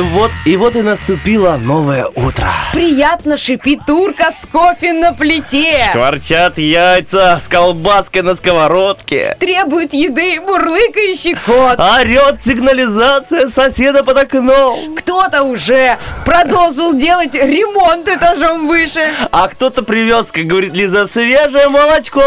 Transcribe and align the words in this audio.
Вот, 0.00 0.30
и 0.44 0.56
вот 0.56 0.76
и 0.76 0.82
наступило 0.82 1.56
новое 1.56 2.06
утро. 2.06 2.48
Приятно 2.72 3.36
шипит 3.36 3.80
турка 3.84 4.32
с 4.32 4.46
кофе 4.46 4.92
на 4.92 5.12
плите. 5.12 5.74
Шкварчат 5.90 6.58
яйца 6.58 7.40
с 7.42 7.48
колбаской 7.48 8.22
на 8.22 8.36
сковородке. 8.36 9.36
Требует 9.40 9.92
еды 9.94 10.40
мурлыкающий 10.40 11.34
кот. 11.34 11.80
Орет 11.80 12.44
сигнализация 12.44 13.48
соседа 13.48 14.04
под 14.04 14.18
окном. 14.18 14.94
Кто-то 14.94 15.42
уже 15.42 15.98
продолжил 16.24 16.94
делать 16.94 17.34
ремонт 17.34 18.08
этажом 18.08 18.68
выше. 18.68 19.10
А 19.32 19.48
кто-то 19.48 19.82
привез, 19.82 20.26
как 20.30 20.44
говорит 20.44 20.74
Лиза, 20.74 21.08
свежее 21.08 21.68
молочко 21.68 22.22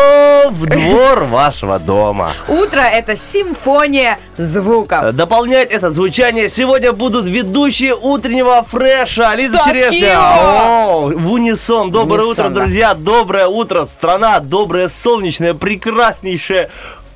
в 0.50 0.66
двор 0.66 1.24
вашего 1.30 1.80
дома. 1.80 2.34
Утро— 2.50 2.82
это 2.94 3.16
симфония 3.16 4.18
звуков. 4.38 5.14
Дополнять 5.14 5.72
это 5.72 5.90
звучание 5.90 6.50
сегодня 6.50 6.92
будут 6.92 7.28
ведущие 7.28 7.61
утреннего 7.66 8.64
фреша. 8.64 9.36
Лиза 9.36 9.60
Черешня. 9.66 10.18
О, 10.20 11.12
В 11.14 11.32
унисон. 11.32 11.92
Доброе 11.92 12.26
Унисон, 12.26 12.32
утро, 12.32 12.50
да. 12.50 12.56
друзья. 12.62 12.94
Доброе 12.94 13.48
утро, 13.48 13.86
страна. 13.86 14.40
Доброе, 14.40 14.90
солнечное, 14.90 15.54
прекраснейшее 15.54 16.70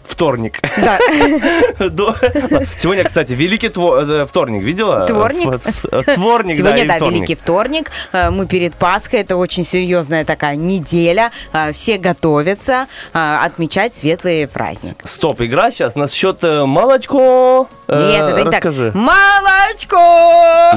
вторник. 0.07 0.59
Да. 0.77 0.97
Сегодня, 2.77 3.03
кстати, 3.03 3.33
великий 3.33 3.67
э, 3.75 4.25
вторник. 4.29 4.61
Видела? 4.61 5.03
Вторник. 5.03 5.47
Ф- 5.66 5.85
ф- 5.85 6.07
Вторник, 6.07 6.55
Сегодня, 6.57 6.85
да. 6.88 6.99
Великий 6.99 7.35
вторник. 7.35 7.91
Э, 8.13 8.29
Мы 8.29 8.45
перед 8.45 8.75
Пасхой. 8.75 9.21
Это 9.21 9.35
очень 9.35 9.63
серьезная 9.63 10.23
такая 10.23 10.55
неделя. 10.55 11.31
Э, 11.53 11.71
Все 11.73 11.97
готовятся 11.97 12.85
э, 13.13 13.38
отмечать 13.43 13.93
светлый 13.95 14.47
праздник. 14.47 14.95
Стоп, 15.03 15.41
игра 15.41 15.71
сейчас 15.71 15.95
на 15.95 16.07
счет 16.07 16.38
э, 16.43 16.66
молочко. 16.66 17.67
Э, 17.88 18.11
Нет, 18.11 18.28
это 18.30 18.38
не 18.44 18.50
Расскажи. 18.52 18.91
так. 18.91 18.95
Молочко! 18.95 19.97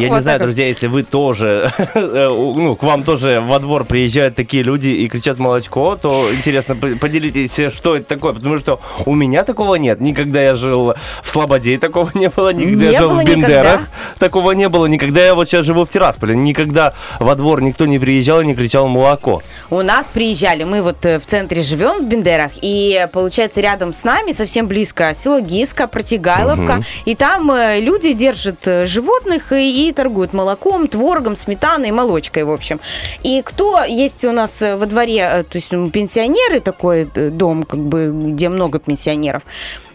Я 0.01 0.09
Вот 0.09 0.15
не 0.17 0.21
знаю, 0.21 0.39
друзья, 0.41 0.67
если 0.67 0.87
вы 0.87 1.03
тоже, 1.03 1.73
э, 1.95 2.29
ну, 2.29 2.77
к 2.77 2.83
вам 2.83 3.03
тоже 3.03 3.43
во 3.45 3.59
двор 3.59 3.85
приезжают 3.85 4.35
такие 4.35 4.63
люди 4.63 4.89
и 4.89 5.09
кричат 5.09 5.39
молочко, 5.39 5.97
то 5.97 6.29
интересно, 6.33 6.77
поделитесь, 6.77 7.73
что 7.75 7.97
это 7.97 8.07
такое, 8.07 8.33
потому 8.35 8.59
что 8.59 8.81
у 9.07 9.15
меня 9.15 9.45
такого 9.45 9.77
нет. 9.77 10.01
Никогда 10.01 10.43
я 10.43 10.55
жил 10.55 10.95
в 11.23 11.31
Слободе, 11.31 11.79
такого 11.79 12.11
не 12.15 12.29
было, 12.29 12.53
никогда 12.53 12.85
Не 12.87 12.93
я 12.93 12.99
жил 13.01 13.11
в 13.11 13.25
Бендерах, 13.25 13.65
никогда? 13.65 13.81
такого 14.19 14.53
не 14.53 14.69
было, 14.69 14.87
никогда 14.87 15.25
я 15.25 15.35
вот 15.35 15.49
сейчас 15.49 15.65
живу 15.67 15.85
в 15.85 15.91
Тирасполе, 15.91 16.37
никогда 16.37 16.93
во 17.19 17.35
двор 17.35 17.63
никто 17.63 17.87
не 17.87 17.99
приезжал 17.99 18.41
и 18.41 18.47
не 18.47 18.55
кричал 18.55 18.89
молоко. 18.89 19.43
У 19.71 19.83
нас 19.83 20.07
приезжали, 20.13 20.65
мы 20.65 20.83
вот 20.83 21.05
э, 21.07 21.19
в 21.19 21.27
центре 21.27 21.63
живем, 21.63 22.05
в 22.05 22.09
Бендерах, 22.09 22.53
и 22.61 23.07
получается 23.13 23.61
рядом 23.61 23.93
с 23.93 24.05
нами, 24.05 24.33
совсем 24.33 24.67
близко, 24.67 25.13
село 25.15 25.41
Гиска, 25.41 25.87
Протигайловка, 25.87 26.83
и 27.05 27.15
там 27.15 27.51
э, 27.51 27.81
люди 27.81 28.13
держат 28.13 28.67
э, 28.67 28.87
животных 28.87 29.53
и, 29.53 29.89
и 29.89 29.93
торгуют 29.93 30.33
молоком, 30.33 30.89
творогом, 30.89 31.37
сметаной, 31.37 31.91
молочкой, 31.91 32.45
в 32.45 32.51
общем. 32.51 32.81
И 33.23 33.43
кто 33.43 33.83
есть 33.85 34.25
у 34.25 34.33
нас 34.33 34.63
э, 34.63 34.77
во 34.77 34.87
дворе, 34.87 35.45
то 35.51 35.57
есть 35.57 35.73
м, 35.73 35.91
пенсионеры, 35.91 36.61
такой 36.61 37.05
дом, 37.05 37.65
как 37.65 37.81
бы, 37.81 38.13
где 38.13 38.49
много 38.49 38.79
пенсионеров, 38.79 39.43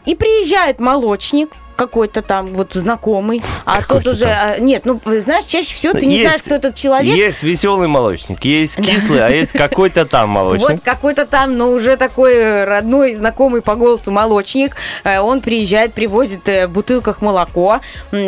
и 0.05 0.15
приезжает 0.15 0.79
молочник, 0.79 1.51
какой-то 1.75 2.21
там 2.21 2.47
вот 2.47 2.73
знакомый, 2.73 3.41
а 3.65 3.81
тот 3.81 4.05
уже... 4.07 4.25
а, 4.25 4.57
Нет, 4.59 4.85
ну, 4.85 4.99
знаешь, 5.19 5.45
чаще 5.45 5.73
всего 5.73 5.93
ты 5.93 6.05
не 6.05 6.13
Есть- 6.17 6.25
знаешь, 6.25 6.41
кто 6.43 6.55
этот 6.55 6.75
человек, 6.75 7.15
Есть 7.15 7.43
веселый 7.43 7.87
молочник, 7.87 8.43
есть 8.45 8.75
кислый, 8.77 9.25
а 9.25 9.29
есть 9.29 9.51
какой-то 9.53 10.05
там 10.05 10.29
молочник. 10.37 10.69
Вот 10.69 10.79
какой-то 10.83 11.25
там, 11.25 11.57
но 11.57 11.69
уже 11.71 11.97
такой 11.97 12.33
э, 12.35 12.63
родной, 12.65 13.13
знакомый 13.13 13.61
по 13.61 13.75
голосу 13.75 14.11
молочник. 14.11 14.75
Э, 15.03 15.19
Он 15.19 15.41
приезжает, 15.41 15.93
привозит 15.93 16.47
э, 16.49 16.67
в 16.67 16.71
бутылках 16.71 17.21
молоко. 17.21 17.79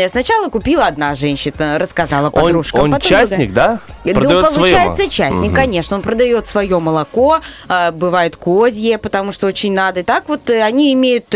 Сначала 0.10 0.50
купила 0.50 0.86
одна 0.88 1.16
женщина, 1.16 1.78
рассказала 1.78 2.28
Он, 2.28 2.42
подружкам. 2.44 2.82
он 2.82 2.92
потом 2.92 3.08
частник, 3.10 3.54
да? 3.54 3.80
ну, 4.04 4.14
Продает 4.14 4.54
получается, 4.54 4.96
своё? 4.96 5.10
частник, 5.10 5.48
Мгм. 5.52 5.56
конечно. 5.56 5.98
Он 5.98 6.02
продает 6.04 6.48
свое 6.48 6.80
молоко, 6.80 7.40
бывает 7.94 8.36
козье, 8.36 8.98
потому 8.98 9.32
что 9.32 9.48
очень 9.48 9.74
надо. 9.74 10.00
И 10.02 10.04
так 10.04 10.28
вот 10.28 10.50
они 10.50 10.94
имеют 10.94 11.28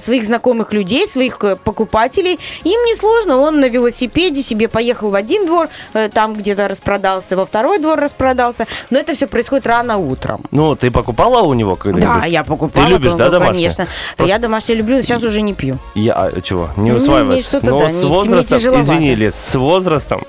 своих 0.00 0.24
знакомых 0.24 0.72
людей, 0.72 1.06
своих 1.06 1.27
э, 1.42 1.56
покупателей. 1.56 2.38
Им 2.64 2.80
несложно, 2.84 3.36
он 3.38 3.60
на 3.60 3.68
велосипеде 3.68 4.42
себе 4.42 4.68
поехал 4.68 5.10
в 5.10 5.14
один 5.14 5.46
двор, 5.46 5.68
э, 5.94 6.08
там 6.08 6.34
где-то 6.34 6.68
распродался, 6.68 7.36
во 7.36 7.44
второй 7.46 7.78
двор 7.78 7.98
распродался. 7.98 8.66
Но 8.90 8.98
это 8.98 9.14
все 9.14 9.26
происходит 9.26 9.66
рано 9.66 9.96
утром. 9.98 10.40
Ну, 10.50 10.74
ты 10.76 10.90
покупала 10.90 11.42
у 11.42 11.54
него 11.54 11.76
когда-нибудь? 11.76 12.22
Да, 12.22 12.26
я 12.26 12.44
покупала. 12.44 12.86
Ты 12.86 12.92
любишь, 12.92 13.12
да, 13.12 13.26
ну, 13.26 13.30
домашнее? 13.32 13.68
Конечно. 13.68 13.86
Просто- 14.16 14.34
Я 14.34 14.38
домашнее 14.38 14.78
люблю, 14.78 15.02
сейчас 15.02 15.22
уже 15.22 15.42
не 15.42 15.54
пью. 15.54 15.78
Я, 15.94 16.14
а, 16.14 16.40
чего, 16.40 16.70
не 16.76 16.92
Ну, 16.92 16.98
усваивается? 16.98 17.60
Но 17.62 17.80
да, 17.80 17.90
с 17.90 18.04
возрастом, 18.04 18.58
извини, 18.58 19.14
Лиз, 19.14 19.34
с 19.34 19.54
возрастом 19.54 20.20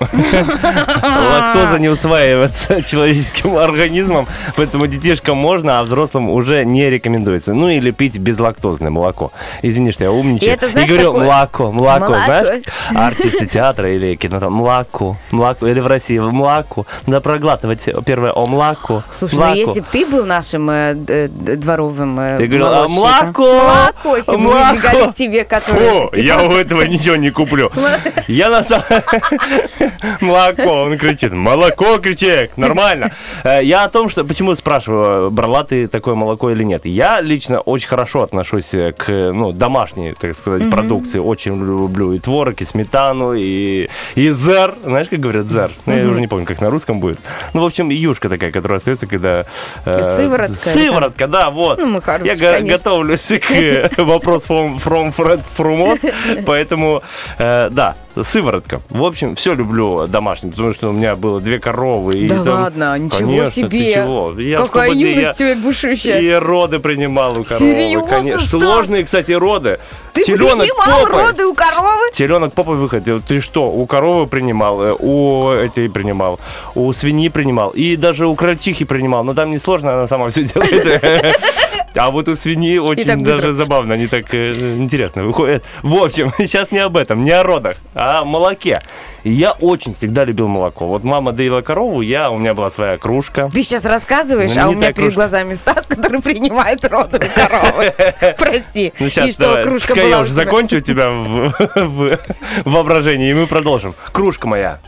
лактоза 1.02 1.78
не 1.78 1.88
усваивается 1.88 2.82
человеческим 2.86 3.56
организмом, 3.56 4.26
поэтому 4.56 4.86
детишкам 4.86 5.36
можно, 5.36 5.78
а 5.78 5.82
взрослым 5.82 6.30
уже 6.30 6.64
не 6.64 6.88
рекомендуется. 6.90 7.54
Ну, 7.54 7.68
или 7.68 7.90
пить 7.90 8.18
безлактозное 8.18 8.90
молоко. 8.90 9.32
Извини, 9.62 9.92
что 9.92 10.04
я 10.04 10.12
умничаю. 10.12 10.50
И 10.50 10.52
это, 10.52 10.68
знаешь, 10.68 10.89
говорю 10.90 11.12
такое- 11.12 11.24
молоко, 11.26 11.72
молоко, 11.72 12.06
Молоко. 12.06 12.24
знаешь? 12.24 12.64
Артисты 12.94 13.46
театра 13.46 13.90
или 13.94 14.14
кино, 14.16 14.40
там, 14.40 14.52
молоко, 14.52 15.16
молоко, 15.30 15.66
или 15.66 15.80
в 15.80 15.86
России 15.86 16.18
молоко. 16.18 16.86
Надо 17.06 17.20
проглатывать 17.20 17.88
первое 18.04 18.32
о 18.32 18.46
молоко. 18.46 19.02
Слушай, 19.10 19.34
молоко. 19.36 19.54
ну 19.54 19.60
если 19.60 19.80
бы 19.80 19.86
ты 19.90 20.06
был 20.06 20.24
нашим 20.26 20.70
э, 20.70 20.94
д- 20.94 21.28
дворовым 21.28 22.18
э, 22.20 22.38
Ты 22.38 22.46
говорил, 22.46 22.66
а, 22.68 22.88
молочником. 22.88 23.44
молоко! 23.44 23.70
Молоко, 23.70 24.16
если 24.16 24.32
бы 24.32 24.38
мы 24.38 24.50
выбегали 24.52 25.08
к 25.10 25.14
тебе, 25.14 25.44
который... 25.44 26.08
Фу, 26.08 26.16
я 26.16 26.42
у 26.42 26.52
этого 26.52 26.82
ничего 26.82 27.16
не 27.16 27.30
куплю. 27.30 27.70
Я 28.28 28.48
на 28.50 28.62
самом... 28.62 28.84
Молоко, 30.20 30.62
он 30.82 30.98
кричит. 30.98 31.32
Молоко, 31.32 31.98
кричит, 31.98 32.56
нормально. 32.56 33.12
Э, 33.44 33.60
Я 33.62 33.84
о 33.84 33.88
том, 33.88 34.08
что... 34.08 34.24
Почему 34.24 34.54
спрашиваю, 34.54 35.30
брала 35.30 35.64
ты 35.64 35.88
такое 35.88 36.14
молоко 36.14 36.50
или 36.50 36.62
нет? 36.62 36.86
Я 36.86 37.20
лично 37.20 37.60
очень 37.60 37.88
хорошо 37.88 38.22
отношусь 38.22 38.74
э, 38.74 38.92
к 38.92 39.08
ну, 39.32 39.52
домашней, 39.52 40.14
так 40.14 40.36
сказать, 40.36 40.70
продукции. 40.80 41.18
Очень 41.18 41.54
люблю 41.56 42.12
и 42.12 42.18
творог, 42.18 42.60
и 42.60 42.64
сметану, 42.64 43.34
и, 43.34 43.88
и 44.14 44.30
зер. 44.30 44.74
Знаешь, 44.82 45.08
как 45.08 45.20
говорят 45.20 45.46
зер? 45.50 45.70
Ну, 45.86 45.96
я 45.96 46.06
уже 46.06 46.20
не 46.20 46.26
помню, 46.26 46.46
как 46.46 46.60
на 46.60 46.70
русском 46.70 47.00
будет. 47.00 47.18
Ну, 47.54 47.62
в 47.62 47.66
общем, 47.66 47.90
юшка 47.90 48.28
такая, 48.28 48.52
которая 48.52 48.78
остается, 48.78 49.06
когда... 49.06 49.44
э, 49.84 50.02
Сыворотка, 50.02 50.54
Сыворотка, 50.54 51.26
да, 51.26 51.50
вот. 51.50 51.78
Ну, 51.78 52.00
хорошие, 52.00 52.34
Я 52.34 52.52
конечно. 52.52 52.76
готовлюсь 52.76 53.28
к 53.28 53.50
э, 53.50 53.90
вопрос 53.98 54.46
from, 54.46 54.82
from 54.82 55.14
Fred 55.14 55.42
Frumos, 55.56 56.12
поэтому, 56.46 57.02
э, 57.38 57.68
да, 57.70 57.96
сыворотка. 58.24 58.80
В 58.90 59.04
общем, 59.04 59.34
все 59.34 59.54
люблю 59.54 60.06
домашним, 60.06 60.50
потому 60.50 60.72
что 60.72 60.88
у 60.88 60.92
меня 60.92 61.16
было 61.16 61.40
две 61.40 61.58
коровы. 61.58 62.14
и 62.14 62.28
Да 62.28 62.44
там- 62.44 62.62
ладно, 62.62 62.98
ничего 62.98 63.18
Конечно, 63.18 63.46
ты 63.46 63.52
себе. 63.52 63.92
чего? 63.94 64.34
Я 64.38 64.58
Какая 64.58 64.86
Слободе, 64.88 65.00
юность 65.10 65.22
я- 65.22 65.30
у 65.32 65.34
тебя 65.34 65.54
бушущая. 65.62 66.18
И 66.20 66.30
роды 66.32 66.78
принимал 66.78 67.32
у 67.38 67.44
коровы, 67.44 67.58
Серьезно, 67.58 68.08
конечно. 68.08 68.40
Стас? 68.46 68.60
Сложные, 68.60 69.04
кстати, 69.04 69.32
роды. 69.32 69.78
Ты 70.12 70.24
Теленок 70.24 70.58
принимал 70.58 71.06
попой. 71.06 71.22
роды 71.26 71.46
у 71.46 71.54
коровы? 71.54 72.10
Теленок 72.12 72.52
попой 72.52 72.76
выходил. 72.76 73.20
Ты 73.20 73.40
что, 73.40 73.66
у 73.70 73.86
коровы 73.86 74.26
принимал, 74.26 74.82
э, 74.82 74.96
у 74.98 75.50
этой 75.50 75.88
принимал, 75.88 76.40
у 76.74 76.92
свиньи 76.92 77.28
принимал, 77.28 77.70
и 77.70 77.94
даже 77.96 78.26
у 78.26 78.34
крольчихи 78.34 78.84
принимал. 78.84 79.22
Но 79.24 79.34
там 79.34 79.50
не 79.50 79.58
сложно, 79.58 79.94
она 79.94 80.06
сама 80.08 80.28
все 80.30 80.42
делает. 80.44 81.40
А 81.94 82.10
вот 82.10 82.28
у 82.28 82.36
свиньи 82.36 82.78
очень 82.78 83.22
даже 83.22 83.52
забавно, 83.52 83.94
они 83.94 84.06
так 84.06 84.32
э, 84.32 84.76
интересно 84.76 85.24
выходят. 85.24 85.64
В 85.82 85.94
общем, 85.96 86.32
сейчас 86.38 86.70
не 86.70 86.78
об 86.78 86.96
этом, 86.96 87.24
не 87.24 87.32
о 87.32 87.42
родах, 87.42 87.76
а 87.94 88.20
о 88.20 88.24
молоке. 88.24 88.80
И 89.24 89.30
я 89.30 89.52
очень 89.52 89.94
всегда 89.94 90.24
любил 90.24 90.48
молоко. 90.48 90.86
Вот 90.86 91.04
мама 91.04 91.32
доила 91.32 91.62
корову, 91.62 92.00
я, 92.00 92.30
у 92.30 92.38
меня 92.38 92.54
была 92.54 92.70
своя 92.70 92.96
кружка. 92.96 93.48
Ты 93.52 93.62
сейчас 93.62 93.84
рассказываешь, 93.84 94.56
а 94.56 94.68
у 94.68 94.72
меня 94.72 94.88
перед 94.88 94.96
кружка. 94.96 95.14
глазами 95.14 95.54
Стас, 95.54 95.86
который 95.88 96.22
принимает 96.22 96.84
роды 96.84 97.18
у 97.18 97.34
коровы. 97.34 97.92
Прости. 98.38 98.92
Ну 98.98 99.06
И 99.06 99.10
сейчас 99.10 99.34
что, 99.34 99.42
давай, 99.42 99.64
кружка 99.64 99.94
была 99.94 100.06
я 100.06 100.20
уже 100.20 100.32
закончу 100.32 100.80
тебя 100.80 101.10
в, 101.10 102.18
воображении, 102.64 103.30
и 103.30 103.34
мы 103.34 103.46
продолжим. 103.46 103.94
Кружка 104.12 104.46
моя 104.48 104.78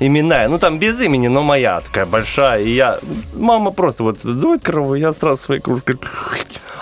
Именная. 0.00 0.48
Ну, 0.48 0.58
там 0.58 0.78
без 0.78 1.00
имени, 1.00 1.28
но 1.28 1.42
моя 1.42 1.80
такая 1.80 2.06
большая. 2.06 2.62
И 2.62 2.70
я... 2.70 2.98
Мама 3.34 3.72
просто 3.72 4.02
вот 4.02 4.18
дует 4.22 4.62
корову, 4.62 4.94
я 4.94 5.12
сразу 5.12 5.42
своей 5.42 5.60
кружкой... 5.60 5.96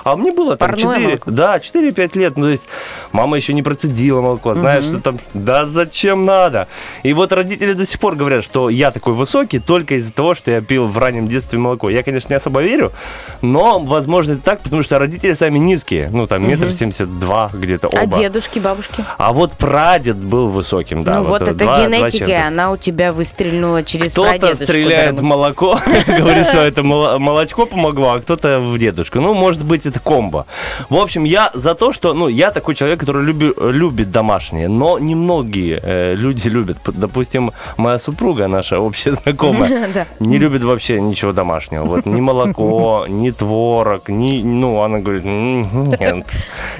А 0.07 0.15
мне 0.15 0.31
было 0.31 0.57
там 0.57 0.71
Парное 0.71 0.95
4, 0.95 1.07
молоко. 1.09 1.31
да, 1.33 1.57
4-5 1.57 2.19
лет. 2.19 2.37
Ну, 2.37 2.45
то 2.45 2.51
есть 2.51 2.69
мама 3.11 3.37
еще 3.37 3.53
не 3.53 3.65
процедила 3.65 4.21
молоко. 4.21 4.55
Знаешь, 4.55 4.85
что 4.85 5.01
там, 5.01 5.19
да 5.35 5.67
зачем 5.67 6.25
надо? 6.25 6.69
И 7.03 7.13
вот 7.13 7.33
родители 7.33 7.73
до 7.73 7.85
сих 7.85 7.99
пор 7.99 8.15
говорят, 8.15 8.45
что 8.45 8.71
я 8.71 8.93
такой 8.93 9.15
высокий 9.15 9.59
только 9.59 9.97
из-за 9.97 10.13
того, 10.13 10.37
что 10.37 10.53
я 10.53 10.61
пил 10.61 10.87
в 10.87 10.97
раннем 10.97 11.27
детстве 11.27 11.59
молоко. 11.59 11.91
Я, 11.91 12.05
конечно, 12.05 12.29
не 12.29 12.37
особо 12.37 12.63
верю, 12.63 12.93
но, 13.43 13.81
возможно, 13.81 14.35
это 14.35 14.43
так, 14.43 14.61
потому 14.61 14.85
что 14.85 15.01
родители 15.01 15.35
сами 15.35 15.59
низкие. 15.59 16.09
Ну, 16.13 16.29
там, 16.29 16.47
метр 16.47 16.73
семьдесят 16.73 17.19
два 17.19 17.51
где-то 17.53 17.89
оба. 17.89 17.99
А 17.99 18.07
дедушки, 18.07 18.61
бабушки? 18.61 19.05
А 19.19 19.33
вот 19.33 19.55
прадед 19.55 20.19
был 20.19 20.47
высоким, 20.47 21.03
да. 21.03 21.19
ну 21.19 21.25
вот, 21.25 21.43
это 21.43 21.55
два- 21.55 21.79
два 21.79 21.87
генетика, 21.89 22.25
и 22.25 22.29
чем-то. 22.29 22.47
она 22.47 22.71
у 22.71 22.77
тебя 22.77 23.06
выстрельнула 23.13 23.83
через 23.83 24.13
Кто-то 24.13 24.29
прадедушку. 24.31 24.65
стреляет 24.65 25.13
в 25.13 25.17
дорогой. 25.17 25.23
молоко, 25.31 25.81
говорит, 26.07 26.47
что 26.47 26.59
это 26.61 26.83
мол- 26.83 27.19
молочко 27.19 27.67
помогло, 27.67 28.13
а 28.15 28.21
кто-то 28.21 28.61
в 28.61 28.79
дедушку. 28.79 29.21
Ну, 29.21 29.35
может 29.35 29.65
быть, 29.65 29.87
это 29.87 30.01
комбо. 30.01 30.47
В 30.89 30.97
общем, 30.97 31.25
я 31.25 31.51
за 31.55 31.75
то, 31.75 31.93
что, 31.93 32.15
ну, 32.15 32.29
я 32.29 32.51
такой 32.51 32.75
человек, 32.75 33.01
который 33.01 33.25
люби- 33.25 33.55
любит 33.59 34.11
домашнее, 34.11 34.69
но 34.69 34.99
немногие 34.99 35.81
э, 35.83 36.15
люди 36.15 36.49
любят. 36.49 36.79
Допустим, 36.87 37.53
моя 37.77 37.99
супруга, 37.99 38.47
наша 38.49 38.79
общая 38.81 39.13
знакомая, 39.13 40.07
не 40.21 40.39
любит 40.39 40.63
вообще 40.63 41.01
ничего 41.01 41.33
домашнего. 41.33 41.85
Вот 41.85 42.07
ни 42.07 42.21
молоко, 42.21 43.07
ни 43.09 43.31
творог, 43.31 44.09
ни, 44.09 44.43
ну, 44.43 44.83
она 44.83 44.99
говорит, 44.99 45.25
«М, 45.25 45.91
нет, 46.01 46.27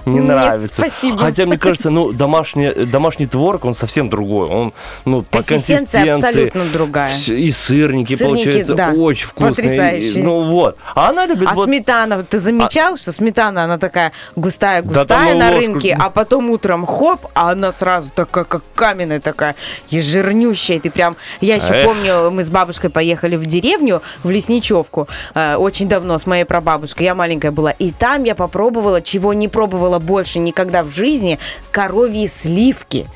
не 0.05 0.21
нравится. 0.21 0.83
спасибо. 0.87 1.19
Хотя, 1.19 1.47
мне 1.47 1.59
кажется, 1.59 1.91
ну, 1.91 2.13
домашний, 2.13 2.71
домашний 2.73 3.27
творог, 3.27 3.65
он 3.65 3.75
совсем 3.75 4.09
другой. 4.09 4.49
Он, 4.49 4.73
ну, 5.05 5.23
по 5.23 5.43
консистенции. 5.43 6.16
Абсолютно 6.25 6.65
другая. 6.67 7.13
И 7.27 7.51
сырники, 7.51 8.15
Сырники, 8.15 8.45
получается, 8.45 8.75
да, 8.75 8.91
очень 8.91 9.27
вкусные. 9.27 9.51
потрясающие. 9.55 10.25
Ну 10.25 10.43
вот. 10.43 10.77
А 10.95 11.11
она 11.11 11.27
любит 11.27 11.49
А 11.51 11.55
вот... 11.55 11.67
сметана, 11.69 12.23
ты 12.23 12.39
замечал, 12.39 12.97
что 12.97 13.13
сметана, 13.13 13.65
она 13.65 13.79
такая 13.79 14.13
густая, 14.35 14.83
Да 14.83 15.05
на 15.35 15.51
ложку- 15.51 15.57
рынке, 15.61 15.97
а 15.99 16.11
потом 16.11 16.51
утром 16.51 16.87
хоп, 16.87 17.27
а 17.35 17.51
она 17.53 17.73
сразу 17.73 18.11
такая, 18.15 18.45
как 18.45 18.63
каменная 18.75 19.21
такая, 19.21 19.55
и 19.91 20.01
жирнющая. 20.01 20.81
Ты 20.81 20.91
прям, 20.91 21.17
я 21.41 21.57
еще 21.57 21.73
Эх. 21.75 21.85
помню, 21.87 22.31
мы 22.31 22.45
с 22.45 22.51
бабушкой 22.51 22.91
поехали 22.91 23.37
в 23.37 23.47
деревню, 23.47 24.03
в 24.25 24.31
Лесничевку, 24.31 25.09
э, 25.35 25.57
очень 25.57 25.89
давно, 25.89 26.19
с 26.19 26.27
моей 26.27 26.45
прабабушкой, 26.45 27.05
я 27.07 27.15
маленькая 27.15 27.51
была, 27.51 27.71
и 27.71 27.91
там 27.91 28.25
я 28.25 28.35
попробовала, 28.35 29.01
чего 29.03 29.33
не 29.35 29.49
пробовала 29.49 29.99
больше 29.99 30.39
никогда 30.39 30.83
в 30.83 30.91
жизни, 30.91 31.39
коровьи 31.71 32.27
сливки. 32.27 33.07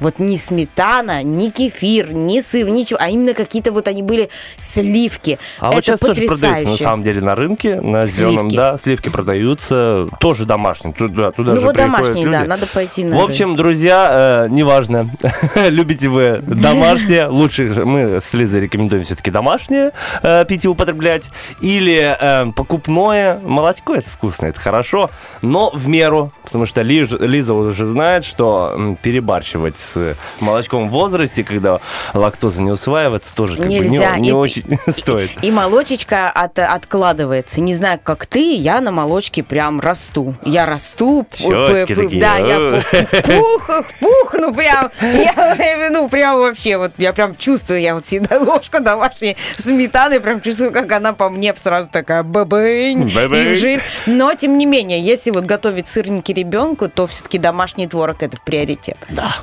Вот 0.00 0.18
ни 0.18 0.36
сметана, 0.36 1.22
ни 1.22 1.50
кефир, 1.50 2.12
ни 2.12 2.40
сыр, 2.40 2.68
ничего, 2.68 2.98
а 3.02 3.08
именно 3.08 3.34
какие-то 3.34 3.72
вот 3.72 3.88
они 3.88 4.02
были 4.02 4.30
сливки. 4.56 5.38
А 5.58 5.68
Это 5.68 5.76
вот 5.76 5.84
сейчас 5.84 6.00
тоже 6.00 6.14
продаются, 6.14 6.46
на 6.46 6.52
потрясающе. 6.54 6.82
самом 6.84 7.02
деле, 7.02 7.20
на 7.20 7.34
рынке, 7.34 7.80
на 7.80 8.06
зеленом, 8.06 8.38
Сливки. 8.50 8.56
да, 8.56 8.78
сливки 8.78 9.08
продаются, 9.08 10.06
тоже 10.20 10.44
домашние, 10.46 10.94
туда, 10.94 11.32
туда 11.32 11.50
Ну 11.54 11.60
же 11.60 11.66
вот 11.66 11.76
домашние, 11.76 12.24
люди. 12.24 12.36
да, 12.38 12.44
надо 12.44 12.66
пойти 12.66 13.04
на 13.04 13.16
В 13.18 13.20
общем, 13.22 13.56
друзья, 13.56 14.46
э, 14.46 14.48
неважно, 14.50 15.10
любите 15.68 16.08
вы 16.08 16.40
домашнее, 16.46 17.26
лучше 17.26 17.64
мы 17.84 18.20
с 18.20 18.32
Лизой 18.34 18.60
рекомендуем 18.62 19.04
все-таки 19.04 19.30
домашнее 19.30 19.92
э, 20.22 20.44
пить 20.46 20.64
и 20.64 20.68
употреблять, 20.68 21.30
или 21.60 22.16
э, 22.20 22.52
покупное 22.52 23.40
молочко, 23.40 23.94
это 23.94 24.08
вкусно, 24.08 24.46
это 24.46 24.60
хорошо, 24.60 25.10
но 25.42 25.70
в 25.74 25.88
меру, 25.88 26.32
потому 26.44 26.66
что 26.66 26.82
Лиза 26.82 27.54
уже 27.54 27.86
знает, 27.86 28.24
что 28.24 28.96
перебарщивать 29.02 29.78
с 29.88 30.16
молочком 30.40 30.88
в 30.88 30.92
возрасте, 30.92 31.44
когда 31.44 31.80
лактоза 32.14 32.62
не 32.62 32.70
усваивается, 32.70 33.34
тоже 33.34 33.56
как 33.56 33.66
Нельзя. 33.66 34.10
бы 34.12 34.16
не, 34.16 34.22
не 34.22 34.28
И 34.30 34.32
очень 34.32 34.78
стоит. 34.88 35.30
И 35.42 35.50
молочечка 35.50 36.28
от- 36.28 36.58
откладывается. 36.58 37.60
Не 37.60 37.74
знаю, 37.74 38.00
как 38.02 38.26
ты, 38.26 38.54
я 38.54 38.80
на 38.80 38.90
молочке 38.90 39.42
прям 39.42 39.80
расту. 39.80 40.34
Я 40.44 40.66
расту. 40.66 41.24
п- 41.24 41.86
такие, 41.86 42.20
Да, 42.20 42.36
я 42.38 42.56
о. 42.56 42.80
пу- 42.80 43.22
пух, 43.22 43.70
пухну 44.00 44.54
прям. 44.54 44.90
Я, 45.00 45.88
ну, 45.92 46.08
прям 46.08 46.38
вообще, 46.38 46.76
вот 46.78 46.92
я 46.98 47.12
прям 47.12 47.36
чувствую, 47.36 47.80
я 47.80 47.94
вот 47.94 48.04
всегда 48.04 48.38
ложка 48.40 48.80
домашней 48.80 49.36
сметаны, 49.56 50.20
прям 50.20 50.40
чувствую, 50.40 50.72
как 50.72 50.90
она 50.92 51.12
по 51.12 51.28
мне 51.30 51.54
сразу 51.56 51.88
такая 51.88 52.22
бабынь, 52.22 53.02
и 53.08 53.12
в 53.52 53.54
жир. 53.56 53.80
Но, 54.06 54.34
тем 54.34 54.58
не 54.58 54.66
менее, 54.66 55.00
если 55.00 55.30
вот 55.30 55.44
готовить 55.46 55.88
сырники 55.88 56.32
ребенку, 56.32 56.88
то 56.88 57.06
все-таки 57.06 57.38
домашний 57.38 57.86
творог 57.86 58.22
это 58.22 58.36
приоритет. 58.44 58.96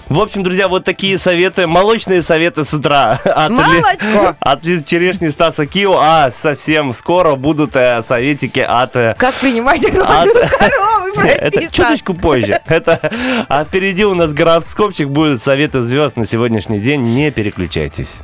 В 0.09 0.19
общем, 0.19 0.34
друзья, 0.43 0.67
вот 0.67 0.83
такие 0.85 1.17
советы, 1.17 1.67
молочные 1.67 2.21
советы 2.21 2.63
с 2.63 2.73
утра 2.73 3.11
от, 3.25 3.51
Молочко. 3.51 4.35
от 4.39 4.61
Черешни 4.63 5.29
Стаса 5.29 5.65
Кио, 5.65 5.97
а 5.99 6.31
совсем 6.31 6.93
скоро 6.93 7.35
будут 7.35 7.75
э, 7.75 8.01
советики 8.03 8.59
от... 8.59 8.95
э, 8.95 9.15
Как 9.17 9.33
принимать 9.35 9.83
от- 9.85 9.93
родную 9.93 10.49
корову, 10.59 11.13
прости, 11.15 11.37
Это 11.39 11.61
Стас. 11.61 11.71
чуточку 11.73 12.13
позже. 12.13 12.59
Это, 12.65 12.99
а 13.49 13.63
впереди 13.63 14.05
у 14.05 14.13
нас 14.15 14.33
гороскопчик 14.33 15.09
будут 15.09 15.41
советы 15.43 15.81
звезд 15.81 16.17
на 16.17 16.25
сегодняшний 16.25 16.79
день. 16.79 17.01
Не 17.13 17.31
переключайтесь. 17.31 18.17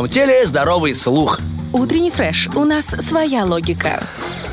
Здоровом 0.00 0.08
теле 0.08 0.46
здоровый 0.46 0.94
слух. 0.94 1.40
Утренний 1.72 2.10
фреш. 2.10 2.48
У 2.54 2.64
нас 2.64 2.86
своя 2.86 3.44
логика. 3.44 4.02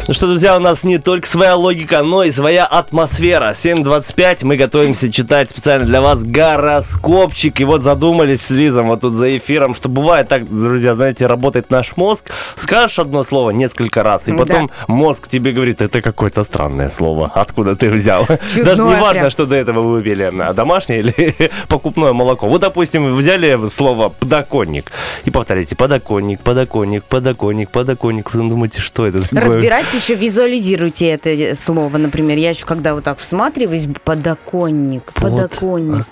Ну 0.07 0.13
что, 0.13 0.27
друзья, 0.27 0.57
у 0.57 0.59
нас 0.59 0.83
не 0.83 0.97
только 0.97 1.27
своя 1.27 1.55
логика, 1.55 2.03
но 2.03 2.23
и 2.23 2.31
своя 2.31 2.65
атмосфера. 2.65 3.51
7.25, 3.51 4.45
мы 4.45 4.57
готовимся 4.57 5.11
читать 5.11 5.53
специально 5.67 5.85
для 5.85 5.99
вас 6.01 6.23
гороскопчик. 6.23 7.59
И 7.59 7.65
вот 7.65 7.83
задумались 7.83 8.41
с 8.41 8.51
Лизом 8.51 8.87
вот 8.87 9.01
тут 9.01 9.15
за 9.15 9.35
эфиром, 9.35 9.75
что 9.75 9.89
бывает 9.89 10.29
так, 10.29 10.45
друзья, 10.49 10.95
знаете, 10.95 11.27
работает 11.27 11.69
наш 11.69 11.97
мозг. 11.97 12.29
Скажешь 12.55 12.99
одно 12.99 13.21
слово 13.23 13.49
несколько 13.51 14.01
раз, 14.01 14.29
и 14.29 14.31
Да. 14.31 14.37
потом 14.37 14.71
мозг 14.87 15.27
тебе 15.27 15.51
говорит, 15.51 15.81
это 15.81 16.01
какое-то 16.01 16.45
странное 16.45 16.87
слово. 16.89 17.29
Откуда 17.35 17.75
ты 17.75 17.89
взял? 17.89 18.25
Чудное 18.47 18.63
Даже 18.63 18.83
не 18.83 18.95
важно, 18.95 19.19
прям. 19.19 19.29
что 19.29 19.45
до 19.45 19.55
этого 19.57 19.81
вы 19.81 19.91
выпили, 19.95 20.31
а 20.39 20.53
домашнее 20.53 20.99
или 20.99 21.35
покупное 21.67 22.13
молоко. 22.13 22.47
Вот, 22.47 22.61
допустим, 22.61 23.13
взяли 23.17 23.67
слово 23.67 24.07
подоконник 24.07 24.89
и 25.25 25.31
повторяете 25.31 25.75
подоконник, 25.75 26.39
подоконник, 26.39 27.03
подоконник, 27.03 27.69
подоконник. 27.71 28.33
Вы 28.33 28.47
думаете, 28.49 28.79
что 28.79 29.05
это 29.05 29.21
такое? 29.21 29.41
Разбирайте 29.41 29.97
еще, 29.97 30.15
визуализируйте 30.15 31.07
это 31.09 31.55
слово, 31.55 31.97
например. 31.97 32.37
Я 32.37 32.51
еще 32.51 32.65
когда 32.65 32.93
вот 32.93 33.03
так 33.03 33.19
всматриваюсь, 33.19 33.87
подоконник, 34.05 35.11
подоконник, 35.13 35.56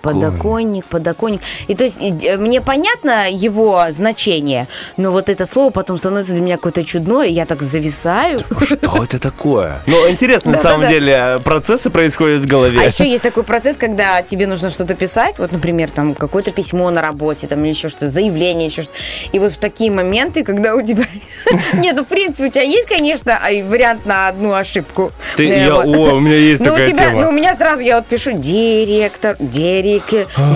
подоконник, 0.02 0.86
подоконник. 0.86 1.42
И 1.68 1.76
то 1.76 1.84
есть 1.84 1.98
и, 2.02 2.36
мне 2.38 2.62
понятно 2.62 3.30
его 3.32 3.86
значение, 3.90 4.68
но 4.98 5.12
вот 5.12 5.30
это 5.30 5.46
слово 5.46 5.70
потом 5.72 5.98
становится 5.98 6.34
для 6.34 6.42
меня 6.42 6.56
какое-то 6.58 6.84
чудное, 6.84 7.28
я 7.28 7.46
так 7.46 7.62
зависаю. 7.62 8.44
Что 8.62 9.04
это 9.04 9.20
такое? 9.20 9.82
Ну, 9.86 10.10
интересно, 10.10 10.52
на 10.52 10.62
самом 10.62 10.88
деле, 10.90 11.40
процессы 11.44 11.90
происходят 11.90 12.44
в 12.44 12.48
голове. 12.48 12.80
А 12.80 12.84
еще 12.84 13.10
есть 13.10 13.24
такой 13.24 13.44
процесс, 13.44 13.78
когда 13.78 14.22
тебе 14.22 14.48
нужно 14.48 14.70
что-то 14.70 14.96
писать, 14.96 15.36
вот, 15.38 15.52
например, 15.52 15.90
там 15.90 16.14
какое-то 16.14 16.52
письмо 16.52 16.90
на 16.92 17.02
работе, 17.02 17.48
там 17.48 17.64
или 17.64 17.70
еще 17.74 17.90
что-то, 17.90 18.10
заявление, 18.10 18.68
еще 18.68 18.84
что-то. 18.84 18.98
И 19.32 19.40
вот 19.40 19.52
в 19.54 19.58
такие 19.58 19.92
моменты, 19.92 20.44
когда 20.44 20.76
у 20.76 20.82
тебя... 20.82 21.06
Нет, 21.74 21.96
ну, 21.96 22.04
в 22.04 22.08
принципе, 22.08 22.46
у 22.48 22.50
тебя 22.50 22.64
есть, 22.64 22.88
конечно, 22.88 23.38
а, 23.38 23.50
вариант 23.70 24.06
на 24.06 24.28
одну 24.28 24.54
ошибку. 24.54 25.12
Ты- 25.38 25.46
я- 25.46 25.76
о, 25.76 26.16
у 26.16 26.20
меня 26.20 26.38
есть 26.38 26.64
такая 26.64 26.86
тема. 26.86 27.22
ну, 27.22 27.30
у 27.30 27.32
меня 27.32 27.56
сразу, 27.56 27.82
я 27.82 27.98
вот 27.98 28.06
пишу 28.06 28.32
директор, 28.34 29.25
дирек, 29.40 30.04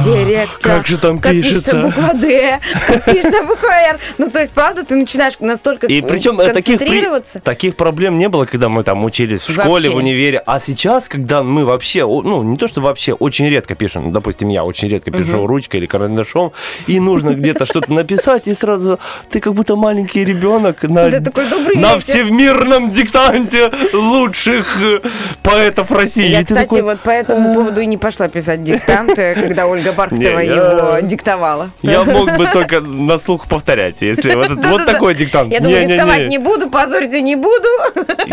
директор. 0.03 0.71
как 0.75 0.87
же 0.87 0.97
там 0.97 1.19
как 1.19 1.31
пишется? 1.31 1.77
буква 1.77 2.13
Д, 2.13 2.59
как 2.87 3.05
пишется 3.05 3.43
буква 3.43 3.71
Р. 3.91 3.99
Ну, 4.17 4.29
то 4.29 4.39
есть, 4.39 4.51
правда, 4.51 4.83
ты 4.85 4.95
начинаешь 4.95 5.33
настолько 5.39 5.87
И 5.87 6.01
причем 6.01 6.39
э, 6.39 6.53
таких, 6.53 6.79
при- 6.79 7.39
таких 7.39 7.75
проблем 7.75 8.17
не 8.17 8.29
было, 8.29 8.45
когда 8.45 8.69
мы 8.69 8.83
там 8.83 9.03
учились 9.03 9.41
в 9.41 9.51
школе, 9.51 9.69
Вообще. 9.69 9.89
в 9.89 9.95
универе. 9.95 10.41
А 10.45 10.59
сейчас, 10.59 11.09
когда 11.09 11.43
мы 11.43 11.65
вообще, 11.65 12.05
ну, 12.05 12.43
не 12.43 12.57
то, 12.57 12.67
что 12.67 12.81
вообще, 12.81 13.13
очень 13.13 13.47
редко 13.49 13.75
пишем, 13.75 14.11
допустим, 14.11 14.49
я 14.49 14.63
очень 14.63 14.89
редко 14.89 15.11
пишу 15.11 15.47
ручкой 15.47 15.77
или 15.77 15.85
карандашом, 15.85 16.51
и 16.87 16.99
нужно 16.99 17.31
где-то 17.31 17.65
что-то 17.65 17.91
написать, 17.93 18.47
и 18.47 18.53
сразу 18.53 18.99
ты 19.29 19.39
как 19.39 19.53
будто 19.53 19.75
маленький 19.75 20.23
ребенок 20.23 20.83
на, 20.83 21.09
Да, 21.09 21.19
такой 21.19 21.49
добрый 21.49 21.75
на 21.77 21.99
всемирном 21.99 22.91
диктанте 22.91 23.71
лучших 23.93 24.81
э, 24.81 24.99
поэтов 25.43 25.91
России. 25.91 26.27
Я, 26.27 26.43
кстати, 26.43 26.59
такой, 26.59 26.81
вот 26.81 26.99
по 26.99 27.09
этому 27.09 27.53
поводу 27.53 27.81
и 27.81 27.85
не 27.85 27.97
пошла 27.97 28.27
писать 28.27 28.58
диктант, 28.63 29.17
э, 29.19 29.35
когда 29.35 29.67
Ольга 29.67 29.93
я- 30.11 30.41
его 30.41 30.99
диктовала. 31.01 31.71
Я 31.81 32.03
мог 32.03 32.37
бы 32.37 32.47
только 32.47 32.81
на 32.81 33.17
слух 33.19 33.47
повторять, 33.47 34.01
если 34.01 34.35
вот, 34.35 34.85
такой 34.85 35.15
диктант. 35.15 35.51
Я 35.51 35.59
думаю, 35.59 35.87
рисковать 35.87 36.27
не 36.27 36.37
буду, 36.37 36.69
позориться 36.69 37.21
не 37.21 37.35
буду. 37.35 37.67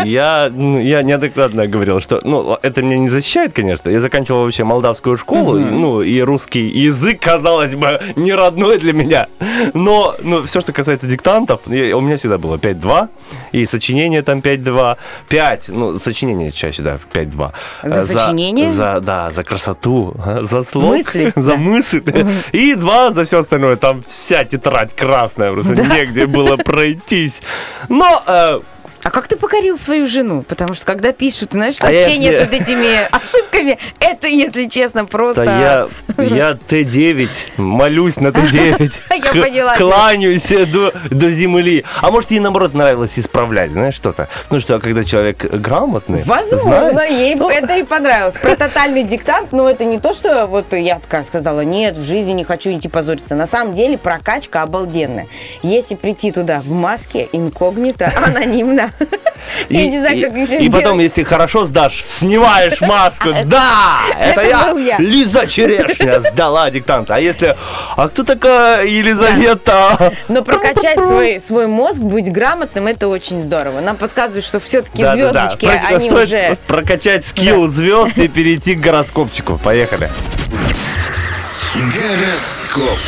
Я, 0.03 0.49
ну, 0.53 0.79
я 0.79 1.03
неоднократно 1.03 1.67
говорил, 1.67 2.01
что, 2.01 2.21
ну, 2.23 2.57
это 2.61 2.81
меня 2.81 2.97
не 2.97 3.07
защищает, 3.07 3.53
конечно. 3.53 3.89
Я 3.89 3.99
заканчивал 3.99 4.43
вообще 4.43 4.63
молдавскую 4.63 5.17
школу, 5.17 5.57
ну, 5.57 6.01
и 6.01 6.21
русский 6.21 6.67
язык, 6.67 7.19
казалось 7.21 7.75
бы, 7.75 7.99
не 8.15 8.33
родной 8.33 8.77
для 8.77 8.93
меня. 8.93 9.27
Но, 9.73 10.15
ну, 10.21 10.43
все, 10.43 10.61
что 10.61 10.73
касается 10.73 11.07
диктантов, 11.07 11.61
у 11.67 11.71
меня 11.71 12.17
всегда 12.17 12.37
было 12.37 12.57
5-2, 12.57 13.09
и 13.51 13.65
сочинение 13.65 14.21
там 14.21 14.39
5-2, 14.39 14.97
5, 15.29 15.69
ну, 15.69 15.99
сочинение 15.99 16.51
чаще, 16.51 16.83
да, 16.83 16.99
5-2. 17.13 17.51
За 17.83 18.05
сочинение? 18.05 18.69
За, 18.69 18.99
да, 18.99 19.29
за 19.29 19.43
красоту, 19.43 20.13
за 20.41 20.63
слог, 20.63 20.95
Мысли, 20.95 21.33
за 21.35 21.51
да. 21.51 21.57
мысль. 21.57 22.03
И 22.51 22.75
2 22.75 23.11
за 23.11 23.23
все 23.23 23.39
остальное. 23.39 23.75
Там 23.75 24.03
вся 24.07 24.43
тетрадь 24.43 24.95
красная, 24.95 25.53
просто 25.53 25.75
негде 25.75 26.25
было 26.27 26.57
пройтись. 26.57 27.41
Но 27.89 28.23
э, 28.25 28.59
А 29.03 29.09
как 29.09 29.27
ты 29.27 29.37
покорил 29.37 29.77
свою 29.77 30.07
жену? 30.07 30.43
Потому 30.43 30.73
что 30.73 30.85
когда 30.85 31.11
пишут, 31.11 31.53
знаешь, 31.53 31.77
А 31.81 31.91
я 31.91 32.03
сообщения 32.03 32.33
с 32.33 32.39
вот 32.39 32.53
этими 32.53 33.05
ошибками, 33.11 33.77
это, 33.99 34.27
если 34.27 34.67
честно, 34.67 35.05
просто... 35.05 35.45
Да 35.45 35.87
я, 36.17 36.23
я 36.23 36.51
Т9, 36.51 37.29
молюсь 37.57 38.17
на 38.17 38.29
Т9. 38.29 38.93
Я 39.17 39.41
поняла. 39.43 39.75
Кланяюсь 39.75 40.47
до, 40.71 40.93
до 41.09 41.29
земли. 41.29 41.83
А 42.01 42.11
может, 42.11 42.31
ей, 42.31 42.39
наоборот, 42.39 42.73
нравилось 42.73 43.17
исправлять, 43.17 43.71
знаешь, 43.71 43.95
что-то. 43.95 44.29
Ну 44.49 44.59
что, 44.59 44.79
когда 44.79 45.03
человек 45.03 45.43
грамотный, 45.43 46.21
Возможно, 46.23 46.89
знает, 46.91 47.11
ей 47.11 47.35
ну, 47.35 47.49
это 47.49 47.77
и 47.77 47.83
понравилось. 47.83 48.35
Про 48.35 48.55
тотальный 48.55 49.03
диктант, 49.03 49.51
но 49.51 49.69
это 49.69 49.85
не 49.85 49.99
то, 49.99 50.13
что 50.13 50.47
вот 50.47 50.73
я 50.73 50.99
такая 50.99 51.23
сказала, 51.23 51.61
нет, 51.61 51.97
в 51.97 52.05
жизни 52.05 52.31
не 52.31 52.43
хочу 52.43 52.71
идти 52.71 52.87
позориться. 52.87 53.35
На 53.35 53.47
самом 53.47 53.73
деле 53.73 53.97
прокачка 53.97 54.61
обалденная. 54.61 55.27
Если 55.63 55.95
прийти 55.95 56.31
туда 56.31 56.59
в 56.59 56.71
маске, 56.71 57.27
инкогнито, 57.31 58.11
анонимно, 58.25 58.86
я 59.69 59.87
не 59.87 59.99
знаю, 59.99 60.21
как 60.21 60.35
и, 60.35 60.41
еще 60.41 60.59
и 60.59 60.69
потом, 60.69 60.99
если 60.99 61.23
хорошо 61.23 61.65
сдашь, 61.65 62.03
снимаешь 62.03 62.81
маску. 62.81 63.29
Да, 63.45 63.99
это 64.19 64.41
я, 64.41 64.71
я. 64.77 64.97
Лиза 64.99 65.47
Черешня, 65.47 66.19
сдала 66.21 66.69
диктант. 66.69 67.11
А 67.11 67.19
если, 67.19 67.55
а 67.95 68.07
кто 68.07 68.23
такая 68.23 68.85
Елизавета? 68.85 70.13
Но 70.27 70.43
прокачать 70.43 70.95
свой, 70.95 71.39
свой 71.39 71.67
мозг, 71.67 71.99
быть 71.99 72.31
грамотным, 72.31 72.87
это 72.87 73.07
очень 73.07 73.43
здорово. 73.43 73.81
Нам 73.81 73.97
подсказывают, 73.97 74.45
что 74.45 74.59
все-таки 74.59 75.05
звездочки, 75.05 75.65
они 75.65 76.09
уже... 76.09 76.57
прокачать 76.67 77.25
скилл 77.25 77.67
звезд 77.67 78.17
и 78.17 78.27
перейти 78.27 78.75
к 78.75 78.79
гороскопчику. 78.79 79.57
Поехали. 79.57 80.09
Гороскоп. 81.75 82.99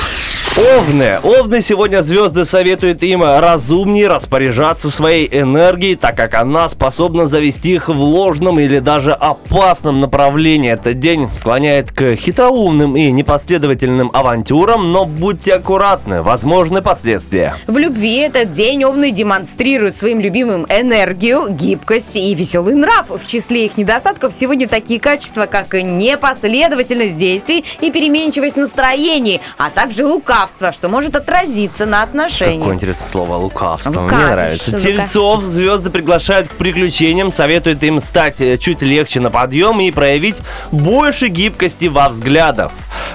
Овны. 0.57 1.19
Овны 1.23 1.61
сегодня 1.61 2.01
звезды 2.01 2.43
советуют 2.43 3.03
им 3.03 3.23
разумнее 3.23 4.07
распоряжаться 4.07 4.89
своей 4.89 5.29
энергией, 5.31 5.95
так 5.95 6.17
как 6.17 6.33
она 6.33 6.67
способна 6.67 7.27
завести 7.27 7.75
их 7.75 7.87
в 7.87 7.99
ложном 7.99 8.59
или 8.59 8.79
даже 8.79 9.13
опасном 9.13 9.99
направлении. 9.99 10.71
Этот 10.71 10.99
день 10.99 11.29
склоняет 11.35 11.91
к 11.91 12.15
хитроумным 12.15 12.97
и 12.97 13.11
непоследовательным 13.11 14.09
авантюрам, 14.11 14.91
но 14.91 15.05
будьте 15.05 15.53
аккуратны, 15.53 16.23
возможны 16.23 16.81
последствия. 16.81 17.53
В 17.67 17.77
любви 17.77 18.17
этот 18.17 18.51
день 18.51 18.83
овны 18.83 19.11
демонстрируют 19.11 19.95
своим 19.95 20.19
любимым 20.19 20.65
энергию, 20.69 21.47
гибкость 21.49 22.15
и 22.15 22.33
веселый 22.33 22.75
нрав. 22.75 23.09
В 23.09 23.25
числе 23.27 23.65
их 23.65 23.77
недостатков 23.77 24.33
сегодня 24.33 24.67
такие 24.67 24.99
качества, 24.99 25.45
как 25.45 25.73
непоследовательность 25.73 27.17
действий 27.17 27.63
и 27.81 27.91
переменчивость 27.91 28.57
настроений, 28.57 29.41
а 29.57 29.69
также 29.69 30.05
лукавство, 30.39 30.71
что 30.71 30.89
может 30.89 31.15
отразиться 31.15 31.85
на 31.85 32.03
отношениях. 32.03 32.59
Какое 32.59 32.75
интересное 32.75 33.07
слово 33.07 33.35
лукавство. 33.35 33.89
Мне 33.91 33.99
Лукавство, 34.01 34.27
нравится. 34.31 34.71
лука- 34.71 34.81
Тельцов 34.83 35.43
звезды 35.43 35.89
приглашают 35.89 36.47
к 36.47 36.51
приключениям, 36.53 37.31
советуют 37.31 37.83
им 37.83 37.99
стать 37.99 38.39
э, 38.41 38.57
чуть 38.57 38.81
легче 38.81 39.19
на 39.19 39.29
подъем 39.31 39.79
и 39.81 39.91
проявить 39.91 40.41
больше 40.71 41.27
гибкости 41.27 41.87
во 41.87 42.09
взглядах. 42.09 42.71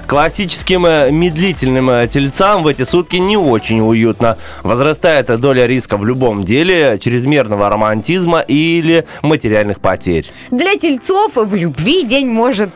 Классическим 0.06 0.84
э, 0.86 1.10
медлительным 1.10 1.88
э, 1.90 2.08
тельцам 2.08 2.62
в 2.62 2.66
эти 2.66 2.84
сутки 2.84 3.16
не 3.16 3.36
очень 3.36 3.80
уютно. 3.80 4.36
Возрастает 4.62 5.26
доля 5.40 5.66
риска 5.66 5.96
в 5.96 6.04
любом 6.04 6.44
деле, 6.44 6.98
чрезмерного 7.00 7.70
романтизма 7.70 8.40
или 8.40 9.06
материальных 9.22 9.80
потерь. 9.80 10.26
Для 10.50 10.76
тельцов 10.76 11.36
в 11.36 11.54
любви 11.54 12.02
день 12.04 12.28
может 12.28 12.72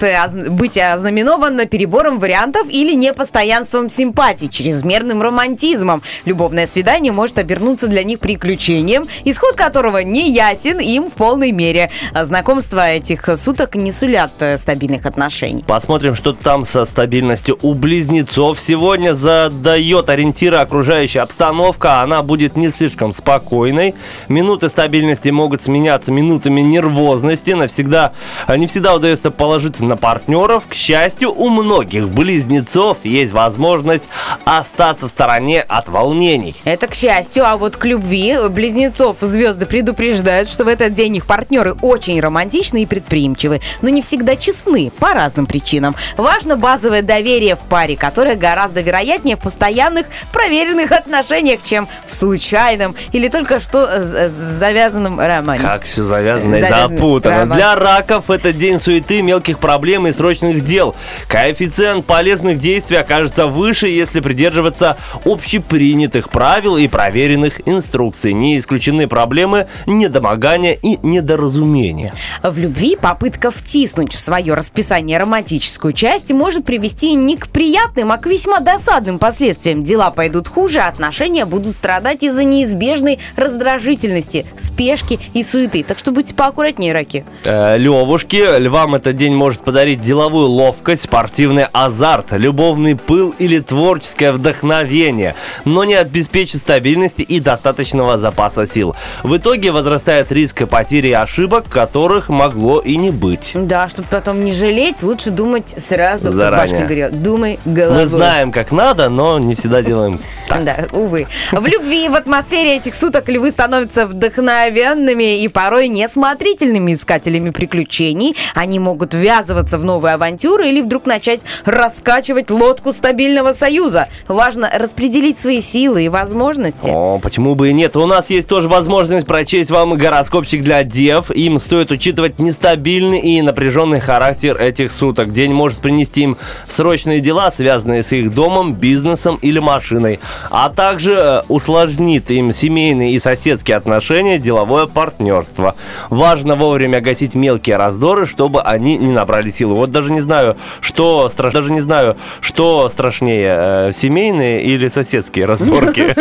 быть 0.49 0.79
ознаменован 0.79 1.69
перебором 1.69 2.19
вариантов 2.19 2.67
или 2.71 2.95
непостоянством 2.95 3.91
симпатий, 4.39 4.49
чрезмерным 4.49 5.23
романтизмом. 5.23 6.03
Любовное 6.25 6.67
свидание 6.67 7.13
может 7.13 7.39
обернуться 7.39 7.89
для 7.89 8.05
них 8.05 8.21
приключением, 8.21 9.07
исход 9.25 9.55
которого 9.55 9.99
не 9.99 10.31
ясен 10.31 10.79
им 10.79 11.11
в 11.11 11.15
полной 11.15 11.53
мере. 11.53 11.91
А 12.13 12.25
Знакомства 12.25 12.91
этих 12.91 13.29
суток 13.39 13.75
не 13.75 13.93
сулят 13.93 14.33
э, 14.41 14.59
стабильных 14.59 15.07
отношений. 15.07 15.65
Посмотрим, 15.67 16.15
что 16.15 16.33
там 16.33 16.65
со 16.65 16.85
стабильностью 16.85 17.59
у 17.63 17.75
близнецов. 17.75 18.61
Сегодня 18.61 19.15
задает 19.15 20.09
ориентиры 20.11 20.57
окружающая 20.57 21.21
обстановка. 21.21 22.03
Она 22.03 22.23
будет 22.23 22.57
не 22.57 22.69
слишком 22.69 23.13
спокойной. 23.13 23.95
Минуты 24.29 24.69
стабильности 24.69 25.31
могут 25.31 25.63
сменяться 25.63 26.13
минутами 26.13 26.61
нервозности. 26.61 27.53
Навсегда, 27.53 28.13
не 28.49 28.67
всегда 28.67 28.95
удается 28.95 29.31
положиться 29.31 29.85
на 29.85 29.97
партнеров. 29.97 30.65
К 30.69 30.75
счастью, 30.75 31.33
у 31.33 31.49
многих 31.49 32.09
близнецов 32.09 32.99
есть 33.05 33.33
возможность 33.33 34.05
остаться 34.45 35.07
в 35.07 35.11
стороне 35.11 35.63
от 35.63 35.89
волнений. 35.89 36.55
Это 36.65 36.87
к 36.87 36.95
счастью, 36.95 37.47
а 37.47 37.57
вот 37.57 37.77
к 37.77 37.85
любви 37.85 38.37
близнецов 38.49 39.19
звезды 39.21 39.67
предупреждают, 39.67 40.49
что 40.49 40.65
в 40.65 40.69
этот 40.69 40.95
день 40.95 41.17
их 41.17 41.27
партнеры 41.27 41.75
очень 41.83 42.21
романтичны 42.21 42.83
и 42.83 42.87
предприимчивы, 42.87 43.61
но 43.83 43.89
не 43.89 44.03
всегда 44.03 44.37
честны 44.37 44.91
по 44.99 45.15
разным 45.15 45.47
причинам. 45.47 45.95
Важно 46.17 46.57
базовое 46.57 47.03
доверие 47.03 47.57
в 47.57 47.61
паре, 47.61 47.97
которое 47.97 48.37
гораздо 48.37 48.81
вероятнее 48.81 49.37
в 49.37 49.41
постоянных 49.41 50.07
проверенных 50.33 50.93
отношениях, 50.93 51.61
чем 51.65 51.89
в 52.07 52.15
случайном 52.15 52.95
или 53.13 53.29
только 53.29 53.61
что 53.61 53.89
завязанном 54.29 55.21
романе. 55.21 55.63
Как 55.63 55.85
все 55.85 56.03
завязано 56.03 56.57
и 56.57 56.61
запутано. 56.61 57.35
прямо. 57.37 57.55
Для 57.55 57.75
раков 57.75 58.31
это 58.31 58.53
день 58.53 58.79
суеты, 58.79 59.23
мелких 59.23 59.59
проблем 59.59 60.07
и 60.07 60.13
срочных 60.13 60.65
дел. 60.65 60.95
Коэффициент 61.29 62.05
полезных 62.07 62.59
действий 62.59 62.97
окажется 62.97 63.47
выше, 63.47 63.89
если 63.89 64.18
придерживаться 64.21 64.97
общепринятых 65.25 66.31
правил 66.31 66.77
и 66.77 66.89
проверенных 66.89 67.67
инструкций. 67.67 68.33
Не 68.33 68.59
исключены 68.59 69.09
проблемы 69.09 69.67
недомогания 69.87 70.73
и 70.73 70.99
недоразумения. 71.03 72.13
В 72.43 72.59
любви 72.59 72.97
попытка 72.97 73.51
втиснуть 73.51 74.15
в 74.15 74.21
свое 74.21 74.55
расписание 74.55 75.19
романтическую 75.19 75.93
часть 75.93 76.33
может 76.33 76.65
привести 76.65 77.15
не 77.15 77.37
к 77.37 77.49
приятным, 77.49 78.13
а 78.13 78.19
к 78.19 78.27
весьма 78.27 78.61
досадным 78.61 79.19
последствиям. 79.19 79.83
Дела 79.83 80.11
пойдут 80.11 80.49
хуже, 80.49 80.81
а 80.81 80.89
отношения 80.89 81.45
будут 81.45 81.75
страдать 81.75 82.23
из-за 82.23 82.45
неизбежной 82.45 83.19
раздражительности, 83.37 84.47
спешки 84.57 85.19
и 85.35 85.43
суеты. 85.43 85.83
Так 85.83 85.99
что 85.99 86.13
будьте 86.13 86.35
поаккуратнее, 86.35 86.93
раки. 86.93 87.25
Э, 87.45 87.77
Левушки, 87.79 88.59
львам 88.59 88.95
этот 88.95 89.17
день 89.17 89.35
может 89.35 89.65
подарить 89.65 90.01
деловую 90.01 90.49
ловкость, 90.49 91.03
спортивный 91.03 91.67
азарт, 91.73 92.33
любовный 92.33 92.97
пыл 92.97 93.35
или 93.39 93.61
творческое 94.09 94.33
вдохновение, 94.33 95.35
но 95.65 95.85
не 95.85 95.95
обеспечит 95.95 96.61
стабильности 96.61 97.23
и 97.23 97.41
достаточного 97.41 98.19
запаса 98.19 98.67
сил. 98.67 98.97
В 99.23 99.37
итоге 99.37 99.71
возрастает 99.71 100.33
риск 100.33 100.67
потери 100.67 101.09
и 101.09 101.13
ошибок, 101.13 101.69
которых 101.69 102.29
могло 102.29 102.81
и 102.81 102.97
не 102.97 103.11
быть. 103.11 103.53
Да, 103.55 103.89
чтобы 103.89 104.09
потом 104.11 104.45
не 104.45 104.53
жалеть, 104.53 105.03
лучше 105.03 105.31
думать 105.31 105.75
сразу, 105.77 106.25
как 106.25 106.35
Заранее. 106.35 106.73
Башка 106.73 106.87
говорила, 106.87 107.11
думай 107.11 107.59
головой. 107.65 108.03
Мы 108.03 108.09
знаем, 108.09 108.53
как 108.53 108.73
надо, 108.73 109.09
но 109.09 109.39
не 109.39 109.55
всегда 109.55 109.83
делаем 109.83 110.21
так. 110.49 110.65
Да, 110.65 110.77
увы. 110.93 111.27
В 111.53 111.67
любви 111.67 112.07
и 112.07 112.09
в 112.09 112.15
атмосфере 112.15 112.77
этих 112.77 112.95
суток 112.95 113.29
львы 113.29 113.51
становятся 113.51 114.07
вдохновенными 114.07 115.43
и 115.43 115.49
порой 115.49 115.89
несмотрительными 115.89 116.95
искателями 116.95 117.51
приключений. 117.51 118.35
Они 118.55 118.79
могут 118.79 119.15
ввязываться 119.15 119.79
в 119.79 119.85
новые 119.85 120.15
авантюры 120.15 120.69
или 120.69 120.81
вдруг 120.81 121.07
начать 121.07 121.45
раскачивать 121.65 122.51
лодку 122.51 122.93
стабильного 122.93 123.53
союза. 123.53 123.98
Важно 124.29 124.71
распределить 124.73 125.39
свои 125.39 125.61
силы 125.61 126.05
и 126.05 126.09
возможности. 126.09 126.91
О, 126.93 127.19
почему 127.19 127.55
бы 127.55 127.71
и 127.71 127.73
нет? 127.73 127.97
У 127.97 128.07
нас 128.07 128.31
есть 128.31 128.47
тоже 128.47 128.69
возможность 128.69 129.27
прочесть 129.27 129.71
вам 129.71 129.95
гороскопчик 129.95 130.63
для 130.63 130.85
дев. 130.85 131.31
Им 131.31 131.59
стоит 131.59 131.91
учитывать 131.91 132.39
нестабильный 132.39 133.21
и 133.21 133.43
напряженный 133.43 134.01
характер 134.01 134.57
этих 134.61 134.93
суток. 134.93 135.33
День 135.33 135.53
может 135.53 135.79
принести 135.79 136.23
им 136.23 136.37
срочные 136.65 137.21
дела, 137.21 137.51
связанные 137.51 138.03
с 138.03 138.13
их 138.13 138.35
домом, 138.35 138.75
бизнесом 138.75 139.39
или 139.43 139.59
машиной, 139.59 140.21
а 140.51 140.69
также 140.69 141.13
э, 141.13 141.41
усложнит 141.49 142.31
им 142.31 142.53
семейные 142.53 143.13
и 143.13 143.19
соседские 143.19 143.77
отношения, 143.77 144.39
деловое 144.39 144.87
партнерство. 144.87 145.75
Важно 146.11 146.57
вовремя 146.57 147.01
гасить 147.01 147.35
мелкие 147.35 147.77
раздоры, 147.77 148.27
чтобы 148.27 148.63
они 148.63 148.97
не 148.99 149.13
набрали 149.13 149.51
силы. 149.51 149.75
Вот 149.75 149.91
даже 149.91 150.13
не 150.13 150.21
знаю, 150.21 150.57
что 150.81 151.29
страш... 151.31 151.53
даже 151.53 151.73
не 151.73 151.81
знаю, 151.81 152.17
что 152.41 152.89
страшнее, 152.91 153.47
э, 153.49 153.88
семейные 153.93 154.63
или 154.63 154.89
соседские 154.89 155.47
разборки, 155.47 156.15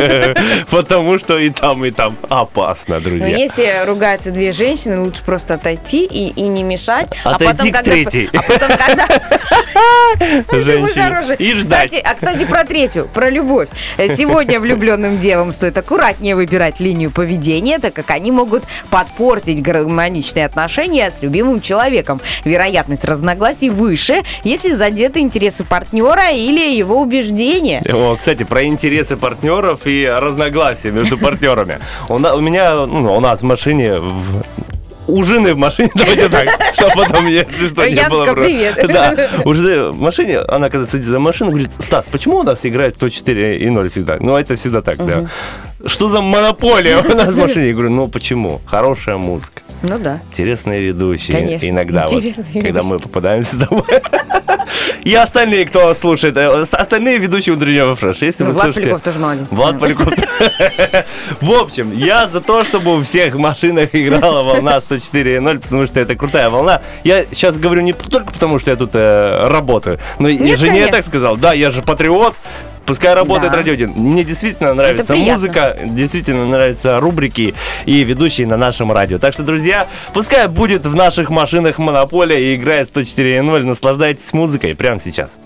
потому 0.70 1.20
что 1.20 1.38
и 1.38 1.50
там, 1.50 1.86
и 1.86 1.92
там 1.92 2.16
опасно, 2.30 2.96
Но 2.96 3.02
друзья. 3.02 3.28
если 3.28 3.86
ругаются 3.86 4.32
две 4.32 4.52
женщины, 4.52 5.00
лучше 5.00 5.24
просто 5.24 5.56
отойти 5.56 6.06
и, 6.06 6.48
не 6.48 6.64
мешать. 6.64 7.08
Отойти 7.24 7.72
к 7.72 7.84
третьей. 7.84 8.30
А 8.38 8.44
потом, 8.44 8.70
когда... 8.78 9.08
И 11.38 11.54
ждать. 11.56 11.94
А, 12.04 12.14
кстати, 12.14 12.46
про 12.46 12.64
третью, 12.64 13.08
про 13.14 13.30
любовь. 13.30 13.68
Сегодня 13.98 14.60
влюбленным 14.60 15.20
девам 15.20 15.52
стоит 15.52 15.78
аккуратнее 15.78 16.36
выбирать 16.36 16.80
линию 16.80 17.12
поведения, 17.12 17.80
так 17.80 17.94
как 17.94 18.12
они 18.12 18.32
могут 18.32 18.64
подпортить 18.90 19.62
гармоничные 19.62 20.46
отношения 20.46 21.10
с 21.10 21.22
любимым 21.22 21.62
человеком. 21.62 22.22
Вероятность 22.46 23.06
разногласий 23.06 23.70
выше, 23.70 24.24
если 24.44 24.74
задеты 24.74 25.20
интересы 25.20 25.64
партнера 25.64 26.32
или 26.32 26.76
его 26.76 27.02
убеждения. 27.02 27.57
О, 27.92 28.16
кстати, 28.16 28.44
про 28.44 28.64
интересы 28.66 29.18
партнеров 29.18 29.82
и 29.86 30.06
разногласия 30.06 30.92
между 30.92 31.18
партнерами. 31.28 31.80
У, 32.10 32.18
меня, 32.20 32.86
ну, 32.86 33.16
у 33.16 33.20
нас 33.20 33.42
в 33.42 33.44
машине 33.46 33.96
в- 34.00 34.44
у 35.08 35.24
жены 35.24 35.54
в 35.54 35.58
машине, 35.58 35.90
давайте 35.96 36.28
так, 36.30 36.50
чтобы 36.74 36.92
потом, 37.06 37.28
если 37.28 37.68
что, 37.70 37.82
не 37.90 38.10
было... 38.10 38.26
привет. 38.46 38.88
Да, 38.88 39.30
у 39.46 39.54
жены 39.54 39.92
в 39.92 39.98
машине, 40.00 40.40
она 40.40 40.70
когда 40.70 40.86
садится 40.86 41.12
за 41.12 41.20
машину, 41.20 41.52
говорит, 41.52 41.72
Стас, 41.80 42.08
почему 42.12 42.40
у 42.40 42.44
нас 42.44 42.66
играет 42.66 42.94
104 42.96 43.58
и 43.58 43.70
0 43.70 43.90
всегда? 43.90 44.18
Ну, 44.20 44.36
это 44.36 44.56
всегда 44.56 44.82
так, 44.82 44.98
да. 44.98 45.30
Что 45.86 46.10
за 46.10 46.22
монополия 46.22 46.98
у 46.98 47.16
нас 47.16 47.34
в 47.34 47.38
машине? 47.38 47.68
Я 47.68 47.74
говорю, 47.74 47.92
ну, 47.92 48.08
почему? 48.08 48.62
Хорошая 48.66 49.18
музыка. 49.18 49.62
Ну 49.84 50.00
да. 50.00 50.20
Интересные 50.32 50.82
ведущие. 50.82 51.38
Конечно, 51.38 51.68
Иногда 51.70 52.08
вот, 52.08 52.14
интересные 52.14 52.64
когда 52.64 52.80
ведущие. 52.80 52.94
мы 52.94 53.00
попадаемся 53.00 53.56
с 53.56 53.60
тобой. 53.60 53.84
И 55.04 55.14
остальные, 55.14 55.66
кто 55.68 55.94
слушает, 55.94 56.36
э, 56.36 56.48
остальные 56.72 57.20
ведущие 57.20 57.54
утреннего 57.56 57.96
фреш. 57.96 58.18
Если 58.22 58.44
Ну, 58.44 58.50
вы 58.50 58.54
Влад 58.56 58.66
слушаете- 58.66 58.82
Поляков 58.90 59.02
тоже 59.04 59.20
молодец. 59.20 59.48
Влад 59.52 59.80
Поляков. 59.80 60.14
В 61.42 61.52
общем, 61.52 61.92
я 61.94 62.28
за 62.28 62.42
то, 62.42 62.64
чтобы 62.64 62.98
у 62.98 63.04
всех 63.04 63.36
машинах 63.36 63.90
играла 63.94 64.44
волна 64.44 64.78
104.0, 64.80 65.60
потому 65.60 65.86
что 65.86 66.00
это 66.00 66.16
крутая 66.16 66.50
волна. 66.50 66.82
Я 67.04 67.24
сейчас 67.32 67.56
говорю 67.58 67.82
не 67.82 67.94
только 67.94 68.32
потому, 68.34 68.58
что 68.60 68.72
я 68.72 68.78
тут 68.78 68.92
э, 68.96 69.48
работаю, 69.48 70.00
но 70.18 70.28
и 70.28 70.56
жене 70.56 70.80
я 70.80 70.88
так 70.88 71.06
сказал. 71.06 71.38
Да, 71.38 71.54
я 71.54 71.70
же 71.70 71.84
патриот. 71.84 72.34
Пускай 72.88 73.14
работает 73.14 73.52
Да. 73.52 73.58
радио 73.58 73.74
1. 73.74 73.92
Мне 73.96 74.24
действительно 74.24 74.74
нравится 74.74 75.16
музыка, 75.16 75.78
действительно 75.84 76.46
нравятся 76.48 77.00
рубрики 77.00 77.54
и 77.86 78.04
ведущие 78.04 78.48
на 78.48 78.56
нашем 78.58 78.92
радио. 78.92 79.18
Так 79.20 79.34
что, 79.34 79.44
друзья, 79.44 79.88
пускай 80.14 80.48
будет 80.48 80.86
в 80.86 80.96
наших 80.96 81.30
машинах 81.30 81.78
монополия 81.80 82.40
и 82.54 82.56
играет 82.56 82.90
104.0. 82.90 83.64
Наслаждайтесь 83.64 84.32
музыкой 84.32 84.74
прямо 84.74 85.00
сейчас. 85.02 85.38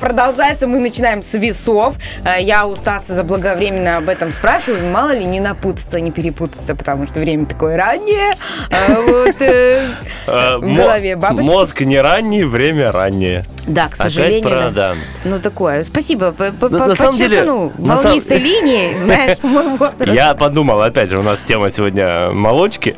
Продолжается. 0.00 0.66
Мы 0.66 0.78
начинаем 0.78 1.22
с 1.22 1.34
весов. 1.34 1.96
Э, 2.24 2.40
Я 2.40 2.66
у 2.66 2.76
Стаса 2.76 3.14
заблаговременно 3.14 3.98
об 3.98 4.08
этом 4.08 4.32
спрашиваю. 4.32 4.86
Мало 4.90 5.12
ли 5.12 5.24
не 5.24 5.40
напутаться, 5.40 6.00
не 6.00 6.10
перепутаться, 6.10 6.74
потому 6.74 7.06
что 7.06 7.20
время 7.20 7.46
такое 7.46 7.76
раннее. 7.76 8.34
А 8.70 9.00
Вот, 9.00 9.36
э, 9.40 9.90
Э, 10.26 10.56
в 10.58 10.72
голове 10.72 11.16
бабочки. 11.16 11.48
Мозг 11.48 11.80
не 11.82 12.00
ранний, 12.00 12.44
время 12.44 12.92
раннее. 12.92 13.44
Да, 13.66 13.84
к 13.88 13.94
Опять 13.94 13.96
сожалению. 14.12 14.42
про- 14.48 14.70
да. 14.70 14.94
Ну, 15.24 15.38
такое. 15.38 15.82
Спасибо. 15.82 16.30
П- 16.32 16.52
п- 16.52 16.68
На- 16.68 16.94
самом 16.94 17.12
деле- 17.14 17.44
волнистой 17.78 18.38
линией, 18.38 18.94
знаешь, 18.98 19.38
мой 19.42 19.76
возраст. 19.76 20.12
Я 20.12 20.34
подумал, 20.34 20.80
опять 20.82 21.10
же, 21.10 21.18
у 21.18 21.22
нас 21.22 21.42
тема 21.42 21.70
сегодня 21.70 22.30
молочки. 22.30 22.94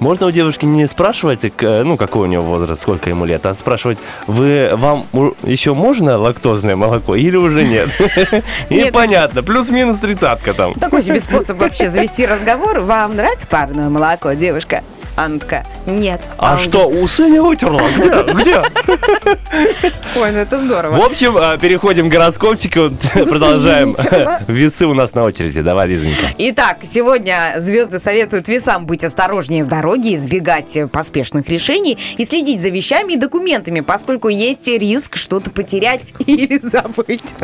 Можно 0.00 0.26
у 0.26 0.30
девушки 0.30 0.64
не 0.64 0.86
спрашивать, 0.88 1.40
ну, 1.60 1.96
какой 1.96 2.22
у 2.22 2.26
нее 2.26 2.40
возраст, 2.40 2.82
сколько 2.82 3.08
ему 3.08 3.24
лет, 3.24 3.46
а 3.46 3.54
спрашивать, 3.54 3.98
вы, 4.26 4.70
вам 4.74 5.06
еще 5.44 5.74
можно 5.74 6.18
лактозное 6.18 6.74
молоко 6.76 7.14
или 7.14 7.36
уже 7.36 7.62
нет? 7.64 7.88
И 8.68 8.74
Нет. 8.74 8.92
понятно, 8.92 9.42
плюс-минус 9.42 9.98
тридцатка 9.98 10.54
там. 10.54 10.74
Такой 10.74 11.02
себе 11.02 11.20
способ 11.20 11.58
вообще 11.58 11.88
завести 11.88 12.26
разговор. 12.26 12.80
Вам 12.80 13.14
нравится 13.16 13.46
парное 13.46 13.88
молоко, 13.88 14.32
девушка? 14.32 14.82
Анна 15.16 15.38
такая, 15.38 15.66
нет. 15.98 16.20
А 16.38 16.54
он 16.54 16.58
что, 16.58 16.88
усы 16.88 17.28
не 17.28 17.40
вытерла? 17.40 17.80
Где? 18.34 18.62
Ой, 20.16 20.30
ну 20.32 20.38
это 20.38 20.58
здорово. 20.58 20.94
В 20.96 21.02
общем, 21.02 21.36
э, 21.36 21.58
переходим 21.58 22.08
к 22.08 22.12
гороскопчику, 22.12 22.90
продолжаем. 23.12 23.96
Весы 24.48 24.86
у 24.86 24.94
нас 24.94 25.14
на 25.14 25.24
очереди, 25.24 25.60
давай, 25.60 25.88
Лизонька. 25.88 26.34
Итак, 26.38 26.78
сегодня 26.82 27.54
звезды 27.58 27.98
советуют 27.98 28.48
весам 28.48 28.86
быть 28.86 29.04
осторожнее 29.04 29.64
в 29.64 29.68
дороге, 29.68 30.14
избегать 30.14 30.78
поспешных 30.92 31.48
решений 31.48 31.98
и 32.16 32.24
следить 32.24 32.60
за 32.60 32.68
вещами 32.70 33.14
и 33.14 33.16
документами, 33.16 33.80
поскольку 33.80 34.28
есть 34.28 34.68
риск 34.68 35.16
что-то 35.16 35.50
потерять 35.50 36.02
или 36.26 36.60
забыть. 36.62 37.34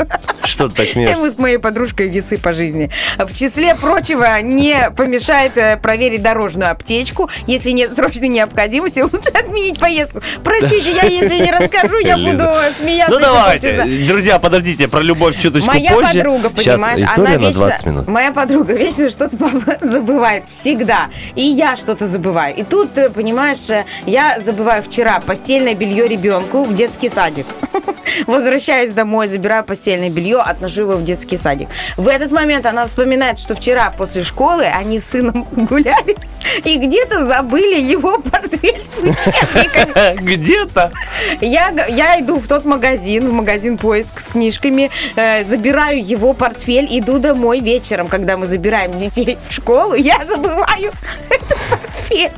Что 0.44 0.68
ты 0.68 0.74
так 0.74 0.90
смеешься? 0.90 1.16
мы 1.16 1.30
с 1.30 1.38
моей 1.38 1.59
подружкой 1.59 2.09
весы 2.09 2.38
по 2.38 2.52
жизни. 2.52 2.90
В 3.18 3.32
числе 3.32 3.74
прочего, 3.74 4.40
не 4.42 4.90
помешает 4.96 5.56
э, 5.56 5.76
проверить 5.76 6.22
дорожную 6.22 6.70
аптечку. 6.70 7.28
Если 7.46 7.70
нет 7.70 7.94
срочной 7.94 8.28
необходимости, 8.37 9.01
лучше 9.01 9.31
отменить 9.31 9.81
поездку. 9.81 10.20
Простите, 10.44 10.92
я 10.92 11.03
если 11.05 11.42
не 11.42 11.51
расскажу, 11.51 11.99
я 11.99 12.16
буду 12.16 12.44
смеяться 12.81 13.12
Ну 13.12 13.18
давайте, 13.20 13.85
друзья, 14.09 14.38
подождите, 14.38 14.88
про 14.88 15.01
любовь 15.01 15.40
чуточку 15.40 15.68
Моя 15.70 15.92
позже. 15.92 16.14
подруга, 16.14 16.53
Сейчас 16.57 16.81
понимаешь, 16.81 17.09
она 17.16 17.31
на 17.31 17.37
вечно, 17.37 17.61
20 17.61 17.87
минут. 17.87 18.09
моя 18.09 18.33
подруга 18.33 18.75
вечно 18.75 19.09
что-то 19.09 19.37
забывает 19.81 20.44
всегда, 20.49 21.09
и 21.35 21.42
я 21.42 21.77
что-то 21.77 22.07
забываю. 22.07 22.55
И 22.55 22.62
тут, 22.62 22.96
э, 22.99 23.09
понимаешь, 23.09 23.68
э, 23.70 23.85
я 24.07 24.38
забываю 24.44 24.83
вчера 24.83 25.20
постельное 25.20 25.75
белье 25.75 26.07
ребенку 26.07 26.62
в 26.62 26.75
детский 26.75 27.09
садик. 27.09 27.46
Возвращаюсь 28.27 28.90
домой, 28.92 29.27
забираю 29.29 29.64
постельное 29.64 30.11
белье, 30.11 30.40
отношу 30.40 30.83
его 30.83 30.92
в 30.92 31.05
детский 31.05 31.37
садик. 31.37 31.68
В 31.96 32.09
этот 32.09 32.31
момент 32.33 32.66
она 32.66 32.87
вспоминает, 32.87 33.38
что 33.38 33.55
вчера 33.55 33.90
после 33.96 34.22
школы 34.22 34.64
они 34.64 34.99
с 34.99 35.07
сыном 35.11 35.46
гуляли 35.53 36.16
и 36.64 36.77
где-то 36.79 37.27
забыли 37.27 37.81
его 37.81 38.15
портфель 38.22 38.83
с 38.88 39.02
учебниками. 39.02 40.16
Где-то. 40.22 40.92
Я, 41.40 41.72
я 41.88 42.20
иду 42.20 42.38
в 42.38 42.48
тот 42.48 42.64
магазин, 42.64 43.29
в 43.29 43.33
магазин 43.33 43.79
поиск 43.79 44.20
с 44.20 44.26
книжками, 44.26 44.90
э, 45.16 45.44
забираю 45.44 46.05
его 46.05 46.33
портфель, 46.33 46.87
иду 46.90 47.18
домой 47.18 47.61
вечером, 47.61 48.09
когда 48.09 48.37
мы 48.37 48.46
забираем 48.46 48.96
детей 48.98 49.38
в 49.48 49.52
школу, 49.52 49.94
я 49.94 50.24
забываю 50.29 50.92
этот 51.31 51.59
портфель. 51.70 52.33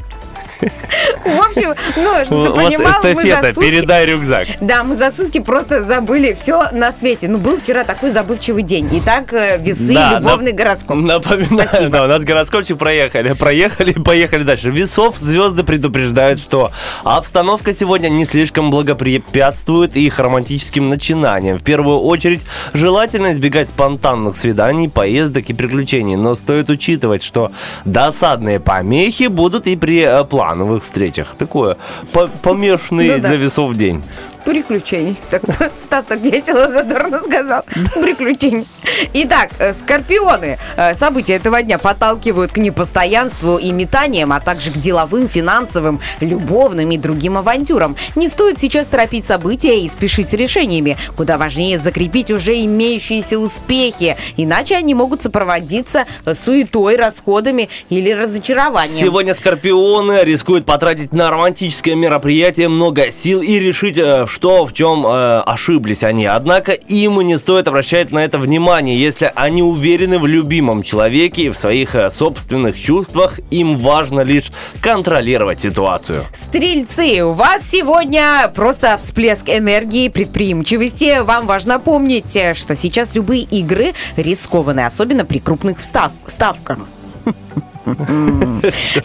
В 0.61 1.41
общем, 1.41 1.75
ну, 1.97 2.25
чтобы 2.25 2.47
ты 2.47 2.53
понимал, 2.53 3.03
мы 3.03 3.23
за 3.23 3.53
сутки... 3.53 3.61
передай 3.61 4.07
рюкзак. 4.07 4.49
Да, 4.61 4.83
мы 4.83 4.97
за 4.97 5.11
сутки 5.11 5.41
просто 5.41 5.85
забыли 5.85 6.33
все 6.33 6.71
на 6.73 6.93
свете. 6.93 7.29
Ну, 7.29 7.39
был 7.39 7.59
вчера 7.59 7.85
такой 7.85 8.11
забывчивый 8.11 8.63
день. 8.63 8.89
Итак, 8.93 9.33
э, 9.33 9.59
весы, 9.59 9.95
Да, 9.95 10.19
любовный 10.19 10.53
нап- 10.53 10.57
гороскоп. 10.57 10.97
Напоминаю, 10.97 11.69
Спасибо. 11.69 11.91
да, 11.91 12.05
у 12.05 12.07
нас 12.07 12.25
гороскопчик 12.25 12.79
проехали. 12.79 13.33
Проехали, 13.35 13.93
поехали 13.93 14.43
дальше. 14.43 14.71
Весов 14.71 15.19
звезды 15.19 15.65
предупреждают, 15.65 16.41
что 16.41 16.73
обстановка 17.05 17.73
сегодня 17.73 18.09
не 18.09 18.25
слишком 18.25 18.71
благоприятствует 18.71 19.97
их 19.97 20.19
романтическим 20.19 20.89
начинаниям. 20.89 21.59
В 21.59 21.65
первую 21.65 22.01
очередь, 22.01 22.43
желательно 22.73 23.33
избегать 23.33 23.69
спонтанных 23.69 24.37
свиданий, 24.37 24.89
поездок 24.89 25.51
и 25.51 25.53
приключений. 25.53 26.17
Но 26.17 26.35
стоит 26.35 26.71
учитывать, 26.71 27.23
что 27.23 27.53
досадные 27.85 28.61
помехи 28.61 29.27
будут 29.29 29.67
и 29.67 29.77
при 29.77 30.01
э, 30.03 30.25
плановых 30.49 30.85
встречах. 30.85 31.35
Такое 31.39 31.77
по- 32.13 32.29
помешанный 32.29 33.09
Ну 33.17 33.19
да. 33.21 33.29
для 33.29 33.37
весов 33.37 33.75
день. 33.75 34.03
Приключений. 34.49 35.15
Так 35.31 35.43
Стас 35.77 36.07
так 36.09 36.21
весело, 36.21 36.69
задорно 36.69 37.21
сказал. 37.21 37.65
Приключений. 37.95 38.67
Итак, 39.13 39.51
э, 39.59 39.75
скорпионы. 39.75 40.59
Э, 40.77 40.95
События 40.95 41.35
этого 41.35 41.63
дня 41.63 41.77
подталкивают 41.77 42.53
к 42.53 42.57
непостоянству 42.57 43.59
и 43.59 43.73
метаниям, 43.73 44.33
а 44.33 44.41
также 44.41 44.71
к 44.71 44.79
деловым, 44.79 45.29
финансовым, 45.29 46.01
любовным 46.21 46.91
и 46.93 46.97
другим 46.97 47.37
авантюрам. 47.37 47.95
Не 48.17 48.29
стоит 48.29 48.59
сейчас 48.59 48.89
торопить 48.89 49.27
события 49.27 49.79
и 49.81 49.89
спешить 49.89 50.31
с 50.31 50.33
решениями. 50.33 50.97
Куда 51.15 51.37
важнее 51.37 51.79
закрепить 51.79 52.31
уже 52.31 52.55
имеющиеся 52.65 53.39
успехи, 53.39 54.17
иначе 54.39 54.77
они 54.77 54.95
могут 54.95 55.23
сопроводиться 55.23 56.07
суетой, 56.33 56.97
расходами 56.97 57.69
или 57.91 58.13
разочарованием. 58.13 58.97
Сегодня 58.97 59.35
скорпионы 59.35 60.21
рискуют 60.25 60.65
потратить 60.65 61.13
на 61.13 61.29
романтическое 61.29 61.95
мероприятие 61.95 62.69
много 62.69 63.11
сил 63.11 63.43
и 63.43 63.59
решить, 63.59 63.99
э, 63.99 64.27
что 64.39 64.67
в 64.67 64.73
чем 64.73 65.05
э, 65.05 65.41
ошиблись 65.41 66.05
они. 66.05 66.25
Однако 66.27 66.71
им 66.71 67.21
не 67.23 67.37
стоит 67.41 67.67
обращать 67.67 68.13
на 68.13 68.25
это 68.25 68.39
внимание, 68.39 68.97
если 68.97 69.33
они 69.35 69.65
уверены 69.65 70.21
в 70.21 70.29
любимом 70.29 70.85
человеке 70.85 71.43
и 71.43 71.51
в 71.51 71.59
своих 71.59 71.97
э, 71.97 72.09
собственных 72.13 72.79
чувствах. 72.81 73.41
Им 73.51 73.79
важно 73.79 74.21
лишь 74.21 74.53
контролировать 74.81 75.61
ситуацию. 75.61 76.25
Стрельцы, 76.33 77.25
у 77.25 77.33
вас 77.33 77.69
сегодня 77.69 78.49
просто 78.55 78.97
всплеск 78.97 79.49
энергии, 79.49 80.07
предприимчивости. 80.07 81.21
Вам 81.25 81.49
важно 81.49 81.81
помнить, 81.81 82.37
э, 82.37 82.55
что 82.55 82.77
сейчас 82.77 83.17
любые 83.17 83.43
игры 83.43 83.93
рискованы, 84.17 84.87
особенно 84.87 85.25
при 85.25 85.41
крупных 85.41 85.79
встав- 85.81 86.13
ставках. 86.29 86.79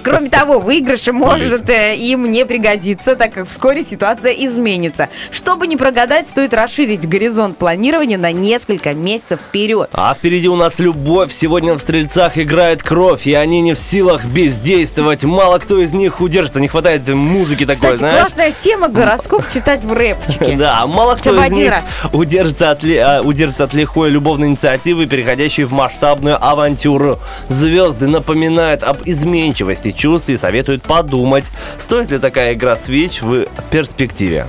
Кроме 0.04 0.30
того, 0.30 0.60
выигрыш 0.60 1.08
может 1.08 1.69
э, 1.69 1.96
им 1.96 2.30
не 2.30 2.46
пригодиться, 2.46 3.15
так 3.15 3.34
как 3.34 3.48
вскоре 3.48 3.84
ситуация 3.84 4.32
изменится. 4.32 5.10
Чтобы 5.32 5.67
не 5.67 5.78
прогадать, 5.78 6.28
стоит 6.30 6.54
расширить 6.54 7.08
горизонт 7.08 7.58
планирования 7.58 8.17
на 8.17 8.32
несколько 8.32 8.93
месяцев 8.93 9.39
вперед. 9.39 9.89
А 9.93 10.13
впереди 10.13 10.48
у 10.48 10.56
нас 10.56 10.80
любовь. 10.80 11.32
Сегодня 11.32 11.74
в 11.74 11.80
стрельцах 11.80 12.38
играет 12.38 12.82
кровь, 12.84 13.28
и 13.28 13.34
они 13.34 13.62
не 13.62 13.74
в 13.74 13.80
силах 13.80 14.26
бездействовать. 14.26 15.24
Мало 15.24 15.60
кто 15.60 15.80
из 15.80 15.93
них 15.93 16.22
удержится. 16.22 16.60
Не 16.60 16.67
хватает 16.67 17.08
музыки 17.08 17.65
такой, 17.65 17.76
Кстати, 17.76 17.98
знаешь. 17.98 18.19
классная 18.19 18.52
тема 18.52 18.88
гороскоп 18.89 19.48
читать 19.50 19.84
в 19.84 19.93
рэпчике. 19.93 20.56
Да, 20.58 20.86
мало 20.88 21.15
кто 21.15 21.32
из 21.46 21.52
них 21.52 21.74
удержится 22.12 22.72
от, 22.72 22.84
а, 22.84 23.22
удержится 23.22 23.65
от 23.65 23.74
лихой 23.74 24.10
любовной 24.10 24.48
инициативы, 24.48 25.06
переходящей 25.06 25.63
в 25.65 25.72
масштабную 25.74 26.43
авантюру. 26.43 27.19
Звезды 27.50 28.08
напоминают 28.08 28.73
об 28.82 28.98
изменчивости 29.06 29.92
чувств 29.92 30.30
и 30.30 30.38
советуют 30.38 30.82
подумать, 30.82 31.46
стоит 31.78 32.10
ли 32.10 32.18
такая 32.18 32.54
игра 32.54 32.76
свеч 32.76 33.22
в 33.22 33.46
перспективе. 33.70 34.48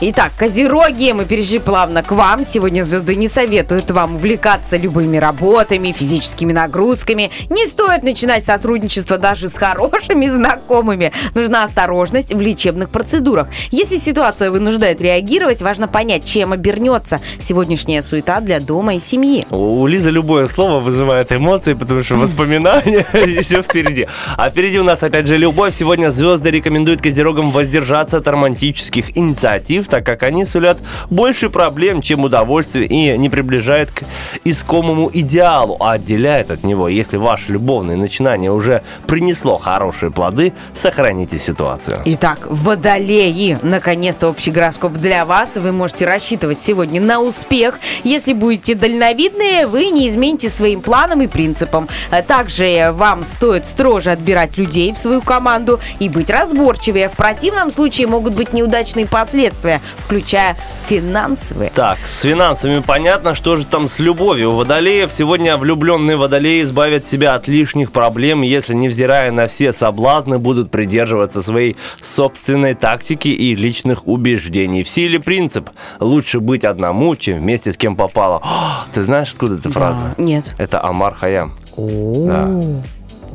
Итак, 0.00 0.32
козероги, 0.36 1.12
мы 1.12 1.24
перешли 1.24 1.60
плавно 1.60 2.02
к 2.02 2.10
вам. 2.10 2.44
Сегодня 2.44 2.82
звезды 2.82 3.14
не 3.14 3.28
советуют 3.28 3.92
вам 3.92 4.16
увлекаться 4.16 4.76
любыми 4.76 5.18
работами, 5.18 5.92
физическими 5.92 6.52
нагрузками. 6.52 7.30
Не 7.48 7.68
стоит 7.68 8.02
начинать 8.02 8.44
сотрудничество 8.44 9.18
даже 9.18 9.48
с 9.48 9.56
хорошими 9.56 10.28
знакомыми. 10.34 11.12
Нужна 11.36 11.62
осторожность 11.62 12.34
в 12.34 12.40
лечебных 12.40 12.90
процедурах. 12.90 13.48
Если 13.70 13.98
ситуация 13.98 14.50
вынуждает 14.50 15.00
реагировать, 15.00 15.62
важно 15.62 15.86
понять, 15.86 16.24
чем 16.26 16.52
обернется 16.52 17.20
сегодняшняя 17.38 18.02
суета 18.02 18.40
для 18.40 18.58
дома 18.58 18.96
и 18.96 18.98
семьи. 18.98 19.46
У 19.50 19.86
Лизы 19.86 20.10
любое 20.10 20.48
слово 20.48 20.80
вызывает 20.80 21.30
эмоции, 21.30 21.74
потому 21.74 22.02
что 22.02 22.14
воспоминания 22.16 23.06
и 23.26 23.40
все 23.42 23.62
впереди. 23.62 24.08
А 24.36 24.50
впереди 24.50 24.80
у 24.80 24.84
нас 24.84 25.04
опять 25.04 25.28
же 25.28 25.38
любовь. 25.38 25.72
Сегодня 25.72 26.10
звезды 26.10 26.50
рекомендуют 26.50 27.00
козерогам 27.00 27.52
воздержаться 27.52 28.18
от 28.18 28.26
романтических 28.26 29.16
инициатив, 29.16 29.83
так 29.88 30.04
как 30.04 30.22
они 30.22 30.44
сулят 30.44 30.78
больше 31.10 31.50
проблем, 31.50 32.02
чем 32.02 32.24
удовольствие 32.24 32.86
и 32.86 33.16
не 33.18 33.28
приближают 33.28 33.90
к 33.90 34.02
искомому 34.44 35.10
идеалу, 35.12 35.76
а 35.80 35.92
отделяет 35.92 36.50
от 36.50 36.64
него. 36.64 36.88
Если 36.88 37.16
ваше 37.16 37.52
любовное 37.52 37.96
начинание 37.96 38.52
уже 38.52 38.82
принесло 39.06 39.58
хорошие 39.58 40.10
плоды, 40.10 40.52
сохраните 40.74 41.38
ситуацию. 41.38 42.00
Итак, 42.04 42.40
водолеи. 42.48 43.58
Наконец-то 43.62 44.28
общий 44.28 44.50
гороскоп 44.50 44.92
для 44.92 45.24
вас. 45.24 45.56
Вы 45.56 45.72
можете 45.72 46.06
рассчитывать 46.06 46.62
сегодня 46.62 47.00
на 47.00 47.20
успех. 47.20 47.78
Если 48.02 48.32
будете 48.32 48.74
дальновидные, 48.74 49.66
вы 49.66 49.86
не 49.86 50.08
измените 50.08 50.50
своим 50.50 50.80
планам 50.80 51.22
и 51.22 51.26
принципам. 51.26 51.88
А 52.10 52.22
Также 52.22 52.90
вам 52.92 53.24
стоит 53.24 53.66
строже 53.66 54.10
отбирать 54.10 54.56
людей 54.56 54.92
в 54.92 54.98
свою 54.98 55.22
команду 55.22 55.80
и 55.98 56.08
быть 56.08 56.30
разборчивее. 56.30 57.08
В 57.08 57.12
противном 57.12 57.70
случае 57.70 58.06
могут 58.06 58.34
быть 58.34 58.52
неудачные 58.52 59.06
последствия, 59.06 59.73
включая 59.98 60.56
финансовые. 60.86 61.70
Так, 61.74 61.98
с 62.04 62.22
финансами 62.22 62.82
понятно, 62.86 63.34
что 63.34 63.56
же 63.56 63.64
там 63.66 63.88
с 63.88 63.98
любовью 64.00 64.52
у 64.52 64.56
водолеев. 64.56 65.12
Сегодня 65.12 65.56
влюбленные 65.56 66.16
водолеи 66.16 66.62
избавят 66.62 67.06
себя 67.06 67.34
от 67.34 67.48
лишних 67.48 67.92
проблем, 67.92 68.42
если, 68.42 68.74
невзирая 68.74 69.30
на 69.32 69.46
все 69.46 69.72
соблазны, 69.72 70.38
будут 70.38 70.70
придерживаться 70.70 71.42
своей 71.42 71.76
собственной 72.02 72.74
тактики 72.74 73.28
и 73.28 73.54
личных 73.54 74.06
убеждений. 74.06 74.82
В 74.82 74.88
силе 74.88 75.20
принцип 75.20 75.70
«лучше 76.00 76.40
быть 76.40 76.64
одному, 76.64 77.16
чем 77.16 77.38
вместе 77.38 77.72
с 77.72 77.76
кем 77.76 77.96
попало». 77.96 78.40
О, 78.42 78.86
ты 78.94 79.02
знаешь, 79.02 79.32
откуда 79.32 79.54
эта 79.54 79.70
фраза? 79.70 80.14
Нет. 80.18 80.54
Это 80.58 80.84
Амар 80.84 81.14
Хаям. 81.14 81.56
Да. 81.76 82.60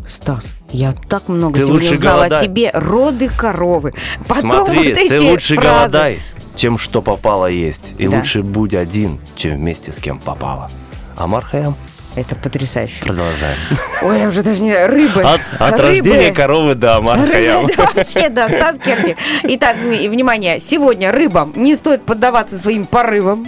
Стас, 0.09 0.47
я 0.71 0.93
так 1.07 1.27
много 1.27 1.59
Ты 1.59 1.67
сегодня 1.67 1.93
узнала 1.93 2.25
о 2.25 2.29
голодай. 2.29 2.47
тебе. 2.47 2.71
Роды 2.73 3.29
коровы. 3.29 3.93
Потом 4.27 4.51
Смотри, 4.51 4.89
вот 4.89 4.97
эти 4.97 5.09
ты 5.09 5.21
лучше 5.21 5.55
фразы. 5.55 5.69
голодай, 5.69 6.19
чем 6.55 6.77
что 6.77 7.01
попало 7.01 7.45
есть. 7.45 7.93
И 7.99 8.07
Да. 8.07 8.17
лучше 8.17 8.41
будь 8.41 8.73
один, 8.73 9.19
чем 9.35 9.57
вместе 9.57 9.91
с 9.91 9.97
кем 9.97 10.19
попало. 10.19 10.69
Амар 11.15 11.43
Хаям. 11.43 11.75
Это 12.15 12.35
потрясающе. 12.35 13.03
Продолжаем. 13.03 13.57
Ой, 14.01 14.19
я 14.19 14.27
уже 14.27 14.41
даже 14.41 14.63
не... 14.63 14.73
Рыбы. 14.87 15.21
От, 15.21 15.41
от 15.59 15.79
Рыбы. 15.79 16.09
рождения 16.09 16.33
коровы 16.33 16.73
до 16.73 16.95
Амар 16.97 17.19
Хаям. 17.29 17.67
Рыбы, 17.67 17.75
да, 17.77 17.91
Вообще, 17.95 18.29
да, 18.29 18.49
Стас 18.49 18.77
Керпи. 18.83 19.15
Итак, 19.43 19.77
внимание, 19.77 20.59
сегодня 20.59 21.11
рыбам 21.11 21.53
не 21.55 21.75
стоит 21.75 22.03
поддаваться 22.03 22.57
своим 22.57 22.85
порывам 22.85 23.47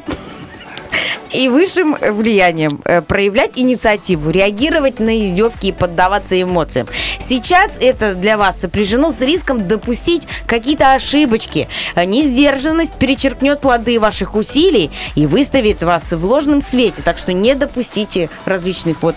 и 1.32 1.50
высшим 1.50 1.96
влиянием 1.96 2.82
э, 2.86 3.02
проявлять 3.02 3.52
инициативу, 3.56 4.30
реагировать 4.30 5.00
на 5.00 5.20
издевки 5.20 5.68
и 5.68 5.72
поддаваться 5.72 6.42
эмоциям. 6.42 6.88
Сейчас 7.20 7.78
это 7.80 8.16
для 8.16 8.38
вас 8.38 8.60
сопряжено 8.60 9.12
с 9.12 9.22
риском 9.22 9.68
допустить 9.68 10.28
какие-то 10.46 10.94
ошибочки. 10.94 11.68
Несдержанность 11.96 12.94
перечеркнет 12.96 13.62
плоды 13.62 14.00
ваших 14.00 14.36
усилий 14.36 14.92
и 15.16 15.26
выставит 15.26 15.82
вас 15.84 16.12
в 16.12 16.26
ложном 16.26 16.62
свете. 16.62 17.02
Так 17.02 17.18
что 17.18 17.34
не 17.34 17.56
допустите 17.56 18.30
различных 18.46 19.02
вот 19.02 19.16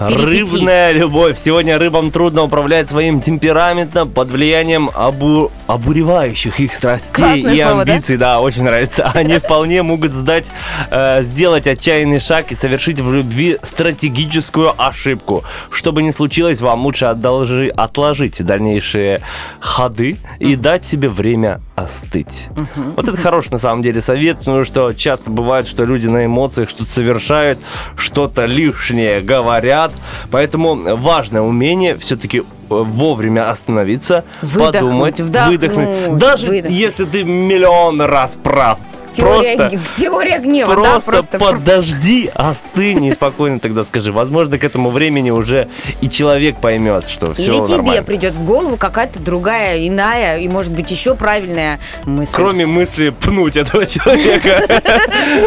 Рыбная 0.00 0.92
любовь. 0.92 1.38
Сегодня 1.38 1.78
рыбам 1.78 2.10
трудно 2.10 2.42
управлять 2.44 2.88
своим 2.88 3.20
темпераментом 3.20 4.10
под 4.10 4.30
влиянием 4.30 4.88
обу- 4.94 5.50
обуревающих 5.66 6.58
их 6.58 6.74
страстей 6.74 7.12
Классное 7.14 7.54
и 7.54 7.62
слово, 7.62 7.84
да? 7.84 7.92
амбиций. 7.92 8.16
Да? 8.16 8.40
очень 8.40 8.62
нравится. 8.64 9.10
Они 9.14 9.38
вполне 9.38 9.82
могут 9.82 10.12
сдать, 10.12 10.46
э, 10.90 11.22
сделать 11.22 11.66
отчаянный 11.66 12.18
шаг 12.18 12.50
и 12.50 12.54
совершить 12.54 13.00
в 13.00 13.12
любви 13.12 13.58
стратегическую 13.62 14.72
ошибку. 14.76 15.44
Что 15.70 15.92
бы 15.92 16.02
ни 16.02 16.10
случилось, 16.12 16.60
вам 16.62 16.84
лучше 16.86 17.04
отложи- 17.04 17.68
отложить 17.68 18.42
дальнейшие 18.42 19.20
ходы 19.60 20.16
и 20.38 20.56
дать 20.56 20.86
себе 20.86 21.08
время 21.10 21.60
остыть. 21.76 22.48
Вот 22.96 23.06
это 23.08 23.16
хороший 23.16 23.52
на 23.52 23.58
самом 23.58 23.82
деле 23.82 24.00
совет, 24.00 24.38
потому 24.38 24.64
что 24.64 24.92
часто 24.92 25.30
бывает, 25.30 25.66
что 25.66 25.84
люди 25.84 26.06
на 26.06 26.24
эмоциях 26.24 26.70
что-то 26.70 26.90
совершают, 26.90 27.58
что-то 27.96 28.46
лишнее 28.46 29.20
говорят. 29.20 29.89
Поэтому 30.30 30.96
важное 30.96 31.42
умение 31.42 31.96
все-таки 31.96 32.42
вовремя 32.68 33.50
остановиться, 33.50 34.24
Выдохнуть, 34.42 34.72
подумать, 34.72 35.20
вдохнуть, 35.20 35.60
выдохнуть. 35.60 36.18
Даже 36.18 36.46
выдохнуть. 36.46 36.72
если 36.72 37.04
ты 37.04 37.24
миллион 37.24 38.00
раз 38.00 38.36
прав. 38.42 38.78
Теория, 39.12 39.56
просто 39.56 39.76
г- 39.76 39.82
теория 39.96 40.38
гнева, 40.38 40.72
Просто, 40.72 40.92
да, 40.94 41.00
просто 41.00 41.38
пр- 41.38 41.56
подожди, 41.56 42.30
остынь 42.34 43.04
и 43.06 43.12
спокойно 43.12 43.58
тогда 43.60 43.84
скажи. 43.84 44.12
Возможно, 44.12 44.58
к 44.58 44.64
этому 44.64 44.90
времени 44.90 45.30
уже 45.30 45.68
и 46.00 46.08
человек 46.08 46.56
поймет, 46.56 47.08
что 47.08 47.34
все 47.34 47.52
Или 47.56 47.64
тебе 47.64 47.76
нормально. 47.76 48.02
придет 48.04 48.36
в 48.36 48.44
голову 48.44 48.76
какая-то 48.76 49.18
другая, 49.18 49.86
иная 49.86 50.38
и, 50.38 50.48
может 50.48 50.72
быть, 50.72 50.90
еще 50.90 51.14
правильная 51.14 51.80
мысль. 52.04 52.32
Кроме 52.34 52.66
мысли 52.66 53.10
пнуть 53.10 53.56
этого 53.56 53.86
человека. 53.86 54.62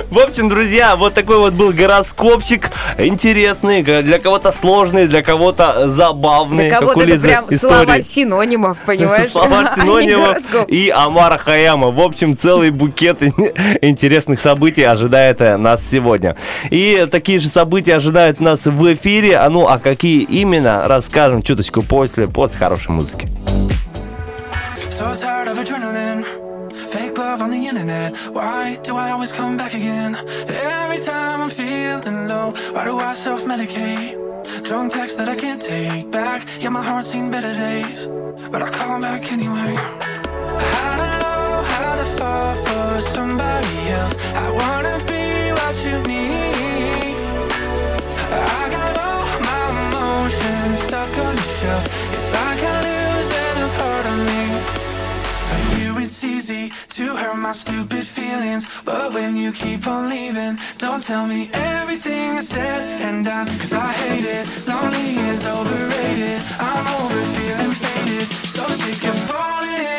В 0.09 0.19
общем, 0.19 0.49
друзья, 0.49 0.95
вот 0.95 1.13
такой 1.13 1.37
вот 1.37 1.53
был 1.53 1.71
гороскопчик. 1.71 2.69
Интересный, 2.97 3.83
для 3.83 4.19
кого-то 4.19 4.51
сложный, 4.51 5.07
для 5.07 5.21
кого-то 5.23 5.87
забавный. 5.87 6.69
Для 6.69 6.79
кого-то 6.79 7.01
это 7.01 7.19
прям 7.19 7.51
словарь 7.51 8.01
синонимов, 8.01 8.77
понимаешь? 8.85 9.29
Словарь 9.29 9.67
синонимов 9.75 10.37
и 10.67 10.89
Амара 10.89 11.37
Хаяма. 11.37 11.91
В 11.91 11.99
общем, 11.99 12.37
целый 12.37 12.69
букет 12.71 13.21
интересных 13.81 14.41
событий 14.41 14.83
ожидает 14.83 15.41
э, 15.41 15.57
нас 15.57 15.81
сегодня. 15.87 16.35
И 16.69 17.05
такие 17.11 17.39
же 17.39 17.47
события 17.47 17.95
ожидают 17.95 18.39
нас 18.39 18.65
в 18.65 18.93
эфире. 18.93 19.37
А 19.37 19.49
ну, 19.49 19.67
а 19.67 19.79
какие 19.79 20.23
именно, 20.23 20.87
расскажем 20.87 21.41
чуточку 21.41 21.83
после, 21.83 22.27
после 22.27 22.59
хорошей 22.59 22.91
музыки. 22.91 23.29
So 24.91 25.15
tired 25.15 25.47
of 25.47 25.57
adrenaline. 25.57 26.23
Fake 26.87 27.17
love 27.17 27.41
on 27.41 27.49
the 27.49 27.67
internet. 27.67 28.15
Why 28.31 28.77
do 28.83 28.95
I 28.95 29.11
always 29.11 29.31
come 29.31 29.57
back 29.57 29.73
again? 29.73 30.15
Every 30.47 30.99
time 30.99 31.41
I'm 31.41 31.49
feeling 31.49 32.27
low, 32.27 32.53
why 32.71 32.85
do 32.85 32.99
I 32.99 33.15
self 33.15 33.45
medicate? 33.45 34.23
Drunk 34.63 34.93
text 34.93 35.17
that 35.17 35.27
I 35.27 35.35
can't 35.35 35.61
take 35.61 36.11
back. 36.11 36.45
Yeah, 36.59 36.69
my 36.69 36.83
heart's 36.83 37.09
seen 37.09 37.31
better 37.31 37.53
days, 37.53 38.07
but 38.51 38.61
I 38.61 38.69
call 38.69 39.01
back 39.01 39.31
anyway. 39.31 39.75
I 39.77 40.92
stupid 57.53 58.05
feelings. 58.05 58.63
But 58.83 59.13
when 59.13 59.35
you 59.35 59.51
keep 59.51 59.87
on 59.87 60.09
leaving, 60.09 60.57
don't 60.77 61.03
tell 61.03 61.25
me 61.27 61.49
everything 61.53 62.37
is 62.37 62.47
said 62.47 63.01
and 63.01 63.25
done. 63.25 63.47
Cause 63.59 63.73
I 63.73 63.91
hate 64.03 64.25
it. 64.25 64.45
Lonely 64.67 65.15
is 65.31 65.45
overrated. 65.45 66.41
I'm 66.59 66.85
over 66.99 67.21
feeling 67.35 67.73
faded. 67.73 68.27
So 68.55 68.63
sick 68.67 69.03
of 69.09 69.17
falling 69.29 69.81
in 69.81 69.92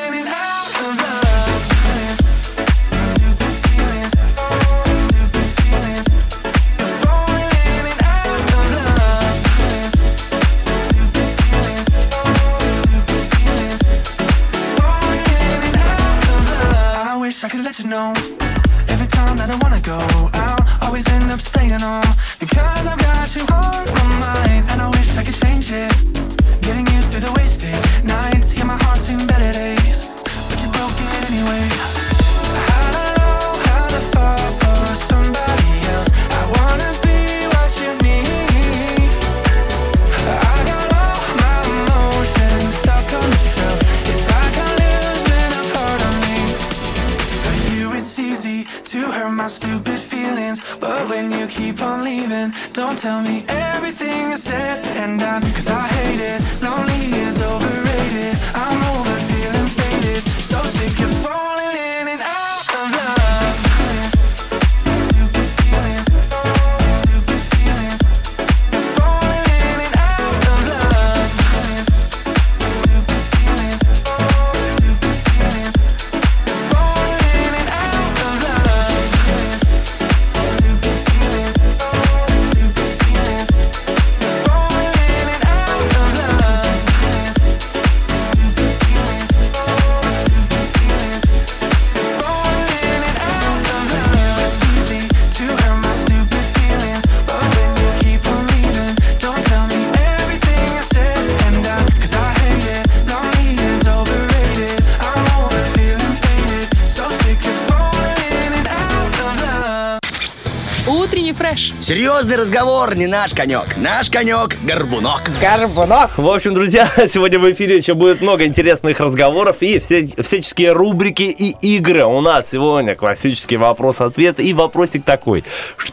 Серьезный 111.85 112.37
разговор 112.37 112.97
не 112.97 113.07
наш 113.07 113.35
конек. 113.35 113.77
Наш 113.77 114.09
конек– 114.09 114.57
горбунок. 114.67 115.21
Горбунок. 115.39 116.17
В 116.17 116.27
общем, 116.27 116.55
друзья, 116.55 116.91
сегодня 117.11 117.39
в 117.39 117.53
эфире 117.53 117.77
еще 117.77 117.93
будет 117.93 118.23
много 118.23 118.47
интересных 118.47 119.01
разговоров 119.01 119.59
и 119.61 119.79
все, 119.81 120.09
всяческие 120.19 120.73
рубрики 120.73 121.25
и 121.25 121.51
игры. 121.77 122.07
У 122.07 122.23
нас 122.23 122.49
сегодня 122.49 122.95
классический 122.95 123.59
вопрос-ответ 123.59 124.41
и 124.41 124.55
вопросик 124.55 125.05
такой. 125.05 125.45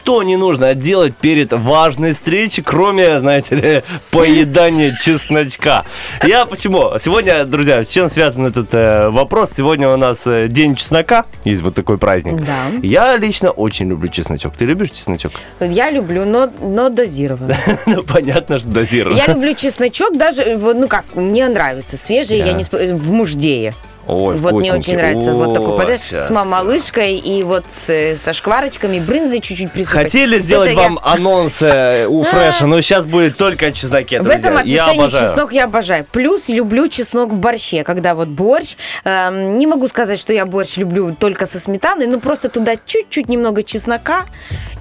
Что 0.02 0.24
не 0.24 0.34
нужно 0.34 0.74
делать 0.74 1.14
перед 1.14 1.52
важной 1.52 2.12
встречей, 2.12 2.64
кроме, 2.64 3.20
знаете 3.20 3.54
ли, 3.54 3.82
поедания 4.10 4.98
чесночка? 5.00 5.84
Я 6.24 6.44
почему? 6.44 6.98
Сегодня, 6.98 7.44
друзья, 7.44 7.84
с 7.84 7.88
чем 7.88 8.08
связан 8.08 8.46
этот 8.46 8.74
э, 8.74 9.10
вопрос? 9.10 9.52
Сегодня 9.56 9.88
у 9.88 9.96
нас 9.96 10.26
э, 10.26 10.48
День 10.48 10.74
чеснока, 10.74 11.26
есть 11.44 11.62
вот 11.62 11.76
такой 11.76 11.98
праздник. 11.98 12.42
Да. 12.42 12.64
Я 12.82 13.16
лично 13.16 13.52
очень 13.52 13.88
люблю 13.90 14.08
чесночок. 14.08 14.56
Ты 14.56 14.64
любишь 14.64 14.90
чесночок? 14.90 15.30
Я 15.60 15.92
люблю, 15.92 16.24
но, 16.24 16.50
но 16.60 16.88
дозированно. 16.88 17.56
Ну, 17.86 18.02
понятно, 18.02 18.58
что 18.58 18.68
дозировано. 18.68 19.16
Я 19.16 19.26
люблю 19.28 19.54
чесночок, 19.54 20.16
даже, 20.16 20.56
ну 20.56 20.88
как, 20.88 21.04
мне 21.14 21.46
нравится. 21.46 21.96
Свежий, 21.96 22.38
я 22.38 22.54
не 22.54 22.64
в 22.64 23.12
муждее. 23.12 23.72
Ой, 24.06 24.36
вот 24.36 24.52
мне 24.52 24.70
вкусненький. 24.72 24.78
очень 24.78 24.96
нравится. 24.96 25.32
вот 25.32 25.54
такой 25.54 25.84
О, 25.94 25.96
щас. 25.98 26.26
с 26.26 26.30
мамалышкой 26.30 27.16
и 27.16 27.42
вот 27.42 27.64
с- 27.70 28.16
со 28.16 28.32
шкварочками, 28.32 28.98
брынзой 28.98 29.40
чуть-чуть 29.40 29.72
присыпать. 29.72 30.04
Хотели 30.04 30.40
сделать 30.40 30.72
это 30.72 30.80
я- 30.80 30.88
вам 30.88 30.98
анонс 31.02 31.62
э, 31.62 32.06
у 32.08 32.22
Фреша, 32.24 32.66
но 32.66 32.80
сейчас 32.80 33.06
будет 33.06 33.36
только 33.36 33.66
о 33.66 33.72
чесноке, 33.72 34.20
В 34.20 34.28
этом 34.28 34.56
отношении 34.56 35.10
чеснок 35.10 35.52
я 35.52 35.64
обожаю. 35.64 36.04
Плюс 36.10 36.48
люблю 36.48 36.88
чеснок 36.88 37.30
в 37.32 37.38
борще, 37.38 37.84
когда 37.84 38.14
вот 38.14 38.28
борщ. 38.28 38.74
эм, 39.04 39.56
не 39.58 39.66
могу 39.66 39.86
сказать, 39.88 40.18
что 40.18 40.32
я 40.32 40.46
борщ 40.46 40.76
люблю 40.76 41.14
только 41.14 41.46
со 41.46 41.60
сметаной, 41.60 42.06
но 42.06 42.18
просто 42.20 42.48
туда 42.48 42.74
чуть-чуть 42.84 43.28
немного 43.28 43.62
чеснока 43.62 44.26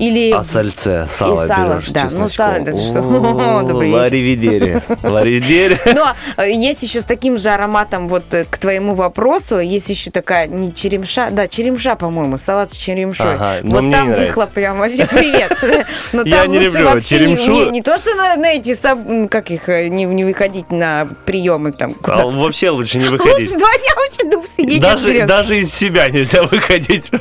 или... 0.02 0.32
А 0.32 0.44
сальце, 0.44 1.06
сало 1.10 1.46
И 1.46 1.48
сало, 1.48 1.74
берешь 1.76 1.90
да. 1.90 2.08
Ну, 2.12 2.28
сало, 2.28 2.54
это 2.54 2.76
что? 2.76 3.00
О, 3.60 3.62
Добрый 3.62 3.90
вечер. 3.90 4.00
Ларивидери. 4.02 4.84
Ларивидери. 5.04 5.80
Но 5.96 6.16
э, 6.38 6.52
есть 6.52 6.82
еще 6.82 7.02
с 7.02 7.06
таким 7.06 7.38
же 7.38 7.50
ароматом, 7.50 8.08
вот 8.08 8.34
э, 8.34 8.46
к 8.50 8.58
твоему 8.58 8.96
вопросу, 8.96 9.60
есть 9.60 9.90
еще 9.90 10.10
такая 10.10 10.48
не 10.48 10.74
черемша, 10.74 11.30
да, 11.32 11.48
черемша, 11.48 11.96
по-моему, 11.96 12.38
салат 12.38 12.72
с 12.72 12.78
черемшой. 12.78 13.36
Ага, 13.36 13.60
но 13.62 13.82
вот 13.82 13.92
там 13.92 14.10
не 14.10 14.16
выхлоп 14.16 14.50
прям 14.50 14.80
вообще 14.80 15.06
привет. 15.12 15.56
Но 16.14 16.24
Я 16.24 16.42
там 16.42 16.52
не 16.52 16.58
лучше 16.60 16.80
люблю 16.80 16.94
вообще 16.94 17.20
не- 17.20 17.36
черемшу. 17.38 17.52
Не 17.66 17.70
не 17.70 17.82
то, 17.84 17.98
что 18.00 18.16
на 18.16 18.48
эти, 18.50 19.28
как 19.28 19.52
их, 19.52 19.70
э, 19.70 19.88
не 19.90 20.06
не 20.06 20.24
выходить 20.26 20.72
на 20.72 21.08
приемы 21.26 21.72
там. 21.74 21.96
А. 22.04 22.26
Вообще 22.26 22.72
лучше 22.72 22.98
не 22.98 23.08
Лучше 23.08 23.24
выходить. 23.24 23.58
два 23.58 23.70
дня 23.78 23.96
вообще 23.96 24.30
дома 24.30 24.48
сидеть. 24.48 24.82
Даже, 25.28 25.60
из 25.60 25.74
себя 25.74 26.10
нельзя 26.10 26.42
выходить 26.44 27.12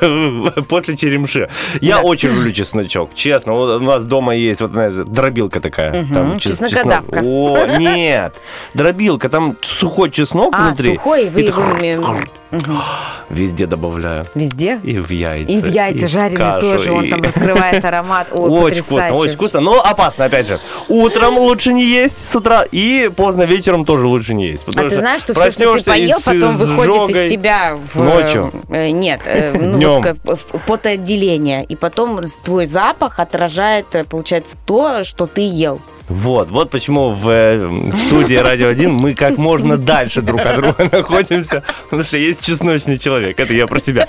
после 0.68 0.96
черемши. 0.96 1.48
Я 1.80 2.00
очень 2.00 2.30
люблю 2.30 2.52
чесночок, 2.70 3.10
честно. 3.14 3.52
Вот 3.52 3.80
у 3.80 3.84
нас 3.84 4.04
дома 4.04 4.34
есть 4.34 4.60
вот 4.60 4.70
знаешь, 4.72 4.92
дробилка 4.94 5.60
такая. 5.60 6.06
Там 6.12 6.38
чес- 6.38 6.52
чеснокодавка. 6.52 7.16
чеснок. 7.20 7.24
О, 7.26 7.66
нет. 7.78 8.34
Дробилка, 8.74 9.28
там 9.28 9.56
сухой 9.62 10.10
чеснок 10.10 10.54
А, 10.56 10.66
внутри. 10.66 10.94
сухой, 10.94 11.28
вы 11.28 11.42
И 11.42 11.46
его 11.46 11.62
м, 11.62 12.26
Везде 13.30 13.66
добавляю. 13.66 14.26
везде? 14.34 14.80
И 14.82 14.98
в 14.98 15.08
яйца. 15.12 15.52
И 15.52 15.60
в 15.60 15.66
яйца 15.68 16.06
в 16.08 16.10
жареные 16.10 16.36
кашу, 16.36 16.60
тоже, 16.60 16.92
он 16.92 17.04
и- 17.04 17.10
там 17.10 17.22
раскрывает 17.24 17.84
аромат. 17.84 18.28
Ой, 18.32 18.50
Очень 18.50 18.82
вкусно, 18.82 19.12
очень 19.14 19.34
вкусно, 19.34 19.60
но 19.60 19.80
опасно, 19.80 20.24
опять 20.24 20.48
же. 20.48 20.58
Утром 20.88 21.38
лучше 21.38 21.72
не 21.72 21.84
есть 21.84 22.28
с 22.28 22.34
утра, 22.34 22.64
и 22.72 23.08
поздно 23.14 23.42
вечером 23.44 23.84
тоже 23.84 24.06
лучше 24.08 24.34
не 24.34 24.46
есть. 24.48 24.64
А 24.74 24.88
ты 24.88 24.98
знаешь, 24.98 25.20
что 25.20 25.32
все, 25.34 25.50
что 25.52 25.68
ты 25.76 25.80
и 25.80 25.84
поел, 25.84 26.18
потом 26.24 26.56
выходит 26.56 27.16
из 27.16 27.30
тебя 27.30 27.76
в... 27.76 28.02
Ночью. 28.02 28.50
э, 28.68 28.90
нет, 28.90 29.20
э, 29.26 29.52
ну, 29.56 29.76
Днем. 29.76 30.02
в- 30.24 30.34
в 30.36 30.66
потоотделение. 30.66 31.62
И 31.64 31.76
потом 31.76 32.20
твой 32.50 32.66
запах 32.66 33.20
отражает, 33.20 33.94
э, 33.94 34.02
получается, 34.02 34.56
то, 34.66 35.04
что 35.04 35.28
ты 35.28 35.42
ел. 35.42 35.80
Вот, 36.10 36.50
вот 36.50 36.70
почему 36.70 37.10
в, 37.10 37.28
э, 37.30 37.66
в 37.66 37.96
студии 37.96 38.34
Радио 38.34 38.66
1 38.66 38.92
мы 38.92 39.14
как 39.14 39.38
можно 39.38 39.78
дальше 39.78 40.22
друг 40.22 40.40
от 40.40 40.56
друга 40.56 40.88
находимся, 40.92 41.62
потому 41.84 42.02
что 42.02 42.18
есть 42.18 42.44
чесночный 42.44 42.98
человек, 42.98 43.38
это 43.38 43.52
я 43.54 43.68
про 43.68 43.78
себя. 43.78 44.08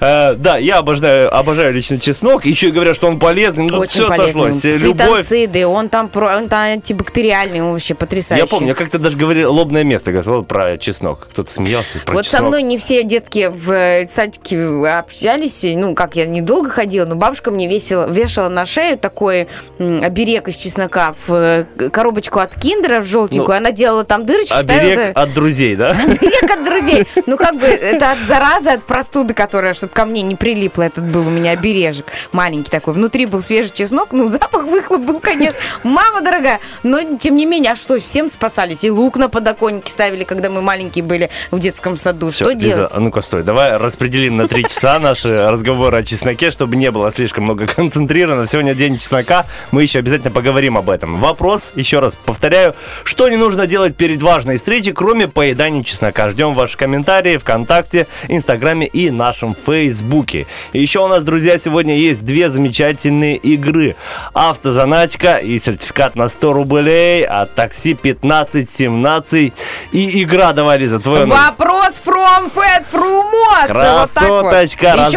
Э, 0.00 0.34
да, 0.34 0.56
я 0.56 0.78
обожаю, 0.78 1.34
обожаю 1.34 1.74
лично 1.74 2.00
чеснок, 2.00 2.46
еще 2.46 2.68
и 2.68 2.70
говорят, 2.70 2.96
что 2.96 3.06
он 3.06 3.18
полезный, 3.18 3.66
ну 3.66 3.80
Очень 3.80 3.90
все 3.90 4.08
полезный. 4.08 4.52
сошлось, 4.54 4.80
любовь. 4.80 5.26
Фитонциды, 5.26 5.66
он 5.66 5.90
там, 5.90 6.08
про, 6.08 6.38
он 6.38 6.48
там 6.48 6.60
антибактериальный, 6.72 7.60
он 7.60 7.72
вообще 7.72 7.94
потрясающий. 7.94 8.42
Я 8.42 8.46
помню, 8.46 8.68
я 8.68 8.74
как-то 8.74 8.98
даже 8.98 9.18
говорил 9.18 9.52
лобное 9.52 9.84
место, 9.84 10.10
говорил 10.10 10.44
про 10.44 10.78
чеснок, 10.78 11.28
кто-то 11.30 11.52
смеялся 11.52 11.98
про 12.06 12.14
Вот 12.14 12.24
со 12.24 12.32
чеснок. 12.38 12.48
мной 12.48 12.62
не 12.62 12.78
все 12.78 13.04
детки 13.04 13.50
в 13.54 13.70
э, 13.70 14.06
садике 14.06 14.58
общались, 14.88 15.64
ну, 15.64 15.94
как 15.94 16.16
я 16.16 16.24
недолго 16.24 16.70
ходила, 16.70 17.04
но 17.04 17.14
бабушка 17.14 17.50
мне 17.50 17.66
весила, 17.68 18.10
вешала 18.10 18.48
на 18.48 18.64
шею 18.64 18.96
такой 18.96 19.48
оберег 19.78 20.48
из 20.48 20.56
чеснока 20.56 21.12
в 21.26 21.41
э, 21.42 21.64
коробочку 21.90 22.38
от 22.40 22.54
киндера 22.56 23.00
в 23.00 23.06
желтенькую, 23.06 23.48
Ну, 23.48 23.54
она 23.56 23.72
делала 23.72 24.04
там 24.04 24.24
дырочки, 24.26 24.56
ставила... 24.56 24.92
Оберег 24.92 24.98
это- 25.10 25.20
от 25.22 25.32
друзей, 25.34 25.76
да? 25.76 25.90
Оберег 26.02 26.50
от 26.50 26.64
друзей. 26.64 27.06
Ну, 27.26 27.36
как 27.36 27.56
бы, 27.56 27.66
это 27.66 28.12
от 28.12 28.18
заразы, 28.26 28.70
от 28.70 28.84
простуды, 28.84 29.34
которая, 29.34 29.74
чтобы 29.74 29.92
ко 29.92 30.04
мне 30.04 30.22
не 30.22 30.34
прилипла, 30.36 30.84
этот 30.84 31.04
был 31.04 31.26
у 31.26 31.30
меня 31.30 31.52
обережек 31.52 32.06
маленький 32.32 32.70
такой. 32.70 32.94
Внутри 32.94 33.26
был 33.26 33.42
свежий 33.42 33.72
чеснок, 33.72 34.08
ну, 34.12 34.26
запах 34.26 34.64
выхлоп 34.64 35.02
был, 35.02 35.20
конечно. 35.20 35.60
Мама 35.82 36.20
дорогая. 36.22 36.60
Но, 36.82 37.00
тем 37.18 37.36
не 37.36 37.46
менее, 37.46 37.72
а 37.72 37.76
что, 37.76 37.98
всем 37.98 38.28
спасались. 38.30 38.84
И 38.84 38.90
лук 38.90 39.16
на 39.16 39.28
подоконнике 39.28 39.90
ставили, 39.90 40.24
когда 40.24 40.50
мы 40.50 40.62
маленькие 40.62 41.04
были 41.04 41.30
в 41.50 41.58
детском 41.58 41.96
саду. 41.96 42.30
Всё, 42.30 42.44
что 42.44 42.52
Лиза, 42.52 42.74
делать? 42.76 42.90
а 42.94 43.00
ну-ка 43.00 43.20
стой, 43.20 43.42
давай 43.42 43.76
распределим 43.76 44.36
на 44.36 44.48
три 44.48 44.64
часа 44.64 44.98
наши 44.98 45.48
разговоры 45.48 45.98
о 45.98 46.04
чесноке, 46.04 46.50
чтобы 46.50 46.76
не 46.76 46.90
было 46.90 47.10
слишком 47.10 47.44
много 47.44 47.66
концентрировано. 47.66 48.46
Сегодня 48.46 48.74
день 48.74 48.98
чеснока, 48.98 49.44
мы 49.70 49.82
еще 49.82 49.98
обязательно 49.98 50.30
поговорим 50.30 50.76
об 50.76 50.90
этом. 50.90 51.16
Вопрос, 51.32 51.72
еще 51.76 52.00
раз 52.00 52.14
повторяю, 52.14 52.74
что 53.04 53.26
не 53.30 53.36
нужно 53.36 53.66
делать 53.66 53.96
перед 53.96 54.20
важной 54.20 54.58
встречей, 54.58 54.92
кроме 54.92 55.28
поедания 55.28 55.82
чеснока. 55.82 56.28
Ждем 56.28 56.52
ваши 56.52 56.76
комментарии 56.76 57.38
ВКонтакте, 57.38 58.06
Инстаграме 58.28 58.86
и 58.86 59.10
нашем 59.10 59.54
Фейсбуке. 59.54 60.46
Еще 60.74 61.00
у 61.00 61.08
нас, 61.08 61.24
друзья, 61.24 61.56
сегодня 61.56 61.96
есть 61.96 62.22
две 62.22 62.50
замечательные 62.50 63.36
игры. 63.36 63.96
Автозаначка 64.34 65.36
и 65.36 65.56
сертификат 65.56 66.16
на 66.16 66.28
100 66.28 66.52
рублей 66.52 67.24
от 67.24 67.54
такси 67.54 67.92
1517. 67.94 69.54
И 69.92 70.22
игра, 70.22 70.52
давай, 70.52 70.76
Лиза, 70.76 71.00
твой. 71.00 71.24
Вопрос 71.24 71.98
from 72.04 72.52
Fat 72.54 72.84
Frumos. 72.92 73.68
Красоточка, 73.68 74.96
Вот 74.98 75.14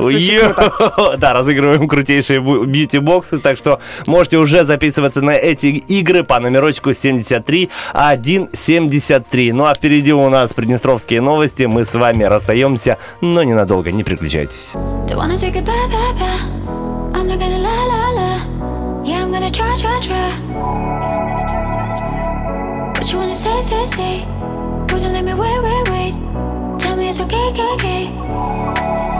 вот. 0.00 0.10
Еще 0.10 0.50
подарок 0.50 0.88
круто. 0.88 1.16
Да, 1.18 1.34
разыгрываем 1.34 1.86
крутейшие 1.86 2.40
бьюти-боксы, 2.40 3.38
так 3.38 3.56
что 3.56 3.80
можете 4.06 4.38
уже 4.40 4.64
записываться 4.64 5.22
на 5.22 5.30
эти 5.30 5.66
игры 5.66 6.24
по 6.24 6.40
номерочку 6.40 6.92
73 6.92 7.70
173. 7.92 9.52
Ну 9.52 9.64
а 9.64 9.74
впереди 9.74 10.12
у 10.12 10.28
нас 10.28 10.52
приднестровские 10.54 11.20
новости. 11.20 11.64
Мы 11.64 11.84
с 11.84 11.94
вами 11.94 12.24
расстаемся, 12.24 12.98
но 13.20 13.42
ненадолго, 13.42 13.92
не 13.92 14.02
переключайтесь. 14.02 14.72
Would 24.90 25.02
you 25.02 25.08
let 25.08 25.24
me 25.24 25.34
wait, 25.34 25.62
wait, 25.62 25.88
wait? 25.88 26.14
Tell 26.80 26.96
me 26.96 27.08
it's 27.08 27.20
okay, 27.20 27.48
okay, 27.50 27.72
okay. 27.74 29.19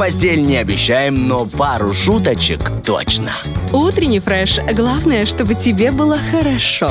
постель 0.00 0.40
не 0.40 0.56
обещаем, 0.56 1.28
но 1.28 1.44
пару 1.44 1.92
шуточек 1.92 2.72
точно. 2.82 3.32
Утренний 3.70 4.18
фреш. 4.18 4.58
Главное, 4.72 5.26
чтобы 5.26 5.54
тебе 5.54 5.92
было 5.92 6.16
хорошо. 6.30 6.90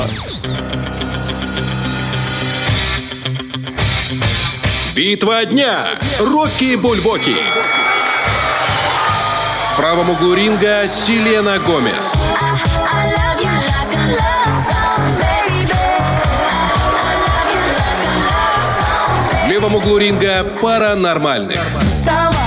Битва 4.94 5.44
дня. 5.44 5.86
Рокки 6.20 6.76
Бульбоки. 6.76 7.34
В 9.64 9.76
правом 9.76 10.10
углу 10.10 10.34
ринга 10.34 10.86
Селена 10.86 11.58
Гомес. 11.58 12.14
В 19.42 19.48
левом 19.48 19.74
углу 19.74 19.98
ринга 19.98 20.44
Паранормальных. 20.62 21.60
Вставай, 21.82 22.39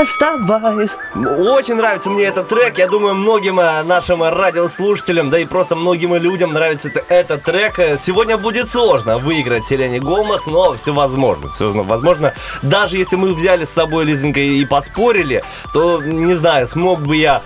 А, 0.00 0.04
Вставай. 0.06 0.88
Очень 1.14 1.74
нравится 1.74 2.08
мне 2.08 2.24
этот 2.24 2.48
трек. 2.48 2.78
Я 2.78 2.86
думаю, 2.86 3.14
многим 3.14 3.60
э, 3.60 3.82
нашим 3.82 4.22
радиослушателям, 4.22 5.28
да 5.28 5.38
и 5.38 5.44
просто 5.44 5.76
многим 5.76 6.14
людям 6.14 6.52
нравится 6.54 6.88
это- 6.88 7.04
этот 7.08 7.42
трек. 7.42 7.74
Сегодня 8.00 8.38
будет 8.38 8.70
сложно 8.70 9.18
выиграть 9.18 9.66
Селене 9.66 10.00
Гомес, 10.00 10.46
но 10.46 10.72
все 10.74 10.94
возможно. 10.94 11.50
Все 11.52 11.70
возможно. 11.72 12.32
Даже 12.62 12.96
если 12.96 13.16
мы 13.16 13.34
взяли 13.34 13.64
с 13.66 13.70
собой 13.70 14.04
Лизонькой 14.04 14.48
и 14.60 14.64
поспорили, 14.64 15.44
то, 15.74 16.00
не 16.02 16.32
знаю, 16.34 16.66
смог 16.66 17.00
бы 17.00 17.16
я 17.16 17.42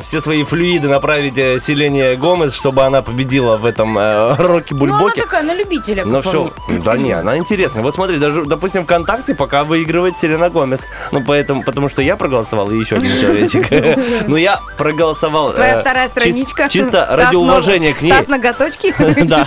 все 0.00 0.20
свои 0.20 0.44
флюиды 0.44 0.88
направить 0.88 1.38
э, 1.38 1.58
Селене 1.58 2.14
Гомес, 2.16 2.54
чтобы 2.54 2.82
она 2.82 3.02
победила 3.02 3.56
в 3.56 3.64
этом 3.64 3.98
э, 3.98 4.34
роке 4.36 4.74
Ну, 4.74 4.94
она 4.94 5.10
такая 5.10 5.42
на 5.42 5.54
любителя. 5.54 6.04
Ну 6.04 6.22
как 6.22 6.24
по 6.24 6.30
все, 6.30 6.52
да 6.84 6.96
не, 6.96 7.12
она 7.12 7.38
интересная. 7.38 7.82
Вот 7.82 7.94
смотри, 7.94 8.18
даже, 8.18 8.44
допустим, 8.44 8.84
ВКонтакте 8.84 9.34
пока 9.34 9.64
выигрывает 9.64 10.18
Селена 10.18 10.50
Гомес. 10.50 10.86
Ну, 11.10 11.22
поэтому, 11.24 11.62
потому 11.62 11.88
что 11.88 12.02
я 12.02 12.16
проголосовал, 12.16 12.70
и 12.70 12.78
еще 12.78 12.96
один 12.96 13.18
человечек. 13.18 14.26
Но 14.28 14.36
я 14.36 14.60
проголосовал... 14.76 15.52
Твоя 15.52 15.78
э, 15.78 15.80
вторая 15.80 16.08
страничка. 16.08 16.68
Чисто 16.68 17.06
ради 17.10 17.36
уважения 17.36 17.94
к 17.94 18.02
ней. 18.02 18.12
Стас 18.12 18.28
ноготочки. 18.28 18.94
Да. 19.22 19.46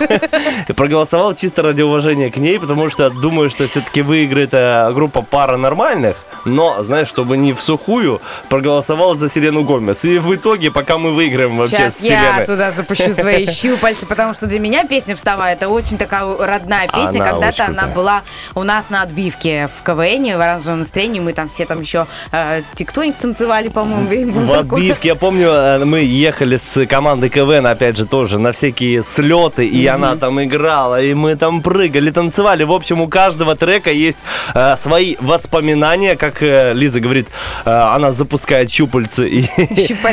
Проголосовал 0.75 1.35
чисто 1.35 1.61
ради 1.61 1.81
уважения 1.81 2.31
к 2.31 2.37
ней, 2.37 2.59
потому 2.59 2.89
что 2.89 3.09
думаю, 3.09 3.49
что 3.49 3.67
все-таки 3.67 4.01
выиграет 4.01 4.53
э, 4.53 4.91
группа 4.93 5.21
пара 5.21 5.57
нормальных. 5.57 6.15
Но, 6.45 6.81
знаешь, 6.83 7.07
чтобы 7.07 7.37
не 7.37 7.53
в 7.53 7.61
сухую, 7.61 8.21
проголосовал 8.49 9.15
за 9.15 9.29
Селену 9.29 9.63
Гомес. 9.63 10.05
И 10.05 10.19
в 10.25 10.35
итоге, 10.35 10.71
пока 10.71 10.97
мы 10.97 11.13
выиграем 11.13 11.57
вообще 11.57 11.77
Сейчас 11.77 11.99
с 11.99 12.01
я 12.01 12.19
Селеной... 12.19 12.45
туда 12.45 12.71
запущу 12.71 13.13
свои 13.13 13.45
щупальца, 13.49 14.05
потому 14.05 14.33
что 14.33 14.47
для 14.47 14.59
меня 14.59 14.83
песня 14.85 15.15
«Вставай» 15.15 15.53
это 15.53 15.69
очень 15.69 15.97
такая 15.97 16.25
родная 16.37 16.87
песня. 16.87 17.21
Она 17.21 17.31
Когда-то 17.31 17.65
она 17.65 17.87
была 17.87 18.23
у 18.55 18.63
нас 18.63 18.89
на 18.89 19.01
отбивке 19.01 19.69
в 19.73 19.83
КВН, 19.83 20.37
в 20.37 20.41
оранжевом 20.41 20.79
настроении. 20.79 21.19
Мы 21.19 21.33
там 21.33 21.49
все 21.49 21.65
там 21.65 21.81
еще 21.81 22.07
э, 22.31 22.61
тиктоник 22.73 23.15
танцевали, 23.15 23.69
по-моему, 23.69 24.39
В 24.39 24.51
такое. 24.51 24.79
отбивке, 24.79 25.09
я 25.09 25.15
помню, 25.15 25.49
э, 25.49 25.85
мы 25.85 25.99
ехали 25.99 26.57
с 26.57 26.85
командой 26.85 27.29
КВН, 27.29 27.67
опять 27.67 27.97
же, 27.97 28.05
тоже 28.05 28.39
на 28.39 28.51
всякие 28.51 29.03
слеты, 29.03 29.65
и 29.67 29.85
она 29.87 30.15
там 30.15 30.43
играла, 30.43 31.01
и 31.01 31.13
мы 31.13 31.35
там 31.35 31.61
прыгали, 31.61 32.09
танцевали. 32.11 32.63
В 32.63 32.71
общем, 32.71 33.01
у 33.01 33.07
каждого 33.07 33.55
трека 33.55 33.91
есть 33.91 34.17
э, 34.53 34.75
свои 34.77 35.15
воспоминания, 35.19 36.15
как 36.15 36.41
э, 36.41 36.73
Лиза 36.73 36.99
говорит, 36.99 37.27
э, 37.65 37.69
она 37.69 38.11
запускает 38.11 38.71
щупальцы 38.71 39.27
и 39.27 39.49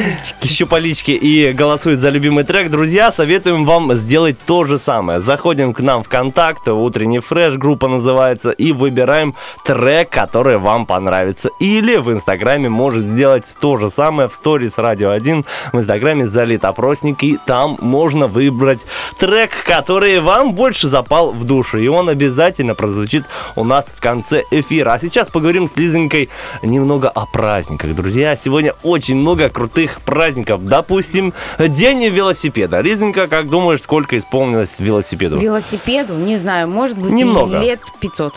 Щупалички. 0.02 0.42
щупалички 0.48 1.12
и 1.12 1.52
голосует 1.52 2.00
за 2.00 2.10
любимый 2.10 2.44
трек. 2.44 2.70
Друзья, 2.70 3.12
советуем 3.12 3.64
вам 3.64 3.94
сделать 3.94 4.36
то 4.46 4.64
же 4.64 4.78
самое. 4.78 5.20
Заходим 5.20 5.72
к 5.72 5.80
нам 5.80 6.02
в 6.02 6.08
контакт, 6.08 6.68
утренний 6.68 7.20
фреш, 7.20 7.54
группа 7.54 7.88
называется, 7.88 8.50
и 8.50 8.72
выбираем 8.72 9.34
трек, 9.64 10.10
который 10.10 10.58
вам 10.58 10.86
понравится. 10.86 11.50
Или 11.60 11.96
в 11.96 12.10
инстаграме 12.12 12.68
может 12.68 13.04
сделать 13.04 13.56
то 13.60 13.76
же 13.76 13.90
самое 13.90 14.28
в 14.28 14.34
сторис 14.34 14.78
Радио 14.78 15.10
1. 15.10 15.44
В 15.72 15.78
инстаграме 15.78 16.26
залит 16.26 16.64
опросник, 16.64 17.22
и 17.22 17.38
там 17.46 17.76
можно 17.80 18.26
выбрать 18.26 18.80
трек, 19.18 19.50
который 19.66 20.20
вам 20.20 20.52
больше 20.54 20.88
запал 20.88 21.32
в 21.32 21.44
душу. 21.44 21.78
И 21.78 21.88
он 21.88 22.08
обязательно 22.08 22.74
прозвучит 22.74 23.24
у 23.56 23.64
нас 23.64 23.86
в 23.86 24.00
конце 24.00 24.44
эфира. 24.50 24.92
А 24.92 24.98
сейчас 24.98 25.28
поговорим 25.28 25.66
с 25.66 25.76
Лизонькой 25.76 26.28
немного 26.62 27.08
о 27.08 27.26
праздниках, 27.26 27.94
друзья. 27.94 28.36
Сегодня 28.36 28.74
очень 28.82 29.16
много 29.16 29.48
крутых 29.48 29.91
праздников. 30.00 30.64
Допустим, 30.64 31.32
День 31.58 32.06
велосипеда. 32.08 32.80
Лизонька, 32.80 33.28
как 33.28 33.48
думаешь, 33.48 33.82
сколько 33.82 34.16
исполнилось 34.16 34.76
велосипеду? 34.78 35.38
Велосипеду, 35.38 36.14
не 36.14 36.36
знаю, 36.36 36.68
может 36.68 36.98
быть, 36.98 37.12
Немного. 37.12 37.58
лет 37.58 37.80
500. 38.00 38.34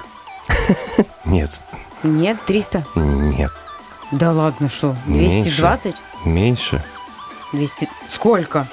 Нет, 1.26 1.50
Нет, 2.04 2.38
300. 2.46 2.86
нет, 2.96 3.52
Да 4.12 4.32
ладно, 4.32 4.70
что? 4.70 4.96
Меньше. 5.08 5.50
220? 5.50 5.96
меньше. 6.26 6.84
200... 7.52 7.90
Сколько? 8.10 8.68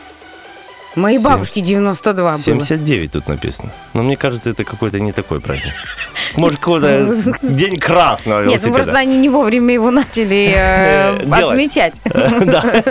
Моей 0.94 1.18
Семь- 1.18 1.24
бабушке 1.28 1.60
92 1.60 2.22
было. 2.32 2.38
79 2.38 3.12
тут 3.12 3.28
написано. 3.28 3.70
Но 3.94 4.02
мне 4.02 4.16
кажется, 4.16 4.50
это 4.50 4.64
какой-то 4.64 5.00
не 5.00 5.12
такой 5.12 5.40
праздник. 5.40 5.72
Может, 6.36 6.58
какой-то 6.60 7.14
день 7.42 7.76
красного 7.78 8.44
Нет, 8.44 8.60
ну 8.64 8.72
просто 8.72 8.92
велосипеда. 8.92 8.98
они 8.98 9.16
не 9.18 9.28
вовремя 9.28 9.74
его 9.74 9.90
начали 9.90 10.52
э, 10.54 11.18
отмечать. 11.30 11.94
Да. 12.42 12.82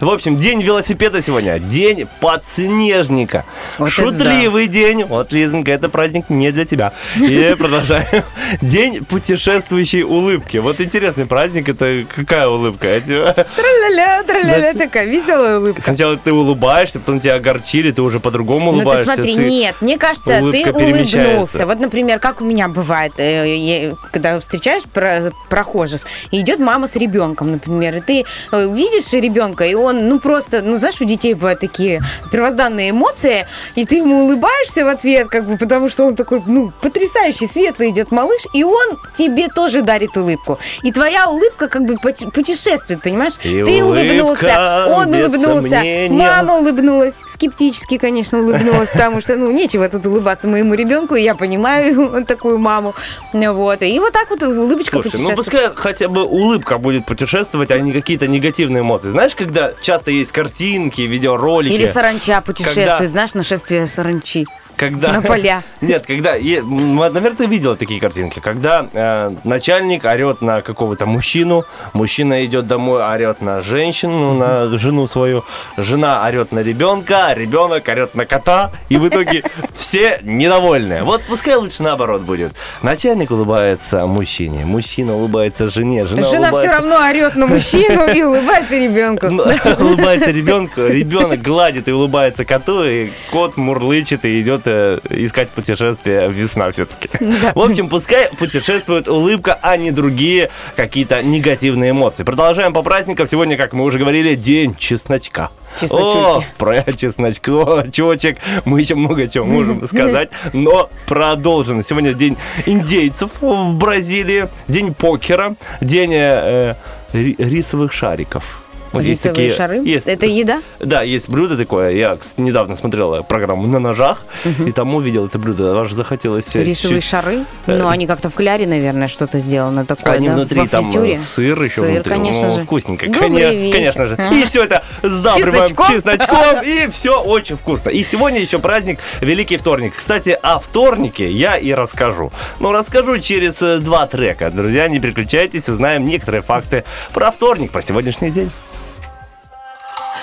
В 0.00 0.08
общем, 0.10 0.38
день 0.38 0.62
велосипеда 0.62 1.22
сегодня. 1.22 1.58
День 1.58 2.06
подснежника. 2.20 3.44
Шутливый 3.86 4.66
день. 4.68 5.04
Вот, 5.04 5.32
Лизонька, 5.32 5.72
это 5.72 5.88
праздник 5.88 6.28
не 6.30 6.50
для 6.52 6.64
тебя. 6.64 6.92
И 7.16 7.54
продолжаем. 7.58 8.22
День 8.62 9.04
путешествующей 9.04 10.02
улыбки. 10.02 10.58
Вот 10.58 10.80
интересный 10.80 11.26
праздник. 11.26 11.68
Это 11.68 12.04
какая 12.14 12.48
улыбка? 12.48 13.00
Тра-ля-ля, 13.00 14.22
тра-ля-ля, 14.24 14.74
такая 14.74 15.06
веселая 15.06 15.58
улыбка. 15.58 15.82
Сначала 15.82 16.16
ты 16.16 16.32
улыбаешься, 16.32 16.98
потом 17.00 17.20
тебя 17.20 17.38
огорчили, 17.48 17.90
ты 17.90 18.02
уже 18.02 18.20
по-другому 18.20 18.72
Ну 18.72 18.80
ты 18.80 18.84
улыбаешься. 18.86 19.14
смотри, 19.14 19.34
нет, 19.36 19.74
мне 19.80 19.98
кажется, 19.98 20.40
ты 20.52 20.70
улыбнулся. 20.72 21.66
Вот, 21.66 21.80
например, 21.80 22.18
как 22.18 22.40
у 22.40 22.44
меня 22.44 22.68
бывает, 22.68 23.12
э, 23.18 23.92
когда 24.12 24.38
встречаешь 24.40 24.82
про- 24.84 25.32
прохожих, 25.48 26.02
и 26.30 26.40
идет 26.40 26.58
мама 26.58 26.86
с 26.86 26.96
ребенком, 26.96 27.50
например, 27.52 27.96
и 27.96 28.00
ты 28.00 28.24
э, 28.52 28.74
видишь 28.74 29.12
ребенка, 29.12 29.64
и 29.64 29.74
он, 29.74 30.08
ну 30.08 30.20
просто, 30.20 30.62
ну 30.62 30.76
знаешь, 30.76 31.00
у 31.00 31.04
детей 31.04 31.34
бывают 31.34 31.60
такие 31.60 32.00
первозданные 32.32 32.90
эмоции, 32.90 33.46
и 33.74 33.84
ты 33.84 33.96
ему 33.96 34.24
улыбаешься 34.24 34.84
в 34.84 34.88
ответ, 34.88 35.28
как 35.28 35.46
бы, 35.46 35.56
потому 35.56 35.88
что 35.88 36.04
он 36.04 36.14
такой, 36.16 36.42
ну, 36.46 36.72
потрясающий, 36.82 37.46
светлый 37.46 37.90
идет 37.90 38.10
малыш, 38.12 38.42
и 38.54 38.64
он 38.64 38.98
тебе 39.14 39.48
тоже 39.48 39.82
дарит 39.82 40.16
улыбку. 40.16 40.58
И 40.82 40.92
твоя 40.92 41.28
улыбка 41.28 41.68
как 41.68 41.84
бы 41.84 41.96
путешествует, 41.96 43.02
понимаешь? 43.02 43.34
И 43.42 43.62
ты 43.64 43.82
улыбнулся, 43.82 44.86
он 44.88 45.14
улыбнулся, 45.14 45.68
сомнения. 45.68 46.08
мама 46.10 46.56
улыбнулась, 46.58 47.22
скептически, 47.38 47.98
конечно, 47.98 48.40
улыбнулась, 48.40 48.88
потому 48.88 49.20
что, 49.20 49.36
ну, 49.36 49.50
нечего 49.52 49.88
тут 49.88 50.04
улыбаться 50.06 50.48
моему 50.48 50.74
ребенку, 50.74 51.14
и 51.14 51.22
я 51.22 51.36
понимаю 51.36 52.24
такую 52.26 52.58
маму, 52.58 52.94
вот, 53.32 53.82
и 53.82 53.98
вот 54.00 54.12
так 54.12 54.28
вот 54.30 54.42
улыбочка 54.42 55.00
Слушай, 55.00 55.20
ну 55.22 55.36
пускай 55.36 55.70
хотя 55.74 56.08
бы 56.08 56.24
улыбка 56.24 56.78
будет 56.78 57.06
путешествовать, 57.06 57.70
а 57.70 57.78
не 57.78 57.92
какие-то 57.92 58.26
негативные 58.26 58.80
эмоции. 58.80 59.10
Знаешь, 59.10 59.36
когда 59.36 59.72
часто 59.80 60.10
есть 60.10 60.32
картинки, 60.32 61.02
видеоролики. 61.02 61.72
Или 61.72 61.86
саранча 61.86 62.40
путешествует, 62.40 62.88
Когда- 62.88 63.06
знаешь, 63.06 63.34
нашествие 63.34 63.86
саранчи 63.86 64.46
когда... 64.78 65.12
на 65.12 65.22
поля. 65.22 65.62
Нет, 65.80 66.06
когда... 66.06 66.34
Наверное, 66.34 67.34
ты 67.34 67.46
видела 67.46 67.76
такие 67.76 68.00
картинки. 68.00 68.40
Когда 68.40 68.86
э, 68.92 69.34
начальник 69.44 70.04
орет 70.04 70.40
на 70.40 70.62
какого-то 70.62 71.04
мужчину, 71.04 71.64
мужчина 71.92 72.44
идет 72.44 72.66
домой, 72.66 73.02
орет 73.02 73.42
на 73.42 73.60
женщину, 73.60 74.34
на 74.34 74.78
жену 74.78 75.08
свою, 75.08 75.44
жена 75.76 76.24
орет 76.26 76.52
на 76.52 76.60
ребенка, 76.60 77.32
ребенок 77.34 77.88
орет 77.88 78.14
на 78.14 78.24
кота, 78.24 78.70
и 78.88 78.96
в 78.96 79.08
итоге 79.08 79.42
все 79.76 80.20
недовольны. 80.22 81.02
Вот 81.02 81.22
пускай 81.24 81.56
лучше 81.56 81.82
наоборот 81.82 82.22
будет. 82.22 82.52
Начальник 82.82 83.30
улыбается 83.30 84.06
мужчине, 84.06 84.64
мужчина 84.64 85.14
улыбается 85.14 85.68
жене, 85.68 86.04
жена, 86.04 86.22
Жена 86.22 86.28
все 86.28 86.38
улыбается... 86.38 86.72
равно 86.72 87.08
орет 87.08 87.36
на 87.36 87.46
мужчину 87.46 88.06
и 88.12 88.22
улыбается 88.28 88.78
ребенку. 88.78 89.28
Ну, 89.28 89.42
улыбается 89.78 90.30
ребенку, 90.30 90.82
ребенок 90.86 91.42
гладит 91.42 91.88
и 91.88 91.92
улыбается 91.92 92.44
коту, 92.44 92.84
и 92.84 93.10
кот 93.30 93.56
мурлычет 93.56 94.24
и 94.24 94.40
идет 94.40 94.67
э, 94.68 94.98
искать 95.10 95.48
путешествие 95.50 96.28
весна 96.30 96.70
все-таки. 96.70 97.08
В 97.54 97.60
общем, 97.60 97.88
пускай 97.88 98.28
путешествует 98.38 99.08
улыбка, 99.08 99.58
а 99.62 99.76
не 99.76 99.90
другие 99.90 100.50
какие-то 100.76 101.22
негативные 101.22 101.90
эмоции. 101.90 102.22
Продолжаем 102.24 102.72
по 102.72 102.82
праздникам. 102.82 103.26
Сегодня, 103.26 103.56
как 103.56 103.72
мы 103.72 103.84
уже 103.84 103.98
говорили, 103.98 104.34
день 104.34 104.74
чесночка. 104.76 105.50
Чесночульки. 105.78 106.16
О, 106.16 106.44
про 106.56 106.82
чесночочек 106.92 108.38
мы 108.64 108.80
еще 108.80 108.94
много 108.94 109.28
чего 109.28 109.44
можем 109.44 109.84
сказать, 109.86 110.30
но 110.52 110.90
продолжим. 111.06 111.82
Сегодня 111.82 112.14
день 112.14 112.36
индейцев 112.66 113.30
в 113.40 113.74
Бразилии, 113.74 114.48
день 114.66 114.94
покера, 114.94 115.54
день 115.80 116.12
э, 116.14 116.74
ри- 117.12 117.36
рисовых 117.38 117.92
шариков. 117.92 118.62
Вот 118.92 119.02
есть 119.02 119.22
такие- 119.22 119.50
шары? 119.50 119.78
есть- 119.84 120.06
Это 120.06 120.26
еда? 120.26 120.62
Да, 120.80 121.02
есть 121.02 121.28
блюдо 121.28 121.56
такое. 121.56 121.90
Я 121.90 122.16
недавно 122.36 122.76
смотрела 122.76 123.22
программу 123.22 123.66
на 123.66 123.78
ножах, 123.78 124.18
и 124.66 124.72
там 124.72 124.94
увидел 124.94 125.26
это 125.26 125.38
блюдо. 125.38 125.78
Аж 125.80 125.92
захотелось 125.92 126.54
э, 126.56 126.64
Рисовые 126.64 127.00
чуть- 127.00 127.08
шары? 127.10 127.44
Ну, 127.66 127.88
они 127.88 128.06
как-то 128.06 128.30
в 128.30 128.34
кляре, 128.34 128.66
наверное, 128.66 129.08
что-то 129.08 129.38
сделано 129.40 129.84
такое, 129.84 130.14
Они 130.14 130.28
да? 130.28 130.34
внутри, 130.34 130.60
Во 130.60 130.66
там 130.66 130.84
фритюре? 130.90 131.14
э, 131.14 131.16
сыр 131.18 131.62
еще 131.62 131.80
Сыр, 131.80 131.90
внутри. 131.90 132.10
конечно 132.12 132.50
же. 132.50 132.60
Вкусненько. 132.62 133.06
Добрый 133.06 133.20
Коне- 133.30 133.54
вечер. 133.56 133.76
Конечно 133.76 134.06
же. 134.06 134.16
И 134.40 134.44
все 134.46 134.64
это 134.64 134.82
сдабриваем 135.02 135.66
чесночком? 135.68 135.86
чесночком, 135.94 136.62
и 136.64 136.86
все 136.90 137.20
очень 137.20 137.56
вкусно. 137.56 137.90
И 137.90 138.02
сегодня 138.02 138.40
еще 138.40 138.58
праздник 138.58 138.98
Великий 139.20 139.56
Вторник. 139.56 139.94
Кстати, 139.96 140.38
о 140.42 140.58
вторнике 140.58 141.30
я 141.30 141.56
и 141.56 141.72
расскажу. 141.72 142.32
Но 142.60 142.72
расскажу 142.72 143.18
через 143.18 143.60
э, 143.62 143.78
два 143.78 144.06
трека. 144.06 144.50
Друзья, 144.50 144.88
не 144.88 144.98
переключайтесь, 144.98 145.68
узнаем 145.68 146.06
некоторые 146.06 146.42
факты 146.42 146.84
про 147.12 147.30
вторник, 147.30 147.70
про 147.70 147.82
сегодняшний 147.82 148.30
день. 148.30 148.50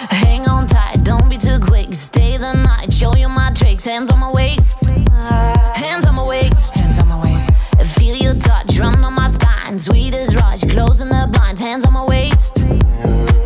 Hang 0.09 0.47
on 0.47 0.67
tight, 0.67 1.03
don't 1.03 1.29
be 1.29 1.37
too 1.37 1.59
quick. 1.59 1.93
Stay 1.93 2.37
the 2.37 2.53
night, 2.53 2.91
show 2.91 3.15
you 3.15 3.29
my 3.29 3.51
tricks. 3.53 3.85
Hands 3.85 4.09
on 4.11 4.19
my 4.19 4.31
waist, 4.31 4.85
hands 4.85 6.05
on 6.05 6.15
my 6.15 6.23
waist, 6.23 6.77
hands 6.77 6.99
on 6.99 7.07
my 7.07 7.21
waist. 7.21 7.49
Feel 7.97 8.15
your 8.15 8.35
touch 8.35 8.77
run 8.79 9.03
on 9.03 9.13
my 9.13 9.29
spine. 9.29 9.79
Sweet 9.79 10.13
as 10.13 10.35
rush, 10.35 10.63
closing 10.65 11.09
the 11.09 11.29
blinds. 11.31 11.61
Hands 11.61 11.85
on 11.85 11.93
my 11.93 12.03
waist, 12.05 12.65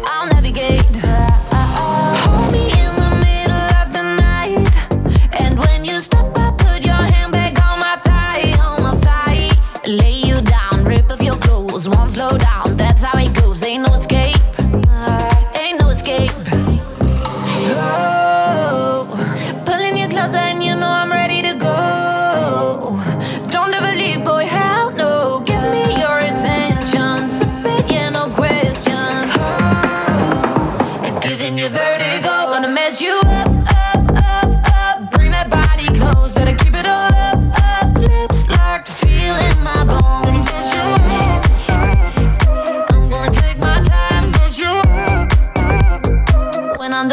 I'll 0.05 0.27
navigate. 0.27 0.85
Hold 1.01 2.51
me 2.51 2.71
in 2.83 2.95
the 3.03 3.11
middle 3.25 3.65
of 3.81 3.93
the 3.93 4.03
night, 4.17 5.41
and 5.41 5.57
when 5.59 5.85
you 5.85 5.99
stop, 5.99 6.37
I 6.37 6.51
put 6.57 6.85
your 6.85 6.95
hand 6.95 7.31
back 7.31 7.59
on 7.67 7.79
my 7.79 7.95
thigh, 7.97 8.53
on 8.59 8.81
my 8.83 8.95
thigh. 8.95 9.49
Lay 9.87 10.13
you 10.13 10.41
down, 10.41 10.83
rip 10.83 11.11
off 11.11 11.21
your 11.21 11.37
clothes, 11.37 11.87
won't 11.89 12.11
slow 12.11 12.37
down. 12.37 12.77
That's 12.77 13.03
how 13.03 13.17
it 13.19 13.33
goes. 13.35 13.63
Ain't 13.63 13.83
no 13.83 13.95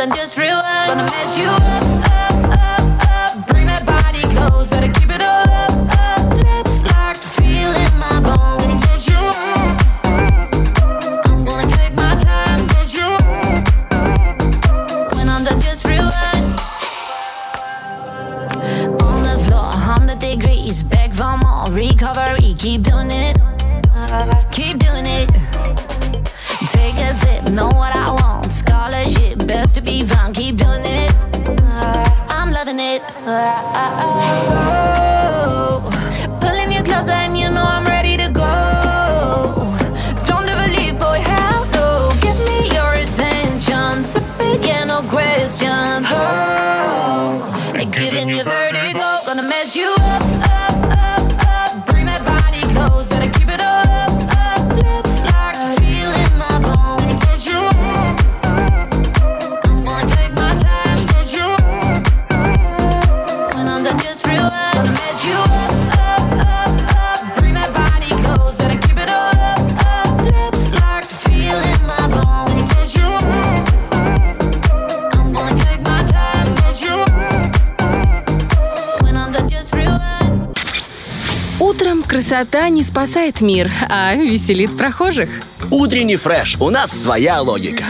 done, 0.09 0.17
just 0.17 0.39
rewind. 0.39 0.89
Gonna 0.89 1.05
mess 1.05 1.39
you 1.39 1.45
up, 1.45 1.63
up, 2.05 2.53
up, 2.53 3.39
up. 3.39 3.47
Bring 3.47 3.67
that 3.67 3.85
body 3.87 4.23
close, 4.35 4.71
keep 4.99 5.11
it 5.11 5.23
all 5.23 5.49
up, 5.49 5.73
up. 5.99 6.23
Lips 6.37 6.83
locked, 6.85 7.41
my 7.99 8.21
bones. 8.21 8.85
I'm 11.27 11.45
gonna 11.45 11.69
take 11.71 11.95
my 11.95 12.15
time. 12.17 12.69
Cause 12.69 12.95
you, 12.95 13.09
when 15.17 15.29
I'm 15.29 15.45
done, 15.45 15.61
just 15.61 15.85
rewind. 15.85 16.47
On 19.03 19.23
the 19.23 19.39
floor, 19.45 19.71
100 19.71 20.19
degrees, 20.19 20.83
back 20.83 21.13
for 21.13 21.37
more 21.37 21.67
recovery. 21.71 22.55
Keep 22.59 22.83
doing 22.83 23.11
it, 23.11 23.37
keep 24.51 24.79
doing 24.79 25.07
it. 25.07 25.31
Take 26.71 26.97
a 26.97 27.15
sip, 27.15 27.51
know 27.51 27.69
what 27.69 27.97
I 27.97 28.11
want. 28.11 28.53
Scholarship, 28.53 29.26
best 29.47 29.77
to 29.77 29.81
be 29.81 30.03
found. 30.03 30.35
Keep 30.35 30.57
doing 30.57 30.83
it. 30.85 31.13
I'm 32.31 32.51
loving 32.51 32.81
it. 32.81 33.03
Красота 81.81 82.69
не 82.69 82.83
спасает 82.83 83.41
мир, 83.41 83.71
а 83.91 84.15
веселит 84.15 84.77
прохожих. 84.77 85.29
Утренний 85.71 86.17
фреш. 86.17 86.57
У 86.61 86.71
нас 86.71 86.91
своя 86.91 87.41
логика. 87.41 87.85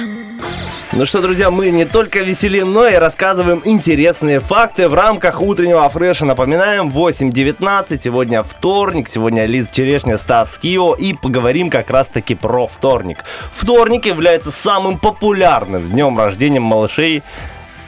Ну 0.93 1.05
что, 1.05 1.21
друзья, 1.21 1.51
мы 1.51 1.71
не 1.71 1.85
только 1.85 2.21
веселим, 2.21 2.73
но 2.73 2.87
и 2.87 2.95
рассказываем 2.95 3.61
интересные 3.65 4.41
факты 4.41 4.89
в 4.89 4.95
рамках 4.95 5.43
утреннего 5.43 5.89
фреша. 5.89 6.25
Напоминаем, 6.25 6.89
8.19, 6.89 8.01
сегодня 8.03 8.43
вторник, 8.43 9.09
сегодня 9.09 9.45
Лиза 9.47 9.73
Черешня, 9.73 10.17
Стас 10.17 10.57
Кио, 10.59 10.95
и 10.95 11.13
поговорим 11.13 11.71
как 11.71 11.91
раз-таки 11.91 12.35
про 12.35 12.67
вторник. 12.67 13.25
Вторник 13.53 14.07
является 14.07 14.51
самым 14.51 14.99
популярным 14.99 15.91
днем 15.91 16.17
рождения 16.17 16.61
малышей. 16.61 17.23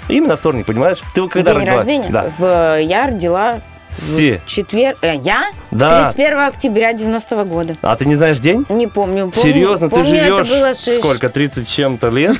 Именно 0.09 0.37
вторник, 0.37 0.67
понимаешь? 0.67 0.99
Ты 1.15 1.27
когда 1.29 1.53
День 1.53 1.61
родилась? 1.63 1.77
рождения? 1.79 2.09
Да. 2.11 2.31
В, 2.37 2.81
я 2.83 3.07
родила 3.07 3.61
Си. 3.97 4.41
в 4.45 4.49
четверг... 4.49 4.99
э, 5.03 5.17
я? 5.17 5.51
Да. 5.71 6.05
31 6.13 6.39
октября 6.41 6.93
90 6.93 7.45
года. 7.45 7.75
А 7.83 7.95
ты 7.97 8.07
не 8.07 8.15
знаешь 8.17 8.39
день? 8.39 8.65
Не 8.69 8.87
помню. 8.87 9.29
помню 9.31 9.43
Серьезно, 9.53 9.89
ты 9.91 9.97
помню, 9.97 10.15
это 10.17 10.45
живешь 10.45 10.49
было 10.49 10.69
шесть- 10.75 10.97
сколько, 10.99 11.29
30 11.29 11.69
с 11.69 11.71
чем-то 11.73 12.09
лет? 12.09 12.37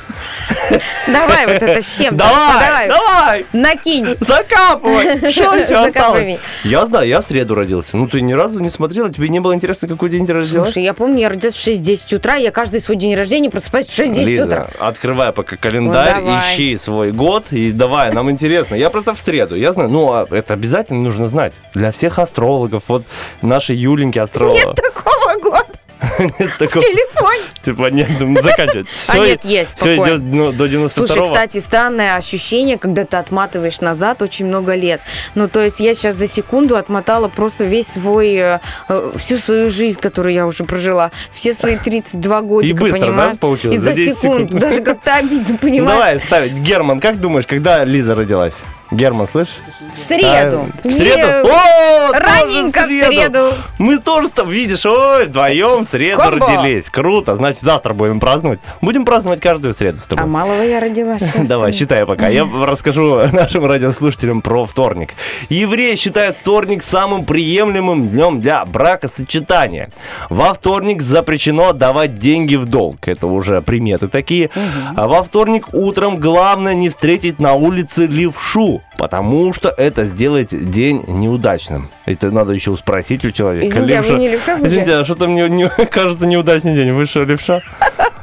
Давай 1.07 1.45
вот 1.47 1.55
это 1.55 1.81
с 1.81 1.97
чем 1.97 2.15
Давай, 2.17 2.87
давай! 2.87 3.45
Накинь. 3.53 4.15
Закапывай! 4.19 5.17
Что 5.31 5.55
еще 5.55 5.67
Закапывай. 5.83 5.85
осталось? 5.87 6.37
Я 6.63 6.85
знаю, 6.85 7.07
я 7.07 7.21
в 7.21 7.25
среду 7.25 7.55
родился. 7.55 7.97
Ну, 7.97 8.07
ты 8.07 8.21
ни 8.21 8.33
разу 8.33 8.59
не 8.59 8.69
смотрела? 8.69 9.11
Тебе 9.11 9.29
не 9.29 9.39
было 9.39 9.53
интересно, 9.55 9.87
какой 9.87 10.09
день 10.09 10.25
ты 10.25 10.33
родилась? 10.33 10.65
Слушай, 10.65 10.83
я 10.83 10.93
помню, 10.93 11.19
я 11.19 11.29
родилась 11.29 11.55
в 11.55 11.67
6-10 11.67 12.15
утра, 12.15 12.35
я 12.35 12.51
каждый 12.51 12.81
свой 12.81 12.97
день 12.97 13.15
рождения 13.15 13.49
просыпаюсь 13.49 13.87
в 13.87 13.99
6-10 13.99 14.43
утра. 14.43 14.67
Открывай 14.79 15.31
пока 15.33 15.55
календарь, 15.57 16.15
Ну, 16.19 16.25
давай. 16.25 16.53
ищи 16.53 16.77
свой 16.77 17.11
год 17.11 17.45
и 17.51 17.71
давай, 17.71 18.11
нам 18.11 18.29
интересно. 18.31 18.75
Я 18.75 18.89
просто 18.89 19.13
в 19.13 19.19
среду, 19.19 19.55
я 19.55 19.71
знаю, 19.73 19.89
ну, 19.89 20.11
а 20.11 20.27
это 20.29 20.53
обязательно 20.53 21.01
нужно 21.01 21.27
знать. 21.27 21.53
Для 21.73 21.91
всех 21.91 22.19
астрологов, 22.19 22.83
вот 22.87 23.03
наши 23.41 23.73
Юленьки 23.73 24.19
астролога. 24.19 24.57
Нет 24.59 24.75
такого 24.75 25.39
года 25.41 25.65
Нет 26.19 26.57
такого. 26.57 26.81
телефоне. 26.81 27.43
Типа, 27.61 27.89
нет, 27.89 28.07
ну, 28.19 28.33
заканчивать. 28.41 28.87
А 29.09 29.17
нет, 29.17 29.43
есть, 29.43 29.73
Все 29.75 29.95
спокойно. 29.95 30.15
идет 30.15 30.21
ну, 30.33 30.51
до 30.53 30.67
92 30.67 31.07
Слушай, 31.07 31.23
кстати, 31.25 31.57
странное 31.59 32.15
ощущение, 32.15 32.77
когда 32.77 33.03
ты 33.03 33.17
отматываешь 33.17 33.81
назад 33.81 34.21
очень 34.21 34.45
много 34.45 34.75
лет. 34.75 35.01
Ну, 35.35 35.49
то 35.49 35.61
есть 35.61 35.79
я 35.81 35.95
сейчас 35.95 36.15
за 36.15 36.27
секунду 36.27 36.77
отмотала 36.77 37.27
просто 37.27 37.65
весь 37.65 37.87
свой, 37.87 38.33
э, 38.35 38.59
э, 38.87 39.11
всю 39.17 39.37
свою 39.37 39.69
жизнь, 39.69 39.99
которую 39.99 40.33
я 40.33 40.45
уже 40.47 40.63
прожила. 40.63 41.11
Все 41.31 41.53
свои 41.53 41.75
32 41.77 42.41
годика, 42.41 42.79
быстро, 42.81 42.99
да, 42.99 43.05
понимаешь? 43.07 43.37
получилось? 43.39 43.75
И 43.75 43.79
За 43.79 43.85
за 43.85 43.93
10 43.95 44.17
секунд. 44.17 44.39
секунд? 44.41 44.61
Даже 44.61 44.81
как-то 44.81 45.15
обидно, 45.15 45.57
понимаешь? 45.61 45.99
давай 45.99 46.19
ставить. 46.21 46.53
Герман, 46.53 46.99
как 47.01 47.19
думаешь, 47.19 47.45
когда 47.45 47.83
Лиза 47.83 48.15
родилась? 48.15 48.55
Герман, 48.91 49.27
слышишь? 49.27 49.55
В 49.93 49.99
среду. 49.99 50.65
А, 50.83 50.87
в 50.87 50.91
среду? 50.91 51.17
Не, 51.17 51.51
О, 51.51 52.11
раненько 52.11 52.87
в 52.87 52.89
среду. 52.89 53.53
Мы 53.77 53.99
тоже 53.99 54.29
там, 54.29 54.49
видишь, 54.49 54.85
ой, 54.85 55.25
вдвоем 55.27 55.85
в 55.85 55.87
среду 55.87 56.21
Комбо. 56.21 56.47
родились. 56.47 56.89
Круто, 56.89 57.35
значит, 57.35 57.61
завтра 57.61 57.93
будем 57.93 58.19
праздновать. 58.19 58.59
Будем 58.81 59.05
праздновать 59.05 59.41
каждую 59.41 59.73
среду 59.73 59.99
с 59.99 60.07
тобой. 60.07 60.23
А 60.23 60.27
малого 60.27 60.61
я 60.63 60.79
родилась. 60.79 61.33
Давай, 61.47 61.71
считай 61.71 62.05
пока. 62.05 62.29
Я 62.29 62.47
расскажу 62.63 63.21
нашим 63.31 63.65
радиослушателям 63.65 64.41
про 64.41 64.65
вторник. 64.65 65.13
Евреи 65.49 65.95
считают 65.95 66.35
вторник 66.37 66.81
самым 66.81 67.25
приемлемым 67.25 68.09
днем 68.09 68.41
для 68.41 68.65
бракосочетания. 68.65 69.91
Во 70.29 70.53
вторник 70.53 71.01
запрещено 71.03 71.73
давать 71.73 72.17
деньги 72.17 72.55
в 72.55 72.65
долг. 72.65 73.07
Это 73.07 73.27
уже 73.27 73.61
приметы 73.61 74.07
такие. 74.07 74.49
А 74.95 75.07
во 75.07 75.21
вторник 75.21 75.73
утром 75.73 76.17
главное 76.17 76.73
не 76.73 76.89
встретить 76.89 77.39
на 77.39 77.53
улице 77.53 78.07
левшу, 78.07 78.78
потому 78.97 79.53
что 79.53 79.69
это 79.69 80.05
сделает 80.05 80.49
день 80.69 81.03
неудачным. 81.07 81.89
Это 82.05 82.31
надо 82.31 82.53
еще 82.53 82.75
спросить 82.77 83.23
у 83.25 83.31
человека. 83.31 83.67
Извините, 83.67 83.97
а 83.97 84.01
вы 84.01 84.19
не 84.19 84.29
левша? 84.29 84.55
Извините, 84.55 84.95
а 84.95 85.03
что-то 85.05 85.27
мне 85.27 85.47
не- 85.49 85.69
кажется 85.91 86.25
неудачный 86.25 86.75
день. 86.75 86.91
Вы 86.93 87.05
что, 87.05 87.23
левша? 87.23 87.61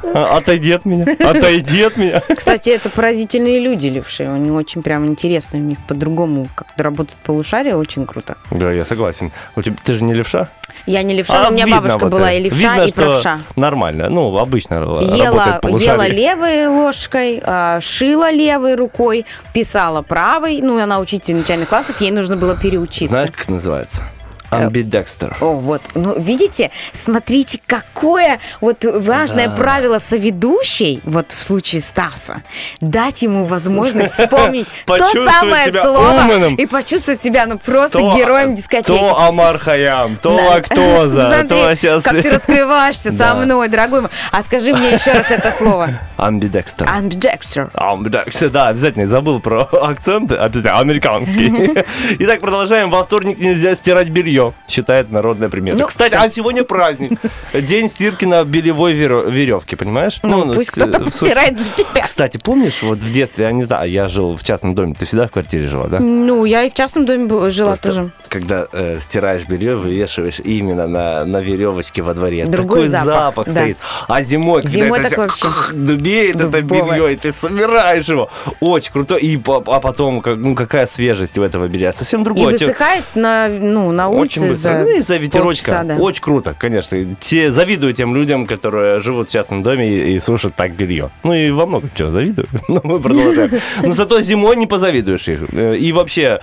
А, 0.03 0.37
Отойди 0.37 0.71
от 0.71 0.85
меня. 0.85 1.05
Отойди 1.19 1.81
от 1.83 1.97
меня. 1.97 2.21
Кстати, 2.35 2.69
это 2.69 2.89
поразительные 2.89 3.59
люди, 3.59 3.87
левшие. 3.87 4.31
Они 4.31 4.51
очень 4.51 4.81
прям 4.81 5.05
интересны. 5.05 5.59
У 5.59 5.63
них 5.63 5.77
по-другому 5.87 6.47
как-то 6.55 6.83
работает 6.83 7.19
полушарие. 7.19 7.75
Очень 7.75 8.05
круто. 8.05 8.37
Да, 8.51 8.71
я 8.71 8.85
согласен. 8.85 9.31
У 9.55 9.61
тебя, 9.61 9.75
ты 9.83 9.93
же 9.93 10.03
не 10.03 10.13
левша? 10.13 10.49
Я 10.85 11.03
не 11.03 11.15
левша, 11.15 11.43
но 11.43 11.49
у 11.49 11.51
меня 11.51 11.65
А 11.65 11.69
бабушка 11.69 11.99
вот 11.99 12.11
была 12.11 12.31
и 12.31 12.41
левша, 12.43 12.75
Видно, 12.75 12.87
и 12.87 12.91
правша. 12.91 13.39
Нормально. 13.55 14.09
Ну, 14.09 14.37
обычно 14.37 14.75
Ела, 14.75 15.61
ела 15.77 16.07
левой 16.07 16.67
ложкой, 16.67 17.41
а, 17.43 17.79
шила 17.81 18.31
левой 18.31 18.75
рукой, 18.75 19.25
писала 19.53 20.01
правой. 20.01 20.61
Ну, 20.61 20.81
она 20.81 20.99
учитель 20.99 21.35
начальных 21.35 21.69
классов, 21.69 21.99
ей 21.99 22.11
нужно 22.11 22.37
было 22.37 22.55
переучиться. 22.55 23.07
Знаешь, 23.07 23.31
как 23.35 23.49
называется? 23.49 24.03
Амбидекстер. 24.49 25.37
О, 25.41 25.53
вот. 25.53 25.81
Ну, 25.95 26.17
видите, 26.19 26.71
смотрите, 26.93 27.59
какое 27.65 28.39
вот 28.61 28.85
важное 28.85 29.47
Да. 29.47 29.55
правило 29.55 29.99
соведущей, 29.99 31.01
вот 31.03 31.31
в 31.31 31.41
случае 31.41 31.81
Стаса, 31.81 32.41
дать 32.79 33.21
ему 33.23 33.45
возможность 33.45 34.13
вспомнить 34.19 34.67
то 34.85 34.97
самое 34.97 35.71
слово 35.71 36.21
умным. 36.23 36.55
и 36.55 36.65
почувствовать 36.65 37.21
себя, 37.21 37.45
ну, 37.47 37.57
просто 37.57 37.99
То- 37.99 38.15
героем 38.15 38.55
дискотеки. 38.55 38.87
То 38.87 39.19
Амар 39.19 39.57
Хаям, 39.59 40.17
то 40.17 40.35
Да. 40.35 40.43
лактоза, 40.43 41.23
Посмотри, 41.23 41.47
то 41.49 41.75
сейчас... 41.75 42.03
как 42.03 42.21
ты 42.21 42.29
раскрываешься 42.29 43.11
со 43.11 43.33
мной, 43.35 43.67
дорогой 43.67 44.01
мой. 44.01 44.09
А 44.31 44.43
скажи 44.43 44.73
мне 44.73 44.91
еще 44.93 45.11
раз 45.11 45.29
это 45.31 45.51
слово. 45.51 45.99
Амбидекстер. 46.17 46.87
Ambidexter. 46.87 47.69
Амбидекстер, 47.73 48.49
да, 48.49 48.67
обязательно. 48.67 49.07
Забыл 49.07 49.39
про 49.39 49.61
акцент, 49.63 50.31
обязательно, 50.31 50.79
американский. 50.79 51.83
Итак, 52.19 52.39
продолжаем. 52.39 52.89
Во 52.89 53.03
вторник 53.03 53.39
нельзя 53.39 53.75
стирать 53.75 54.09
белье, 54.09 54.36
считает 54.67 55.11
народная 55.11 55.49
примета. 55.49 55.77
Ну, 55.77 55.87
Кстати, 55.87 56.15
всё. 56.15 56.21
а 56.23 56.29
сегодня 56.29 56.63
праздник. 56.63 57.19
День 57.53 57.89
стирки 57.89 58.25
на 58.25 58.43
белевой 58.43 58.93
веревке, 58.93 59.75
понимаешь? 59.75 60.19
Ну, 60.23 60.53
пусть 60.53 60.71
с- 60.71 60.73
кто-то 60.73 60.99
в- 61.01 61.05
постирает 61.05 61.57
за 61.57 61.69
тебя. 61.71 62.01
Кстати, 62.03 62.37
помнишь, 62.43 62.81
вот 62.83 62.99
в 62.99 63.11
детстве, 63.11 63.45
я 63.45 63.51
не 63.51 63.63
знаю, 63.63 63.89
я 63.91 64.07
жил 64.07 64.35
в 64.35 64.43
частном 64.43 64.75
доме, 64.75 64.93
ты 64.97 65.05
всегда 65.05 65.27
в 65.27 65.31
квартире 65.31 65.67
жила, 65.67 65.87
да? 65.87 65.99
Ну, 65.99 66.45
я 66.45 66.63
и 66.63 66.69
в 66.69 66.73
частном 66.73 67.05
доме 67.05 67.27
жила 67.49 67.69
Просто 67.71 67.89
тоже. 67.89 68.09
Когда 68.29 68.67
э, 68.71 68.97
стираешь 68.99 69.45
белье, 69.47 69.75
вывешиваешь 69.75 70.39
именно 70.39 70.87
на, 70.87 71.25
на 71.25 71.37
веревочке 71.41 72.01
во 72.01 72.13
дворе. 72.13 72.45
Другой 72.45 72.77
Такой 72.85 72.87
запах, 72.87 73.05
запах, 73.15 73.45
да. 73.45 73.51
стоит. 73.51 73.77
А 74.07 74.21
зимой, 74.21 74.61
когда 74.61 74.73
Зимой 74.77 74.99
это 74.99 75.09
так 75.15 75.31
всё 75.33 75.47
вообще 75.49 75.73
дубеет 75.73 76.35
это 76.41 76.61
белье, 76.61 77.13
и 77.13 77.15
ты 77.17 77.31
собираешь 77.31 78.07
его. 78.07 78.29
Очень 78.59 78.91
круто. 78.91 79.15
И 79.15 79.37
а 79.47 79.79
потом, 79.79 80.21
как, 80.21 80.37
ну 80.37 80.55
какая 80.55 80.87
свежесть 80.87 81.37
у 81.37 81.43
этого 81.43 81.67
белья. 81.67 81.93
Совсем 81.93 82.21
И 82.21 82.25
другое. 82.25 82.57
Те- 82.57 82.65
высыхает 82.65 83.03
на, 83.15 83.47
ну, 83.47 83.91
на 83.91 84.09
Очень 84.27 84.47
быстро. 84.49 84.55
за 84.71 84.79
ну, 84.79 84.97
из-за 84.97 85.17
ветерочка. 85.17 85.65
полчаса, 85.71 85.83
да. 85.83 85.95
Очень 85.97 86.21
круто, 86.23 86.55
конечно. 86.57 87.15
Те, 87.19 87.51
завидую 87.51 87.93
тем 87.93 88.15
людям, 88.15 88.45
которые 88.45 88.99
живут 88.99 89.29
в 89.29 89.31
частном 89.31 89.63
доме 89.63 89.89
и, 89.89 90.13
и 90.15 90.19
сушат 90.19 90.55
так 90.55 90.71
белье. 90.71 91.09
Ну 91.23 91.33
и 91.33 91.49
во 91.51 91.65
многом 91.65 91.89
чего 91.95 92.09
завидую. 92.11 92.47
Но 92.67 92.81
мы 92.83 92.99
продолжаем. 92.99 93.51
Но 93.83 93.91
зато 93.91 94.21
зимой 94.21 94.55
не 94.55 94.67
позавидуешь 94.67 95.27
их. 95.27 95.41
Э, 95.53 95.75
И 95.75 95.91
вообще, 95.91 96.39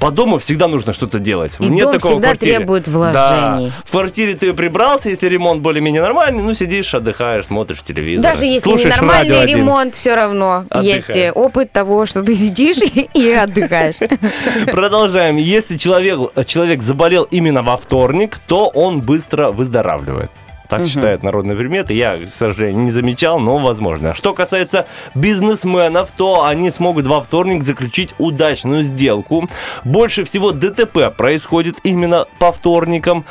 по 0.00 0.10
дому 0.10 0.38
всегда 0.38 0.66
нужно 0.68 0.92
что-то 0.92 1.18
делать. 1.18 1.56
И 1.60 1.66
Нет 1.66 1.84
дом 1.84 1.92
такого 1.94 2.14
всегда 2.14 2.28
квартире. 2.28 2.56
требует 2.56 2.84
Да. 2.84 2.90
вложений. 2.90 3.72
В 3.84 3.90
квартире 3.90 4.34
ты 4.34 4.52
прибрался, 4.54 5.10
если 5.10 5.28
ремонт 5.28 5.60
более-менее 5.62 6.02
нормальный, 6.02 6.42
ну 6.42 6.54
сидишь, 6.54 6.94
отдыхаешь, 6.94 7.46
смотришь 7.46 7.82
телевизор. 7.84 8.30
Даже 8.32 8.46
если 8.46 8.60
слушаешь 8.60 8.94
один. 9.42 9.58
ремонт, 9.58 9.94
все 9.94 10.14
равно 10.14 10.64
есть 10.82 11.04
Отдыхаешь. 11.10 11.28
э, 11.28 11.32
опыт 11.32 11.72
того, 11.72 12.06
что 12.06 12.22
ты 12.22 12.34
сидишь 12.34 12.78
и 13.14 13.30
отдыхаешь. 13.32 13.96
Продолжаем. 14.72 15.36
Если 15.36 15.76
человек, 15.76 16.18
человек 16.46 16.82
заболел 16.82 17.24
именно 17.24 17.62
во 17.62 17.76
вторник, 17.76 18.38
то 18.46 18.68
он 18.68 19.00
быстро 19.00 19.50
выздоравливает. 19.50 20.30
Так 20.70 20.86
считает 20.86 21.22
народный 21.22 21.56
примет. 21.56 21.90
Я, 21.90 22.18
к 22.24 22.30
сожалению, 22.30 22.84
не 22.84 22.90
замечал, 22.90 23.38
но 23.38 23.58
возможно. 23.58 24.14
Что 24.14 24.32
касается 24.34 24.86
бизнесменов, 25.14 26.10
то 26.16 26.44
они 26.44 26.70
смогут 26.70 27.06
во 27.06 27.20
вторник 27.20 27.62
заключить 27.62 28.14
удачную 28.18 28.84
сделку. 28.84 29.48
Больше 29.84 30.24
всего 30.24 30.52
ДТП 30.52 31.14
происходит 31.16 31.78
именно 31.82 32.26
по 32.38 32.52
вторникам. 32.52 33.24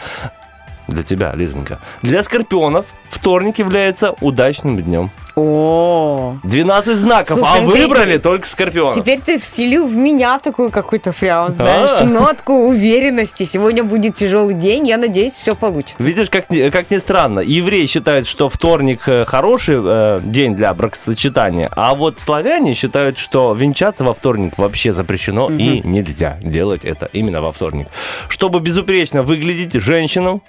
Для 0.90 1.04
тебя, 1.04 1.32
Лизонька. 1.36 1.80
Для 2.02 2.24
скорпионов 2.24 2.86
вторник 3.10 3.60
является 3.60 4.16
удачным 4.22 4.78
днем. 4.82 5.12
О, 5.36 6.36
12 6.44 6.98
знаков, 6.98 7.38
Слушай, 7.38 7.60
а 7.60 7.64
ну 7.64 7.72
ты- 7.72 7.82
выбрали 7.88 8.18
только 8.18 8.46
скорпионов. 8.46 8.94
Теперь 8.96 9.20
ты 9.22 9.38
вселил 9.40 9.88
в 9.88 9.96
меня 9.96 10.38
такую 10.40 10.70
какую-то 10.70 11.14
прям, 11.14 11.52
знаешь, 11.52 11.92
А. 12.02 12.04
нотку 12.04 12.54
уверенности. 12.68 13.44
Сегодня 13.44 13.84
будет 13.86 14.16
тяжелый 14.16 14.54
день, 14.54 14.88
я 14.88 14.98
надеюсь, 14.98 15.34
все 15.34 15.56
получится. 15.56 16.02
Видишь, 16.04 16.30
как, 16.30 16.50
ни- 16.50 16.70
как 16.70 16.92
ни 16.92 16.98
странно, 16.98 17.40
евреи 17.40 17.86
считают, 17.86 18.28
что 18.28 18.50
вторник 18.50 19.08
э, 19.08 19.24
хороший 19.26 19.78
э, 19.82 20.20
день 20.24 20.56
для 20.56 20.74
бракосочетания, 20.74 21.70
а 21.76 21.96
вот 21.96 22.20
славяне 22.20 22.74
считают, 22.74 23.18
что 23.18 23.54
венчаться 23.54 24.04
во 24.04 24.14
вторник 24.14 24.58
вообще 24.58 24.92
запрещено 24.92 25.50
и 25.50 25.82
нельзя 25.88 26.38
делать 26.42 26.84
это 26.84 27.10
именно 27.14 27.42
во 27.42 27.52
вторник. 27.54 27.88
Чтобы 28.28 28.60
безупречно 28.60 29.24
выглядеть 29.24 29.74
женщинам, 29.82 30.42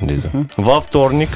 Лиза. 0.00 0.30
Во 0.56 0.80
вторник 0.80 1.28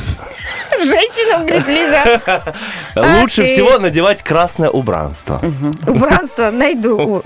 Женщина, 0.80 1.44
говорит, 1.44 1.66
Лиза. 1.66 2.54
лучше 3.20 3.42
ты. 3.42 3.52
всего 3.52 3.78
надевать 3.78 4.22
красное 4.22 4.70
убранство. 4.70 5.42
Убранство 5.86 6.50
найду. 6.50 7.22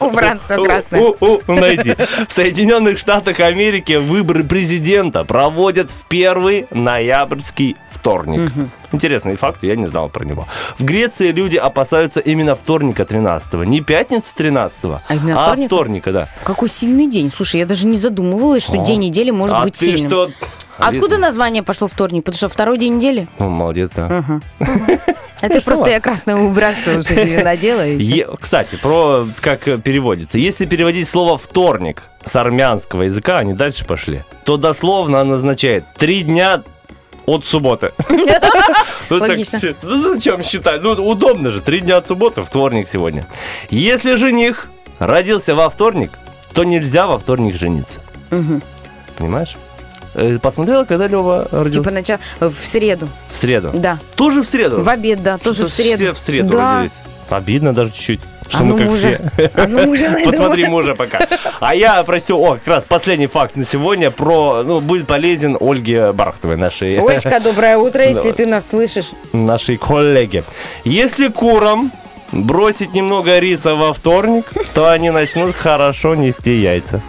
Убранство 0.00 0.64
красное. 0.64 1.14
Найди. 1.46 1.94
В 2.26 2.32
Соединенных 2.32 2.98
Штатах 2.98 3.40
Америки 3.40 3.94
выборы 3.94 4.44
президента 4.44 5.24
проводят 5.24 5.90
в 5.90 6.06
первый 6.06 6.66
ноябрьский 6.70 7.76
вторник. 7.90 8.50
Интересный 8.92 9.36
факт, 9.36 9.62
я 9.62 9.76
не 9.76 9.86
знал 9.86 10.08
про 10.08 10.24
него. 10.24 10.46
В 10.78 10.84
Греции 10.84 11.30
люди 11.32 11.56
опасаются 11.56 12.20
именно 12.20 12.54
вторника 12.54 13.04
13 13.04 13.52
Не 13.66 13.80
пятницы 13.80 14.34
13 14.34 14.84
А 14.84 15.00
а 15.08 15.14
вторника? 15.14 15.66
вторника, 15.66 16.12
да. 16.12 16.28
Какой 16.44 16.68
сильный 16.68 17.08
день. 17.08 17.30
Слушай, 17.34 17.60
я 17.60 17.66
даже 17.66 17.86
не 17.86 17.96
задумывалась, 17.96 18.64
что 18.64 18.80
О. 18.80 18.84
день 18.84 19.00
недели 19.00 19.30
может 19.30 19.56
а 19.56 19.62
быть 19.62 19.78
ты 19.78 19.86
сильным. 19.86 20.08
что? 20.08 20.30
Откуда 20.78 21.06
Алиса? 21.06 21.18
название 21.18 21.62
пошло 21.62 21.88
вторник? 21.88 22.24
Потому 22.24 22.36
что 22.38 22.48
второй 22.48 22.78
день 22.78 22.96
недели? 22.96 23.28
Ну, 23.38 23.50
молодец, 23.50 23.90
да. 23.94 24.40
Это 25.40 25.60
просто 25.62 25.90
я 25.90 26.00
красное 26.00 26.36
убранство 26.36 26.92
уже 26.92 27.02
себе 27.02 27.42
надела. 27.42 27.84
кстати, 28.40 28.76
про 28.76 29.26
как 29.40 29.60
переводится. 29.82 30.38
Если 30.38 30.66
переводить 30.66 31.08
слово 31.08 31.38
«вторник» 31.38 32.02
с 32.22 32.36
армянского 32.36 33.02
языка, 33.02 33.38
они 33.38 33.54
дальше 33.54 33.84
пошли, 33.84 34.22
то 34.44 34.56
дословно 34.56 35.20
оно 35.20 35.34
означает 35.34 35.84
«три 35.96 36.22
дня 36.22 36.62
от 37.30 37.46
субботы». 37.46 37.92
Ну, 39.10 39.18
так 39.18 39.36
ну, 39.82 40.02
зачем 40.14 40.40
считать? 40.44 40.82
Ну, 40.82 40.92
удобно 40.92 41.50
же. 41.50 41.60
Три 41.60 41.80
дня 41.80 41.96
от 41.96 42.06
субботы, 42.06 42.44
вторник 42.44 42.88
сегодня. 42.88 43.26
Если 43.68 44.14
жених 44.14 44.68
родился 45.00 45.56
во 45.56 45.68
вторник, 45.68 46.12
то 46.54 46.62
нельзя 46.62 47.08
во 47.08 47.18
вторник 47.18 47.58
жениться. 47.58 48.02
Понимаешь? 49.18 49.56
Э, 50.14 50.38
Посмотрела, 50.40 50.84
когда 50.84 51.08
Лева 51.08 51.48
родился? 51.50 51.80
Типа 51.80 51.90
начало 51.90 52.20
в 52.40 52.52
среду. 52.52 53.08
В 53.30 53.36
среду. 53.36 53.70
Да. 53.74 53.98
Тоже 54.16 54.42
в 54.42 54.46
среду? 54.46 54.82
В 54.82 54.88
обед, 54.88 55.22
да, 55.22 55.38
тоже 55.38 55.58
Что 55.58 55.66
в 55.66 55.70
среду. 55.72 55.96
Все 55.96 56.12
в 56.12 56.18
среду 56.18 56.52
Да. 56.52 56.76
родились. 56.76 56.98
Обидно 57.28 57.72
даже 57.72 57.90
чуть-чуть. 57.92 58.20
Что 58.50 58.58
А 58.58 58.62
мы 58.64 58.72
ну 58.72 58.78
как 58.78 58.86
мужа. 58.88 59.20
все. 59.36 59.50
А 59.54 59.66
ну 59.68 59.86
мужа. 59.86 60.16
Посмотри 60.24 60.66
мужа 60.66 60.94
пока. 60.94 61.20
А 61.60 61.74
я, 61.74 62.02
прости, 62.02 62.32
о, 62.32 62.54
как 62.56 62.66
раз 62.66 62.84
последний 62.84 63.28
факт 63.28 63.54
на 63.56 63.64
сегодня 63.64 64.10
про, 64.10 64.62
ну, 64.64 64.80
будет 64.80 65.06
полезен 65.06 65.56
Ольге 65.60 66.10
Бархтовой, 66.12 66.56
нашей, 66.56 66.98
Олечка, 67.00 67.38
доброе 67.40 67.78
утро, 67.78 68.04
если 68.04 68.32
ты 68.32 68.46
нас 68.46 68.68
слышишь. 68.68 69.12
нашей 69.32 69.76
коллеге. 69.76 70.42
Если 70.84 71.28
курам 71.28 71.92
бросить 72.32 72.92
немного 72.92 73.38
риса 73.38 73.74
во 73.76 73.92
вторник, 73.92 74.46
то 74.74 74.90
они 74.90 75.10
начнут 75.10 75.54
хорошо 75.54 76.14
нести 76.16 76.54
яйца. 76.56 77.00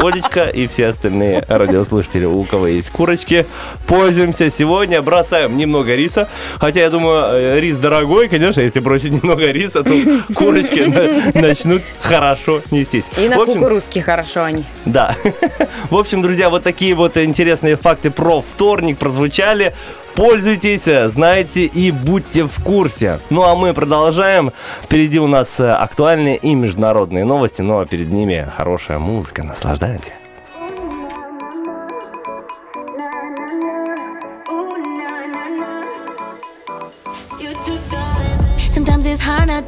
Олечка 0.00 0.44
и 0.46 0.66
все 0.66 0.86
остальные 0.88 1.44
радиослушатели, 1.48 2.24
у 2.24 2.44
кого 2.44 2.66
есть 2.68 2.90
курочки, 2.90 3.46
пользуемся 3.86 4.50
сегодня, 4.50 5.02
бросаем 5.02 5.56
немного 5.56 5.94
риса. 5.94 6.28
Хотя, 6.58 6.80
я 6.80 6.90
думаю, 6.90 7.24
э, 7.32 7.60
рис 7.60 7.78
дорогой, 7.78 8.28
конечно, 8.28 8.60
если 8.60 8.80
бросить 8.80 9.12
немного 9.12 9.46
риса, 9.46 9.82
то 9.82 9.92
курочки 10.34 10.80
на- 10.80 11.40
начнут 11.40 11.82
хорошо 12.00 12.60
нестись. 12.70 13.04
И 13.18 13.28
на 13.28 13.36
кукурузке 13.36 14.02
хорошо 14.02 14.44
они. 14.44 14.64
да. 14.84 15.16
В 15.90 15.96
общем, 15.96 16.22
друзья, 16.22 16.50
вот 16.50 16.62
такие 16.62 16.94
вот 16.94 17.16
интересные 17.16 17.76
факты 17.76 18.10
про 18.10 18.42
вторник 18.42 18.98
прозвучали. 18.98 19.74
Пользуйтесь, 20.14 20.88
знайте 21.10 21.64
и 21.64 21.90
будьте 21.90 22.44
в 22.44 22.62
курсе. 22.62 23.20
Ну 23.30 23.42
а 23.42 23.54
мы 23.54 23.72
продолжаем. 23.72 24.52
Впереди 24.82 25.18
у 25.18 25.26
нас 25.26 25.60
э, 25.60 25.70
актуальные 25.70 26.36
и 26.36 26.54
международные 26.54 27.24
новости, 27.24 27.62
а 27.62 27.86
перед 27.86 28.10
ними 28.10 28.46
хорошая 28.56 28.98
музыка. 28.98 29.42
Наслаждаемся. 29.42 30.12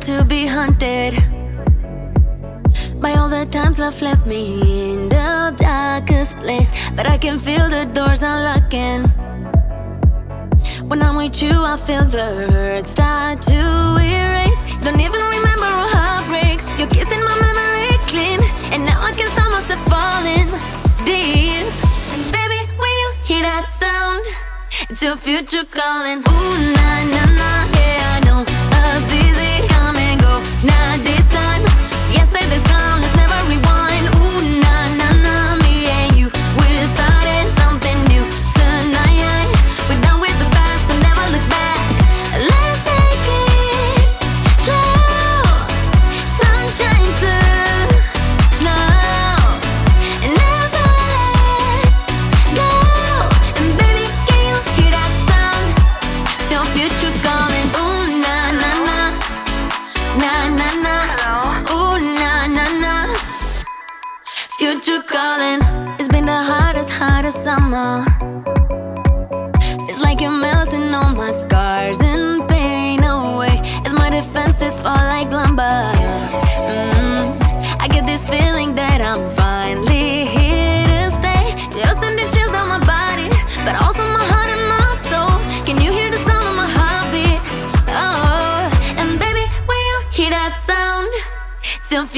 To 0.06 0.24
be 0.24 0.46
haunted 0.46 1.14
by 3.00 3.12
all 3.12 3.28
the 3.28 3.46
times 3.46 3.78
love 3.78 4.02
left 4.02 4.26
me 4.26 4.94
in 4.94 5.08
the 5.08 5.54
darkest 5.60 6.36
place. 6.40 6.70
But 6.96 7.06
I 7.08 7.18
can 7.18 7.38
feel 7.38 7.70
the 7.70 7.84
doors 7.92 8.22
unlocking. 8.22 9.31
When 10.92 11.00
I'm 11.02 11.16
with 11.16 11.42
you, 11.42 11.54
I 11.54 11.78
feel 11.78 12.04
the 12.04 12.22
hurt 12.52 12.86
start 12.86 13.40
to 13.48 13.60
erase. 13.96 14.62
Don't 14.84 15.00
even 15.00 15.22
remember 15.22 15.64
our 15.64 15.88
heartbreaks. 15.88 16.68
You're 16.78 16.86
kissing 16.86 17.24
my 17.24 17.34
memory 17.40 17.96
clean, 18.12 18.40
and 18.72 18.84
now 18.84 19.00
I 19.00 19.10
can't 19.12 19.32
stop 19.32 19.50
myself 19.50 19.80
falling 19.88 20.52
deep. 21.08 21.64
And 22.12 22.22
baby, 22.28 22.60
when 22.76 22.92
you 23.00 23.08
hear 23.24 23.40
that 23.40 23.64
sound, 23.72 24.22
it's 24.90 25.00
your 25.00 25.16
future 25.16 25.64
calling. 25.64 26.18
Ooh, 26.28 26.74
na 26.76 26.88
na 27.08 27.24
na, 27.40 27.50
yeah 27.72 28.12
I 28.12 28.20
know. 28.26 28.40
Love's 28.76 29.08
easy, 29.16 29.66
come 29.72 29.96
and 29.96 30.20
go. 30.20 30.44
Not 30.68 31.00
this 31.08 31.21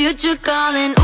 future 0.04 0.36
calling. 0.36 1.03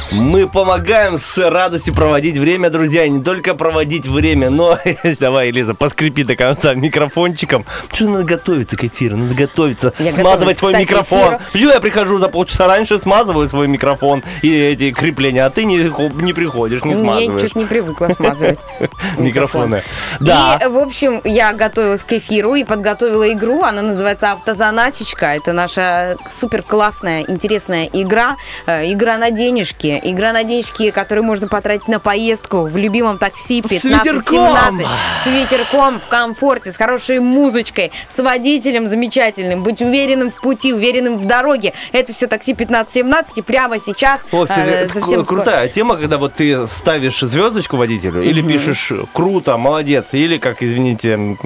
Мы 0.11 0.47
помогаем 0.49 1.17
с 1.17 1.37
радостью 1.49 1.93
проводить 1.93 2.37
время, 2.37 2.69
друзья. 2.69 3.05
И 3.05 3.09
не 3.09 3.23
только 3.23 3.55
проводить 3.55 4.07
время, 4.07 4.49
но... 4.49 4.77
Давай, 5.19 5.51
Лиза, 5.51 5.73
поскрипи 5.73 6.23
до 6.23 6.35
конца 6.35 6.73
микрофончиком. 6.73 7.65
Почему 7.89 8.13
надо 8.13 8.25
готовиться 8.25 8.75
к 8.75 8.83
эфиру? 8.83 9.15
Надо 9.15 9.33
готовиться, 9.35 9.93
Я 9.99 10.11
смазывать 10.11 10.57
свой 10.57 10.73
кстати, 10.73 10.89
микрофон. 10.89 11.37
Почему 11.53 11.71
я 11.71 11.79
прихожу 11.79 12.17
за 12.17 12.27
полчаса 12.27 12.67
раньше, 12.67 12.99
смазываю 12.99 13.47
свой 13.47 13.67
микрофон 13.69 14.21
и 14.41 14.53
эти 14.53 14.91
крепления, 14.91 15.45
а 15.45 15.49
ты 15.49 15.63
не, 15.63 15.77
не 15.77 16.33
приходишь, 16.33 16.83
не 16.83 16.91
Я 16.91 16.97
смазываешь 16.97 17.41
чуть 17.41 17.55
не 17.55 17.65
привыкла 17.65 18.09
смазывать. 18.09 18.59
микрофоны. 19.17 19.81
Да. 20.19 20.59
И, 20.61 20.67
в 20.67 20.77
общем, 20.77 21.21
я 21.23 21.53
готовилась 21.53 22.03
к 22.03 22.11
эфиру 22.13 22.55
и 22.55 22.65
подготовила 22.65 23.31
игру. 23.31 23.63
Она 23.63 23.81
называется 23.81 24.33
«Автозаначечка». 24.33 25.27
Это 25.27 25.53
наша 25.53 26.17
супер 26.29 26.63
классная, 26.63 27.23
интересная 27.27 27.89
игра. 27.93 28.35
Э, 28.65 28.91
Игра 28.91 29.17
на 29.17 29.31
денежки. 29.31 30.00
Игра 30.03 30.33
на 30.33 30.43
денежки, 30.43 30.91
которые 30.91 31.23
можно 31.23 31.47
потратить 31.47 31.87
на 31.87 31.99
поездку 31.99 32.63
в 32.63 32.77
любимом 32.77 33.17
такси 33.17 33.61
15-17. 33.61 33.89
ветерком! 33.89 34.79
С 35.23 35.27
ветерком, 35.27 35.99
в 35.99 36.07
комфорте, 36.07 36.71
с 36.71 36.77
хорошей 36.77 37.19
музычкой, 37.19 37.91
с 38.07 38.21
водителем 38.21 38.87
замечательным. 38.87 39.63
Быть 39.63 39.81
уверенным 39.81 40.31
в 40.31 40.41
пути, 40.41 40.73
уверенным 40.73 41.17
в 41.17 41.25
дороге. 41.25 41.73
Это 41.91 42.13
все 42.13 42.27
такси 42.27 42.53
15-17. 42.53 43.25
И 43.35 43.41
прямо 43.41 43.79
сейчас... 43.79 44.25
О, 44.31 44.45
э, 44.45 44.83
это 44.83 44.93
совсем 44.93 45.25
крутая 45.25 45.67
тема, 45.67 45.95
когда 45.97 46.17
вот 46.17 46.33
ты 46.33 46.67
ставишь 46.67 47.19
звездочку 47.19 47.77
водителю 47.77 48.23
или 48.23 48.41
пишешь 48.41 48.91
круто, 49.13 49.57
молодец, 49.57 50.13
или, 50.13 50.37
как, 50.37 50.63
извините, 50.63 51.37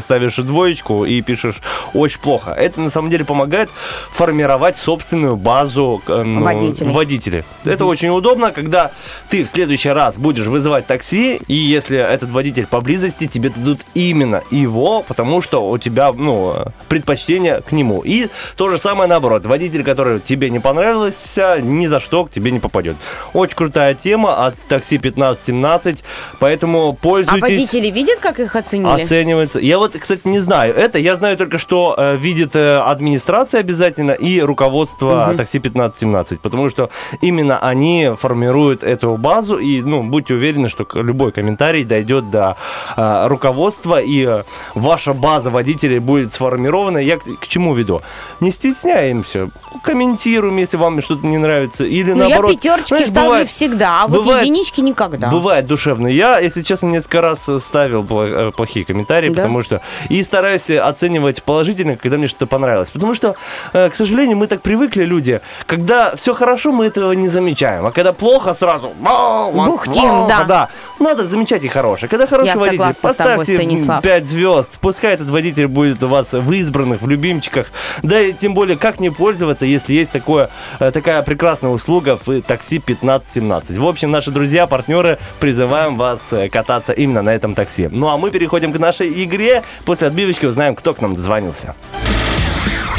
ставишь 0.00 0.36
двоечку 0.36 1.04
и 1.04 1.22
пишешь 1.22 1.60
очень 1.94 2.20
плохо. 2.20 2.50
Это 2.50 2.80
на 2.80 2.90
самом 2.90 3.10
деле 3.10 3.24
помогает 3.24 3.70
формировать 4.10 4.76
собственную 4.76 5.36
базу 5.36 6.02
э, 6.06 6.22
ну, 6.22 6.42
Водителей. 6.42 6.92
водителей. 6.92 7.44
Это 7.64 7.85
очень 7.86 8.08
удобно, 8.10 8.52
когда 8.52 8.90
ты 9.30 9.44
в 9.44 9.48
следующий 9.48 9.90
раз 9.90 10.18
будешь 10.18 10.46
вызывать 10.46 10.86
такси, 10.86 11.40
и 11.48 11.54
если 11.54 11.98
этот 11.98 12.30
водитель 12.30 12.66
поблизости, 12.66 13.26
тебе 13.26 13.50
дадут 13.50 13.80
именно 13.94 14.42
его, 14.50 15.02
потому 15.06 15.42
что 15.42 15.68
у 15.68 15.78
тебя, 15.78 16.12
ну, 16.12 16.54
предпочтение 16.88 17.62
к 17.62 17.72
нему. 17.72 18.00
И 18.04 18.28
то 18.56 18.68
же 18.68 18.78
самое 18.78 19.08
наоборот. 19.08 19.46
Водитель, 19.46 19.84
который 19.84 20.20
тебе 20.20 20.50
не 20.50 20.58
понравился, 20.60 21.58
ни 21.60 21.86
за 21.86 22.00
что 22.00 22.24
к 22.24 22.30
тебе 22.30 22.50
не 22.50 22.58
попадет. 22.60 22.96
Очень 23.32 23.56
крутая 23.56 23.94
тема 23.94 24.46
от 24.46 24.54
такси 24.68 24.98
1517, 24.98 26.04
поэтому 26.38 26.90
А 26.90 26.92
пользуйтесь. 26.92 27.40
водители 27.42 27.90
видят, 27.90 28.18
как 28.20 28.40
их 28.40 28.56
оценили? 28.56 29.02
Оценивается. 29.02 29.58
Я 29.58 29.78
вот, 29.78 29.96
кстати, 29.98 30.22
не 30.24 30.40
знаю 30.40 30.74
это. 30.74 30.98
Я 30.98 31.16
знаю 31.16 31.36
только, 31.36 31.58
что 31.58 31.94
э, 31.96 32.16
видит 32.16 32.56
э, 32.56 32.78
администрация 32.78 33.60
обязательно 33.60 34.12
и 34.12 34.40
руководство 34.40 35.34
такси 35.36 35.58
1517, 35.58 36.40
потому 36.40 36.68
что 36.68 36.90
именно 37.20 37.58
они 37.58 37.75
формируют 38.18 38.82
эту 38.82 39.16
базу. 39.16 39.56
И, 39.56 39.80
ну, 39.82 40.02
будьте 40.02 40.34
уверены, 40.34 40.68
что 40.68 40.86
любой 40.94 41.32
комментарий 41.32 41.84
дойдет 41.84 42.30
до 42.30 42.56
э, 42.96 43.26
руководства, 43.28 44.00
и 44.00 44.42
ваша 44.74 45.12
база 45.12 45.50
водителей 45.50 45.98
будет 45.98 46.32
сформирована. 46.32 46.98
Я 46.98 47.16
к, 47.18 47.24
к 47.40 47.46
чему 47.46 47.74
веду? 47.74 48.00
Не 48.40 48.50
стесняемся, 48.50 49.48
комментируем, 49.82 50.56
если 50.56 50.76
вам 50.76 51.00
что-то 51.02 51.26
не 51.26 51.38
нравится, 51.38 51.84
или 51.84 52.12
Ну, 52.12 52.28
наоборот. 52.28 52.50
я 52.52 52.56
пятерочки 52.56 52.88
Знаешь, 52.88 53.08
ставлю 53.08 53.28
бывает- 53.30 53.48
всегда, 53.48 54.02
а 54.02 54.06
вот 54.06 54.24
бывает- 54.24 54.42
единички 54.44 54.80
никогда. 54.80 55.28
Бывает 55.30 55.66
душевно. 55.66 56.08
Я, 56.08 56.38
если 56.38 56.62
честно, 56.62 56.86
несколько 56.88 57.20
раз 57.20 57.48
ставил 57.60 58.06
э, 58.10 58.52
плохие 58.56 58.84
комментарии, 58.84 59.28
Да? 59.30 59.36
потому 59.36 59.62
что 59.62 59.80
и 60.08 60.22
стараюсь 60.22 60.70
оценивать 60.70 61.42
положительно, 61.42 61.96
когда 61.96 62.16
мне 62.18 62.26
что-то 62.28 62.46
понравилось. 62.46 62.90
Потому 62.90 63.14
что, 63.14 63.34
э, 63.72 63.88
к 63.90 63.94
сожалению, 63.94 64.36
мы 64.36 64.46
так 64.46 64.60
привыкли, 64.62 65.04
люди, 65.04 65.40
когда 65.66 66.14
все 66.16 66.34
хорошо, 66.34 66.72
мы 66.72 66.86
этого 66.86 67.12
не 67.12 67.28
замечаем. 67.28 67.55
А 67.62 67.90
когда 67.90 68.12
плохо, 68.12 68.54
сразу 68.54 68.92
«Вау, 69.00 69.52
вот 69.52 69.66
Бухтим, 69.68 70.02
плохо», 70.02 70.44
да. 70.46 70.68
Надо 70.98 71.26
замечать 71.26 71.64
и 71.64 71.68
хорошее. 71.68 72.08
Когда 72.08 72.26
хороший 72.26 72.48
Я 72.48 72.56
водитель, 72.56 72.78
тобой, 72.78 72.94
поставьте 73.00 73.54
Станислав. 73.54 74.02
5 74.02 74.26
звезд. 74.26 74.78
Пускай 74.80 75.14
этот 75.14 75.28
водитель 75.28 75.66
будет 75.66 76.02
у 76.02 76.08
вас 76.08 76.32
в 76.32 76.52
избранных, 76.52 77.02
в 77.02 77.08
любимчиках. 77.08 77.70
Да 78.02 78.20
и 78.20 78.32
тем 78.32 78.54
более, 78.54 78.76
как 78.76 79.00
не 79.00 79.10
пользоваться, 79.10 79.66
если 79.66 79.94
есть 79.94 80.10
такое, 80.10 80.50
э, 80.80 80.90
такая 80.90 81.22
прекрасная 81.22 81.70
услуга 81.70 82.18
в 82.24 82.42
такси 82.42 82.78
1517. 82.78 83.78
В 83.78 83.86
общем, 83.86 84.10
наши 84.10 84.30
друзья, 84.30 84.66
партнеры, 84.66 85.18
призываем 85.40 85.96
вас 85.96 86.32
э, 86.32 86.48
кататься 86.48 86.92
именно 86.92 87.22
на 87.22 87.34
этом 87.34 87.54
такси. 87.54 87.88
Ну 87.90 88.08
а 88.08 88.16
мы 88.16 88.30
переходим 88.30 88.72
к 88.72 88.78
нашей 88.78 89.24
игре. 89.24 89.62
После 89.84 90.08
отбивочки 90.08 90.46
узнаем, 90.46 90.74
кто 90.74 90.94
к 90.94 91.00
нам 91.00 91.14
дозвонился. 91.14 91.74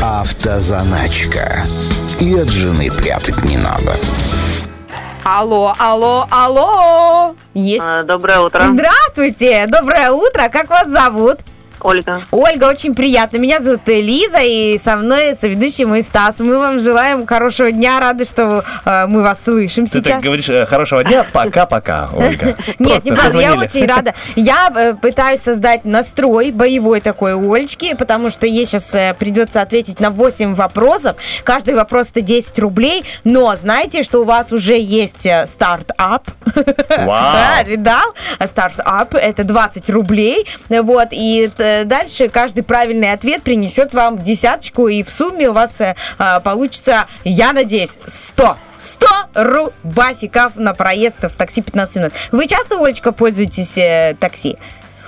Автозаначка. 0.02 1.64
И 2.20 2.38
от 2.38 2.48
жены 2.50 2.92
прятать 2.92 3.44
не 3.44 3.58
надо. 3.58 3.96
Алло, 5.24 5.74
алло, 5.80 6.28
алло! 6.30 7.36
Есть. 7.56 7.86
А, 7.86 8.04
Доброе 8.04 8.40
утро, 8.42 8.64
Здравствуйте! 8.72 9.66
Доброе 9.68 10.12
утро! 10.12 10.50
Как 10.50 10.70
вас 10.70 10.88
зовут? 10.88 11.40
Ольга. 11.82 12.22
Ольга, 12.32 12.66
очень 12.66 12.96
приятно. 12.96 13.38
Меня 13.38 13.62
зовут 13.62 13.88
Лиза, 13.88 14.40
и 14.42 14.78
со 14.78 14.98
мной 14.98 15.36
соведущий 15.36 15.86
мой 15.86 16.02
Стас. 16.02 16.40
Мы 16.40 16.58
вам 16.58 16.80
желаем 16.80 17.26
хорошего 17.26 17.72
дня. 17.72 18.00
Рады, 18.00 18.26
что 18.26 18.64
э, 18.86 19.06
мы 19.08 19.24
вас 19.24 19.38
слышим 19.44 19.86
Ты 19.86 20.00
сейчас. 20.00 20.08
так 20.08 20.22
говоришь, 20.22 20.50
э, 20.50 20.66
хорошего 20.66 21.04
дня, 21.04 21.24
пока-пока, 21.34 22.10
Ольга. 22.14 22.58
Нет, 22.80 23.04
Просто 23.04 23.10
неправда, 23.10 23.40
я 23.40 23.54
очень 23.56 23.86
рада. 23.86 24.14
Я 24.36 24.72
э, 24.76 24.94
пытаюсь 24.96 25.42
создать 25.42 25.86
настрой 25.86 26.52
боевой 26.52 27.02
такой 27.02 27.34
у 27.34 27.54
Олечки, 27.54 27.96
потому 27.96 28.30
что 28.30 28.48
ей 28.48 28.66
сейчас 28.66 29.16
придется 29.18 29.62
ответить 29.62 30.00
на 30.00 30.10
8 30.10 30.56
вопросов. 30.56 31.16
Каждый 31.44 31.76
вопрос 31.76 32.12
это 32.12 32.22
10 32.22 32.60
рублей, 32.60 33.04
но 33.24 33.56
знаете, 33.56 34.04
что 34.04 34.22
у 34.22 34.24
вас 34.24 34.52
уже 34.52 34.78
есть 34.78 35.26
э, 35.26 35.46
стартап? 35.48 36.30
Вау. 36.56 37.08
Да, 37.08 37.64
видал? 37.66 38.14
Стартап 38.46 39.16
это 39.16 39.44
20 39.44 39.90
рублей. 39.90 40.48
Вот, 40.70 41.10
и 41.12 41.50
э, 41.58 41.67
дальше 41.86 42.30
каждый 42.30 42.64
правильный 42.64 43.12
ответ 43.12 43.44
принесет 43.44 43.94
вам 43.94 44.18
десяточку, 44.18 44.88
и 44.88 45.04
в 45.04 45.10
сумме 45.10 45.50
у 45.50 45.54
вас 45.54 45.82
э, 45.82 45.96
а, 46.18 46.40
получится, 46.40 47.08
я 47.24 47.54
надеюсь, 47.54 47.92
100. 48.06 48.58
100 48.80 49.08
рубасиков 49.34 50.56
на 50.56 50.74
проезд 50.74 51.16
в 51.24 51.36
такси 51.36 51.62
15 51.62 51.96
минут. 51.98 52.14
Вы 52.32 52.48
часто, 52.48 52.80
Олечка, 52.84 53.12
пользуетесь 53.12 53.78
э, 53.78 54.16
такси? 54.20 54.58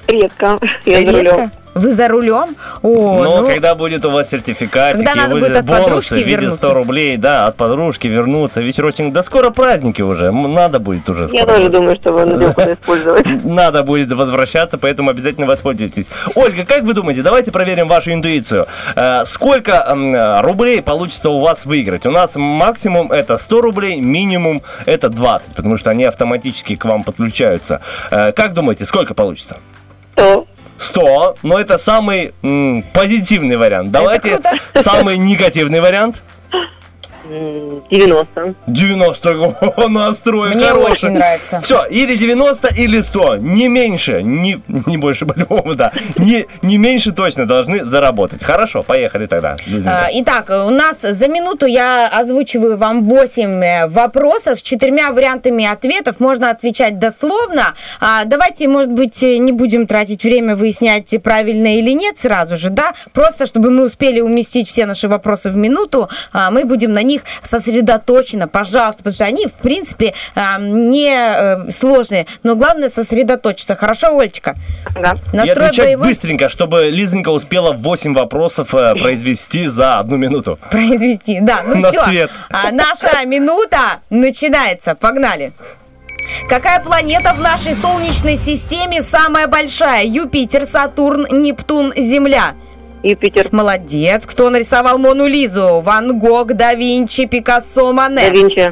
Редко. 0.07 0.59
Я 0.85 1.05
за 1.05 1.11
Редко? 1.11 1.33
рулем. 1.33 1.51
Вы 1.75 1.93
за 1.93 2.07
рулем? 2.07 2.55
О, 2.81 3.23
Но 3.23 3.41
ну, 3.41 3.47
когда 3.47 3.75
будет 3.75 4.03
у 4.03 4.09
вас 4.09 4.29
сертификат, 4.29 4.93
Когда 4.93 5.15
надо 5.15 5.35
будет 5.35 5.55
от 5.55 5.67
подружки 5.67 6.15
в 6.15 6.17
виде 6.17 6.31
вернуться. 6.31 6.57
100 6.57 6.73
рублей, 6.73 7.17
да, 7.17 7.47
от 7.47 7.55
подружки 7.55 8.07
вернуться, 8.07 8.61
вечерочек, 8.61 9.11
да 9.11 9.21
скоро 9.23 9.49
праздники 9.51 10.01
уже, 10.01 10.31
надо 10.31 10.79
будет 10.79 11.07
уже 11.09 11.23
Я 11.23 11.27
скоро. 11.27 11.45
тоже 11.55 11.69
думаю, 11.69 11.95
что 11.97 12.09
его 12.09 12.25
надо 12.25 12.73
использовать. 12.73 13.43
Надо 13.45 13.83
будет 13.83 14.11
возвращаться, 14.11 14.77
поэтому 14.77 15.11
обязательно 15.11 15.45
воспользуйтесь. 15.45 16.07
Ольга, 16.35 16.65
как 16.65 16.83
вы 16.83 16.93
думаете, 16.93 17.21
давайте 17.21 17.51
проверим 17.51 17.87
вашу 17.87 18.11
интуицию. 18.11 18.67
Э, 18.95 19.23
Сколько 19.25 19.95
рублей 20.43 20.81
получится 20.81 21.29
у 21.29 21.39
вас 21.39 21.65
выиграть? 21.65 22.05
У 22.05 22.11
нас 22.11 22.35
максимум 22.35 23.11
это 23.11 23.37
100 23.37 23.61
рублей, 23.61 24.01
минимум 24.01 24.61
это 24.85 25.09
20, 25.09 25.55
потому 25.55 25.77
что 25.77 25.91
они 25.91 26.03
автоматически 26.05 26.75
к 26.75 26.85
вам 26.85 27.03
подключаются. 27.03 27.81
Э, 28.11 28.31
Как 28.31 28.53
думаете, 28.53 28.85
сколько 28.85 29.13
получится? 29.13 29.57
То 30.15 30.45
100, 30.79 31.35
но 31.43 31.59
это 31.59 31.77
самый 31.77 32.33
м, 32.41 32.83
позитивный 32.93 33.57
вариант. 33.57 33.91
Давайте 33.91 34.39
самый 34.75 35.17
негативный 35.17 35.81
вариант. 35.81 36.21
М, 37.29 37.83
90. 37.89 38.55
90 38.67 39.55
О, 39.77 39.87
настрой 39.87 40.55
Мне 40.55 40.65
хороший. 40.65 40.91
очень 40.91 41.09
нравится. 41.11 41.59
Все, 41.61 41.85
или 41.85 42.15
90, 42.15 42.67
или 42.75 43.01
100. 43.01 43.37
Не 43.37 43.67
меньше, 43.67 44.21
не, 44.23 44.61
не 44.67 44.97
больше 44.97 45.25
по-любому, 45.25 45.75
да. 45.75 45.91
Не, 46.17 46.47
не 46.61 46.77
меньше 46.77 47.11
точно 47.11 47.45
должны 47.47 47.85
заработать. 47.85 48.43
Хорошо, 48.43 48.83
поехали 48.83 49.25
тогда. 49.27 49.55
А, 49.85 50.07
Итак, 50.13 50.49
у 50.49 50.69
нас 50.69 51.01
за 51.01 51.27
минуту 51.27 51.65
я 51.65 52.07
озвучиваю 52.07 52.77
вам 52.77 53.03
8 53.03 53.87
вопросов 53.87 54.59
с 54.59 54.63
четырьмя 54.63 55.11
вариантами 55.11 55.65
ответов. 55.65 56.19
Можно 56.19 56.49
отвечать 56.49 56.99
дословно. 56.99 57.73
А, 57.99 58.25
Давайте, 58.25 58.67
может 58.67 58.91
быть, 58.91 59.21
э, 59.23 59.37
не 59.37 59.51
будем 59.51 59.87
тратить 59.87 60.23
время 60.23 60.55
выяснять, 60.55 61.13
правильно 61.23 61.77
или 61.77 61.91
нет 61.91 62.17
сразу 62.19 62.57
же, 62.57 62.69
да? 62.69 62.93
Просто, 63.13 63.45
чтобы 63.45 63.69
мы 63.71 63.85
успели 63.85 64.19
уместить 64.21 64.67
все 64.67 64.85
наши 64.85 65.07
вопросы 65.07 65.49
в 65.51 65.55
минуту, 65.55 66.09
а, 66.31 66.51
мы 66.51 66.65
будем 66.65 66.93
на 66.93 67.01
них 67.03 67.18
сосредоточенно, 67.41 68.47
пожалуйста, 68.47 68.99
потому 68.99 69.13
что 69.13 69.25
они, 69.25 69.47
в 69.47 69.53
принципе, 69.53 70.13
а, 70.35 70.59
не 70.59 71.11
э, 71.11 71.71
сложные. 71.71 72.25
Но 72.43 72.55
главное 72.55 72.89
сосредоточиться. 72.89 73.75
Хорошо, 73.75 74.17
Олечка? 74.17 74.55
Да. 74.95 75.15
И 75.33 75.35
Настрой 75.35 75.67
отвечать 75.67 75.85
боевой... 75.85 76.07
быстренько, 76.07 76.49
чтобы 76.49 76.89
Лизонька 76.91 77.29
успела 77.29 77.73
8 77.73 78.13
вопросов 78.13 78.73
э, 78.73 78.95
произвести 78.95 79.67
за 79.67 79.99
одну 79.99 80.17
минуту. 80.17 80.59
произвести. 80.71 81.39
Да, 81.41 81.61
ну 81.65 81.75
На 81.75 81.91
все. 81.91 82.03
свет. 82.05 82.31
наша 82.71 83.25
минута 83.25 84.01
начинается. 84.09 84.95
Погнали. 84.95 85.53
Какая 86.47 86.79
планета 86.79 87.33
в 87.33 87.39
нашей 87.39 87.75
Солнечной 87.75 88.35
системе 88.35 89.01
самая 89.01 89.47
большая? 89.47 90.05
Юпитер, 90.05 90.65
Сатурн, 90.65 91.25
Нептун, 91.31 91.93
Земля. 91.95 92.55
Юпитер. 93.03 93.49
Молодец. 93.51 94.25
Кто 94.25 94.49
нарисовал 94.49 94.97
Мону 94.97 95.25
Лизу? 95.27 95.79
Ван 95.81 96.19
Гог, 96.19 96.53
Да 96.53 96.73
Винчи, 96.73 97.25
Пикассо, 97.25 97.91
Мане. 97.93 98.15
Да 98.15 98.29
Винчи. 98.29 98.71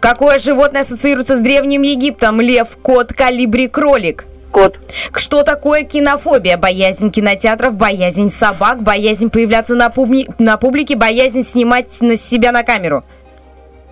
Какое 0.00 0.38
животное 0.38 0.82
ассоциируется 0.82 1.36
с 1.36 1.40
Древним 1.40 1.82
Египтом? 1.82 2.40
Лев, 2.40 2.76
кот, 2.82 3.12
калибри, 3.12 3.68
кролик. 3.68 4.26
Кот. 4.50 4.78
Что 5.14 5.42
такое 5.42 5.84
кинофобия? 5.84 6.56
Боязнь 6.56 7.10
кинотеатров, 7.10 7.76
боязнь 7.76 8.30
собак, 8.30 8.82
боязнь 8.82 9.30
появляться 9.30 9.74
на, 9.74 9.90
пубни- 9.90 10.28
на 10.38 10.56
публике, 10.56 10.96
боязнь 10.96 11.42
снимать 11.44 11.96
на 12.00 12.16
себя 12.16 12.50
на 12.50 12.62
камеру. 12.64 13.04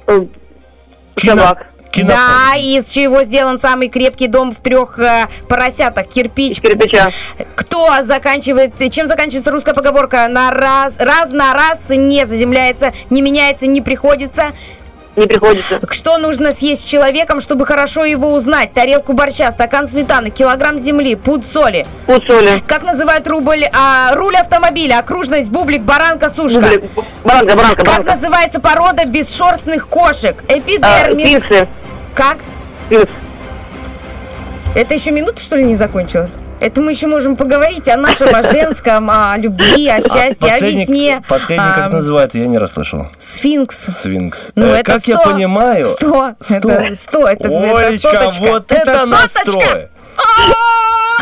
Э, 0.07 0.21
Собак. 1.93 2.17
Да, 2.17 2.57
из 2.57 2.91
чего 2.91 3.23
сделан 3.25 3.59
самый 3.59 3.89
крепкий 3.89 4.27
дом 4.27 4.55
в 4.55 4.61
трех 4.61 4.99
э, 4.99 5.29
поросятах? 5.49 6.07
Кирпич. 6.09 6.61
Кирпича. 6.61 7.11
Кто 7.55 8.03
заканчивается, 8.03 8.89
чем 8.91 9.09
заканчивается 9.09 9.51
русская 9.51 9.75
поговорка? 9.75 10.29
На 10.29 10.51
раз, 10.51 10.95
раз 10.99 11.31
на 11.31 11.55
раз 11.55 11.89
не 11.89 12.27
заземляется, 12.27 12.93
не 13.11 13.23
меняется, 13.23 13.67
не 13.67 13.81
приходится. 13.81 14.53
Не 15.17 15.27
приходится. 15.27 15.81
Что 15.91 16.19
нужно 16.19 16.53
съесть 16.53 16.83
с 16.83 16.85
человеком, 16.85 17.41
чтобы 17.41 17.65
хорошо 17.65 18.05
его 18.05 18.35
узнать? 18.35 18.73
Тарелку 18.75 19.15
борща, 19.15 19.51
стакан 19.51 19.89
сметаны, 19.89 20.29
килограмм 20.31 20.79
земли, 20.79 21.15
пуд 21.15 21.47
соли. 21.47 21.87
Пуд 22.07 22.23
соли. 22.27 22.63
Как 22.67 22.83
называют 22.85 23.27
рубль, 23.27 23.65
а, 23.75 24.15
руль 24.15 24.37
автомобиля? 24.37 24.99
Окружность, 24.99 25.51
бублик, 25.51 25.83
баранка, 25.83 26.29
сушка. 26.29 26.61
Бублик, 26.61 26.85
баранка, 27.25 27.57
баранка, 27.57 27.77
Как 27.77 27.87
баранка. 27.87 28.11
называется 28.13 28.61
порода 28.61 29.07
бесшерстных 29.07 29.89
кошек? 29.89 30.45
Эпидермис. 30.49 30.83
А, 30.83 31.15
пинсы. 31.15 31.69
Как? 32.15 32.37
Пинс. 32.91 33.09
Это 34.75 34.93
еще 34.93 35.11
минута, 35.13 35.41
что 35.41 35.57
ли, 35.57 35.65
не 35.65 35.75
закончилась? 35.75 36.37
Это 36.59 36.81
мы 36.81 36.93
еще 36.93 37.07
можем 37.07 37.37
поговорить 37.37 37.87
о 37.89 37.97
нашем, 37.97 38.35
о 38.35 38.43
женском, 38.43 39.11
о 39.11 39.37
любви, 39.37 39.89
о 39.89 40.01
счастье, 40.01 40.55
о 40.55 40.59
весне. 40.59 41.23
последний 41.29 41.65
А, 41.65 41.75
как 41.83 41.93
называется, 41.93 42.39
я 42.39 42.47
не 42.47 42.57
расслышал. 42.59 43.09
Сфинкс. 43.19 43.77
Свинкс. 44.01 44.49
Ну, 44.55 44.65
Э, 44.67 44.77
это 44.79 44.93
как 44.93 45.07
я 45.07 45.17
100. 45.19 45.31
понимаю... 45.31 45.85
100. 45.85 46.35
Это 46.49 46.95
100. 46.95 47.29
Это, 47.29 47.99
соточка. 47.99 48.41
вот 48.41 48.73
это, 48.73 49.07
настрой! 49.07 49.89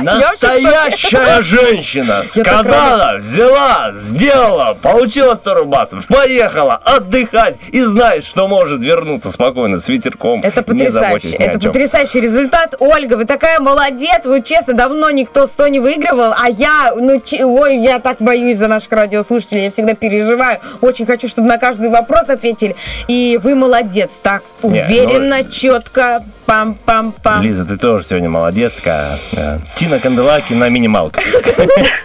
Настоящая 0.01 1.43
женщина 1.43 2.25
сказала, 2.25 3.19
взяла, 3.19 3.93
сделала, 3.93 4.75
получила 4.81 5.35
100 5.35 5.55
рубасов, 5.55 6.07
поехала 6.07 6.75
отдыхать 6.75 7.57
и 7.71 7.83
знает, 7.83 8.25
что 8.25 8.49
может 8.49 8.81
вернуться 8.81 9.31
спокойно 9.31 9.79
с 9.79 9.89
ветерком. 9.89 10.41
Это 10.43 10.63
потрясающе. 10.63 11.37
Это 11.37 11.59
потрясающий 11.59 12.21
результат. 12.21 12.75
Ольга, 12.79 13.15
вы 13.15 13.25
такая 13.25 13.61
молодец. 13.61 14.25
Вы 14.25 14.43
честно, 14.43 14.75
давно 14.75 15.11
никто 15.11 15.47
100 15.47 15.69
не 15.69 15.81
выигрывал. 15.81 16.35
А 16.39 16.49
я, 16.49 16.93
ну, 16.97 17.21
ой, 17.41 17.79
я 17.79 17.99
так 17.99 18.17
боюсь 18.21 18.59
за 18.59 18.69
наших 18.69 18.93
радиослушателей. 18.93 19.65
Я 19.65 19.71
всегда 19.71 19.95
переживаю. 19.95 20.59
Очень 20.81 21.07
хочу, 21.07 21.29
чтобы 21.29 21.49
на 21.49 21.59
каждый 21.59 21.91
вопрос 21.91 22.29
ответили. 22.29 22.77
И 23.09 23.39
вы 23.43 23.55
молодец. 23.55 24.21
Так 24.23 24.43
ну, 24.63 24.71
уверенно, 24.71 25.45
четко. 25.45 26.25
Пам-пам-пам. 26.47 27.43
Лиза, 27.43 27.65
ты 27.65 27.77
тоже 27.77 28.05
сегодня 28.05 28.29
молодец 28.29 28.73
такая. 28.75 29.17
э, 29.37 29.59
Тина 29.77 29.99
Канделаки 29.99 30.53
на 30.53 30.69
минималках. 30.69 31.23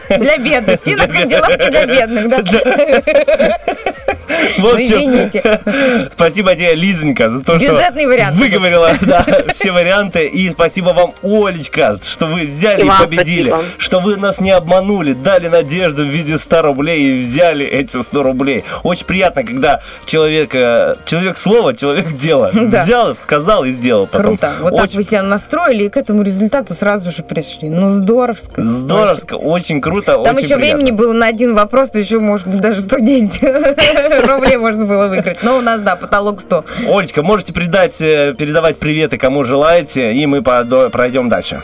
Для 0.10 0.38
бедных. 0.38 0.82
Тина 0.82 1.08
Кадиллаки 1.08 1.70
для 1.70 1.86
бедных, 1.86 2.30
да? 2.30 3.58
В 4.58 4.60
Ну, 4.60 4.80
извините. 4.80 5.60
Спасибо 6.12 6.56
тебе, 6.56 6.74
Лизонька, 6.76 7.30
за 7.30 7.44
то, 7.44 7.56
Бюджетный 7.58 8.02
что 8.04 8.10
вариант. 8.10 8.38
выговорила 8.38 8.92
да, 9.02 9.26
все 9.54 9.72
варианты. 9.72 10.28
И 10.28 10.50
спасибо 10.52 10.90
вам, 10.90 11.14
Олечка, 11.24 11.98
что 12.04 12.28
вы 12.28 12.46
взяли 12.46 12.84
И 12.84 12.86
и, 12.86 12.90
победили. 13.00 13.50
спасибо. 13.50 13.70
Что 13.78 14.00
вы 14.00 14.18
нас 14.18 14.40
не 14.40 14.52
обманули, 14.52 15.14
дали 15.14 15.48
надежду 15.48 16.04
в 16.04 16.08
виде 16.08 16.38
100 16.38 16.62
рублей 16.62 17.02
и 17.18 17.20
взяли 17.20 17.66
эти 17.66 18.02
100 18.02 18.24
рублей. 18.24 18.64
Очень 18.84 19.06
приятно, 19.06 19.44
когда 19.44 19.82
человек, 20.06 20.52
э, 20.54 20.96
человек 21.06 21.38
слово, 21.38 21.76
человек 21.76 22.12
дело. 22.14 22.52
Да. 22.54 22.84
Взял, 22.84 23.16
сказал 23.16 23.66
и 23.66 23.72
сделал 23.72 24.06
потом. 24.08 24.28
Круто. 24.38 24.53
Вот 24.61 24.75
так 24.75 24.86
Очень 24.86 24.97
вы 24.97 25.03
себя 25.03 25.23
настроили 25.23 25.84
и 25.86 25.89
к 25.89 25.97
этому 25.97 26.21
результату 26.23 26.73
сразу 26.73 27.11
же 27.11 27.23
пришли. 27.23 27.69
Ну, 27.69 27.89
здоровско. 27.89 28.61
Здоровско, 28.63 29.36
очень 29.36 29.82
круто, 29.82 30.21
Там 30.23 30.36
очень 30.36 30.45
еще 30.45 30.55
приятно. 30.55 30.77
времени 30.77 30.91
было 30.91 31.13
на 31.13 31.27
один 31.27 31.55
вопрос, 31.55 31.89
то 31.91 31.99
еще, 31.99 32.19
может 32.19 32.47
быть, 32.47 32.61
даже 32.61 32.82
110 32.82 33.41
рублей 34.27 34.57
можно 34.57 34.86
было 34.86 35.07
выиграть. 35.07 35.43
Но 35.43 35.57
у 35.57 35.61
нас, 35.61 35.82
да, 35.82 35.95
потолок 35.95 36.41
100. 36.41 36.65
Олечка, 36.88 37.21
можете 37.23 37.53
передать, 37.53 37.99
э, 38.01 38.34
передавать 38.38 38.77
приветы, 38.77 39.17
кому 39.17 39.43
желаете, 39.43 40.13
и 40.13 40.25
мы 40.25 40.41
пройдем 40.41 41.30
дальше. 41.30 41.61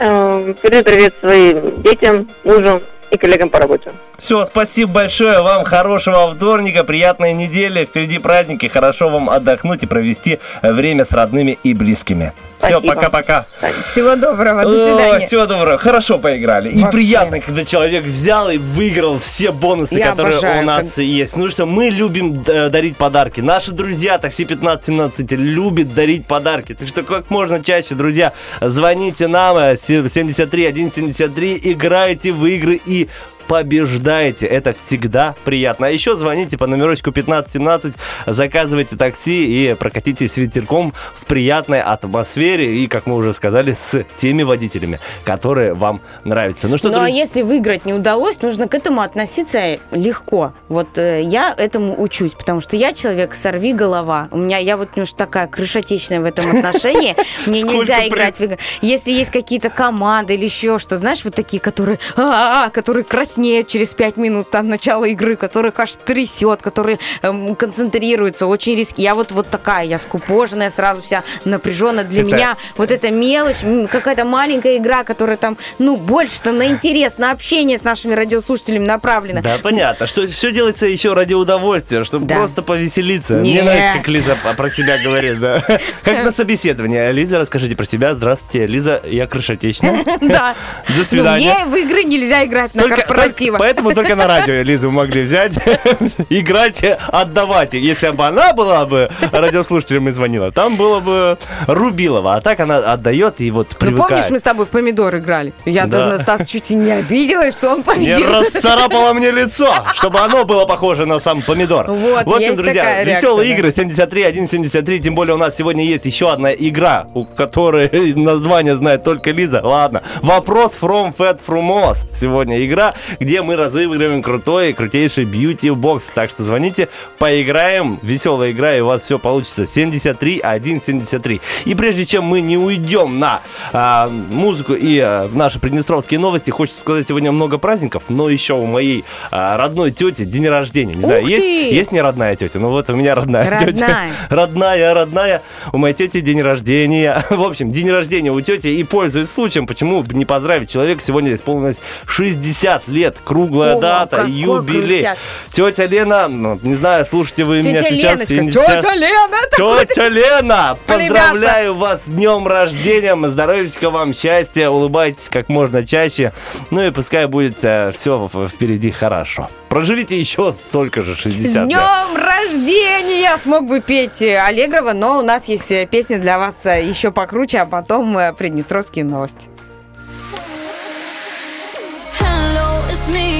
Э, 0.00 0.54
Передаю 0.62 0.84
привет 0.84 1.14
своим 1.20 1.82
детям, 1.82 2.28
мужу 2.44 2.80
и 3.10 3.16
коллегам 3.16 3.48
по 3.50 3.58
работе. 3.58 3.92
Все, 4.16 4.44
спасибо 4.44 4.92
большое 4.92 5.42
вам, 5.42 5.64
хорошего 5.64 6.34
вторника, 6.34 6.84
приятной 6.84 7.32
недели, 7.32 7.84
впереди 7.84 8.18
праздники, 8.18 8.66
хорошо 8.66 9.08
вам 9.08 9.30
отдохнуть 9.30 9.82
и 9.84 9.86
провести 9.86 10.38
э, 10.62 10.72
время 10.72 11.04
с 11.04 11.12
родными 11.12 11.58
и 11.62 11.74
близкими. 11.74 12.32
Все, 12.60 12.80
пока-пока. 12.80 13.46
Всего 13.86 14.16
доброго, 14.16 14.64
до 14.64 14.70
О, 14.70 14.72
свидания. 14.72 15.26
Всего 15.26 15.46
доброго, 15.46 15.78
хорошо 15.78 16.18
поиграли. 16.18 16.68
И 16.68 16.82
Вообще. 16.82 16.98
приятно, 16.98 17.40
когда 17.40 17.64
человек 17.64 18.04
взял 18.04 18.50
и 18.50 18.58
выиграл 18.58 19.18
все 19.18 19.52
бонусы, 19.52 19.94
Я 19.94 20.10
которые 20.10 20.36
обожаю, 20.38 20.62
у 20.62 20.66
нас 20.66 20.98
есть. 20.98 21.36
Ну 21.36 21.48
что, 21.50 21.66
мы 21.66 21.88
любим 21.88 22.42
э, 22.46 22.68
дарить 22.68 22.96
подарки. 22.96 23.40
Наши 23.40 23.70
друзья, 23.70 24.18
такси 24.18 24.42
1517, 24.44 25.32
любят 25.32 25.94
дарить 25.94 26.26
подарки. 26.26 26.74
Так 26.74 26.88
что 26.88 27.04
как 27.04 27.30
можно 27.30 27.62
чаще, 27.62 27.94
друзья, 27.94 28.32
звоните 28.60 29.28
нам 29.28 29.56
э, 29.56 29.76
се- 29.76 30.08
73 30.08 30.72
173, 30.90 31.60
играйте 31.62 32.32
в 32.32 32.44
игры 32.44 32.80
и 32.84 32.97
и 32.98 33.08
побеждаете. 33.48 34.46
Это 34.46 34.72
всегда 34.72 35.34
приятно. 35.44 35.86
А 35.86 35.90
еще 35.90 36.14
звоните 36.16 36.58
по 36.58 36.66
номерочку 36.66 37.10
1517, 37.10 37.94
заказывайте 38.26 38.96
такси 38.96 39.46
и 39.46 39.74
прокатитесь 39.74 40.36
ветерком 40.36 40.92
в 41.14 41.24
приятной 41.24 41.80
атмосфере 41.80 42.76
и, 42.76 42.86
как 42.86 43.06
мы 43.06 43.16
уже 43.16 43.32
сказали, 43.32 43.72
с 43.72 44.04
теми 44.16 44.42
водителями, 44.42 45.00
которые 45.24 45.74
вам 45.74 46.00
нравятся. 46.24 46.68
Ну 46.68 46.76
что, 46.76 46.90
Ну 46.90 46.98
а 46.98 47.00
друзья, 47.00 47.16
если 47.16 47.42
выиграть 47.42 47.86
не 47.86 47.94
удалось, 47.94 48.40
нужно 48.42 48.68
к 48.68 48.74
этому 48.74 49.00
относиться 49.00 49.78
легко. 49.90 50.52
Вот 50.68 50.98
э, 50.98 51.22
я 51.22 51.54
этому 51.56 52.00
учусь, 52.00 52.34
потому 52.34 52.60
что 52.60 52.76
я 52.76 52.92
человек 52.92 53.34
сорви 53.34 53.72
голова. 53.72 54.28
У 54.30 54.36
меня 54.36 54.58
я 54.58 54.76
вот 54.76 54.94
немножко 54.96 55.16
такая 55.16 55.46
крышотечная 55.46 56.20
в 56.20 56.24
этом 56.24 56.50
отношении. 56.58 57.16
Мне 57.46 57.62
нельзя 57.62 58.06
играть 58.06 58.38
в 58.38 58.42
игры. 58.42 58.58
Если 58.82 59.10
есть 59.10 59.30
какие-то 59.30 59.70
команды 59.70 60.34
или 60.34 60.44
еще 60.44 60.78
что, 60.78 60.98
знаешь, 60.98 61.24
вот 61.24 61.34
такие, 61.34 61.60
которые, 61.60 61.98
«А-а-а», 62.16 62.70
которые 62.70 63.04
краснеют 63.38 63.68
через 63.68 63.94
пять 63.94 64.16
минут 64.16 64.52
от 64.52 64.64
начала 64.64 65.04
игры, 65.04 65.36
которых 65.36 65.78
аж 65.78 65.92
трясет, 66.04 66.60
которые 66.60 66.98
эм, 67.22 67.54
концентрируются, 67.54 68.46
очень 68.48 68.74
риски. 68.74 69.00
Я 69.00 69.14
вот 69.14 69.30
вот 69.30 69.48
такая, 69.48 69.84
я 69.84 69.98
скупоженная, 70.00 70.70
сразу 70.70 71.00
вся 71.00 71.22
напряженная. 71.44 72.02
Для 72.02 72.22
Это- 72.22 72.32
меня 72.34 72.56
вот 72.76 72.90
эта 72.90 73.12
мелочь, 73.12 73.58
какая-то 73.92 74.24
маленькая 74.24 74.76
игра, 74.78 75.04
которая 75.04 75.36
там, 75.36 75.56
ну, 75.78 75.96
больше-то 75.96 76.50
на 76.50 76.66
интерес, 76.66 77.18
на 77.18 77.30
общение 77.30 77.78
с 77.78 77.84
нашими 77.84 78.14
радиослушателями 78.14 78.84
направлена. 78.86 79.40
Да, 79.40 79.54
понятно, 79.62 80.06
что 80.08 80.26
все 80.26 80.50
делается 80.50 80.86
еще 80.86 81.12
ради 81.14 81.34
удовольствия, 81.34 82.02
чтобы 82.02 82.26
Да. 82.26 82.34
просто 82.36 82.62
повеселиться. 82.62 83.34
Нет. 83.34 83.42
Мне 83.42 83.62
нравится, 83.62 83.92
как 83.98 84.08
Лиза 84.08 84.36
про 84.56 84.68
себя 84.68 84.98
говорит, 84.98 85.38
да. 85.38 85.62
Как 86.02 86.24
на 86.24 86.32
собеседовании. 86.32 87.12
Лиза, 87.12 87.38
расскажите 87.38 87.76
про 87.76 87.84
себя. 87.86 88.14
Здравствуйте, 88.14 88.66
Лиза, 88.66 89.00
я 89.04 89.28
крышотечная. 89.28 90.02
Да. 90.20 90.56
До 90.88 90.94
Ну, 90.98 91.04
свидания. 91.04 91.54
мне 91.54 91.64
в 91.66 91.76
игры 91.76 92.02
нельзя 92.04 92.44
играть 92.44 92.74
на 92.74 92.82
Только- 92.82 92.96
корпоративах. 93.28 93.58
Поэтому 93.58 93.92
только 93.94 94.14
на 94.16 94.26
радио 94.26 94.62
Лизу 94.62 94.90
могли 94.90 95.22
взять, 95.22 95.52
играть, 96.30 96.82
отдавать. 97.08 97.74
Если 97.74 98.10
бы 98.10 98.26
она 98.26 98.52
была 98.52 98.86
бы 98.86 99.10
радиослушателем 99.32 100.08
и 100.08 100.10
звонила, 100.10 100.52
там 100.52 100.76
было 100.76 101.00
бы 101.00 101.38
Рубилова. 101.66 102.36
А 102.36 102.40
так 102.40 102.60
она 102.60 102.78
отдает 102.78 103.40
и 103.40 103.50
вот 103.50 103.68
Ну, 103.72 103.76
помнишь, 103.78 103.96
привыкает. 103.96 104.30
мы 104.30 104.38
с 104.38 104.42
тобой 104.42 104.66
в 104.66 104.68
помидор 104.68 105.16
играли? 105.16 105.52
Я 105.64 105.86
Да. 105.86 106.18
Стас 106.18 106.48
чуть 106.48 106.70
и 106.70 106.74
не 106.74 106.90
обиделась, 106.90 107.56
что 107.56 107.70
он 107.70 107.78
Не 107.78 107.82
победил. 107.84 108.28
расцарапала 108.30 109.12
мне 109.12 109.30
лицо, 109.30 109.72
чтобы 109.94 110.18
оно 110.20 110.44
было 110.44 110.64
похоже 110.64 111.06
на 111.06 111.18
сам 111.18 111.42
помидор. 111.42 111.86
Вот, 111.90 112.24
В 112.26 112.34
общем, 112.34 112.56
друзья, 112.56 113.04
веселые 113.04 113.52
игры 113.52 113.70
73, 113.72 114.46
173. 114.46 115.00
Тем 115.00 115.14
более 115.14 115.34
у 115.34 115.38
нас 115.38 115.56
сегодня 115.56 115.84
есть 115.84 116.06
еще 116.06 116.30
одна 116.32 116.52
игра, 116.52 117.06
у 117.14 117.24
которой 117.24 117.88
название 118.14 118.74
знает 118.76 119.04
только 119.04 119.30
Лиза. 119.30 119.60
Ладно. 119.62 120.02
Вопрос 120.22 120.76
from 120.80 121.14
Fat 121.16 121.40
Frumos. 121.46 121.98
Сегодня 122.12 122.64
игра, 122.64 122.94
где 123.20 123.42
мы 123.42 123.56
разыгрываем 123.56 124.22
крутой, 124.22 124.72
крутейший 124.72 125.24
beauty 125.24 125.74
бокс. 125.74 126.06
Так 126.14 126.30
что 126.30 126.42
звоните, 126.42 126.88
поиграем. 127.18 127.98
Веселая 128.02 128.52
игра, 128.52 128.76
и 128.76 128.80
у 128.80 128.86
вас 128.86 129.04
все 129.04 129.18
получится. 129.18 129.66
73, 129.66 130.38
173. 130.38 131.40
И 131.64 131.74
прежде 131.74 132.06
чем 132.06 132.24
мы 132.24 132.40
не 132.40 132.56
уйдем 132.56 133.18
на 133.18 133.40
а, 133.72 134.08
музыку 134.08 134.74
и 134.74 134.98
а, 134.98 135.28
наши 135.32 135.58
приднестровские 135.58 136.20
новости, 136.20 136.50
хочется 136.50 136.80
сказать, 136.80 137.06
сегодня 137.06 137.32
много 137.32 137.58
праздников, 137.58 138.04
но 138.08 138.28
еще 138.28 138.54
у 138.54 138.66
моей 138.66 139.04
а, 139.30 139.56
родной 139.56 139.90
тети 139.90 140.24
день 140.24 140.48
рождения. 140.48 140.94
Не 140.94 141.02
знаю, 141.02 141.22
Ух 141.22 141.30
есть, 141.30 141.42
ты! 141.42 141.74
есть 141.74 141.92
не 141.92 142.00
родная 142.00 142.36
тетя? 142.36 142.58
Ну 142.58 142.68
вот 142.70 142.88
у 142.90 142.94
меня 142.94 143.14
родная, 143.14 143.58
тетя. 143.58 143.66
Родная. 143.66 144.12
Родная, 144.30 144.94
родная. 144.94 145.42
У 145.72 145.78
моей 145.78 145.94
тети 145.94 146.20
день 146.20 146.42
рождения. 146.42 147.24
В 147.30 147.42
общем, 147.42 147.72
день 147.72 147.90
рождения 147.90 148.30
у 148.30 148.40
тети. 148.40 148.68
И 148.68 148.82
пользуясь 148.84 149.30
случаем, 149.30 149.66
почему 149.66 150.02
бы 150.02 150.14
не 150.14 150.24
поздравить 150.24 150.70
человека, 150.70 151.02
сегодня 151.02 151.34
исполнилось 151.34 151.78
60 152.06 152.88
лет. 152.88 152.97
Лет. 152.98 153.16
Круглая 153.24 153.72
Ого, 153.72 153.80
дата, 153.80 154.24
юбилей. 154.24 154.98
крутяк. 154.98 155.18
Тетя 155.52 155.86
Лена, 155.86 156.28
ну, 156.28 156.58
не 156.62 156.74
знаю, 156.74 157.04
слушайте 157.04 157.44
вы 157.44 157.58
меня 157.62 157.80
Тетя 157.80 157.94
сейчас. 157.94 158.30
Леночка, 158.30 158.60
тетя 158.60 158.80
сейчас. 158.80 158.96
Лена, 158.96 159.86
Тетя 159.86 160.08
Лена, 160.08 160.76
поздравляю 160.86 161.74
вас 161.74 162.04
с 162.04 162.06
днем 162.06 162.46
рождения, 162.46 163.16
здоровья 163.28 163.68
вам, 163.90 164.14
счастья, 164.14 164.68
улыбайтесь 164.68 165.28
как 165.28 165.48
можно 165.48 165.86
чаще, 165.86 166.32
ну 166.70 166.82
и 166.82 166.90
пускай 166.90 167.26
будет 167.26 167.56
все 167.58 168.28
впереди 168.48 168.90
хорошо. 168.90 169.48
Проживите 169.68 170.18
еще 170.18 170.52
столько 170.52 171.02
же 171.02 171.14
60 171.14 171.50
С 171.50 171.54
лет. 171.54 171.64
днем 171.66 172.16
рождения! 172.16 173.36
Смог 173.42 173.66
бы 173.66 173.80
петь 173.80 174.22
э, 174.22 174.38
Аллегрова, 174.38 174.92
но 174.94 175.18
у 175.18 175.22
нас 175.22 175.46
есть 175.48 175.70
э, 175.70 175.86
песня 175.86 176.18
для 176.18 176.38
вас 176.38 176.64
э, 176.66 176.86
еще 176.86 177.12
покруче, 177.12 177.58
а 177.58 177.66
потом 177.66 178.16
э, 178.16 178.32
Приднестровские 178.32 179.04
новости. 179.04 179.48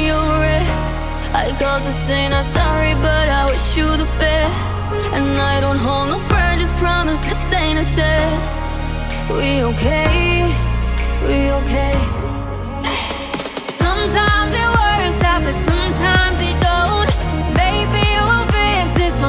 Your 0.09 0.45
ex. 0.59 0.89
I 1.43 1.45
called 1.61 1.85
to 1.85 1.93
say 2.07 2.29
not 2.29 2.47
sorry, 2.57 2.95
but 3.09 3.27
I 3.29 3.43
wish 3.51 3.77
you 3.77 3.89
the 4.03 4.09
best. 4.23 4.81
And 5.17 5.29
I 5.53 5.61
don't 5.65 5.81
hold 5.87 6.07
no 6.13 6.19
grudges, 6.29 6.71
promise 6.83 7.21
this 7.29 7.53
ain't 7.53 7.79
a 7.85 7.87
test. 8.01 8.55
We 9.37 9.51
okay? 9.71 10.49
We 11.27 11.37
okay? 11.61 11.97
Sometimes 13.83 14.51
it 14.63 14.71
works 14.81 15.21
out, 15.31 15.41
but 15.47 15.57
sometimes 15.71 16.39
it 16.51 16.57
don't. 16.69 17.11
Maybe 17.63 18.05
we'll 18.25 18.49
fix 18.57 18.89
it, 19.07 19.13
so 19.21 19.29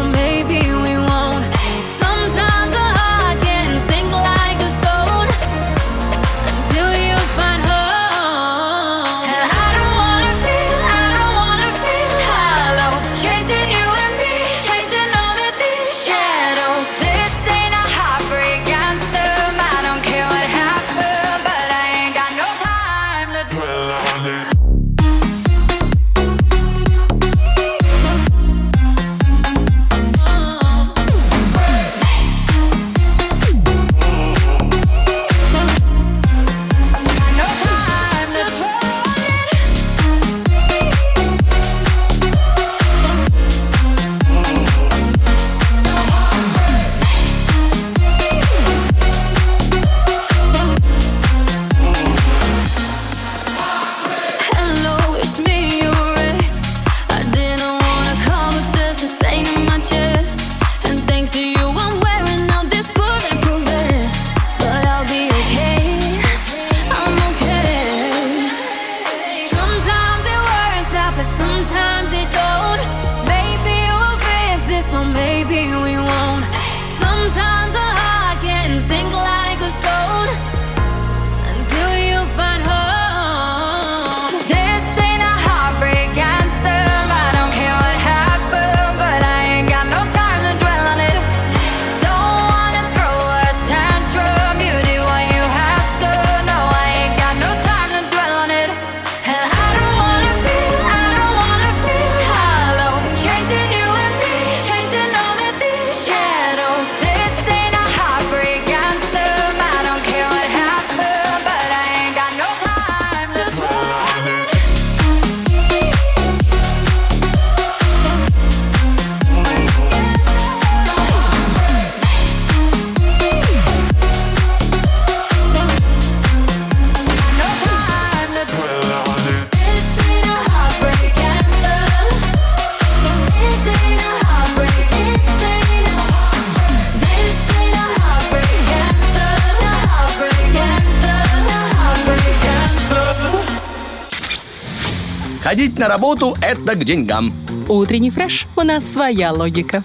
Ходить 145.42 145.80
на 145.80 145.88
работу– 145.88 146.36
это 146.42 146.76
к 146.76 146.84
деньгам. 146.84 147.34
Утренний 147.68 148.12
фреш. 148.12 148.46
У 148.56 148.62
нас 148.62 148.84
своя 148.84 149.32
логика. 149.32 149.84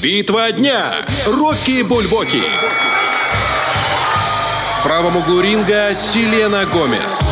Битва 0.00 0.52
дня. 0.52 0.92
Рокки 1.26 1.82
Бульбоки. 1.82 2.42
В 4.78 4.82
правом 4.84 5.16
углу 5.16 5.40
ринга 5.40 5.94
Селена 5.94 6.64
Гомес. 6.66 7.22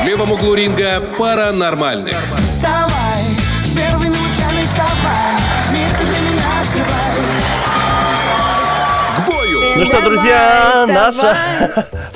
В 0.00 0.06
левом 0.06 0.32
углу 0.32 0.54
ринга 0.54 1.00
Паранормальных. 1.18 2.16
Вставай, 2.16 2.41
Ну 9.76 9.84
что, 9.84 10.00
друзья, 10.02 10.84
наша... 10.88 11.36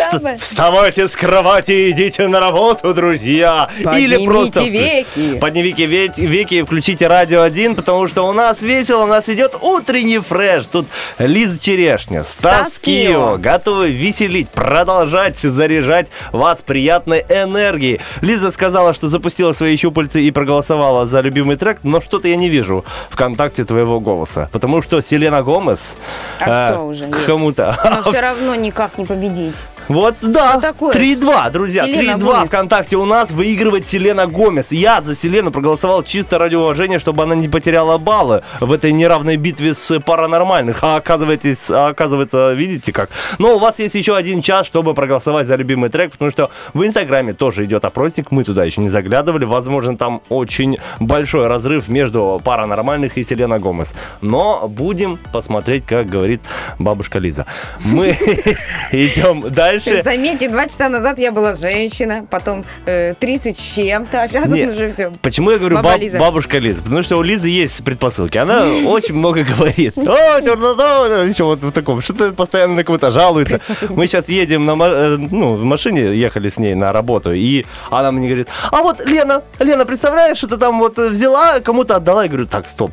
Вставай. 0.06 0.38
Вставайте 0.38 1.08
с 1.08 1.16
кровати, 1.16 1.90
идите 1.90 2.28
на 2.28 2.40
работу, 2.40 2.94
друзья. 2.94 3.68
Или 3.78 3.84
Поднимите 3.84 4.26
просто... 4.26 4.62
веки. 4.64 5.38
Поднимите 5.40 5.84
ве- 5.86 6.12
веки 6.16 6.54
и 6.54 6.62
включите 6.62 7.06
радио 7.08 7.42
1, 7.42 7.74
потому 7.74 8.06
что 8.06 8.26
у 8.26 8.32
нас 8.32 8.62
весело, 8.62 9.02
у 9.04 9.06
нас 9.06 9.28
идет 9.28 9.56
утренний 9.60 10.18
фреш. 10.18 10.64
Тут 10.66 10.86
Лиза 11.18 11.60
Черешня, 11.60 12.22
Стас, 12.24 12.68
Стас 12.68 12.78
Кио, 12.78 13.36
готовы 13.38 13.90
веселить, 13.90 14.48
продолжать 14.50 15.38
заряжать 15.38 16.08
вас 16.32 16.62
приятной 16.62 17.20
энергией. 17.28 18.00
Лиза 18.20 18.50
сказала, 18.50 18.94
что 18.94 19.08
запустила 19.08 19.52
свои 19.52 19.76
щупальцы 19.76 20.22
и 20.22 20.30
проголосовала 20.30 21.06
за 21.06 21.20
любимый 21.20 21.56
трек, 21.56 21.78
но 21.82 22.00
что-то 22.00 22.28
я 22.28 22.36
не 22.36 22.48
вижу 22.48 22.84
ВКонтакте 23.10 23.64
твоего 23.64 24.00
голоса. 24.00 24.48
Потому 24.52 24.82
что 24.82 25.00
Селена 25.00 25.42
Гомес 25.42 25.96
А 26.40 26.74
э, 26.74 26.78
уже 26.78 27.04
есть. 27.04 27.24
кому-то... 27.26 27.78
Но 27.84 28.02
все 28.10 28.20
равно 28.20 28.54
никак 28.54 28.98
не 28.98 29.04
победить. 29.04 29.54
Вот 29.96 30.16
да, 30.20 30.50
Что 30.50 30.60
такое? 30.60 30.92
3-2, 30.92 31.50
друзья, 31.52 31.86
Селена 31.86 32.18
3-2 32.18 32.18
Гомес. 32.18 32.48
ВКонтакте 32.48 32.96
у 32.98 33.06
нас 33.06 33.30
выигрывает 33.30 33.88
Селена 33.88 34.26
Гомес. 34.26 34.70
Я 34.70 35.00
за 35.00 35.16
Селену 35.16 35.50
проголосовал 35.50 36.02
чисто 36.02 36.36
ради 36.36 36.54
уважения, 36.54 36.98
чтобы 36.98 37.22
она 37.22 37.34
не 37.34 37.48
потеряла 37.48 37.96
баллы 37.96 38.42
в 38.60 38.72
этой 38.72 38.92
неравной 38.92 39.38
битве 39.38 39.72
с 39.72 39.98
паранормальных. 40.00 40.80
А 40.82 40.96
оказывается, 40.96 41.56
а 41.70 41.88
оказывается, 41.88 42.52
видите 42.52 42.92
как. 42.92 43.08
Но 43.38 43.56
у 43.56 43.58
вас 43.58 43.78
есть 43.78 43.94
еще 43.94 44.14
один 44.14 44.42
час, 44.42 44.66
чтобы 44.66 44.92
проголосовать 44.92 45.46
за 45.46 45.56
любимый 45.56 45.88
трек, 45.88 46.12
потому 46.12 46.30
что 46.30 46.50
в 46.74 46.84
Инстаграме 46.84 47.32
тоже 47.32 47.64
идет 47.64 47.86
опросник, 47.86 48.30
мы 48.30 48.44
туда 48.44 48.66
еще 48.66 48.82
не 48.82 48.90
заглядывали. 48.90 49.46
Возможно, 49.46 49.96
там 49.96 50.20
очень 50.28 50.76
большой 51.00 51.46
разрыв 51.46 51.88
между 51.88 52.38
паранормальных 52.44 53.16
и 53.16 53.24
Селена 53.24 53.58
Гомес. 53.58 53.94
Но 54.20 54.68
будем 54.68 55.18
посмотреть, 55.32 55.86
как 55.86 56.06
говорит 56.06 56.42
бабушка 56.78 57.18
Лиза. 57.18 57.46
Мы 57.80 58.10
идем 58.92 59.40
дальше. 59.40 59.85
Дальше. 59.90 60.02
Заметьте, 60.02 60.48
два 60.48 60.66
часа 60.66 60.88
назад 60.88 61.18
я 61.18 61.32
была 61.32 61.54
женщина, 61.54 62.26
потом 62.30 62.64
э, 62.86 63.14
30 63.14 63.58
с 63.58 63.74
чем-то, 63.74 64.22
а 64.22 64.28
сейчас 64.28 64.50
Не, 64.50 64.64
он 64.64 64.70
уже 64.70 64.90
все. 64.90 65.12
Почему 65.22 65.50
я 65.50 65.58
говорю 65.58 65.80
баб- 65.82 66.00
Лиза. 66.00 66.18
бабушка 66.18 66.58
Лиза? 66.58 66.82
Потому 66.82 67.02
что 67.02 67.16
у 67.16 67.22
Лизы 67.22 67.48
есть 67.48 67.84
предпосылки. 67.84 68.38
Она 68.38 68.64
очень 68.86 69.14
много 69.14 69.44
говорит. 69.44 69.96
О, 69.98 70.38
еще 70.40 71.44
вот 71.44 71.60
в 71.60 71.72
таком. 71.72 72.00
Что-то 72.00 72.32
постоянно 72.32 72.74
на 72.74 72.84
кого-то 72.84 73.10
жалуется. 73.10 73.60
Мы 73.90 74.06
сейчас 74.06 74.28
едем 74.28 74.64
на 74.64 74.72
э, 74.72 75.16
ну, 75.16 75.54
в 75.54 75.64
машине, 75.64 76.14
ехали 76.16 76.48
с 76.48 76.58
ней 76.58 76.74
на 76.74 76.92
работу, 76.92 77.32
и 77.32 77.64
она 77.90 78.10
мне 78.10 78.26
говорит, 78.28 78.48
а 78.70 78.82
вот 78.82 79.04
Лена, 79.04 79.42
Лена, 79.58 79.84
представляешь, 79.84 80.38
что 80.38 80.48
ты 80.48 80.56
там 80.56 80.78
вот 80.78 80.98
взяла, 80.98 81.60
кому-то 81.60 81.96
отдала. 81.96 82.22
Я 82.22 82.28
говорю, 82.28 82.46
так, 82.46 82.68
стоп. 82.68 82.92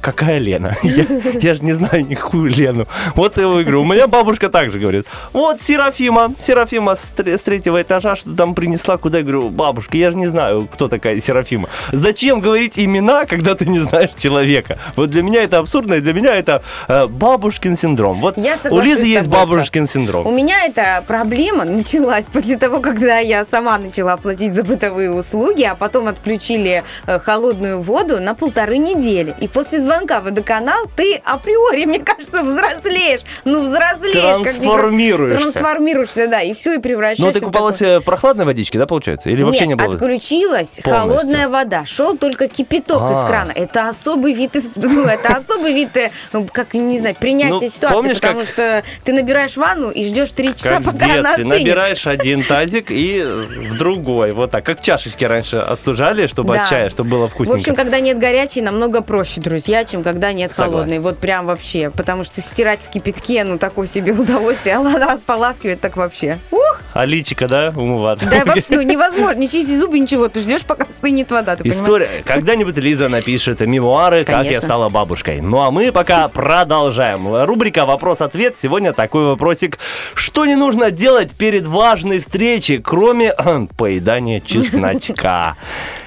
Какая 0.00 0.38
Лена? 0.38 0.76
Я, 0.82 1.04
я 1.40 1.54
же 1.54 1.62
не 1.62 1.72
знаю 1.72 2.06
никакую 2.06 2.50
Лену. 2.50 2.86
Вот 3.14 3.36
я 3.36 3.42
говорю, 3.42 3.82
у 3.82 3.84
меня 3.84 4.06
бабушка 4.06 4.48
также 4.48 4.78
говорит. 4.78 5.06
Вот 5.32 5.60
Серафима, 5.62 6.32
Серафима 6.38 6.94
с, 6.94 7.12
с 7.16 7.42
третьего 7.42 7.82
этажа 7.82 8.16
что 8.16 8.34
там 8.34 8.54
принесла. 8.54 8.96
Куда 8.96 9.18
я 9.18 9.24
говорю, 9.24 9.50
бабушка, 9.50 9.96
я 9.96 10.10
же 10.10 10.16
не 10.16 10.26
знаю, 10.26 10.68
кто 10.72 10.88
такая 10.88 11.20
Серафима. 11.20 11.68
Зачем 11.92 12.40
говорить 12.40 12.78
имена, 12.78 13.26
когда 13.26 13.54
ты 13.54 13.66
не 13.66 13.78
знаешь 13.78 14.10
человека? 14.16 14.78
Вот 14.96 15.10
для 15.10 15.22
меня 15.22 15.42
это 15.42 15.58
абсурдно, 15.58 15.94
и 15.94 16.00
для 16.00 16.12
меня 16.12 16.34
это 16.34 16.62
э, 16.88 17.06
бабушкин 17.06 17.76
синдром. 17.76 18.20
Вот 18.20 18.38
Я 18.38 18.58
у 18.70 18.80
Лизы 18.80 19.06
есть 19.06 19.28
бабушкин 19.28 19.84
У 19.84 19.86
синдром. 19.86 20.36
меня 20.36 20.64
эта 20.64 21.04
проблема 21.06 21.64
началась 21.64 22.24
после 22.24 22.56
того, 22.56 22.80
когда 22.80 23.18
я 23.18 23.44
сама 23.44 23.78
начала 23.78 24.16
платить 24.16 24.54
за 24.54 24.64
бытовые 24.64 25.10
услуги, 25.10 25.62
а 25.64 25.74
потом 25.74 26.08
отключили 26.08 26.84
э, 27.06 27.18
холодную 27.18 27.80
воду 27.80 28.20
на 28.20 28.34
полторы 28.34 28.78
недели. 28.78 29.34
И 29.40 29.48
после 29.48 29.82
звонка 29.90 30.20
в 30.20 30.24
водоканал 30.24 30.86
ты 30.96 31.20
априори, 31.24 31.84
мне 31.86 31.98
кажется, 31.98 32.42
взрослеешь. 32.42 33.20
Ну, 33.44 33.62
взрослеешь. 33.62 34.14
как 34.14 34.38
ни- 34.38 34.42
Трансформируешься. 34.44 35.38
Трансформируешься, 35.38 36.28
да, 36.28 36.40
и 36.42 36.52
все, 36.52 36.74
и 36.74 36.78
превращаешься 36.78 37.26
Ну, 37.26 37.32
ты 37.32 37.40
в 37.40 37.44
купалась 37.44 37.78
такой- 37.78 37.94
э, 37.94 38.00
в 38.00 38.04
прохладной 38.04 38.44
водичке, 38.44 38.78
да, 38.78 38.86
получается? 38.86 39.30
Или 39.30 39.42
вообще 39.42 39.66
не 39.66 39.74
Нет, 39.74 39.78
было? 39.78 39.94
отключилась 39.94 40.80
Полностью. 40.82 40.84
холодная 41.18 41.48
вода. 41.48 41.84
Шел 41.84 42.16
только 42.16 42.48
кипяток 42.48 43.10
из 43.10 43.18
А. 43.18 43.26
крана. 43.26 43.52
Это 43.54 43.88
особый 43.88 44.32
вид, 44.32 44.52
ну, 44.76 45.04
это 45.06 45.34
особый 45.36 45.72
вид, 45.72 45.96
э, 45.96 46.10
ну, 46.32 46.46
как 46.50 46.74
не 46.74 46.98
знаю, 46.98 47.16
принятия 47.18 47.50
Ну, 47.54 47.68
ситуации, 47.68 48.14
потому 48.14 48.40
как- 48.40 48.48
что 48.48 48.82
ты 49.04 49.12
набираешь 49.12 49.56
ванну 49.56 49.90
и 49.90 50.04
ждешь 50.04 50.30
три 50.32 50.54
часа, 50.54 50.76
Как 50.76 50.80
в 50.80 50.92
пока 50.92 51.14
она. 51.18 51.36
Набираешь 51.38 52.06
один 52.06 52.42
тазик 52.44 52.86
и 52.90 53.22
в 53.22 53.76
другой. 53.76 54.32
Вот 54.32 54.50
так. 54.50 54.64
Как 54.64 54.80
чашечки 54.80 55.24
раньше 55.24 55.56
остужали, 55.56 56.26
чтобы 56.26 56.56
от 56.56 56.68
чая, 56.68 56.90
чтобы 56.90 57.10
было 57.10 57.26
В 57.28 57.32
вкусненько. 57.32 57.60
общем, 57.60 57.74
когда 57.74 57.98
нет 58.00 58.18
горячей, 58.18 58.60
намного 58.60 59.00
проще, 59.00 59.40
друзья, 59.40 59.79
чем 59.84 60.02
когда 60.02 60.32
нет 60.32 60.50
Согласен. 60.50 60.72
холодной. 60.72 60.98
Вот 60.98 61.18
прям 61.18 61.46
вообще. 61.46 61.90
Потому 61.90 62.24
что 62.24 62.40
стирать 62.40 62.80
в 62.82 62.90
кипятке, 62.90 63.44
ну, 63.44 63.58
такое 63.58 63.86
себе 63.86 64.12
удовольствие. 64.18 64.76
А 64.76 64.80
ладно, 64.80 65.16
споласкивать 65.16 65.80
так 65.80 65.96
вообще. 65.96 66.38
Ух! 66.50 66.80
А 66.92 67.04
личико, 67.04 67.46
да, 67.46 67.72
умываться? 67.74 68.28
Да, 68.28 68.44
вообще, 68.44 68.64
ну, 68.70 68.82
невозможно. 68.82 69.38
Не 69.38 69.48
чистить 69.48 69.78
зубы, 69.78 69.98
ничего. 69.98 70.28
Ты 70.28 70.40
ждешь, 70.40 70.62
пока 70.64 70.86
стынет 70.86 71.30
вода, 71.30 71.54
ты 71.56 71.62
понимаешь? 71.62 71.80
История. 71.80 72.10
Когда-нибудь 72.24 72.76
Лиза 72.76 73.08
напишет 73.08 73.60
мемуары, 73.60 74.24
как 74.24 74.38
я 74.38 74.42
Конечно. 74.42 74.62
стала 74.62 74.88
бабушкой. 74.88 75.40
Ну 75.40 75.60
а 75.60 75.70
мы 75.70 75.92
пока 75.92 76.26
продолжаем. 76.60 77.44
Рубрика 77.44 77.86
«Вопрос-ответ». 77.86 78.58
Сегодня 78.58 78.92
такой 78.92 79.26
вопросик. 79.26 79.78
Что 80.14 80.46
не 80.46 80.56
нужно 80.56 80.90
делать 80.90 81.32
перед 81.32 81.66
важной 81.66 82.18
встречей, 82.18 82.78
кроме 82.78 83.32
поедания 83.78 84.40
чесночка? 84.40 85.56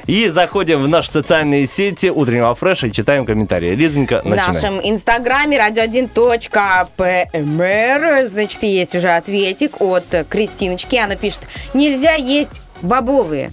И 0.06 0.28
заходим 0.30 0.84
в 0.84 0.88
наши 0.88 1.12
социальные 1.12 1.66
сети 1.66 2.08
утреннего 2.08 2.54
фреша 2.56 2.88
и 2.88 2.92
читаем 2.92 3.26
комментарии. 3.26 3.74
Лизонька, 3.74 4.22
В 4.24 4.26
начинай. 4.26 4.48
нашем 4.54 4.80
инстаграме 4.84 5.58
radio1.pmr, 5.58 8.26
значит, 8.26 8.64
есть 8.64 8.96
уже 8.96 9.10
ответик 9.10 9.82
от 9.82 10.06
Кристиночки. 10.30 10.96
Она 10.98 11.16
пишет, 11.16 11.42
нельзя 11.74 12.14
есть 12.16 12.62
бобовые. 12.82 13.52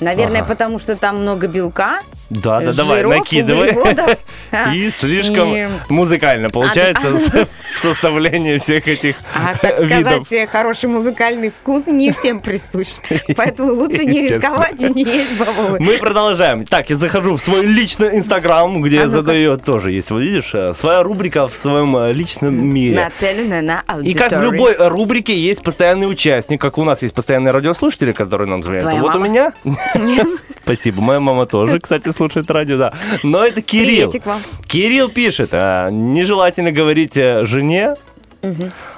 Наверное, 0.00 0.40
Ага. 0.42 0.48
потому 0.48 0.78
что 0.78 0.96
там 0.96 1.20
много 1.22 1.46
белка. 1.46 2.00
Да, 2.30 2.60
да, 2.60 2.72
давай, 2.72 2.98
жиров, 2.98 3.16
накидывай. 3.16 3.70
углеводов. 3.70 4.18
И 4.74 4.88
слишком 4.90 5.54
И- 5.54 5.66
музыкально 5.88 6.48
получается 6.48 7.08
А, 7.08 7.46
в 7.74 7.78
составлении 7.78 8.58
всех 8.58 8.86
этих 8.88 9.16
А, 9.34 9.56
так 9.56 9.80
видов. 9.84 10.26
сказать, 10.26 10.48
хороший 10.50 10.88
музыкальный 10.88 11.50
вкус 11.50 11.86
не 11.88 12.12
всем 12.12 12.40
присущ. 12.40 12.98
Поэтому 13.36 13.74
лучше 13.74 14.04
не 14.04 14.28
рисковать 14.28 14.80
и 14.80 14.90
не 14.90 15.02
есть 15.04 15.38
бобовые. 15.38 15.80
Мы 15.80 15.98
продолжаем. 15.98 16.64
Так, 16.66 16.90
я 16.90 16.96
захожу 16.96 17.36
в 17.36 17.42
свой 17.42 17.66
личный 17.66 18.16
инстаграм, 18.16 18.80
где 18.80 18.98
А 18.98 19.02
ну-ка. 19.02 19.08
задаю 19.10 19.56
тоже 19.58 19.90
есть, 19.92 20.10
вот 20.10 20.20
видишь, 20.20 20.50
э, 20.54 20.72
своя 20.72 21.02
рубрика 21.02 21.48
в 21.48 21.56
своем 21.56 21.96
э, 21.96 22.12
личном 22.12 22.56
мире. 22.64 22.94
Нацелена 23.04 23.60
на 23.62 23.80
И 23.80 23.82
аудиторию. 23.92 24.28
как 24.30 24.38
в 24.38 24.42
любой 24.42 24.72
э, 24.74 24.88
рубрике 24.88 25.36
есть 25.36 25.62
постоянный 25.62 26.08
участник, 26.10 26.60
как 26.60 26.78
у 26.78 26.84
нас 26.84 27.02
есть 27.02 27.14
постоянные 27.14 27.50
радиослушатели, 27.52 28.12
которые 28.12 28.48
нам 28.48 28.62
звонят. 28.62 28.84
Вот 29.00 29.16
у 29.16 29.18
меня. 29.20 29.52
Спасибо. 30.62 31.00
Моя 31.00 31.20
мама 31.20 31.46
тоже, 31.46 31.80
кстати, 31.80 32.10
слушает 32.20 32.50
радио, 32.50 32.76
да. 32.76 32.92
Но 33.22 33.44
это 33.46 33.62
Кирилл. 33.62 34.12
Кирилл 34.66 35.08
пишет, 35.08 35.50
а, 35.52 35.88
нежелательно 35.90 36.70
говорить 36.70 37.16
э, 37.16 37.46
жене, 37.46 37.94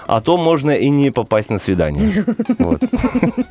а 0.06 0.20
то 0.20 0.36
можно 0.36 0.72
и 0.72 0.88
не 0.88 1.10
попасть 1.12 1.50
на 1.50 1.58
свидание. 1.58 2.12
Вот. 2.58 2.82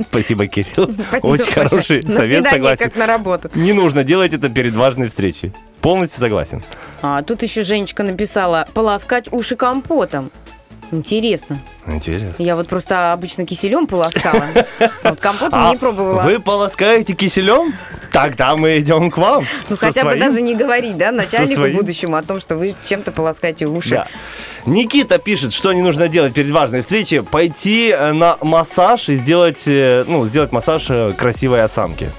Спасибо, 0.10 0.48
Кирилл. 0.48 0.92
Спасибо 1.08 1.28
Очень 1.28 1.52
хороший 1.54 2.02
На 2.04 2.12
совет, 2.12 2.46
свидание, 2.46 2.52
согласен. 2.52 2.86
как 2.86 2.96
на 2.98 3.06
работу. 3.06 3.50
Не 3.56 3.72
нужно 3.74 4.04
делать 4.04 4.34
это 4.34 4.50
перед 4.50 4.74
важной 4.74 5.08
встречей. 5.08 5.54
Полностью 5.80 6.20
согласен. 6.20 6.64
А, 7.02 7.22
тут 7.24 7.42
еще 7.44 7.64
Женечка 7.64 8.04
написала 8.04 8.68
полоскать 8.74 9.32
уши 9.32 9.56
компотом. 9.56 10.32
Интересно. 10.92 11.58
Интересно. 11.88 12.44
Я 12.44 12.56
вот 12.56 12.68
просто 12.68 13.14
обычно 13.14 13.46
киселем 13.46 13.88
полоскала. 13.88 14.46
Вот 15.04 15.20
компотом 15.20 15.60
А 15.60 15.72
не 15.72 15.78
пробовала. 15.78 16.22
Вы 16.24 16.40
полоскаете 16.40 17.14
киселем? 17.14 17.74
Тогда 18.12 18.56
мы 18.56 18.80
идем 18.80 19.10
к 19.10 19.18
вам. 19.18 19.46
Ну, 19.70 19.76
хотя 19.76 20.04
бы 20.04 20.16
даже 20.16 20.42
не 20.42 20.56
говорить, 20.56 20.98
да, 20.98 21.12
начальнику 21.12 21.68
будущему 21.76 22.16
о 22.16 22.24
том, 22.24 22.40
что 22.40 22.58
вы 22.58 22.76
чем-то 22.86 23.12
полоскаете 23.12 23.66
уши. 23.68 24.06
Никита 24.66 25.18
пишет, 25.18 25.54
что 25.54 25.74
не 25.74 25.82
нужно 25.82 26.08
делать 26.08 26.34
перед 26.34 26.52
важной 26.52 26.82
встречей. 26.82 27.24
Пойти 27.24 27.90
э, 27.90 28.12
на 28.12 28.38
массаж 28.42 29.10
и 29.10 29.16
сделать, 29.16 29.64
э, 29.66 30.04
ну, 30.08 30.28
сделать 30.28 30.52
массаж 30.52 30.86
э, 30.90 31.14
красивой 31.18 31.64
осанки. 31.64 32.10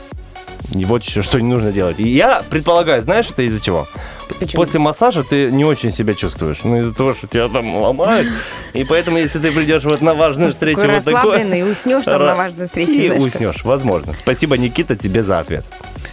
И 0.74 0.84
вот 0.84 1.04
еще 1.04 1.22
что 1.22 1.38
не 1.38 1.48
нужно 1.48 1.70
делать. 1.70 2.00
И 2.00 2.08
я 2.08 2.42
предполагаю, 2.48 3.02
знаешь, 3.02 3.28
это 3.30 3.42
из-за 3.42 3.60
чего? 3.60 3.86
Почему? 4.38 4.62
После 4.62 4.80
массажа 4.80 5.22
ты 5.22 5.50
не 5.50 5.64
очень 5.64 5.92
себя 5.92 6.14
чувствуешь. 6.14 6.58
Ну, 6.64 6.80
из-за 6.80 6.94
того, 6.94 7.14
что 7.14 7.26
тебя 7.26 7.48
там 7.48 7.76
ломают. 7.76 8.28
И 8.72 8.84
поэтому, 8.84 9.18
если 9.18 9.38
ты 9.38 9.52
придешь 9.52 9.84
вот 9.84 10.00
на 10.00 10.14
важную 10.14 10.50
встречу 10.50 10.80
Такой 10.80 10.94
вот 10.96 11.04
такой... 11.04 11.58
и 11.58 11.62
уснешь 11.62 12.04
там 12.04 12.24
на 12.24 12.34
важной 12.34 12.66
встрече. 12.66 12.92
И 12.92 13.06
знаешь, 13.08 13.12
как. 13.12 13.22
уснешь, 13.22 13.64
возможно. 13.64 14.12
Спасибо, 14.18 14.56
Никита, 14.56 14.96
тебе 14.96 15.22
за 15.22 15.40
ответ. 15.40 15.64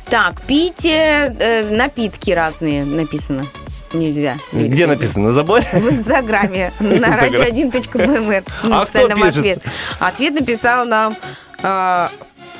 Так, 0.09 0.41
пить 0.41 0.85
э, 0.85 1.35
э, 1.39 1.75
напитки 1.75 2.31
разные 2.31 2.83
написано. 2.83 3.43
Нельзя. 3.93 4.37
Где 4.51 4.87
написано? 4.87 5.27
На 5.27 5.31
заборе? 5.31 5.67
В 5.73 5.89
инстаграме 5.89 6.71
на 6.79 7.07
radio1.bmr. 7.07 8.43
Ну, 8.63 8.75
А 8.75 8.79
написали 8.79 9.11
кто 9.11 9.25
ответ. 9.25 9.59
Ответ 9.99 10.33
написал 10.33 10.85
нам 10.85 11.15
про, 11.61 12.09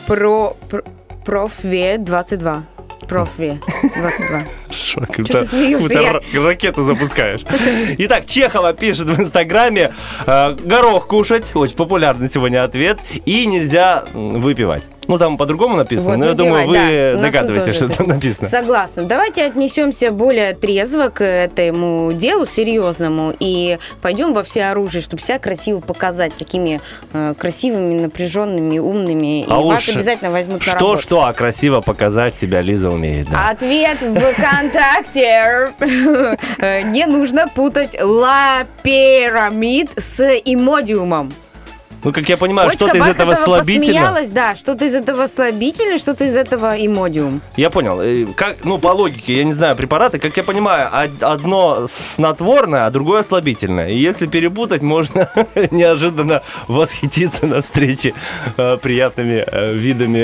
про 0.07 0.83
профве 1.25 1.97
22. 1.99 2.63
Профве 3.07 3.61
22. 3.83 4.58
Хорошо, 4.69 5.01
когда- 5.11 5.39
когда 5.39 5.99
Я- 6.01 6.11
ра- 6.13 6.43
ракету 6.45 6.83
запускаешь. 6.83 7.41
Итак, 7.97 8.25
Чехова 8.25 8.73
пишет 8.73 9.07
в 9.07 9.19
Инстаграме, 9.19 9.93
э, 10.25 10.55
горох 10.63 11.07
кушать, 11.07 11.51
очень 11.55 11.75
популярный 11.75 12.29
сегодня 12.29 12.63
ответ, 12.63 12.99
и 13.25 13.45
нельзя 13.45 14.03
выпивать. 14.13 14.83
Ну, 15.07 15.17
там 15.17 15.37
по-другому 15.37 15.75
написано, 15.75 16.11
Вот, 16.11 16.17
но 16.17 16.25
я 16.27 16.33
думаю, 16.33 16.67
да. 16.67 16.69
вы 16.71 17.11
тут 17.13 17.21
догадываетесь, 17.23 17.75
что 17.77 17.89
там 17.89 18.07
написано. 18.09 18.47
Согласна. 18.47 19.05
Давайте 19.05 19.43
отнесемся 19.43 20.11
более 20.11 20.53
трезво 20.53 21.09
к 21.09 21.23
этому 21.23 22.13
делу 22.13 22.45
серьезному 22.45 23.33
и 23.39 23.79
пойдем 24.03 24.33
во 24.33 24.43
все 24.43 24.65
оружие, 24.65 25.01
чтобы 25.01 25.23
себя 25.23 25.39
красиво 25.39 25.79
показать 25.79 26.35
такими 26.35 26.79
э, 27.13 27.33
красивыми, 27.35 27.99
напряженными, 28.01 28.77
умными. 28.77 29.47
А 29.49 29.59
и 29.59 29.63
вас 29.63 29.89
обязательно 29.89 30.29
возьмут 30.29 30.63
на 30.67 30.73
работу. 30.75 30.97
Что-что, 30.99 31.25
а 31.25 31.33
красиво 31.33 31.81
показать 31.81 32.37
себя 32.37 32.61
Лиза 32.61 32.91
умеет. 32.91 33.25
да. 33.31 33.49
Ответ 33.49 33.99
в 34.03 34.13
ВКонтакте. 34.59 35.73
Э, 36.59 36.81
Не 36.81 37.05
нужно 37.05 37.47
путать 37.47 37.97
ла 38.01 38.65
с 39.95 40.21
имодиумом. 40.45 41.33
Ну, 42.03 42.13
как 42.13 42.27
я 42.29 42.37
понимаю, 42.37 42.71
что-то 42.71 42.97
из 42.97 43.05
этого 43.07 43.35
посмеялась, 43.35 44.29
да, 44.29 44.55
что-то 44.55 44.85
из 44.85 44.95
этого 44.95 45.27
слабительное, 45.27 45.97
что-то 45.97 46.23
из 46.25 46.35
этого 46.35 46.75
имодиум. 46.77 47.41
Я 47.57 47.69
понял. 47.69 47.99
Э, 48.01 48.25
Как, 48.35 48.63
ну, 48.63 48.77
по 48.77 48.89
логике, 48.89 49.35
я 49.37 49.43
не 49.43 49.53
знаю, 49.53 49.75
препараты, 49.75 50.19
как 50.19 50.35
я 50.37 50.43
понимаю, 50.43 50.89
од- 50.93 51.23
одно 51.23 51.87
снотворное, 51.89 52.85
а 52.85 52.91
другое 52.91 53.23
слабительное. 53.23 53.89
И 53.89 53.97
если 53.97 54.27
перепутать, 54.27 54.81
можно 54.81 55.29
неожиданно 55.71 56.41
восхититься 56.67 57.45
на 57.45 57.61
встрече 57.61 58.13
э, 58.57 58.77
приятными 58.81 59.43
э, 59.45 59.73
видами 59.73 60.19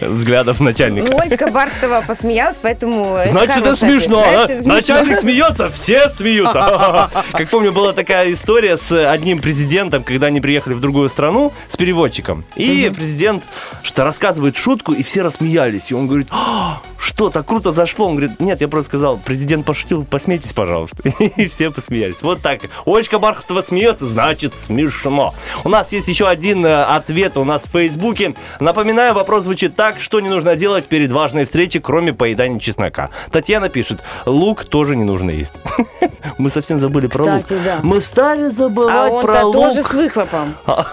э, 0.00 0.06
взглядов 0.06 0.60
начальника. 0.60 1.06
Ольга 1.14 1.50
Бархатова 1.50 2.04
посмеялась, 2.06 2.58
поэтому... 2.60 3.18
Значит, 3.30 3.56
это 3.58 3.74
смешно. 3.76 4.22
Значит, 4.22 4.30
а? 4.30 4.42
это 4.42 4.62
смешно. 4.62 4.74
Начальник 4.74 5.18
смеется, 5.20 5.70
все 5.70 6.08
смеются. 6.10 7.08
Как 7.32 7.50
помню, 7.50 7.72
была 7.72 7.92
такая 7.92 8.32
история 8.32 8.76
с 8.76 8.92
одним 9.10 9.38
президентом, 9.38 10.02
когда 10.02 10.26
они 10.26 10.40
приехали 10.40 10.74
в 10.74 10.80
другую 10.80 11.05
другую 11.06 11.10
страну 11.10 11.52
с 11.68 11.76
переводчиком. 11.76 12.44
И 12.56 12.92
президент 12.94 13.42
что 13.82 14.04
рассказывает 14.04 14.56
шутку, 14.56 14.92
и 14.92 15.02
все 15.02 15.22
рассмеялись. 15.22 15.90
И 15.90 15.94
он 15.94 16.06
говорит, 16.06 16.28
«А, 16.30 16.80
что, 16.98 17.30
так 17.30 17.46
круто 17.46 17.72
зашло? 17.72 18.08
Он 18.08 18.16
говорит, 18.16 18.40
нет, 18.40 18.60
я 18.60 18.68
просто 18.68 18.90
сказал, 18.90 19.18
президент 19.24 19.64
пошутил, 19.64 20.04
посмейтесь, 20.04 20.52
пожалуйста. 20.52 20.96
И 21.36 21.48
все 21.48 21.70
посмеялись. 21.70 22.20
Вот 22.20 22.40
так. 22.40 22.62
Олечка 22.84 23.18
Бархатова 23.18 23.62
смеется, 23.62 24.06
значит 24.06 24.54
смешно. 24.54 25.32
У 25.64 25.68
нас 25.68 25.92
есть 25.92 26.08
еще 26.08 26.26
один 26.26 26.66
э, 26.66 26.82
ответ 26.82 27.36
у 27.36 27.44
нас 27.44 27.62
в 27.62 27.70
Фейсбуке. 27.70 28.34
Напоминаю, 28.60 29.14
вопрос 29.14 29.44
звучит 29.44 29.76
так, 29.76 30.00
что 30.00 30.20
не 30.20 30.28
нужно 30.28 30.56
делать 30.56 30.86
перед 30.86 31.12
важной 31.12 31.44
встречей, 31.44 31.80
кроме 31.80 32.12
поедания 32.12 32.58
чеснока. 32.58 33.10
Татьяна 33.30 33.68
пишет, 33.68 34.02
лук 34.24 34.64
тоже 34.64 34.96
не 34.96 35.04
нужно 35.04 35.30
есть. 35.30 35.54
Мы 36.38 36.50
совсем 36.50 36.80
забыли 36.80 37.06
про 37.06 37.24
лук. 37.24 37.42
Кстати, 37.44 37.60
да. 37.64 37.78
Мы 37.82 38.00
стали 38.00 38.48
забывать 38.48 39.12
А 39.12 39.22
про 39.22 39.44
лук. 39.44 39.54
тоже 39.54 39.82
с 39.82 39.92
выхлопом. 39.92 40.54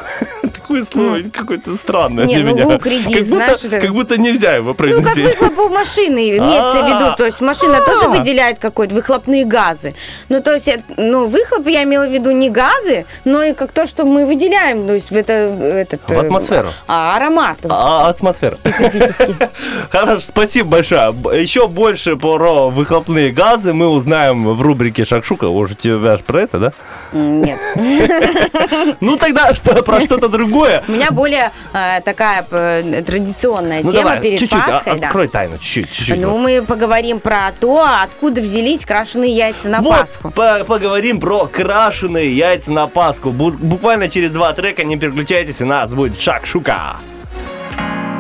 А, 0.44 0.48
Такое 0.54 0.84
слово 0.84 1.20
какое-то 1.32 1.76
странное 1.76 2.26
Не, 2.26 2.36
для 2.36 2.44
ну 2.46 2.54
меня. 2.56 2.66
лук, 2.68 2.86
редис, 2.86 3.08
как 3.10 3.16
будто, 3.18 3.24
знаешь, 3.24 3.58
это- 3.64 3.80
как 3.82 3.92
будто 3.94 4.18
нельзя 4.18 4.54
его 4.54 4.70
Ну, 4.70 5.02
как 5.04 5.16
выхлоп 5.16 5.58
у 5.60 5.70
машины 5.70 6.38
имеется 6.38 6.82
в 6.84 6.88
виду. 6.88 7.06
А. 7.06 7.16
То 7.18 7.26
есть 7.26 7.42
машина 7.42 7.78
А. 7.78 7.82
тоже 7.86 8.08
выделяет 8.10 8.60
какой-то 8.60 8.96
выхлопные 8.96 9.46
газы. 9.46 9.94
Ну, 10.30 10.42
то 10.42 10.54
есть, 10.54 10.68
это- 10.68 10.84
ну, 10.98 11.26
выхлоп 11.26 11.68
я 11.68 11.84
имела 11.84 12.06
в 12.08 12.12
виду 12.12 12.32
не 12.32 12.50
газы, 12.50 13.06
но 13.26 13.44
и 13.44 13.54
как 13.54 13.72
то, 13.72 13.86
что 13.86 14.06
мы 14.06 14.26
выделяем, 14.26 14.88
то 14.88 14.94
есть 14.94 15.12
в 15.12 15.16
это, 15.16 15.34
этот... 15.34 16.02
В 16.08 16.20
атмосферу. 16.20 16.68
э, 16.68 16.72
А, 16.88 17.16
аромат. 17.18 17.58
А, 17.70 18.10
атмосфера. 18.10 18.52
Специфический. 18.52 19.36
Хорошо, 19.90 20.22
спасибо 20.28 20.70
большое. 20.70 21.14
Еще 21.40 21.68
больше 21.68 22.16
про 22.16 22.70
выхлопные 22.70 23.32
газы 23.32 23.74
мы 23.74 23.88
узнаем 23.88 24.54
в 24.54 24.62
рубрике 24.62 25.06
Шакшука. 25.06 25.46
Уже 25.46 25.76
тебя 25.76 26.18
про 26.26 26.42
это, 26.42 26.58
да? 26.60 26.74
Нет. 27.14 27.58
Ну 29.00 29.18
тогда 29.18 29.54
что, 29.54 29.82
про 29.84 29.93
что-то 30.02 30.28
другое. 30.30 30.84
У 30.88 30.91
меня 30.91 31.11
более 31.11 31.52
э, 31.74 32.02
такая 32.02 32.45
э, 32.49 33.03
традиционная 33.06 33.82
Ну 33.84 33.91
тема 33.91 34.18
перед 34.18 34.40
чуть-чуть, 34.40 34.61
а- 34.65 34.72
Пасхой. 34.72 34.99
открой 34.99 35.28
тайну, 35.28 35.57
чуть-чуть. 35.57 36.20
Ну, 36.20 36.38
мы 36.38 36.61
поговорим 36.61 37.20
про 37.20 37.52
то, 37.60 37.86
откуда 38.03 38.41
взялись 38.41 38.86
крашеные 38.86 39.32
яйца 39.36 39.70
на 39.70 39.82
Пасху. 39.82 40.32
по- 40.32 40.64
поговорим 40.65 41.20
про 41.20 41.45
крашеные 41.48 42.36
яйца 42.36 42.72
на 42.72 42.88
Пасху. 42.88 43.30
Бу- 43.30 43.57
Буквально 43.57 44.10
через 44.10 44.32
два 44.32 44.53
трека, 44.53 44.84
не 44.84 44.98
переключайтесь, 44.98 45.61
у 45.61 45.65
нас 45.65 45.94
будет 45.94 46.20
Шакшука. 46.20 46.98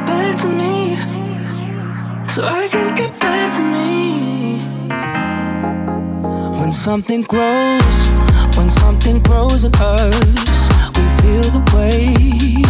back 0.07 0.35
to 0.41 0.49
me, 0.49 0.97
so 2.27 2.43
I 2.45 2.67
can 2.69 2.95
get 2.95 3.11
back 3.19 3.51
to 3.57 3.61
me. 3.61 4.59
When 6.59 6.71
something 6.71 7.23
grows, 7.23 7.97
when 8.57 8.69
something 8.69 9.21
grows 9.21 9.63
in 9.65 9.73
us, 9.75 10.62
feel 11.23 11.49
the 11.55 11.63
weight. 11.71 12.67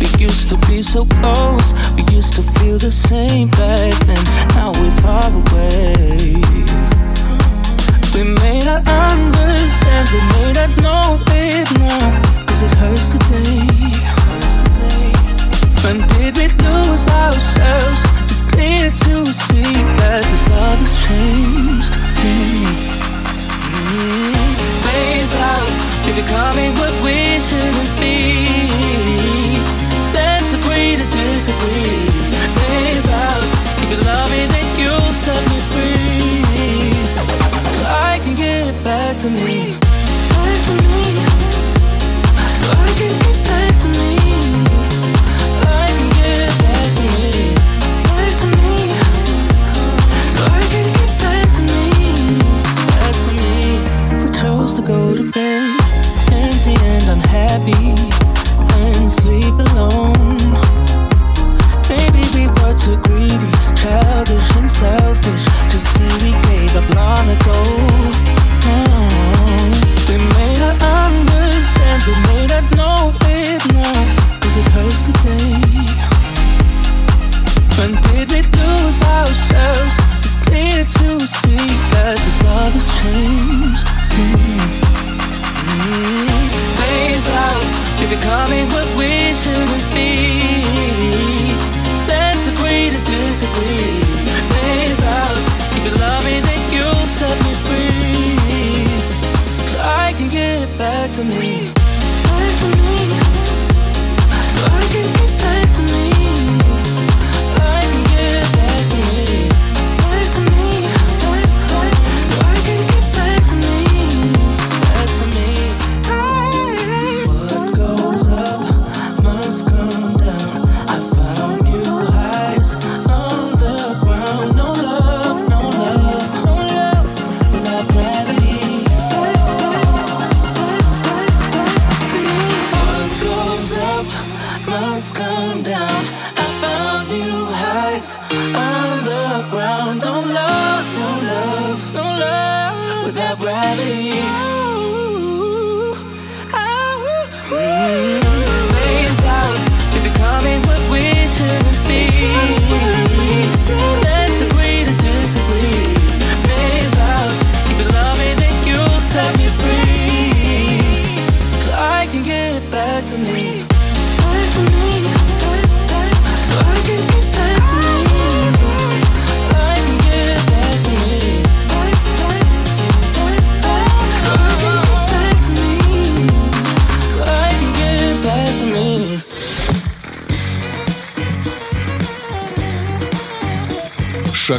We 0.00 0.08
used 0.24 0.48
to 0.48 0.56
be 0.66 0.80
so 0.80 1.04
close, 1.04 1.74
we 1.94 2.02
used 2.14 2.32
to 2.34 2.42
feel 2.56 2.78
the 2.78 2.90
same 2.90 3.48
back 3.48 3.92
then. 4.08 4.24
Now 4.56 4.72
we're 4.72 4.96
far 5.04 5.28
away. 5.28 6.32
We 8.14 8.22
may 8.42 8.60
not 8.64 8.82
understand, 8.88 10.08
we 10.14 10.20
may 10.34 10.50
not 10.58 10.72
know 10.80 11.20
it 11.28 11.68
now, 11.78 12.06
cause 12.46 12.62
it 12.62 12.72
hurts 12.80 13.08
today. 13.14 13.68
When 15.84 15.98
did 16.08 16.36
we 16.36 16.48
lose 16.64 17.06
ourselves? 17.08 18.00
It's 18.24 18.42
clear 18.42 18.90
to 18.90 19.14
see 19.32 19.72
that 20.00 20.24
this 20.24 20.44
love 20.48 20.80
has 20.80 20.94
changed. 21.06 21.94
Mm. 22.24 22.88
Mm. 23.88 24.34
Phase 24.84 25.34
out, 25.36 25.87
we're 26.08 26.22
becoming 26.22 26.72
what 26.74 26.92
we 27.02 27.38
shouldn't 27.40 28.00
be. 28.00 28.46
Let's 30.14 30.52
agree 30.54 30.96
to 30.96 31.06
disagree. 31.10 32.08
Phase 32.56 33.08
out, 33.08 33.44
if 33.82 33.90
you 33.90 33.98
love 34.04 34.30
me, 34.30 34.46
then 34.46 34.66
you'll 34.78 35.12
set 35.12 35.42
me 35.50 35.58
free. 35.72 36.42
So 37.76 37.84
I 37.84 38.20
can 38.22 38.34
get 38.34 38.72
back 38.84 39.16
to 39.18 39.30
me. 39.30 39.87
And 57.38 57.68
and 58.82 59.10
sleep 59.10 59.54
alone. 59.70 60.38
Maybe 61.88 62.22
we 62.34 62.44
were 62.58 62.74
too 62.74 62.96
greedy, 63.06 63.52
childish 63.78 64.50
and 64.56 64.70
selfish 64.70 65.44
to 65.70 65.78
see 65.90 66.12
we 66.24 66.32
gave 66.48 66.74
up 66.76 66.88
long 66.94 67.26
ago. 67.36 67.60
Oh, 68.74 69.68
we 70.08 70.16
may 70.36 70.52
not 70.64 70.76
understand, 70.82 72.02
we 72.08 72.14
may 72.28 72.44
not 72.52 72.64
know 72.78 73.14
it 73.22 73.62
now, 73.72 73.98
'cause 74.40 74.56
it 74.60 74.68
hurts 74.74 75.02
today. 75.08 75.62
When 77.76 77.92
did 78.06 78.26
we 78.32 78.40
lose 78.58 79.00
ourselves? 79.02 79.77
Becoming 88.48 88.68
what 88.72 88.88
we 88.96 89.34
shouldn't 89.34 89.94
be. 89.94 90.40
Let's 92.08 92.46
agree 92.48 92.90
to 92.90 93.00
disagree. 93.04 94.00
Phase 94.52 95.02
out, 95.02 95.36
if 95.76 95.84
you 95.84 95.92
love 95.98 96.24
me, 96.24 96.40
then 96.40 96.72
you'll 96.72 97.06
set 97.06 97.36
me 97.44 97.52
free. 97.66 98.36
So 99.68 99.78
I 99.80 100.14
can 100.16 100.28
get 100.30 100.66
back 100.78 101.10
to 101.12 101.24
me. 101.24 101.67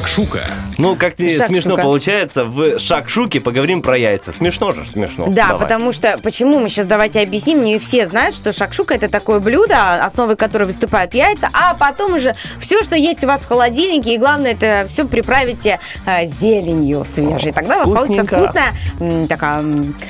Шакшука. 0.09 0.48
Ну, 0.89 0.95
как 0.95 1.19
не 1.19 1.29
смешно 1.29 1.77
получается, 1.77 2.43
в 2.43 2.79
шакшуке 2.79 3.39
поговорим 3.39 3.81
про 3.81 3.97
яйца. 3.97 4.31
Смешно 4.31 4.71
же, 4.71 4.85
смешно. 4.85 5.27
Да, 5.27 5.49
Давай. 5.49 5.59
потому 5.61 5.91
что, 5.91 6.17
почему 6.21 6.59
мы 6.59 6.69
сейчас 6.69 6.85
давайте 6.85 7.19
объясним, 7.21 7.63
не 7.63 7.79
все 7.79 8.07
знают, 8.07 8.35
что 8.35 8.51
шакшука 8.51 8.95
это 8.95 9.09
такое 9.09 9.39
блюдо, 9.39 10.03
основой 10.03 10.35
которого 10.35 10.67
выступают 10.67 11.13
яйца, 11.13 11.49
а 11.53 11.73
потом 11.73 12.13
уже 12.13 12.35
все, 12.59 12.81
что 12.83 12.95
есть 12.95 13.23
у 13.23 13.27
вас 13.27 13.41
в 13.41 13.47
холодильнике, 13.47 14.15
и 14.15 14.17
главное, 14.17 14.51
это 14.51 14.85
все 14.87 15.05
приправите 15.05 15.79
э, 16.05 16.25
зеленью 16.25 17.03
свежей. 17.05 17.51
Тогда 17.51 17.77
у 17.77 17.79
вас 17.79 17.89
получится 17.89 18.25
вкусная, 18.25 18.75
м, 18.99 19.27
такая 19.27 19.63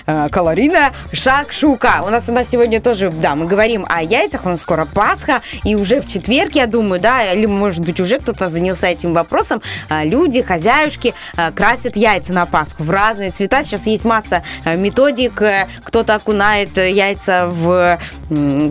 э, 0.05 0.29
калорийная 0.31 0.91
шакшука. 1.11 2.03
У 2.05 2.09
нас 2.09 2.27
она 2.29 2.43
сегодня 2.43 2.81
тоже, 2.81 3.09
да, 3.09 3.35
мы 3.35 3.45
говорим 3.45 3.85
о 3.89 4.01
яйцах, 4.01 4.45
у 4.45 4.49
нас 4.49 4.61
скоро 4.61 4.85
Пасха, 4.85 5.41
и 5.63 5.75
уже 5.75 6.01
в 6.01 6.07
четверг, 6.07 6.53
я 6.53 6.67
думаю, 6.67 7.01
да, 7.01 7.33
или, 7.33 7.45
может 7.45 7.83
быть, 7.83 7.99
уже 7.99 8.19
кто-то 8.19 8.49
занялся 8.49 8.87
этим 8.87 9.13
вопросом, 9.13 9.61
а, 9.89 10.03
люди, 10.03 10.41
хозяюшки 10.73 11.13
а, 11.35 11.51
красят 11.51 11.95
яйца 11.95 12.33
на 12.33 12.45
Пасху 12.45 12.83
в 12.83 12.89
разные 12.89 13.31
цвета. 13.31 13.63
Сейчас 13.63 13.87
есть 13.87 14.05
масса 14.05 14.43
а, 14.65 14.75
методик. 14.75 15.41
Э, 15.41 15.67
Кто-то 15.83 16.15
окунает 16.15 16.77
э, 16.77 16.91
яйца 16.91 17.47
в 17.47 17.99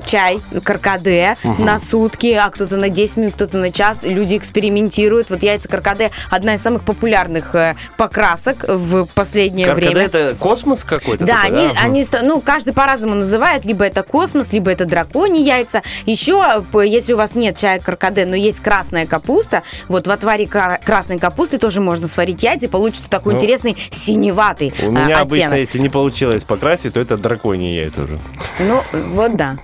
чай, 0.06 0.38
каркаде 0.62 1.36
Мгм. 1.42 1.64
на 1.64 1.78
сутки, 1.80 2.28
а 2.32 2.48
кто-то 2.50 2.76
на 2.76 2.88
10 2.88 3.16
минут, 3.16 3.34
кто-то 3.34 3.56
на 3.58 3.72
час. 3.72 3.98
Люди 4.02 4.36
экспериментируют. 4.36 5.30
Вот 5.30 5.42
яйца 5.42 5.68
каркаде 5.68 6.10
одна 6.30 6.54
из 6.54 6.62
самых 6.62 6.84
популярных 6.84 7.54
э, 7.54 7.74
покрасок 7.96 8.64
в 8.68 9.06
последнее 9.14 9.66
Каркаде 9.66 9.88
время. 9.90 10.06
это 10.06 10.36
космос 10.38 10.84
какой-то? 10.84 11.24
Да, 11.26 11.42
такой, 11.42 11.48
они, 11.58 11.66
Мгм. 11.66 11.76
они, 11.82 12.06
ну, 12.22 12.40
каждый 12.40 12.72
по-разному 12.72 13.16
называет. 13.16 13.64
Либо 13.64 13.84
это 13.84 14.02
космос, 14.04 14.52
либо 14.52 14.70
это 14.70 14.84
драконьи 14.84 15.42
яйца. 15.42 15.82
Еще, 16.06 16.44
если 16.84 17.14
у 17.14 17.16
вас 17.16 17.34
нет 17.34 17.56
чая 17.56 17.80
каркаде, 17.80 18.26
но 18.26 18.36
есть 18.36 18.60
красная 18.60 19.06
капуста, 19.06 19.62
вот 19.88 20.06
в 20.06 20.10
отваре 20.10 20.46
кра- 20.46 20.78
красной 20.84 21.18
капусты 21.18 21.58
тоже 21.58 21.80
можно 21.88 22.06
сварить 22.06 22.42
яйца, 22.42 22.66
и 22.66 22.68
получится 22.68 23.08
такой 23.08 23.32
Ну, 23.32 23.38
интересный 23.38 23.76
синеватый 23.90 24.74
У 24.82 24.88
а, 24.88 24.90
меня 24.90 25.20
обычно, 25.20 25.46
оттенок. 25.46 25.58
если 25.60 25.78
не 25.78 25.88
получилось 25.88 26.44
покрасить, 26.44 26.92
то 26.94 27.00
это 27.00 27.16
драконьи 27.16 27.72
яйца 27.72 28.02
уже. 28.02 28.20
Ну, 28.60 28.82
вот 29.12 29.36
да. 29.36 29.56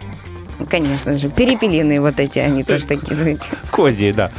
Конечно 0.71 1.15
же, 1.15 1.29
перепелиные 1.29 2.01
вот 2.01 2.19
эти, 2.19 2.39
они 2.39 2.63
тоже 2.65 2.87
такие. 2.87 3.39
Козьи, 3.71 4.13
да. 4.13 4.31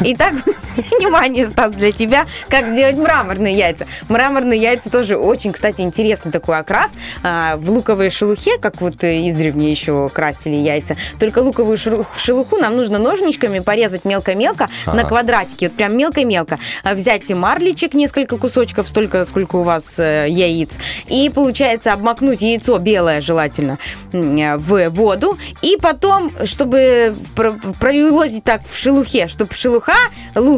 Итак, 0.00 0.34
внимание, 0.98 1.48
Стас, 1.48 1.72
для 1.72 1.92
тебя, 1.92 2.26
как 2.48 2.68
сделать 2.68 2.96
мраморные 2.96 3.54
яйца. 3.56 3.86
Мраморные 4.08 4.60
яйца 4.60 4.90
тоже 4.90 5.16
очень, 5.16 5.52
кстати, 5.52 5.80
интересный 5.80 6.32
такой 6.32 6.58
окрас. 6.58 6.90
А, 7.22 7.56
в 7.56 7.70
луковой 7.70 8.10
шелухе, 8.10 8.58
как 8.58 8.80
вот 8.80 9.02
э, 9.04 9.28
издревле 9.28 9.70
еще 9.70 10.08
красили 10.08 10.56
яйца, 10.56 10.96
только 11.18 11.40
луковую 11.40 11.76
шелу- 11.76 12.06
шелуху 12.16 12.56
нам 12.56 12.76
нужно 12.76 12.98
ножничками 12.98 13.58
порезать 13.60 14.04
мелко-мелко 14.04 14.68
Ага. 14.86 14.96
на 14.96 15.04
квадратики, 15.04 15.66
вот 15.66 15.74
прям 15.74 15.96
мелко-мелко. 15.96 16.58
А, 16.84 16.94
Взять 16.94 17.30
марличек, 17.30 17.94
несколько 17.94 18.36
кусочков, 18.36 18.88
столько, 18.88 19.24
сколько 19.24 19.56
у 19.56 19.62
вас 19.62 19.98
э, 19.98 20.26
яиц, 20.28 20.78
и, 21.06 21.30
получается, 21.34 21.92
обмакнуть 21.92 22.42
яйцо 22.42 22.78
белое 22.78 23.20
желательно 23.20 23.78
э, 24.12 24.56
в 24.56 24.88
воду, 24.90 25.38
и 25.62 25.76
потом, 25.80 26.32
чтобы 26.44 27.14
про- 27.34 27.54
проелозить 27.78 28.44
так 28.44 28.66
в 28.66 28.76
шелухе, 28.76 29.26
чтобы 29.28 29.54
шелуха 29.54 29.94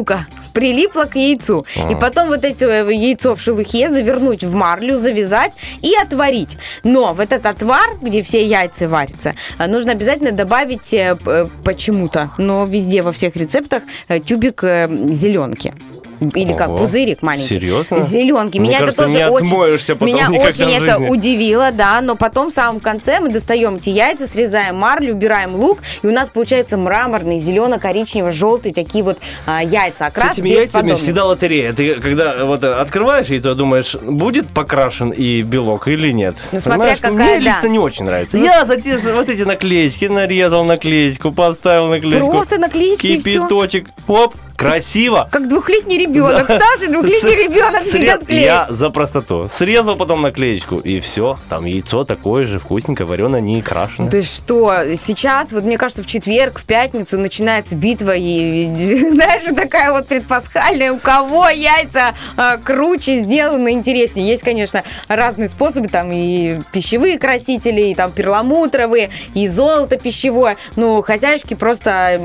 лука 0.03 0.27
прилипла 0.53 1.05
к 1.05 1.15
яйцу. 1.15 1.65
А. 1.77 1.91
И 1.91 1.95
потом 1.95 2.27
вот 2.27 2.43
это 2.43 2.65
э, 2.65 2.93
яйцо 2.93 3.33
в 3.33 3.41
шелухе 3.41 3.89
завернуть 3.89 4.43
в 4.43 4.53
марлю, 4.53 4.97
завязать 4.97 5.53
и 5.81 5.93
отварить. 5.95 6.57
Но 6.83 7.13
в 7.13 7.19
этот 7.19 7.45
отвар, 7.45 7.97
где 8.01 8.21
все 8.21 8.45
яйца 8.45 8.87
варятся, 8.87 9.33
э, 9.57 9.67
нужно 9.67 9.93
обязательно 9.93 10.31
добавить 10.31 10.93
э, 10.93 11.15
почему-то, 11.63 12.29
но 12.37 12.65
везде 12.65 13.01
во 13.01 13.11
всех 13.11 13.35
рецептах 13.35 13.83
тюбик 14.25 14.63
зеленки. 14.63 15.73
Или 16.19 16.53
как 16.53 16.69
Ого. 16.69 16.77
пузырик 16.77 17.21
маленький. 17.21 17.49
Серьезно? 17.55 17.99
Зеленки. 17.99 18.59
Мне 18.59 18.69
Меня 18.69 18.79
кажется, 18.79 19.03
это 19.03 19.13
тоже 19.13 19.29
очень, 19.29 20.05
меня 20.05 20.29
очень 20.29 20.71
это 20.71 20.99
удивило, 20.99 21.71
да. 21.71 22.01
Но 22.01 22.15
потом 22.15 22.49
в 22.49 22.53
самом 22.53 22.79
конце 22.79 23.19
мы 23.19 23.29
достаем 23.29 23.75
эти 23.75 23.89
яйца, 23.89 24.27
срезаем 24.27 24.75
марлю, 24.75 25.13
убираем 25.13 25.55
лук, 25.55 25.79
и 26.01 26.07
у 26.07 26.11
нас 26.11 26.29
получается 26.29 26.77
мраморный, 26.77 27.37
зелено-коричнево-желтый 27.39 28.73
такие 28.73 29.03
вот 29.03 29.17
а, 29.45 29.63
яйца. 29.63 30.05
С 30.05 30.07
Окрас 30.07 30.33
этими 30.33 30.49
яйцами 30.49 30.93
всегда 30.95 31.25
лотерея. 31.25 31.73
Ты 31.73 31.95
когда 31.95 32.45
вот 32.45 32.63
э, 32.63 32.73
открываешь 32.73 33.27
яйцо, 33.27 33.55
думаешь, 33.55 33.95
будет 33.95 34.47
покрашен 34.47 35.11
и 35.11 35.41
белок 35.41 35.87
или 35.87 36.11
нет. 36.11 36.35
Ну, 36.51 36.59
смотря 36.59 36.77
Понимаешь, 36.77 36.99
какая, 36.99 37.13
мне 37.13 37.25
да. 37.25 37.39
лично 37.39 37.67
не 37.67 37.79
очень 37.79 38.05
нравится. 38.05 38.37
Ну, 38.37 38.43
Я 38.43 38.65
за 38.65 38.79
те 38.79 38.97
вот 38.97 39.29
эти 39.29 39.43
наклеечки 39.43 40.05
нарезал 40.05 40.63
наклеечку, 40.65 41.31
поставил 41.31 41.87
наклеечку. 41.87 42.31
Просто 42.31 42.57
наклеечки 42.57 43.07
и. 43.07 43.17
Кипяточек, 43.17 43.87
оп, 44.07 44.35
красиво. 44.55 45.27
Как 45.31 45.47
двухлетний 45.47 45.97
ребенок. 45.97 46.47
Да. 46.47 46.55
Стас 46.57 46.83
и 46.83 46.87
двухлетний 46.87 47.33
С- 47.33 47.47
ребенок 47.47 47.83
срез- 47.83 47.93
сидят 47.99 48.25
клеят. 48.25 48.45
Я 48.45 48.67
за 48.69 48.89
простоту. 48.89 49.47
Срезал 49.49 49.95
потом 49.95 50.21
наклеечку, 50.21 50.79
и 50.79 50.99
все. 50.99 51.37
Там 51.49 51.65
яйцо 51.65 52.03
такое 52.05 52.45
же, 52.47 52.59
вкусненькое, 52.59 53.07
вареное, 53.07 53.41
не 53.41 53.61
крашеное. 53.61 54.09
Ты 54.09 54.21
что, 54.21 54.73
сейчас, 54.95 55.51
вот 55.51 55.63
мне 55.63 55.77
кажется, 55.77 56.03
в 56.03 56.05
четверг, 56.05 56.59
в 56.59 56.65
пятницу 56.65 57.17
начинается 57.17 57.75
битва, 57.75 58.15
и, 58.15 58.65
знаешь, 59.11 59.43
такая 59.55 59.91
вот 59.91 60.07
предпасхальная, 60.07 60.91
у 60.91 60.97
кого 60.99 61.49
яйца 61.49 62.13
а, 62.37 62.57
круче 62.57 63.19
сделаны, 63.19 63.71
интереснее. 63.71 64.27
Есть, 64.27 64.43
конечно, 64.43 64.83
разные 65.07 65.49
способы, 65.49 65.87
там 65.87 66.09
и 66.11 66.59
пищевые 66.71 67.17
красители, 67.19 67.81
и 67.81 67.95
там 67.95 68.11
перламутровые, 68.11 69.09
и 69.33 69.47
золото 69.47 69.97
пищевое. 69.97 70.57
Ну, 70.75 71.01
хозяюшки 71.01 71.53
просто, 71.53 72.19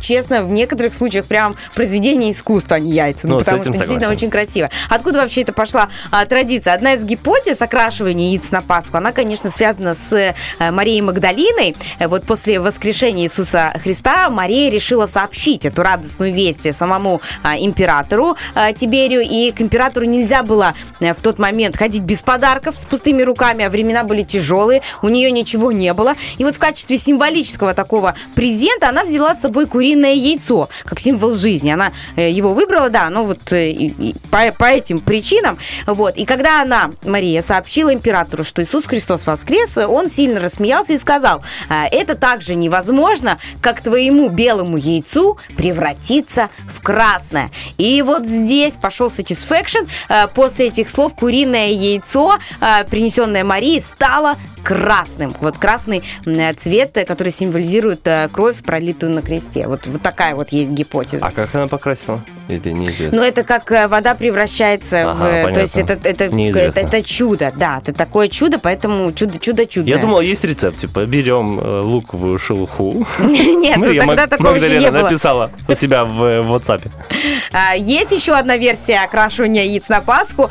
честно, 0.00 0.42
в 0.44 0.50
некоторых 0.50 0.94
случаях 0.94 1.26
прям 1.26 1.56
произведение 1.74 2.30
искусства, 2.30 2.76
а 2.76 2.80
не 2.80 2.92
яйца. 2.92 3.26
Ну, 3.26 3.34
Ну, 3.34 3.38
потому 3.40 3.62
что 3.62 3.72
действительно 3.72 4.00
согласен. 4.00 4.16
очень 4.18 4.30
красиво. 4.30 4.70
Откуда 4.88 5.20
вообще 5.20 5.42
это 5.42 5.52
пошла 5.52 5.88
а, 6.10 6.24
традиция? 6.26 6.74
Одна 6.74 6.94
из 6.94 7.04
гипотез 7.04 7.60
окрашивания 7.62 8.30
яиц 8.30 8.50
на 8.50 8.62
Пасху, 8.62 8.96
она, 8.96 9.12
конечно, 9.12 9.50
связана 9.50 9.94
с 9.94 10.12
э, 10.12 10.34
Марией 10.70 11.00
Магдалиной. 11.00 11.76
Э, 11.98 12.08
Вот 12.08 12.24
после 12.24 12.60
воскрешения 12.60 13.24
Иисуса 13.24 13.72
Христа 13.82 14.28
Мария 14.30 14.70
решила 14.70 15.06
сообщить 15.06 15.64
эту 15.64 15.82
радостную 15.82 16.32
весть 16.32 16.74
самому 16.74 17.20
а, 17.42 17.56
императору 17.58 18.36
а, 18.54 18.72
Тиберию. 18.72 19.22
И 19.22 19.52
к 19.52 19.60
императору 19.60 20.06
нельзя 20.06 20.42
было 20.42 20.74
э, 21.00 21.12
в 21.12 21.20
тот 21.20 21.38
момент 21.38 21.76
ходить 21.76 22.02
без 22.02 22.22
подарков, 22.22 22.76
с 22.78 22.86
пустыми 22.86 23.22
руками, 23.22 23.64
а 23.64 23.70
времена 23.70 24.04
были 24.04 24.22
тяжелые, 24.22 24.82
у 25.02 25.08
нее 25.08 25.30
ничего 25.30 25.72
не 25.72 25.92
было. 25.92 26.14
И 26.38 26.44
вот 26.44 26.56
в 26.56 26.58
качестве 26.58 26.98
символического 26.98 27.74
такого 27.74 28.14
презента 28.34 28.88
она 28.88 29.04
взяла 29.04 29.34
с 29.34 29.40
собой 29.40 29.66
куриное 29.66 30.14
яйцо, 30.14 30.68
как 30.84 31.00
символ 31.00 31.32
жизни. 31.32 31.55
Она 31.64 31.92
э, 32.16 32.30
его 32.30 32.54
выбрала, 32.54 32.90
да, 32.90 33.10
ну 33.10 33.24
вот 33.24 33.52
э, 33.52 33.92
по, 34.30 34.52
по 34.52 34.64
этим 34.64 35.00
причинам. 35.00 35.58
Вот. 35.86 36.16
И 36.16 36.24
когда 36.24 36.62
она, 36.62 36.90
Мария, 37.04 37.42
сообщила 37.42 37.92
императору, 37.92 38.44
что 38.44 38.62
Иисус 38.62 38.86
Христос 38.86 39.26
воскрес, 39.26 39.76
он 39.78 40.08
сильно 40.08 40.40
рассмеялся 40.40 40.92
и 40.92 40.98
сказал, 40.98 41.42
«А, 41.68 41.86
это 41.90 42.14
также 42.14 42.54
невозможно, 42.54 43.38
как 43.60 43.80
твоему 43.80 44.28
белому 44.28 44.76
яйцу 44.76 45.38
превратиться 45.56 46.50
в 46.68 46.82
красное. 46.82 47.50
И 47.78 48.02
вот 48.02 48.26
здесь 48.26 48.74
пошел 48.74 49.08
satisfaction. 49.08 49.88
Э, 50.08 50.26
После 50.28 50.66
этих 50.66 50.90
слов 50.90 51.14
куриное 51.14 51.68
яйцо, 51.68 52.38
принесенное 52.90 53.44
Марии, 53.44 53.78
стало 53.78 54.36
красным. 54.62 55.34
Вот 55.40 55.56
красный 55.58 56.02
цвет, 56.56 56.98
который 57.06 57.32
символизирует 57.32 58.06
кровь, 58.32 58.62
пролитую 58.62 59.12
на 59.12 59.22
кресте. 59.22 59.66
Вот, 59.66 59.86
вот 59.86 60.02
такая 60.02 60.34
вот 60.34 60.50
есть 60.50 60.70
гипотеза. 60.70 61.24
А 61.24 61.30
как 61.46 61.54
она 61.54 61.68
покрасила? 61.68 62.22
Это 62.48 62.70
неизвестно. 62.70 63.18
Ну, 63.18 63.24
это 63.24 63.42
как 63.42 63.72
э, 63.72 63.88
вода 63.88 64.14
превращается 64.14 65.04
в... 65.06 65.22
Ага, 65.22 65.26
э, 65.28 65.52
То 65.52 65.60
есть 65.60 65.74
понятно. 65.74 65.92
это, 65.94 66.24
это, 66.24 66.58
это, 66.58 66.80
это 66.80 67.02
чудо, 67.02 67.52
да, 67.56 67.80
это 67.82 67.92
такое 67.92 68.28
чудо, 68.28 68.58
поэтому 68.58 69.12
чудо, 69.12 69.38
чудо 69.40 69.66
чудо. 69.66 69.88
Я 69.88 69.98
думал, 69.98 70.20
есть 70.20 70.44
рецепт, 70.44 70.78
типа, 70.78 71.06
берем 71.06 71.58
э, 71.58 71.80
луковую 71.80 72.38
шелуху. 72.38 73.04
Нет, 73.18 73.76
Мария 73.78 74.04
тогда 74.04 74.26
такого 74.28 74.54
еще 74.54 74.78
не 74.78 74.90
было. 74.90 75.02
написала 75.02 75.50
у 75.66 75.74
себя 75.74 76.04
в, 76.04 76.42
в 76.42 76.54
WhatsApp. 76.54 76.82
А, 77.52 77.74
Есть 77.74 78.12
еще 78.12 78.34
одна 78.34 78.56
версия 78.56 78.98
окрашивания 79.04 79.64
яиц 79.64 79.88
на 79.88 80.00
Пасху. 80.00 80.48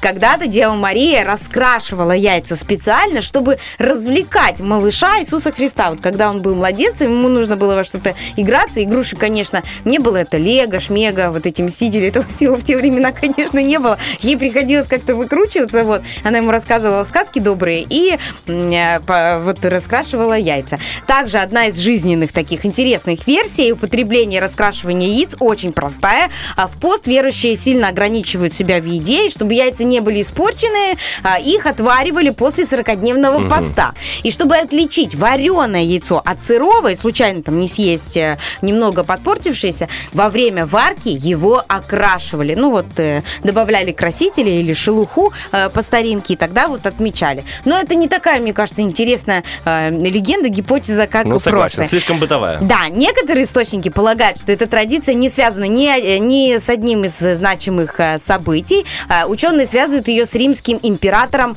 Когда-то 0.00 0.46
Дева 0.46 0.72
Мария 0.74 1.24
раскрашивала 1.24 2.12
яйца 2.12 2.56
специально, 2.56 3.20
чтобы 3.20 3.58
развлекать 3.78 4.60
малыша 4.60 5.20
Иисуса 5.20 5.52
Христа. 5.52 5.90
Вот 5.90 6.00
когда 6.00 6.30
он 6.30 6.40
был 6.40 6.54
младенцем, 6.54 7.10
ему 7.10 7.28
нужно 7.28 7.56
было 7.56 7.74
во 7.74 7.84
что-то 7.84 8.14
играться. 8.36 8.82
Игрушек, 8.82 9.18
конечно, 9.18 9.62
не 9.84 9.98
было. 9.98 10.17
Это 10.18 10.36
Лего, 10.36 10.78
Шмега, 10.80 11.30
вот 11.30 11.46
эти 11.46 11.62
Мстители. 11.62 12.08
Этого 12.08 12.26
всего 12.28 12.56
в 12.56 12.64
те 12.64 12.76
времена, 12.76 13.12
конечно, 13.12 13.62
не 13.62 13.78
было. 13.78 13.98
Ей 14.20 14.36
приходилось 14.36 14.86
как-то 14.88 15.14
выкручиваться. 15.14 15.84
Вот. 15.84 16.02
Она 16.24 16.38
ему 16.38 16.50
рассказывала 16.50 17.04
сказки 17.04 17.38
добрые 17.38 17.86
и 17.88 18.18
э, 18.46 19.38
вот 19.40 19.64
раскрашивала 19.64 20.34
яйца. 20.34 20.78
Также 21.06 21.38
одна 21.38 21.66
из 21.66 21.78
жизненных 21.78 22.32
таких 22.32 22.64
интересных 22.66 23.26
версий 23.26 23.72
употребления 23.72 24.40
раскрашивания 24.40 25.08
яиц 25.08 25.36
очень 25.40 25.72
простая. 25.72 26.30
а 26.56 26.66
в 26.66 26.72
пост 26.78 27.06
верующие 27.06 27.56
сильно 27.56 27.88
ограничивают 27.88 28.52
себя 28.54 28.80
в 28.80 28.84
еде, 28.84 29.26
и 29.26 29.30
чтобы 29.30 29.54
яйца 29.54 29.84
не 29.84 30.00
были 30.00 30.22
испорчены, 30.22 30.96
а, 31.22 31.38
их 31.38 31.66
отваривали 31.66 32.30
после 32.30 32.64
40-дневного 32.64 33.38
Мгм. 33.40 33.48
поста. 33.48 33.94
И 34.22 34.30
чтобы 34.30 34.56
отличить 34.56 35.14
вареное 35.14 35.82
яйцо 35.82 36.20
от 36.24 36.42
сырого 36.42 36.88
и 36.92 36.94
случайно 36.96 37.42
там 37.42 37.58
не 37.60 37.68
съесть 37.68 38.16
э, 38.16 38.38
немного 38.62 39.04
подпортившееся, 39.04 39.88
во 40.12 40.28
время 40.28 40.66
варки 40.66 41.08
его 41.08 41.62
окрашивали. 41.68 42.54
Ну 42.54 42.70
вот 42.70 42.86
э, 42.98 43.22
добавляли 43.42 43.92
красители 43.92 44.50
или 44.50 44.72
шелуху 44.72 45.32
э, 45.52 45.68
по 45.70 45.82
старинке, 45.82 46.34
и 46.34 46.36
тогда 46.36 46.68
вот 46.68 46.86
отмечали. 46.86 47.44
Но 47.64 47.78
это 47.78 47.94
не 47.94 48.08
такая, 48.08 48.40
мне 48.40 48.52
кажется, 48.52 48.82
интересная 48.82 49.44
э, 49.64 49.90
легенда, 49.90 50.48
гипотеза, 50.48 51.06
как 51.06 51.24
Ну, 51.26 51.38
согласен, 51.38 51.76
прошлое. 51.76 51.88
слишком 51.88 52.18
бытовая. 52.18 52.58
Да, 52.60 52.88
некоторые 52.88 53.44
источники 53.44 53.88
полагают, 53.88 54.38
что 54.38 54.52
эта 54.52 54.66
традиция 54.66 55.14
не 55.14 55.28
связана 55.28 55.64
ни, 55.64 55.88
э, 55.88 56.18
ни 56.18 56.56
с 56.58 56.68
одним 56.68 57.04
из 57.04 57.18
значимых 57.18 58.00
э, 58.00 58.18
событий. 58.18 58.84
Э, 59.08 59.26
Ученые 59.26 59.66
связывают 59.66 60.08
ее 60.08 60.26
с 60.26 60.34
римским 60.34 60.78
императором, 60.82 61.56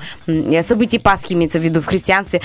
событий 0.61 0.99
Пасхи 0.99 1.34
имеется 1.34 1.60
в 1.60 1.64
виду 1.64 1.82
в 1.82 1.86
христианстве. 1.86 2.41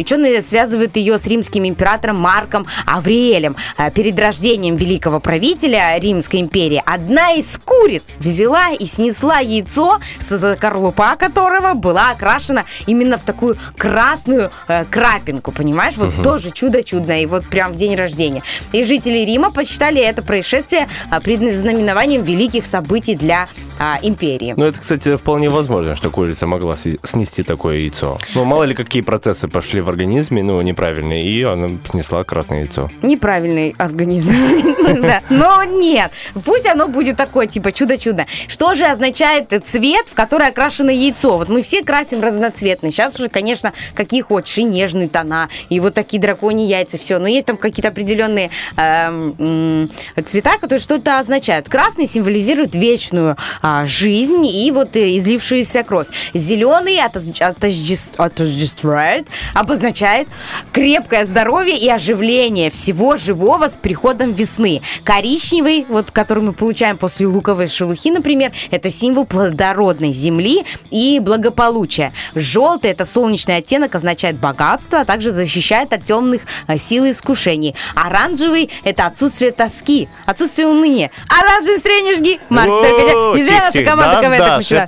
Ученые 0.00 0.42
связывают 0.42 0.96
ее 0.96 1.18
с 1.18 1.26
римским 1.26 1.66
императором 1.66 2.16
Марком 2.16 2.66
Авриэлем. 2.86 3.56
Перед 3.94 4.18
рождением 4.18 4.76
великого 4.76 5.18
правителя 5.20 5.39
Римской 5.40 6.40
империи 6.40 6.82
одна 6.84 7.32
из 7.32 7.58
куриц 7.64 8.14
взяла 8.18 8.70
и 8.70 8.86
снесла 8.86 9.38
яйцо, 9.38 9.98
с 10.18 10.56
корлупа 10.60 11.16
которого 11.16 11.74
была 11.74 12.10
окрашена 12.10 12.64
именно 12.86 13.16
в 13.18 13.22
такую 13.22 13.56
красную 13.76 14.50
э, 14.68 14.84
крапинку, 14.84 15.52
понимаешь? 15.52 15.94
Вот 15.96 16.12
Мгм. 16.14 16.22
тоже 16.22 16.50
чудо 16.50 16.82
чудное, 16.82 17.20
и 17.22 17.26
вот 17.26 17.46
прям 17.46 17.72
в 17.72 17.76
день 17.76 17.94
рождения. 17.96 18.42
И 18.72 18.84
жители 18.84 19.18
Рима 19.18 19.50
посчитали 19.50 20.00
это 20.00 20.22
происшествие 20.22 20.88
а, 21.10 21.20
предзнаменованием 21.20 22.22
великих 22.22 22.66
событий 22.66 23.14
для 23.14 23.46
а, 23.78 23.98
империи. 24.02 24.54
Ну, 24.56 24.64
это, 24.66 24.78
кстати, 24.80 25.16
вполне 25.16 25.48
возможно, 25.50 25.96
что 25.96 26.10
курица 26.10 26.46
могла 26.46 26.76
снести 26.76 27.42
такое 27.42 27.76
яйцо. 27.78 28.18
Ну, 28.34 28.44
мало 28.44 28.64
ли, 28.64 28.74
какие 28.74 29.02
процессы 29.02 29.48
пошли 29.48 29.80
в 29.80 29.88
организме, 29.88 30.42
ну, 30.42 30.60
неправильные, 30.60 31.24
и 31.24 31.42
она 31.42 31.70
снесла 31.90 32.24
красное 32.24 32.60
яйцо. 32.60 32.90
Неправильный 33.02 33.74
организм. 33.78 34.30
Но 35.30 35.64
нет, 35.64 36.10
пусть 36.44 36.66
оно 36.66 36.88
будет 36.88 37.16
такое, 37.16 37.46
типа 37.46 37.72
чудо-чудо. 37.72 38.26
Что 38.48 38.74
же 38.74 38.84
означает 38.84 39.48
цвет, 39.64 40.08
в 40.08 40.14
который 40.14 40.48
окрашено 40.48 40.90
яйцо? 40.90 41.38
Вот 41.38 41.48
мы 41.48 41.62
все 41.62 41.82
красим 41.84 42.20
разноцветные. 42.20 42.92
Сейчас 42.92 43.18
уже, 43.18 43.28
конечно, 43.28 43.72
какие 43.94 44.20
хочешь, 44.20 44.58
и 44.58 44.64
нежные 44.64 45.08
тона, 45.08 45.48
и 45.68 45.78
вот 45.80 45.94
такие 45.94 46.20
драконьи 46.20 46.66
яйца, 46.66 46.98
все. 46.98 47.18
Но 47.18 47.28
есть 47.28 47.46
там 47.46 47.56
какие-то 47.56 47.88
определенные 47.88 48.50
эм, 48.76 49.88
цвета, 50.26 50.58
которые 50.58 50.80
что-то 50.80 51.18
означают. 51.18 51.68
Красный 51.68 52.08
символизирует 52.08 52.74
вечную 52.74 53.36
а, 53.62 53.86
жизнь 53.86 54.44
и 54.46 54.70
вот 54.72 54.96
э, 54.96 55.16
излившуюся 55.16 55.84
кровь. 55.84 56.08
Зеленый 56.34 57.00
отождествляет, 57.00 59.26
обозначает 59.54 60.28
крепкое 60.72 61.24
здоровье 61.24 61.78
и 61.78 61.88
оживление 61.88 62.70
всего 62.70 63.16
живого 63.16 63.68
с 63.68 63.72
приходом 63.72 64.32
весны. 64.32 64.82
Коричневый, 65.20 65.84
вот 65.90 66.10
который 66.10 66.42
мы 66.42 66.54
получаем 66.54 66.96
после 66.96 67.26
луковой 67.26 67.66
шелухи, 67.66 68.10
например, 68.10 68.52
это 68.70 68.88
символ 68.88 69.26
плодородной 69.26 70.12
земли 70.12 70.64
и 70.90 71.20
благополучия. 71.20 72.14
Желтый 72.34 72.90
это 72.92 73.04
солнечный 73.04 73.56
оттенок, 73.56 73.94
означает 73.94 74.36
богатство, 74.38 75.00
а 75.00 75.04
также 75.04 75.30
защищает 75.30 75.92
от 75.92 76.06
темных 76.06 76.40
э, 76.68 76.78
сил 76.78 77.04
и 77.04 77.10
искушений. 77.10 77.74
Оранжевый 77.94 78.70
это 78.82 79.04
отсутствие 79.04 79.52
тоски, 79.52 80.08
отсутствие 80.24 80.68
уныния. 80.68 81.10
Оранжевый 81.28 81.74
настроение 81.74 82.14
жги, 82.14 82.40
Марс, 82.48 82.70
О, 82.72 82.82
только 82.82 83.38
не- 83.38 83.44
зря 83.44 83.60
наша 83.66 83.84
команда 83.84 84.14
да, 84.14 84.22
КВН 84.22 84.38
так 84.38 84.56
начала. 84.56 84.86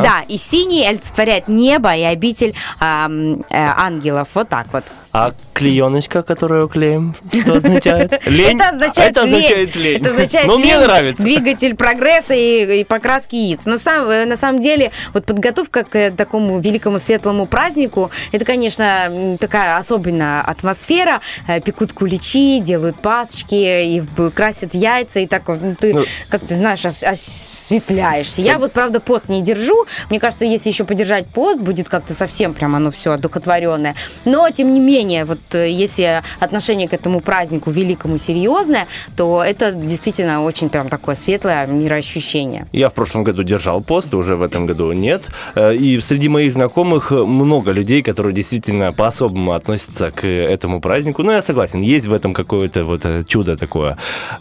да. 0.00 0.24
И 0.28 0.38
синий 0.38 0.86
олицетворяет 0.86 1.48
небо 1.48 1.92
и 1.96 2.02
обитель 2.02 2.54
э, 2.80 3.34
ангелов. 3.50 4.28
Вот 4.34 4.48
так 4.48 4.68
вот. 4.72 4.84
А 5.14 5.34
клееночка, 5.52 6.22
которую 6.22 6.68
клеим, 6.68 7.14
что 7.42 7.52
означает? 7.58 8.26
Лень? 8.26 8.56
Это 8.56 8.70
означает, 8.70 9.10
Это 9.10 9.24
лень. 9.24 9.34
означает 9.34 9.76
лень. 9.76 10.00
Это 10.00 10.10
означает 10.10 10.46
Но 10.46 10.56
мне 10.56 10.72
лень, 10.72 10.80
нравится. 10.80 11.22
Двигатель 11.22 11.74
прогресса 11.76 12.32
и, 12.32 12.80
и 12.80 12.84
покраски 12.84 13.34
яиц. 13.36 13.60
Но 13.66 13.76
сам, 13.76 14.08
э, 14.08 14.24
на 14.24 14.38
самом 14.38 14.62
деле, 14.62 14.90
вот 15.12 15.26
подготовка 15.26 15.84
к 15.84 15.94
э, 15.96 16.10
такому 16.10 16.58
великому 16.60 16.98
светлому 16.98 17.44
празднику, 17.44 18.10
это, 18.32 18.46
конечно, 18.46 19.36
такая 19.38 19.76
особенная 19.76 20.40
атмосфера. 20.40 21.20
Э, 21.46 21.60
Пекут 21.60 21.92
куличи, 21.92 22.60
делают 22.60 22.96
пасочки, 22.96 23.54
и 23.54 24.02
красят 24.34 24.72
яйца, 24.72 25.20
и 25.20 25.26
так 25.26 25.46
ну, 25.46 25.74
ты, 25.78 25.92
Ну, 25.92 26.04
как 26.30 26.40
ты 26.40 26.54
знаешь, 26.54 26.86
ос- 26.86 27.04
осветляешься. 27.04 28.40
Я 28.40 28.58
вот, 28.58 28.72
правда, 28.72 28.98
пост 28.98 29.28
не 29.28 29.42
держу. 29.42 29.84
Мне 30.08 30.18
кажется, 30.18 30.46
если 30.46 30.70
еще 30.70 30.84
подержать 30.84 31.26
пост, 31.26 31.60
будет 31.60 31.90
как-то 31.90 32.14
совсем 32.14 32.54
прям 32.54 32.74
оно 32.74 32.90
все 32.90 33.12
одухотворенное. 33.12 33.94
Но, 34.24 34.48
тем 34.48 34.72
не 34.72 34.80
менее, 34.80 35.01
вот 35.24 35.40
э, 35.54 35.70
если 35.70 36.22
отношение 36.40 36.88
к 36.88 36.92
этому 36.92 37.20
празднику 37.20 37.70
великому 37.70 38.18
серьезное, 38.18 38.86
то 39.16 39.42
это 39.42 39.72
действительно 39.72 40.44
очень 40.44 40.68
прям 40.68 40.88
такое 40.88 41.14
светлое 41.14 41.66
мироощущение. 41.66 42.66
Я 42.72 42.88
в 42.88 42.92
прошлом 42.94 43.24
году 43.24 43.42
держал 43.42 43.80
пост, 43.82 44.14
уже 44.14 44.36
в 44.36 44.42
этом 44.42 44.66
году 44.66 44.92
нет. 44.92 45.22
Э, 45.54 45.74
И 45.74 46.00
среди 46.00 46.28
моих 46.28 46.52
знакомых 46.52 47.10
много 47.10 47.72
людей, 47.72 48.02
которые 48.02 48.32
действительно 48.34 48.92
по-особому 48.92 49.52
относятся 49.52 50.10
к 50.10 50.26
этому 50.26 50.80
празднику. 50.80 51.22
Ну, 51.22 51.32
я 51.32 51.42
согласен, 51.42 51.80
есть 51.82 52.06
в 52.06 52.12
этом 52.12 52.32
какое-то 52.34 52.84
вот 52.84 53.00
э, 53.04 53.24
чудо 53.26 53.56
такое. 53.56 53.96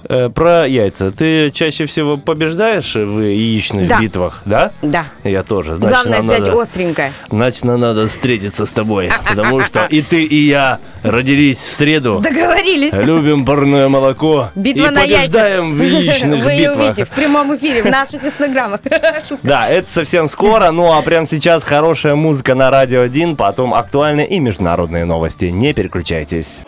Э, 0.09 0.29
Про 0.29 0.67
яйца. 0.67 1.11
Ты 1.11 1.51
чаще 1.51 1.85
всего 1.85 2.17
побеждаешь 2.17 2.95
в 2.95 3.19
яичных 3.21 3.88
Да. 3.88 3.99
битвах, 3.99 4.41
да? 4.45 4.71
Да. 4.81 5.05
Я 5.23 5.43
тоже. 5.43 5.75
Значит, 5.75 5.95
Главное 5.95 6.21
взять 6.21 6.39
надо- 6.39 6.61
остренькое. 6.61 7.13
Значит, 7.29 7.65
нам 7.65 7.79
надо 7.79 8.07
встретиться 8.07 8.65
с 8.65 8.71
тобой, 8.71 9.09
потому 9.29 9.61
что 9.61 9.85
и 9.85 10.01
ты, 10.01 10.23
и 10.23 10.51
я 10.52 10.80
родились 11.03 11.57
в 11.60 11.73
среду. 11.73 12.19
Договорились. 12.19 12.94
Любим 12.94 13.45
парное 13.45 13.88
молоко 13.88 14.49
Битва 14.53 14.88
и 14.88 14.90
на 14.90 15.02
яйцах. 15.02 15.22
побеждаем 15.22 15.73
в 15.73 15.82
яичных 15.82 16.44
Вы 16.44 16.57
битвах. 16.57 16.78
увидите 16.78 17.06
в 17.06 17.10
прямом 17.10 17.56
эфире, 17.56 17.84
в 17.84 17.86
наших 17.86 18.23
инстаграмах. 18.23 18.82
Да, 19.44 19.69
это 19.69 19.91
совсем 19.91 20.28
скоро, 20.28 20.72
ну 20.72 20.91
а 20.91 21.02
прямо 21.02 21.26
сейчас 21.26 21.64
хорошая 21.64 22.15
музыка 22.15 22.53
на 22.53 22.69
Радио 22.69 23.02
1, 23.02 23.36
потом 23.36 23.73
актуальные 23.73 24.28
и 24.28 24.40
международные 24.40 25.06
новости. 25.06 25.45
Не 25.45 25.73
переключайтесь. 25.73 26.61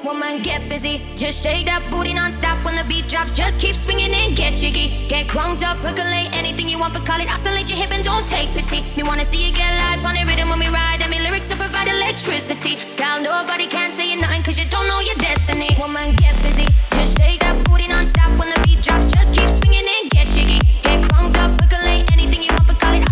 Girl, 12.98 13.20
nobody 13.22 13.68
can 13.74 13.92
tell 13.92 14.06
you 14.06 14.22
nothing 14.22 14.44
cause 14.44 14.60
you 14.60 14.66
don't 14.70 14.88
know 14.88 15.00
your 15.00 15.16
destiny. 15.16 15.76
Woman, 15.80 16.16
get 16.16 16.36
busy. 16.44 16.66
Just 16.94 17.18
shake 17.18 17.40
that 17.40 17.58
booty 17.66 17.88
non-stop 17.88 18.38
when 18.38 18.50
the 18.50 18.60
beat 18.66 18.82
drops. 18.84 19.12
Just 19.12 19.34
keep 19.34 19.50
swinging 19.50 19.88
and 19.96 20.12
get 20.12 20.28
jiggy. 20.30 20.60
Get 20.84 21.02
crunked 21.10 21.38
up, 21.38 21.58
percolate 21.58 22.06
anything 22.14 22.44
you 22.44 22.54
want 22.54 22.68
for 22.68 22.76
call 22.76 23.03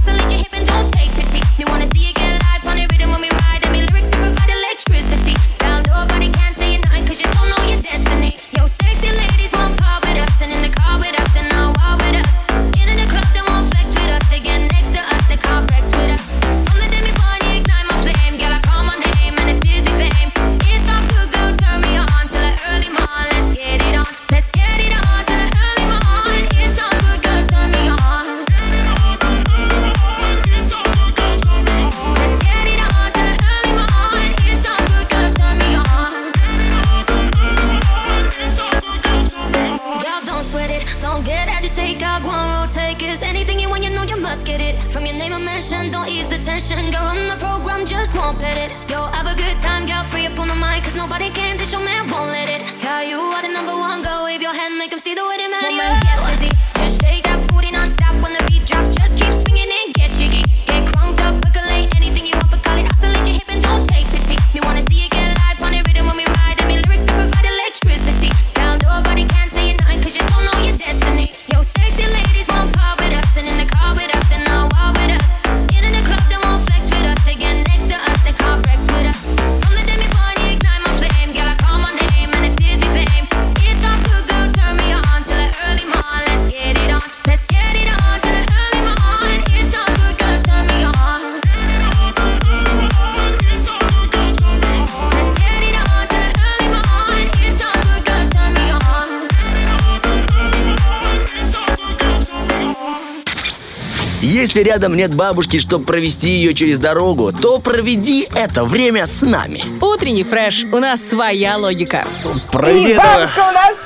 рядом 104.71 104.95
нет 104.95 105.13
бабушки, 105.15 105.59
чтобы 105.59 105.83
провести 105.83 106.29
ее 106.29 106.53
через 106.53 106.79
дорогу, 106.79 107.33
то 107.33 107.59
проведи 107.59 108.25
это 108.33 108.63
время 108.63 109.05
с 109.05 109.21
нами. 109.21 109.61
Утренний 109.81 110.23
фреш. 110.23 110.63
У 110.71 110.79
нас 110.79 111.01
своя 111.01 111.57
логика. 111.57 112.05
Проведи 112.53 112.91
И 112.91 112.95
бабушка 112.95 113.49
у 113.49 113.51
нас 113.51 113.77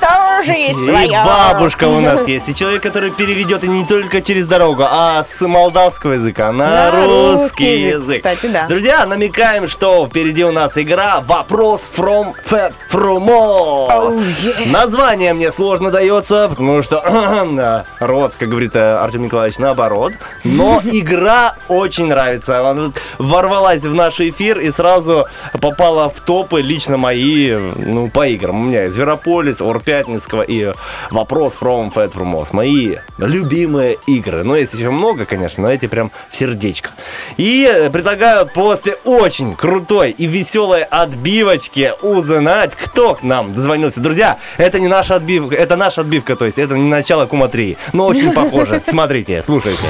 тоже 0.46 0.58
есть 0.58 0.80
И 0.80 0.84
своя. 0.84 1.24
бабушка 1.24 1.84
у 1.88 2.00
нас 2.00 2.26
есть. 2.28 2.48
И 2.48 2.54
человек, 2.54 2.82
который 2.82 3.10
переведет 3.10 3.64
и 3.64 3.68
не 3.68 3.84
только 3.84 4.20
через 4.22 4.46
дорогу, 4.46 4.84
а 4.88 5.22
с 5.24 5.40
молдавского 5.46 6.12
языка 6.14 6.52
на, 6.52 6.90
На 6.90 6.90
русский, 7.06 7.32
русский 7.32 7.80
язык, 7.82 8.16
кстати, 8.18 8.46
да. 8.46 8.66
Друзья, 8.66 9.04
намекаем, 9.06 9.68
что 9.68 10.06
впереди 10.06 10.44
у 10.44 10.52
нас 10.52 10.76
игра 10.76 11.20
«Вопрос 11.20 11.88
from 11.94 12.34
Fat 12.48 12.72
Frumo». 12.90 13.88
Oh, 13.88 14.70
Название 14.70 15.32
мне 15.34 15.50
сложно 15.50 15.90
дается, 15.90 16.48
потому 16.48 16.82
что 16.82 17.02
рот, 18.00 18.34
как 18.38 18.48
говорит 18.48 18.74
э, 18.76 18.96
Артем 18.96 19.24
Николаевич, 19.24 19.58
наоборот. 19.58 20.12
Но 20.44 20.80
игра 20.84 21.54
очень 21.68 22.06
нравится. 22.06 22.68
Она 22.68 22.90
ворвалась 23.18 23.82
в 23.82 23.94
наш 23.94 24.20
эфир 24.20 24.60
и 24.60 24.70
сразу 24.70 25.26
попала 25.60 26.08
в 26.08 26.20
топы 26.20 26.62
лично 26.62 26.96
мои, 26.96 27.52
ну, 27.76 28.08
по 28.08 28.26
играм. 28.26 28.60
У 28.60 28.64
меня 28.64 28.88
Зверополис, 28.90 29.60
Ор 29.60 29.80
Пятницкого 29.80 30.35
и 30.42 30.72
Вопрос 31.10 31.56
from 31.60 31.92
Fat 31.92 32.12
Frumos. 32.12 32.48
Мои 32.52 32.96
любимые 33.18 33.98
игры. 34.06 34.42
Но 34.42 34.56
есть 34.56 34.74
еще 34.74 34.90
много, 34.90 35.24
конечно, 35.24 35.64
но 35.64 35.72
эти 35.72 35.86
прям 35.86 36.10
в 36.30 36.36
сердечко. 36.36 36.90
И 37.36 37.68
э, 37.70 37.90
предлагаю 37.90 38.46
после 38.46 38.94
очень 39.04 39.54
крутой 39.54 40.10
и 40.10 40.26
веселой 40.26 40.82
отбивочки 40.82 41.92
узнать, 42.02 42.74
кто 42.74 43.14
к 43.14 43.22
нам 43.22 43.54
дозвонился. 43.54 44.00
Друзья, 44.00 44.38
это 44.56 44.80
не 44.80 44.88
наша 44.88 45.16
отбивка, 45.16 45.54
это 45.54 45.76
наша 45.76 46.02
отбивка, 46.02 46.36
то 46.36 46.44
есть 46.44 46.58
это 46.58 46.74
не 46.74 46.88
начало 46.88 47.26
Кума 47.26 47.48
3, 47.48 47.76
но 47.92 48.06
очень 48.06 48.32
похоже. 48.32 48.82
Смотрите, 48.86 49.42
слушайте. 49.42 49.86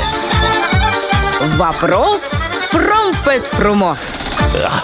Вопрос 1.56 2.22
from 2.72 3.12
Frumos. 3.58 4.25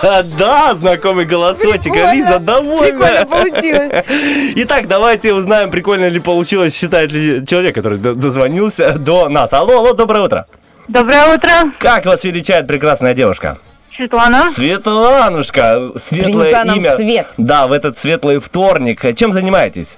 А, 0.03 0.23
Да, 0.39 0.75
знакомый 0.75 1.25
голосочек, 1.25 1.83
Прикольно. 1.83 2.11
Алиса 2.11 2.39
довольна. 2.39 2.99
Прикольно 2.99 3.27
получилось. 3.27 4.05
Итак, 4.57 4.89
давайте 4.89 5.33
узнаем, 5.35 5.71
прикольно 5.71 6.09
ли 6.09 6.21
получилось, 6.21 6.77
считает 6.77 7.13
ли 7.13 7.47
человек, 7.47 7.75
который 7.75 7.99
дозвонился 7.99 8.95
до 8.95 9.29
нас. 9.29 9.53
Алло, 9.53 9.79
алло, 9.79 9.93
доброе 9.93 10.25
утро. 10.25 10.47
Доброе 10.89 11.35
утро, 11.37 11.51
Как 11.79 12.05
вас 12.07 12.25
величает 12.25 12.67
прекрасная 12.67 13.15
девушка? 13.15 13.59
Светлана. 13.97 14.51
Светланушка, 14.51 15.93
светлое 15.97 16.33
Принесла 16.45 16.65
нам 16.65 16.79
имя. 16.79 16.97
свет. 16.97 17.35
Да, 17.37 17.67
в 17.67 17.73
этот 17.73 17.99
светлый 17.99 18.39
вторник. 18.41 19.05
Чем 19.17 19.33
занимаетесь? 19.33 19.97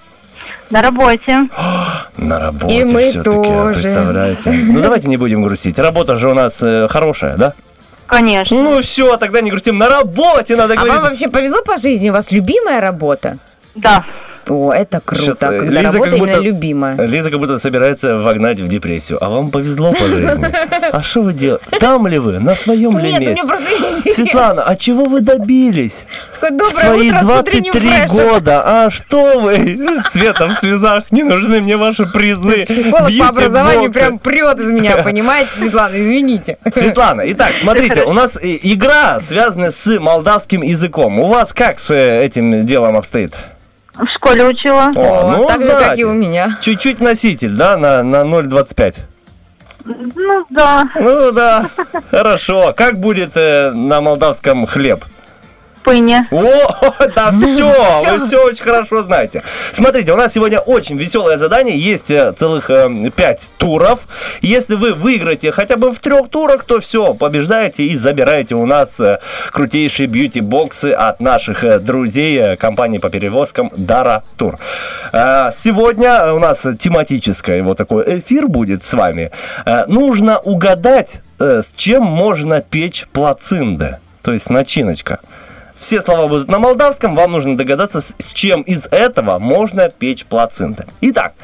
На 0.70 0.82
работе. 0.82 1.48
На 2.16 2.38
работе 2.40 2.80
И 2.80 2.84
мы 2.84 3.12
тоже. 3.12 3.80
представляете? 3.80 4.50
Ну 4.52 4.80
давайте 4.80 5.08
не 5.08 5.16
будем 5.16 5.42
грустить. 5.42 5.78
Работа 5.78 6.16
же 6.16 6.28
у 6.30 6.34
нас 6.34 6.60
э, 6.62 6.88
хорошая, 6.88 7.36
да? 7.36 7.54
Конечно. 8.18 8.62
Ну 8.62 8.80
все, 8.82 9.16
тогда 9.16 9.40
не 9.40 9.50
грустим. 9.50 9.78
На 9.78 9.88
работе 9.88 10.56
надо 10.56 10.74
А 10.74 10.76
говорить. 10.76 10.94
вам 10.94 11.02
вообще 11.08 11.28
повезло 11.28 11.62
по 11.62 11.76
жизни? 11.76 12.10
У 12.10 12.12
вас 12.12 12.30
любимая 12.30 12.80
работа? 12.80 13.38
Да. 13.74 14.04
О, 14.48 14.72
это 14.72 15.00
круто, 15.00 15.22
Что-то 15.22 15.48
когда 15.58 15.80
Лиза 15.80 15.92
работа 15.92 16.16
именно 16.16 16.32
будто- 16.32 16.40
любимая. 16.44 17.06
Лиза 17.06 17.30
как 17.30 17.40
будто 17.40 17.58
собирается 17.58 18.18
вогнать 18.18 18.60
в 18.60 18.68
депрессию. 18.68 19.18
А 19.24 19.28
вам 19.30 19.50
повезло 19.50 19.92
по 19.92 20.04
жизни. 20.06 20.46
А 20.92 21.02
что 21.02 21.22
вы 21.22 21.32
делаете? 21.32 21.64
Там 21.80 22.06
ли 22.06 22.18
вы? 22.18 22.38
На 22.40 22.54
своем 22.54 22.98
ли 22.98 23.12
месте? 23.18 24.12
Светлана, 24.12 24.62
а 24.62 24.76
чего 24.76 25.04
вы 25.06 25.20
добились? 25.20 26.04
В 26.40 26.70
свои 26.72 27.08
утро 27.10 27.20
с 27.20 27.24
утренним 27.40 27.72
23 27.72 27.80
фрешем. 27.80 28.16
года. 28.28 28.62
А 28.64 28.90
что 28.90 29.40
вы? 29.40 29.78
С 30.04 30.12
цветом 30.12 30.54
в 30.54 30.58
слезах. 30.58 31.04
Не 31.10 31.22
нужны 31.22 31.60
мне 31.60 31.76
ваши 31.76 32.06
призы. 32.06 32.64
Психолог 32.66 33.10
по 33.18 33.28
образованию 33.28 33.92
прям 33.92 34.18
прет 34.18 34.58
из 34.60 34.70
меня, 34.70 34.96
понимаете, 35.04 35.50
Светлана, 35.56 35.94
извините. 35.94 36.58
Светлана, 36.70 37.22
итак, 37.26 37.52
смотрите, 37.60 38.04
у 38.04 38.12
нас 38.12 38.38
игра 38.42 39.20
связана 39.20 39.70
с 39.70 39.86
молдавским 39.98 40.62
языком. 40.62 41.18
У 41.18 41.28
вас 41.28 41.52
как 41.52 41.80
с 41.80 41.90
э, 41.90 42.24
этим 42.24 42.66
делом 42.66 42.96
обстоит? 42.96 43.34
В 43.94 44.06
школе 44.16 44.44
учила. 44.44 44.90
О, 44.94 45.36
ну, 45.36 45.46
так 45.46 45.60
же, 45.60 45.68
как 45.68 45.98
и 45.98 46.04
у 46.04 46.12
меня. 46.12 46.58
Чуть-чуть 46.60 47.00
носитель, 47.00 47.54
да, 47.54 47.76
на, 47.76 48.02
на 48.02 48.22
0,25. 48.22 48.96
Ну 49.84 50.44
да. 50.50 50.84
Ну 50.94 51.30
да, 51.32 51.70
хорошо. 52.10 52.72
Как 52.76 52.98
будет 52.98 53.36
э, 53.36 53.70
на 53.72 54.00
молдавском 54.00 54.66
хлеб? 54.66 55.04
Пыня. 55.84 56.26
О, 56.30 56.40
да, 57.14 57.30
все, 57.30 58.10
вы 58.10 58.26
все 58.26 58.42
очень 58.42 58.64
хорошо 58.64 59.02
знаете. 59.02 59.42
Смотрите, 59.72 60.12
у 60.12 60.16
нас 60.16 60.32
сегодня 60.32 60.58
очень 60.58 60.96
веселое 60.96 61.36
задание. 61.36 61.78
Есть 61.78 62.10
э, 62.10 62.32
целых 62.32 62.70
э, 62.70 63.10
пять 63.14 63.50
туров. 63.58 64.08
Если 64.40 64.76
вы 64.76 64.94
выиграете 64.94 65.52
хотя 65.52 65.76
бы 65.76 65.92
в 65.92 65.98
трех 66.00 66.30
турах, 66.30 66.64
то 66.64 66.80
все, 66.80 67.12
побеждаете 67.12 67.84
и 67.84 67.96
забираете 67.96 68.54
у 68.54 68.64
нас 68.64 68.98
э, 68.98 69.18
крутейшие 69.52 70.08
бьюти-боксы 70.08 70.92
от 70.92 71.20
наших 71.20 71.64
э, 71.64 71.78
друзей 71.78 72.56
компании 72.56 72.96
по 72.96 73.10
перевозкам 73.10 73.70
Дара 73.76 74.22
Тур. 74.38 74.58
Сегодня 75.12 76.32
у 76.32 76.38
нас 76.38 76.66
тематический 76.78 77.60
вот 77.60 77.76
такой 77.76 78.20
эфир 78.20 78.48
будет 78.48 78.84
с 78.84 78.94
вами. 78.94 79.30
Нужно 79.86 80.38
угадать, 80.38 81.20
с 81.38 81.72
чем 81.76 82.04
можно 82.04 82.60
печь 82.62 83.06
плацинды, 83.12 83.98
то 84.22 84.32
есть 84.32 84.48
начиночка. 84.50 85.20
Все 85.84 86.00
слова 86.00 86.28
будут 86.28 86.48
на 86.48 86.58
молдавском, 86.58 87.14
вам 87.14 87.32
нужно 87.32 87.58
догадаться, 87.58 88.00
с 88.00 88.14
чем 88.32 88.62
из 88.62 88.86
этого 88.90 89.38
можно 89.38 89.90
печь 89.90 90.24
плацинты. 90.24 90.86
Итак, 91.02 91.34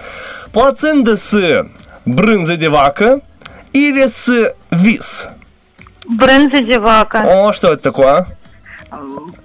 плацинты 0.50 1.18
с 1.18 1.66
брынза 2.06 2.56
девака 2.56 3.20
или 3.74 4.06
с 4.06 4.54
вис. 4.70 5.28
Брынза 6.08 6.62
девака. 6.62 7.18
О, 7.22 7.52
что 7.52 7.74
это 7.74 7.82
такое? 7.82 8.28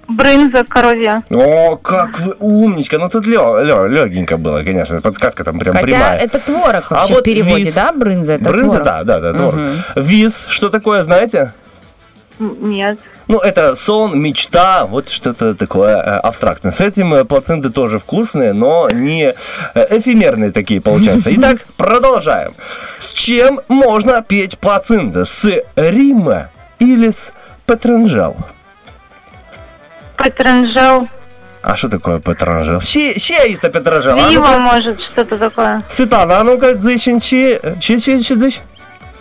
Брынза 0.07 0.63
коровья. 0.63 1.23
О, 1.29 1.75
как 1.75 2.17
вы 2.21 2.33
умничка. 2.39 2.97
Ну 2.97 3.09
тут 3.09 3.27
лё, 3.27 3.61
лё, 3.65 3.87
легенько 3.87 4.37
было, 4.37 4.63
конечно. 4.63 5.01
Подсказка 5.01 5.43
там 5.43 5.59
прям 5.59 5.75
Хотя 5.75 5.87
прямая. 5.87 6.17
это 6.19 6.39
творог 6.39 6.85
А 6.89 6.95
вообще 6.95 7.13
вот 7.15 7.21
в 7.21 7.25
переводе, 7.25 7.65
виз. 7.65 7.73
да, 7.73 7.91
брынза? 7.91 8.35
Это 8.35 8.45
Брынза, 8.45 8.79
творог. 8.79 8.85
да, 8.85 9.03
да, 9.03 9.19
да, 9.19 9.33
творог. 9.33 9.59
Виз, 9.97 10.45
что 10.47 10.69
такое, 10.69 11.03
знаете? 11.03 11.51
Нет. 12.39 12.97
Ну, 13.27 13.39
это 13.39 13.75
сон, 13.75 14.19
мечта, 14.19 14.85
вот 14.85 15.09
что-то 15.09 15.55
такое 15.55 15.95
э, 15.95 16.17
абстрактное. 16.17 16.71
С 16.71 16.79
этим 16.79 17.13
э, 17.15 17.25
плаценты 17.25 17.71
тоже 17.71 17.97
вкусные, 17.97 18.53
но 18.53 18.87
не 18.91 19.33
э, 19.73 19.97
эфемерные 19.97 20.51
такие 20.51 20.79
получаются. 20.79 21.29
Итак, 21.35 21.65
продолжаем. 21.75 22.53
С 22.99 23.11
чем 23.11 23.61
можно 23.67 24.21
петь 24.21 24.59
плацинты? 24.59 25.25
С 25.25 25.49
Рима 25.75 26.49
или 26.77 27.09
с 27.09 27.33
Петранжел? 27.65 28.37
Патранжел. 30.17 31.07
А 31.63 31.75
что 31.75 31.89
такое 31.89 32.19
Петранжел? 32.19 32.79
Ще, 32.81 33.19
ще 33.19 33.49
есть 33.49 33.61
Петранжел. 33.61 34.19
А 34.19 34.29
Пиво, 34.29 34.45
ну-ка, 34.45 34.59
может, 34.59 35.01
что-то 35.01 35.39
такое. 35.39 35.81
Светлана, 35.89 36.39
а 36.39 36.43
ну-ка, 36.43 36.77
зыщен, 36.77 37.19
че, 37.19 37.59
че, 37.79 37.97
че, 37.97 38.19
че, 38.19 38.35
зыщ? 38.35 38.61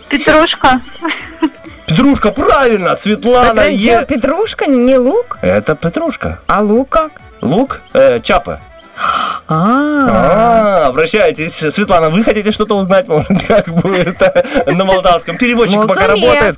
Петрушка. 0.09 0.79
Петрушка, 1.87 2.31
правильно, 2.31 2.95
Светлана. 2.95 3.63
Петрочел, 3.63 3.99
е- 4.01 4.05
петрушка, 4.05 4.65
не 4.65 4.97
лук, 4.97 5.37
Это 5.41 5.75
Петрушка. 5.75 6.39
а 6.47 6.61
лук 6.61 6.89
как? 6.89 7.11
Лук, 7.41 7.81
э, 7.93 8.19
чапа. 8.21 8.59
А, 9.47 10.83
А, 10.87 10.87
обращайтесь. 10.87 11.53
Светлана, 11.53 12.09
вы 12.09 12.23
хотите 12.23 12.51
что-то 12.53 12.77
узнать, 12.77 13.07
может, 13.09 13.27
как 13.45 13.67
будет 13.67 14.19
на 14.65 14.85
молдавском? 14.85 15.37
Переводчик 15.37 15.85
пока 15.85 16.07
работает. 16.07 16.57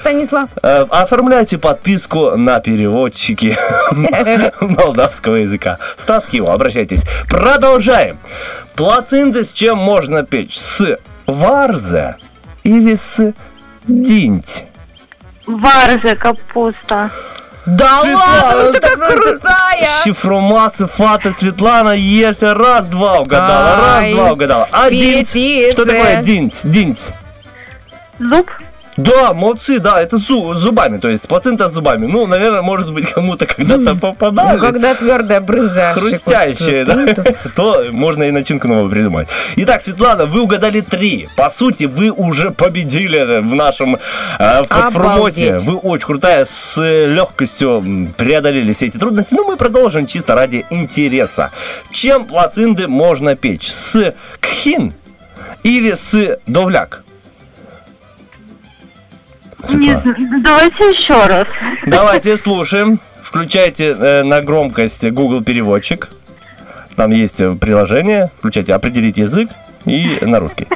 Станислав. 0.00 0.48
э, 0.62 0.86
Оформляйте 0.88 1.58
подписку 1.58 2.36
на 2.36 2.60
переводчики 2.60 3.58
молдавского 4.60 5.36
языка. 5.36 5.78
Стас 5.96 6.26
Кио, 6.26 6.46
обращайтесь. 6.46 7.02
Продолжаем. 7.28 8.18
Плацинты 8.76 9.44
с 9.44 9.52
чем 9.52 9.78
можно 9.78 10.22
печь? 10.24 10.56
С 10.58 10.96
варзе 11.26 12.16
или 12.62 12.94
с 12.94 13.32
динть? 13.88 14.64
Варза, 15.46 16.14
капуста. 16.14 17.10
Да 17.66 17.98
Светлана, 18.00 18.56
ладно, 18.56 18.72
ты 18.72 18.80
так 18.80 18.94
как 18.94 19.12
крутая. 19.12 19.88
Шифромасы, 20.02 20.86
фаты, 20.86 21.32
Светлана, 21.32 21.90
ешьте. 21.90 22.52
Раз-два 22.52 23.18
угадала, 23.18 23.96
Ай, 23.96 24.04
раз-два 24.14 24.32
угадала. 24.32 24.68
А 24.72 24.88
динть? 24.88 25.72
Что 25.72 25.84
такое 25.84 26.22
динть? 26.22 26.60
Динть. 26.64 27.10
Зуб. 28.18 28.50
Да, 28.98 29.32
молодцы, 29.32 29.78
да, 29.78 30.02
это 30.02 30.16
зу- 30.16 30.54
зубами, 30.56 30.98
то 30.98 31.08
есть 31.08 31.28
плацента 31.28 31.70
с 31.70 31.72
зубами. 31.72 32.06
Ну, 32.06 32.26
наверное, 32.26 32.62
может 32.62 32.92
быть, 32.92 33.12
кому-то 33.12 33.46
когда-то 33.46 33.94
попадали. 33.94 34.56
Ну, 34.56 34.60
когда 34.60 34.94
твердая 34.94 35.40
брынза. 35.40 35.92
Хрустящие, 35.94 36.84
да, 36.84 37.06
то 37.54 37.86
можно 37.92 38.24
и 38.24 38.32
начинку 38.32 38.66
новую 38.66 38.90
придумать. 38.90 39.28
Итак, 39.54 39.82
Светлана, 39.84 40.26
вы 40.26 40.42
угадали 40.42 40.80
три. 40.80 41.28
По 41.36 41.48
сути, 41.48 41.84
вы 41.84 42.10
уже 42.10 42.50
победили 42.50 43.38
в 43.40 43.54
нашем 43.54 43.98
э. 44.40 44.62
Обалдеть. 44.68 45.62
Вы 45.62 45.76
очень 45.76 46.06
крутая, 46.06 46.44
с 46.44 46.76
легкостью 47.06 48.12
преодолели 48.16 48.72
все 48.72 48.86
эти 48.86 48.98
трудности. 48.98 49.34
Но 49.34 49.44
мы 49.44 49.56
продолжим 49.56 50.06
чисто 50.06 50.34
ради 50.34 50.66
интереса. 50.70 51.52
Чем 51.92 52.24
плацинды 52.24 52.88
можно 52.88 53.36
печь? 53.36 53.70
С 53.70 54.12
кхин 54.40 54.92
или 55.62 55.92
с 55.92 56.38
довляк? 56.48 57.04
Не, 59.70 59.90
Светлана? 60.00 60.40
давайте 60.42 60.84
еще 60.90 61.26
раз. 61.26 61.46
Давайте 61.86 62.36
слушаем. 62.36 63.00
Включайте 63.22 63.90
э, 63.98 64.22
на 64.22 64.40
громкость 64.40 65.08
Google 65.10 65.42
переводчик. 65.42 66.08
Там 66.96 67.10
есть 67.10 67.40
э, 67.40 67.54
приложение. 67.54 68.30
Включайте 68.38 68.74
определить 68.74 69.18
язык 69.18 69.50
и 69.84 70.18
на 70.22 70.40
русский. 70.40 70.66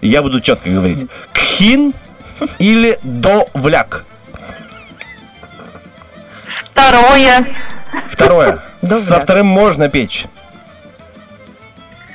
Я 0.00 0.22
буду 0.22 0.40
четко 0.40 0.70
говорить. 0.70 1.06
Кхин 1.32 1.92
или 2.58 2.98
довляк? 3.02 4.04
Второе. 6.72 7.46
Второе. 8.08 8.62
Со 8.82 8.86
Довляк. 8.88 9.22
вторым 9.24 9.46
можно 9.46 9.88
печь. 9.88 10.26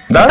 Да? 0.10 0.30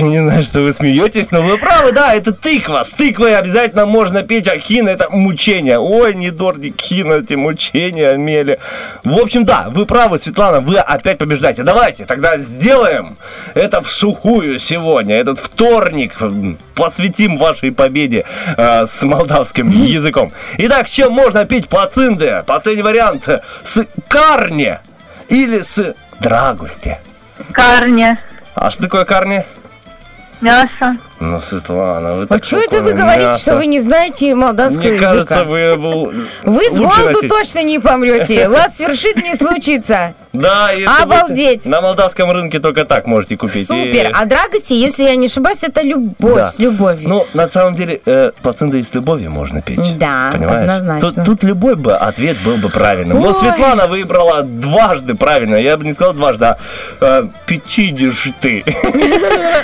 Не 0.00 0.20
знаю, 0.20 0.42
что 0.42 0.60
вы 0.60 0.72
смеетесь, 0.72 1.30
но 1.30 1.42
вы 1.42 1.58
правы, 1.58 1.92
да, 1.92 2.14
это 2.14 2.32
тыква. 2.32 2.82
С 2.82 2.90
тыквой 2.90 3.36
обязательно 3.36 3.84
можно 3.84 4.22
печь, 4.22 4.48
а 4.48 4.58
хин 4.58 4.88
это 4.88 5.08
мучение. 5.10 5.78
Ой, 5.78 6.14
не 6.14 6.30
дорди 6.30 6.74
хин, 6.76 7.12
эти 7.12 7.34
мучения, 7.34 8.16
мели. 8.16 8.58
В 9.04 9.18
общем, 9.18 9.44
да, 9.44 9.66
вы 9.68 9.84
правы, 9.84 10.18
Светлана, 10.18 10.60
вы 10.60 10.78
опять 10.78 11.18
побеждаете. 11.18 11.62
Давайте 11.62 12.06
тогда 12.06 12.38
сделаем 12.38 13.18
это 13.54 13.82
в 13.82 13.90
сухую 13.90 14.58
сегодня, 14.58 15.16
этот 15.16 15.38
вторник. 15.38 16.18
Посвятим 16.74 17.36
вашей 17.36 17.70
победе 17.70 18.24
э, 18.56 18.86
с 18.86 19.02
молдавским 19.02 19.68
языком. 19.68 20.32
Итак, 20.56 20.88
с 20.88 20.90
чем 20.90 21.12
можно 21.12 21.44
пить 21.44 21.68
плацинды? 21.68 22.42
Последний 22.46 22.82
вариант. 22.82 23.28
С 23.62 23.86
карне 24.08 24.80
или 25.28 25.58
с 25.60 25.94
драгусте? 26.18 26.98
Карне. 27.52 28.18
А 28.54 28.70
что 28.70 28.84
такое 28.84 29.04
карне? 29.04 29.44
Мясо. 30.42 30.96
Ну, 31.22 31.40
Светлана, 31.40 32.14
вы 32.14 32.24
А 32.24 32.26
так 32.26 32.44
что 32.44 32.56
это 32.58 32.82
вы 32.82 32.90
такое 32.90 32.94
говорите, 32.94 33.26
мясо. 33.28 33.40
что 33.40 33.56
вы 33.56 33.66
не 33.66 33.80
знаете 33.80 34.34
молдавского 34.34 34.80
Мне 34.82 34.90
языка? 34.94 35.12
кажется, 35.12 35.44
вы 35.44 35.76
был 35.76 36.12
Вы 36.42 36.64
с 36.68 36.76
голоду 36.76 37.06
носить. 37.12 37.28
точно 37.28 37.62
не 37.62 37.78
помрете. 37.78 38.48
Вас 38.50 38.76
свершит 38.76 39.16
не 39.16 39.36
случится. 39.36 40.14
Да, 40.32 40.72
если 40.72 41.02
Обалдеть. 41.02 41.66
на 41.66 41.80
молдавском 41.82 42.30
рынке 42.32 42.58
только 42.58 42.84
так 42.86 43.06
можете 43.06 43.36
купить. 43.36 43.68
Супер. 43.68 44.08
И- 44.08 44.12
А 44.12 44.24
драгости, 44.24 44.72
если 44.72 45.04
я 45.04 45.14
не 45.14 45.26
ошибаюсь, 45.26 45.58
это 45.62 45.82
любовь 45.82 46.34
Да. 46.34 46.48
с 46.48 46.58
любовью. 46.58 47.08
Ну, 47.08 47.26
на 47.34 47.48
самом 47.48 47.74
деле, 47.74 48.00
э, 48.06 48.32
плацинта 48.42 48.78
и 48.78 48.82
с 48.82 48.94
любовью 48.94 49.30
можно 49.30 49.60
печь. 49.60 49.78
Да, 49.98 50.30
понимаешь? 50.32 50.62
однозначно. 50.62 51.08
Тут, 51.10 51.24
тут 51.26 51.44
любой 51.44 51.76
бы 51.76 51.94
ответ 51.94 52.38
был 52.44 52.56
бы 52.56 52.68
правильным. 52.70 53.20
Но. 53.20 53.32
Светлана 53.32 53.86
выбрала 53.86 54.42
дважды 54.42 55.14
правильно. 55.14 55.54
Я 55.56 55.76
бы 55.76 55.84
не 55.84 55.92
сказал 55.92 56.14
дважды, 56.14 56.46
а 56.46 56.56
э, 57.00 57.24
пятидишь 57.46 58.30
ты. 58.40 58.64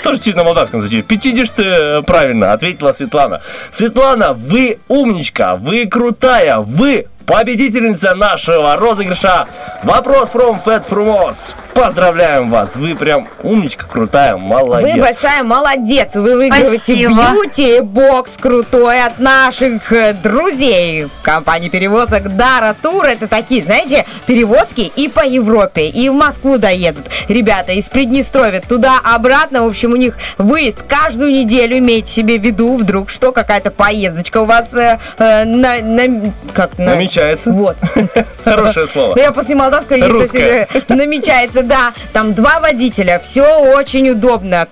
Тоже 0.02 0.20
чуть 0.20 0.36
на 0.36 0.44
молдавском 0.44 0.80
звучит. 0.80 1.06
Пятидишь 1.06 1.47
ты 1.50 1.62
э, 1.62 2.02
правильно, 2.02 2.52
ответила 2.52 2.92
Светлана. 2.92 3.40
Светлана, 3.70 4.32
вы 4.32 4.78
умничка, 4.88 5.56
вы 5.56 5.86
крутая, 5.86 6.58
вы 6.58 7.06
победительница 7.28 8.14
нашего 8.14 8.74
розыгрыша. 8.76 9.46
Вопрос 9.84 10.30
from 10.32 10.59
Fat 10.64 10.84
Frumos. 10.88 11.55
Поздравляем 11.74 12.50
вас, 12.50 12.74
вы 12.74 12.96
прям 12.96 13.28
умничка, 13.44 13.86
крутая, 13.86 14.36
молодец. 14.36 14.94
Вы 14.94 15.00
большая 15.00 15.44
молодец. 15.44 16.16
Вы 16.16 16.36
выигрываете 16.36 16.94
бьюти-бокс 16.96 18.36
крутой 18.38 19.05
от 19.05 19.20
наших 19.20 19.92
э, 19.92 20.14
друзей. 20.14 21.06
Компании 21.22 21.68
перевозок 21.68 22.34
Дара 22.36 22.74
Тур. 22.82 23.05
Это 23.05 23.28
такие, 23.28 23.62
знаете, 23.62 24.06
перевозки 24.26 24.90
и 24.96 25.06
по 25.06 25.24
Европе, 25.24 25.86
и 25.86 26.09
в 26.09 26.14
Москву 26.14 26.59
доедут. 26.59 27.05
Ребята 27.28 27.70
из 27.72 27.88
Приднестровья 27.88 28.60
туда-обратно. 28.66 29.62
В 29.62 29.66
общем, 29.68 29.92
у 29.92 29.96
них 29.96 30.16
выезд 30.38 30.78
каждую 30.88 31.30
неделю. 31.30 31.78
Имейте 31.78 32.10
себе 32.10 32.40
в 32.40 32.42
виду, 32.42 32.74
вдруг 32.74 33.10
что, 33.10 33.30
какая-то 33.30 33.70
поездочка 33.70 34.38
у 34.38 34.46
вас 34.46 34.74
э, 34.74 34.98
э, 35.18 35.44
на, 35.44 35.78
на- 35.82 36.32
как, 36.55 36.76
на- 36.78 36.86
Намечается. 36.86 37.18
Вот. 37.47 37.77
Хорошее 38.45 38.86
слово. 38.86 39.15
Ну, 39.15 39.20
Я 39.20 39.32
после 39.32 39.55
молдавского 39.57 39.97
есть 39.97 40.11
Русское. 40.11 40.66
себе 40.70 40.85
намечается, 40.89 41.62
да. 41.62 41.93
Там 42.12 42.35
два 42.35 42.61
водителя, 42.61 43.19
все 43.19 43.61
очень 43.74 44.11
удобно, 44.11 44.66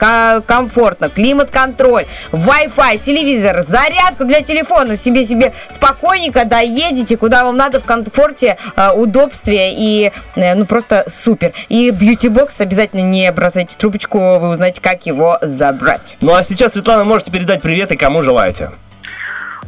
комфортно, 0.46 1.08
климат-контроль, 1.08 2.06
Wi-Fi, 2.32 2.98
телевизор, 2.98 3.62
зарядка 3.62 4.24
для 4.24 4.40
телефона. 4.40 4.96
Себе 4.96 5.24
себе 5.24 5.52
спокойненько 5.68 6.44
доедете, 6.44 7.16
куда 7.16 7.44
вам 7.44 7.56
надо 7.56 7.80
в 7.80 7.84
комфорте, 7.84 8.56
э, 8.76 8.90
удобстве 8.92 9.72
и 9.72 10.12
э, 10.36 10.54
ну 10.54 10.64
просто 10.66 11.04
супер. 11.08 11.52
И 11.68 11.90
бьюти-бокс 11.90 12.60
обязательно 12.60 13.00
не 13.00 13.30
бросайте 13.32 13.76
трубочку, 13.76 14.38
вы 14.38 14.48
узнаете, 14.48 14.80
как 14.80 15.06
его 15.06 15.38
забрать. 15.42 16.16
Ну 16.22 16.34
а 16.34 16.42
сейчас, 16.42 16.72
Светлана, 16.72 17.04
можете 17.04 17.30
передать 17.30 17.62
привет 17.62 17.92
и 17.92 17.96
кому 17.96 18.22
желаете. 18.22 18.70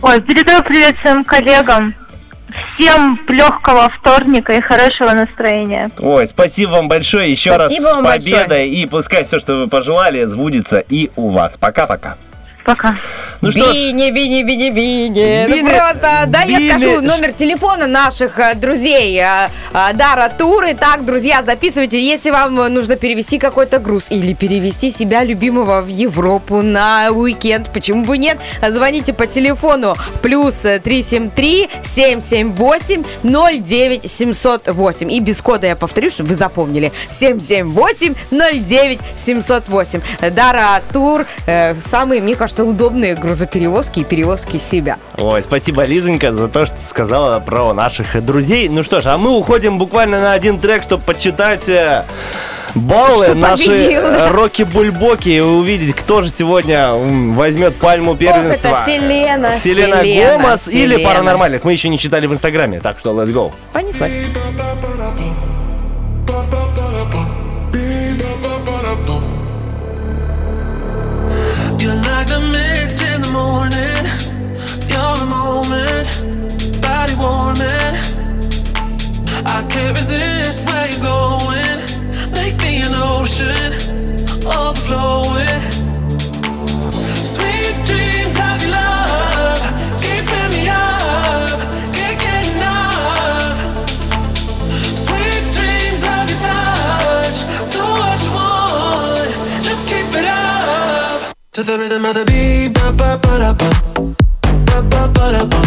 Ой, 0.00 0.20
передаю 0.20 0.62
привет 0.62 0.96
своим 1.02 1.24
коллегам. 1.24 1.94
Всем 2.78 3.20
легкого 3.28 3.90
вторника 4.00 4.52
и 4.54 4.60
хорошего 4.60 5.12
настроения. 5.12 5.90
Ой, 5.98 6.26
спасибо 6.26 6.70
вам 6.70 6.88
большое 6.88 7.30
еще 7.30 7.52
Спасибо 7.54 7.84
раз 7.88 7.92
с 7.94 8.02
победой. 8.02 8.40
большое. 8.40 8.68
И 8.68 8.86
пускай 8.86 9.24
все, 9.24 9.38
что 9.38 9.54
вы 9.56 9.66
пожелали, 9.68 10.24
сбудется 10.24 10.78
и 10.78 11.10
у 11.16 11.28
вас. 11.28 11.56
Пока-пока. 11.56 12.16
Пока. 12.68 12.96
Ну 13.40 13.50
что 13.52 13.72
ж, 13.72 13.76
Бини, 13.76 14.10
бини, 14.10 14.44
бини, 14.44 14.70
бини. 14.70 15.46
Ну 15.48 15.56
Бини, 15.56 15.70
просто, 15.70 16.26
да, 16.26 16.42
я 16.42 16.58
бини. 16.58 16.70
скажу 16.70 17.02
номер 17.02 17.32
телефона 17.32 17.86
наших 17.86 18.38
э, 18.38 18.54
друзей 18.54 19.16
э, 19.16 19.48
э, 19.72 19.94
Дара 19.94 20.28
Туры. 20.38 20.74
Так, 20.74 21.04
друзья, 21.04 21.42
записывайте, 21.42 21.98
если 21.98 22.30
вам 22.30 22.54
нужно 22.54 22.96
перевести 22.96 23.38
какой-то 23.38 23.78
груз 23.78 24.10
или 24.10 24.34
перевести 24.34 24.90
себя 24.90 25.24
любимого 25.24 25.80
в 25.82 25.88
Европу 25.88 26.62
на 26.62 27.10
уикенд, 27.10 27.70
почему 27.72 28.04
бы 28.04 28.18
нет? 28.18 28.38
Звоните 28.68 29.12
по 29.12 29.26
телефону 29.26 29.94
плюс 30.20 30.64
э, 30.66 30.78
373 30.80 31.68
778 31.84 33.04
09 33.22 34.10
708. 34.10 35.10
И 35.10 35.20
без 35.20 35.40
кода 35.40 35.66
я 35.66 35.76
повторю, 35.76 36.10
чтобы 36.10 36.30
вы 36.30 36.34
запомнили. 36.34 36.92
778 37.10 38.14
09 38.30 38.98
708. 39.16 40.00
Дара 40.32 40.82
Тур. 40.92 41.24
самые, 41.80 42.20
мне 42.20 42.34
кажется, 42.34 42.57
удобные 42.64 43.14
грузоперевозки 43.14 44.00
и 44.00 44.04
перевозки 44.04 44.56
себя. 44.56 44.96
Ой, 45.16 45.42
спасибо, 45.42 45.84
Лизонька, 45.84 46.32
за 46.32 46.48
то, 46.48 46.66
что 46.66 46.76
сказала 46.80 47.40
про 47.40 47.72
наших 47.72 48.24
друзей. 48.24 48.68
Ну 48.68 48.82
что 48.82 49.00
ж, 49.00 49.06
а 49.06 49.18
мы 49.18 49.30
уходим 49.30 49.78
буквально 49.78 50.20
на 50.20 50.32
один 50.32 50.58
трек, 50.58 50.82
чтобы 50.82 51.02
почитать 51.02 51.68
э, 51.68 52.04
баллы 52.74 53.26
Что 53.26 53.34
наши 53.34 53.64
победил, 53.64 54.02
Роки-Бульбоки 54.30 55.28
и 55.28 55.40
увидеть, 55.40 55.94
кто 55.94 56.22
же 56.22 56.30
сегодня 56.30 56.92
возьмет 56.94 57.76
пальму 57.76 58.16
первенства. 58.16 58.68
это 58.68 58.82
Селена, 58.84 59.52
Селена, 59.52 60.02
Селена, 60.02 60.38
Гомес 60.38 60.68
или 60.68 60.94
Селена. 60.94 61.08
Паранормальных. 61.08 61.64
Мы 61.64 61.72
еще 61.72 61.88
не 61.88 61.98
читали 61.98 62.26
в 62.26 62.32
Инстаграме, 62.32 62.80
так 62.80 62.98
что 62.98 63.10
let's 63.10 63.32
go. 63.32 63.52
Понеслась. 63.72 64.12
Moment, 75.48 76.08
body 76.82 77.14
warming. 77.22 77.94
I 79.56 79.58
can't 79.72 79.94
resist 79.96 80.66
where 80.66 80.86
you're 80.90 81.04
going. 81.16 81.78
Make 82.38 82.56
me 82.64 82.72
an 82.86 82.94
ocean, 82.94 83.70
overflowing. 84.44 85.62
Sweet 87.34 87.74
dreams 87.88 88.36
of 88.46 88.56
your 88.62 88.72
love, 88.80 89.62
keeping 90.04 90.50
me 90.54 90.62
up, 90.68 91.58
can't 91.96 92.18
get 92.24 92.42
enough. 92.54 93.56
Sweet 95.04 95.42
dreams 95.56 96.02
of 96.14 96.24
your 96.30 96.40
touch, 96.46 97.38
do 97.74 97.82
what 98.00 98.18
you 98.24 98.32
want, 98.38 99.30
just 99.66 99.82
keep 99.90 100.08
it 100.20 100.26
up. 100.26 101.32
To 101.56 101.60
the 101.68 101.74
rhythm 101.80 102.04
of 102.10 102.14
the 102.18 102.24
beat, 102.30 102.68
ba 102.76 102.86
ba 103.00 103.10
ba 103.22 103.32
da 103.42 103.52
ba, 103.60 103.70
ba 104.82 104.84
ba 104.86 105.08
ba 105.14 105.32
da 105.32 105.44
ba, 105.44 105.58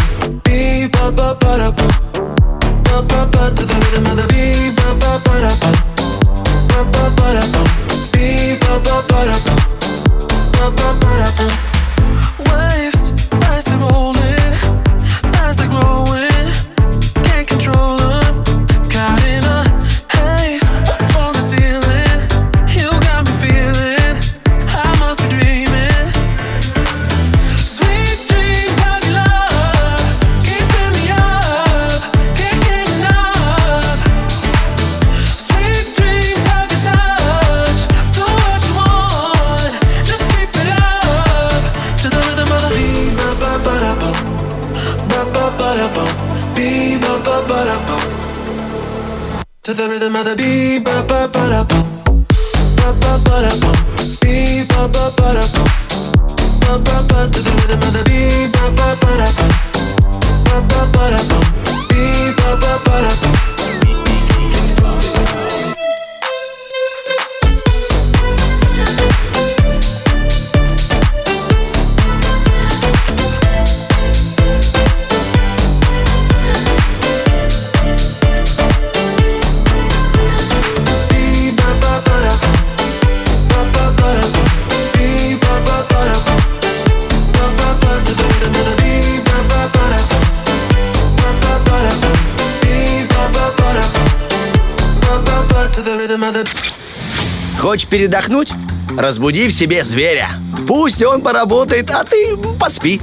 Хочешь 97.72 97.88
передохнуть? 97.88 98.52
Разбуди 98.98 99.48
в 99.48 99.50
себе 99.50 99.82
зверя. 99.82 100.28
Пусть 100.68 101.02
он 101.02 101.22
поработает, 101.22 101.90
а 101.90 102.04
ты 102.04 102.36
поспи. 102.60 103.00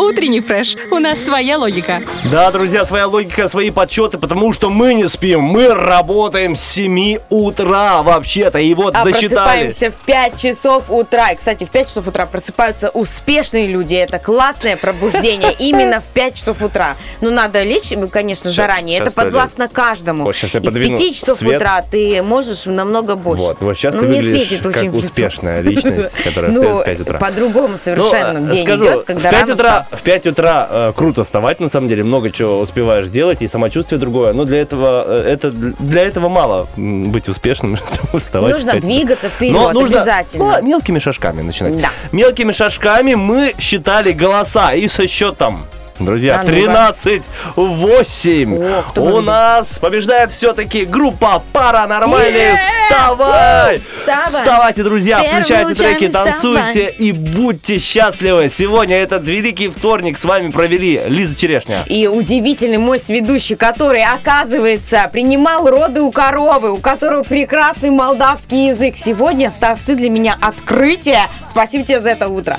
Утренний 0.00 0.40
фреш. 0.40 0.76
У 0.90 0.98
нас 0.98 1.18
своя 1.22 1.58
логика. 1.58 2.00
Да, 2.32 2.50
друзья, 2.50 2.84
своя 2.86 3.06
логика, 3.06 3.48
свои 3.48 3.70
подсчеты, 3.70 4.16
потому 4.18 4.52
что 4.52 4.70
мы 4.70 4.94
не 4.94 5.08
спим. 5.08 5.42
Мы 5.42 5.68
работаем 5.74 6.56
с 6.56 6.62
7 6.62 7.18
утра 7.28 8.02
вообще-то. 8.02 8.58
И 8.58 8.72
вот 8.74 8.94
А 8.96 9.04
досчитали. 9.04 9.28
просыпаемся 9.68 9.90
в 9.90 9.96
5 10.06 10.36
часов 10.40 10.84
утра. 10.90 11.30
И, 11.32 11.36
кстати, 11.36 11.64
в 11.64 11.70
5 11.70 11.86
часов 11.88 12.08
утра 12.08 12.24
просыпаются 12.26 12.88
успешные 12.90 13.66
люди. 13.66 13.94
Это 13.94 14.18
классное 14.18 14.76
пробуждение 14.76 15.52
именно 15.58 16.00
в 16.00 16.06
5 16.08 16.34
часов 16.34 16.62
утра. 16.62 16.96
Ну, 17.20 17.30
надо 17.30 17.62
лечь, 17.62 17.90
ну, 17.90 18.08
конечно, 18.08 18.50
заранее. 18.50 19.00
Это 19.00 19.10
подвластно 19.12 19.68
каждому. 19.68 20.24
Вот 20.24 20.34
щас 20.34 20.54
я 20.54 20.60
Из 20.60 20.64
подвину 20.64 20.96
5 20.98 21.14
часов 21.14 21.38
свет. 21.38 21.56
утра 21.56 21.82
ты 21.90 22.22
можешь 22.22 22.64
намного 22.66 23.16
больше. 23.16 23.42
Вот, 23.44 23.60
вот 23.60 23.76
сейчас 23.76 23.94
Ну, 23.94 24.00
ты 24.02 24.06
выглядишь 24.06 24.48
светит 24.48 24.72
как 24.72 24.94
успешная 24.94 25.60
личность, 25.62 26.22
которая 26.22 26.50
Ну, 26.52 26.60
встает 26.78 26.80
в 26.80 26.84
5 26.84 27.00
утра. 27.00 27.18
по-другому 27.18 27.76
совершенно 27.76 28.50
день 28.50 28.64
идет, 28.64 29.04
когда 29.04 29.28
в 29.28 29.32
5 29.32 29.40
рано 29.40 29.54
утра, 29.54 29.86
в 29.90 30.02
5 30.02 30.26
утра 30.28 30.68
э, 30.70 30.92
круто 30.94 31.24
вставать, 31.24 31.60
на 31.60 31.68
самом 31.68 31.88
деле, 31.88 32.04
много 32.04 32.30
чего 32.30 32.60
успеваешь 32.60 33.06
сделать, 33.06 33.42
и 33.42 33.48
самочувствие 33.48 33.98
другое. 33.98 34.32
Но 34.32 34.44
для 34.44 34.60
этого, 34.60 35.04
э, 35.06 35.32
это, 35.32 35.50
для 35.50 36.02
этого 36.02 36.28
мало 36.28 36.68
быть 36.76 37.28
успешным, 37.28 37.76
вставать. 38.20 38.52
Нужно 38.52 38.72
5 38.72 38.84
утра. 38.84 38.88
двигаться 38.94 39.28
вперед, 39.28 39.52
Но 39.54 39.72
нужно 39.72 39.98
обязательно. 39.98 40.58
ну, 40.60 40.66
мелкими 40.68 40.98
шажками 40.98 41.42
начинать. 41.42 41.80
Да. 41.80 41.90
Мелкими 42.12 42.52
шажками 42.52 43.14
мы 43.14 43.54
считали 43.58 44.12
голоса 44.12 44.74
и 44.74 44.86
со 44.88 45.06
счетом. 45.06 45.64
Друзья, 46.00 46.36
А 46.36 46.38
ну-ка. 46.38 46.52
13 46.52 47.22
8 47.56 48.54
О, 48.54 48.82
кто 48.90 49.02
У 49.02 49.04
победит? 49.06 49.26
нас 49.26 49.78
побеждает 49.78 50.32
все-таки 50.32 50.84
группа 50.84 51.42
Паранормальные. 51.52 52.58
Вставай! 52.88 53.82
Вставай! 53.98 54.30
Вставайте, 54.30 54.82
друзья, 54.82 55.22
С 55.22 55.26
включайте 55.26 55.74
треки, 55.74 56.08
танцуйте 56.08 56.90
и 56.90 57.12
будьте 57.12 57.78
счастливы. 57.78 58.50
Сегодня 58.54 58.96
этот 58.96 59.26
великий 59.26 59.68
вторник 59.68 60.18
с 60.18 60.24
вами 60.24 60.50
провели 60.50 61.02
Лиза 61.06 61.38
Черешня. 61.38 61.84
И 61.86 62.06
удивительный 62.08 62.78
мой 62.78 62.98
сведущий, 62.98 63.56
который, 63.56 64.04
оказывается, 64.04 65.08
принимал 65.12 65.68
роды 65.68 66.00
у 66.00 66.10
коровы, 66.10 66.72
у 66.72 66.78
которого 66.78 67.22
прекрасный 67.22 67.90
молдавский 67.90 68.68
язык. 68.68 68.96
Сегодня, 68.96 69.50
Стас, 69.50 69.78
ты 69.84 69.94
для 69.94 70.08
меня 70.10 70.36
открытие. 70.40 71.22
Спасибо 71.44 71.84
тебе 71.84 72.00
за 72.00 72.10
это 72.10 72.28
утро. 72.28 72.58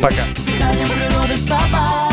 Пока. 0.00 0.24
Природы 0.46 1.36
вставай, 1.36 1.36
вставай, 1.36 2.03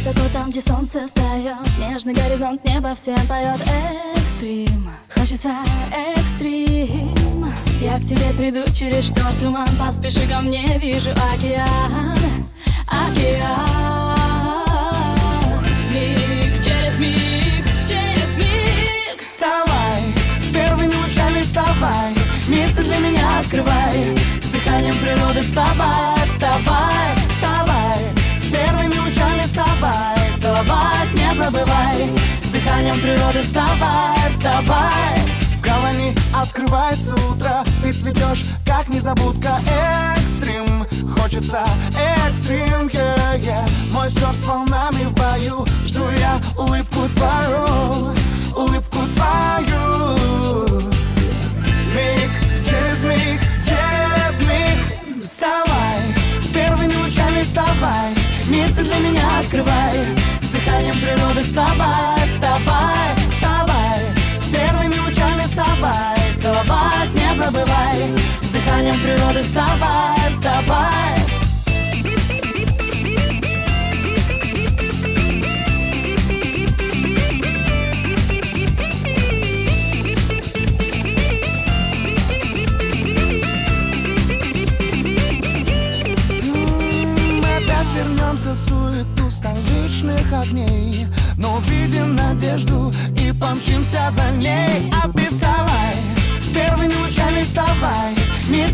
высоко, 0.00 0.28
там, 0.32 0.50
где 0.50 0.60
солнце 0.60 1.06
встает 1.06 1.56
Нежный 1.78 2.14
горизонт, 2.14 2.64
небо 2.64 2.94
всем 2.94 3.18
поет 3.26 3.60
Экстрим, 4.14 4.90
хочется 5.14 5.50
экстрим. 5.92 7.46
Я 7.80 7.98
к 7.98 8.02
тебе 8.02 8.32
приду 8.36 8.64
через 8.72 9.06
шторм 9.06 9.34
туман. 9.40 9.68
Поспеши 9.78 10.26
ко 10.28 10.40
мне, 10.40 10.78
вижу 10.78 11.10
океан. 11.10 12.16
Океан. 12.86 14.16
Миг 15.92 16.62
через 16.62 16.98
миг, 16.98 17.64
через 17.86 18.36
миг. 18.38 19.20
Вставай, 19.20 20.02
с 20.40 20.52
первыми 20.52 20.94
лучами 20.94 21.42
вставай. 21.42 22.14
Мир 22.48 22.68
ты 22.74 22.82
для 22.82 22.98
меня 22.98 23.40
открывай. 23.40 24.16
С 24.40 24.46
дыханием 24.46 24.96
природы 24.96 25.42
вставай, 25.42 26.28
вставай 26.28 27.19
дыханием 32.70 33.00
природы. 33.00 33.42
Вставай, 33.42 34.30
вставай. 34.30 35.18
В 35.56 35.60
гавани 35.60 36.14
открывается 36.34 37.14
утро. 37.30 37.64
Ты 37.82 37.92
цветешь, 37.92 38.44
как 38.64 38.88
незабудка. 38.88 39.58
Экстрим, 40.16 40.86
хочется 41.18 41.64
экстрим. 42.26 42.88
Yeah, 42.88 43.40
yeah. 43.40 43.70
Мой 43.92 44.08
сердце 44.10 44.46
волнами 44.46 45.04
в 45.04 45.12
бою. 45.14 45.66
Жду 45.86 46.04
я 46.20 46.40
улыбку 46.56 47.08
твою. 47.16 48.14
Улыбку 48.56 48.98
твою. 49.14 50.16
Миг 51.94 52.30
через 52.64 53.02
миг, 53.02 53.40
через 53.64 54.40
миг. 54.40 55.22
Вставай, 55.22 56.00
с 56.40 56.46
первыми 56.46 56.94
лучами 56.94 57.42
вставай. 57.42 58.14
Ты 58.76 58.84
для 58.84 58.98
меня 58.98 59.38
открывай 59.40 60.19
дыханием 60.70 60.94
природы 60.94 61.42
вставай, 61.42 62.28
вставай, 62.28 63.16
вставай. 63.32 64.00
С 64.38 64.44
первыми 64.52 64.98
лучами 65.06 65.42
вставай 65.42 66.36
Целовать 66.36 67.14
не 67.14 67.34
забывай. 67.36 68.16
С 68.40 68.48
дыханием 68.48 68.96
природы 69.00 69.42
вставай, 69.42 70.30
вставай. 70.30 71.20
Вернемся 87.92 88.54
в 88.54 88.58
суету 88.58 89.30
столичных 90.00 90.32
огней 90.32 91.06
Но 91.36 91.56
увидим 91.56 92.14
надежду 92.14 92.92
и 93.16 93.32
помчимся 93.32 94.10
за 94.10 94.30
ней. 94.30 94.90
А 94.92 95.08
ты 95.08 95.30
вставай, 95.30 95.96
с 96.40 96.48
первыми 96.48 96.94
лучами 96.94 97.42
вставай 97.42 98.14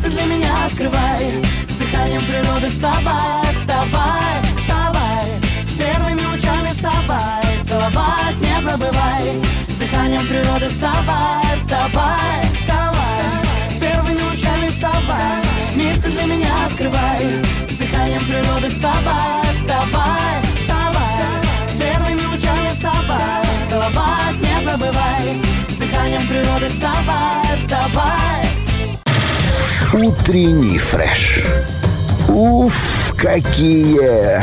ты 0.02 0.08
для 0.08 0.24
меня 0.24 0.66
открывай 0.66 1.42
С 1.68 1.72
дыханием 1.74 2.22
природы 2.22 2.68
вставай, 2.68 3.44
вставай, 3.54 4.42
вставай. 4.56 5.26
С 5.62 5.70
первыми 5.76 6.20
лучами 6.32 6.68
вставай 6.68 7.64
Целовать 7.64 8.40
не 8.40 8.62
забывай 8.62 9.42
С 9.68 9.74
дыханием 9.74 10.26
природы 10.26 10.68
вставай, 10.68 11.58
вставай, 11.58 12.44
вставай. 12.54 13.68
С 13.68 13.80
первыми 13.80 14.22
лучами 14.30 14.68
вставай 14.68 15.42
ты 16.02 16.10
для 16.10 16.24
меня 16.24 16.66
открывай 16.66 17.44
С 17.68 17.74
дыханием 17.74 18.20
природы 18.26 18.68
вставай, 18.68 19.44
вставай 19.54 20.45
Целовать 23.68 24.40
не 24.40 24.64
забывай 24.64 25.42
С 25.68 25.74
дыханием 25.74 26.26
природы 26.28 26.68
вставай, 26.68 27.58
вставай 27.58 28.46
Утренний 29.92 30.78
фреш. 30.78 31.42
Уф, 32.28 33.14
какие! 33.16 34.42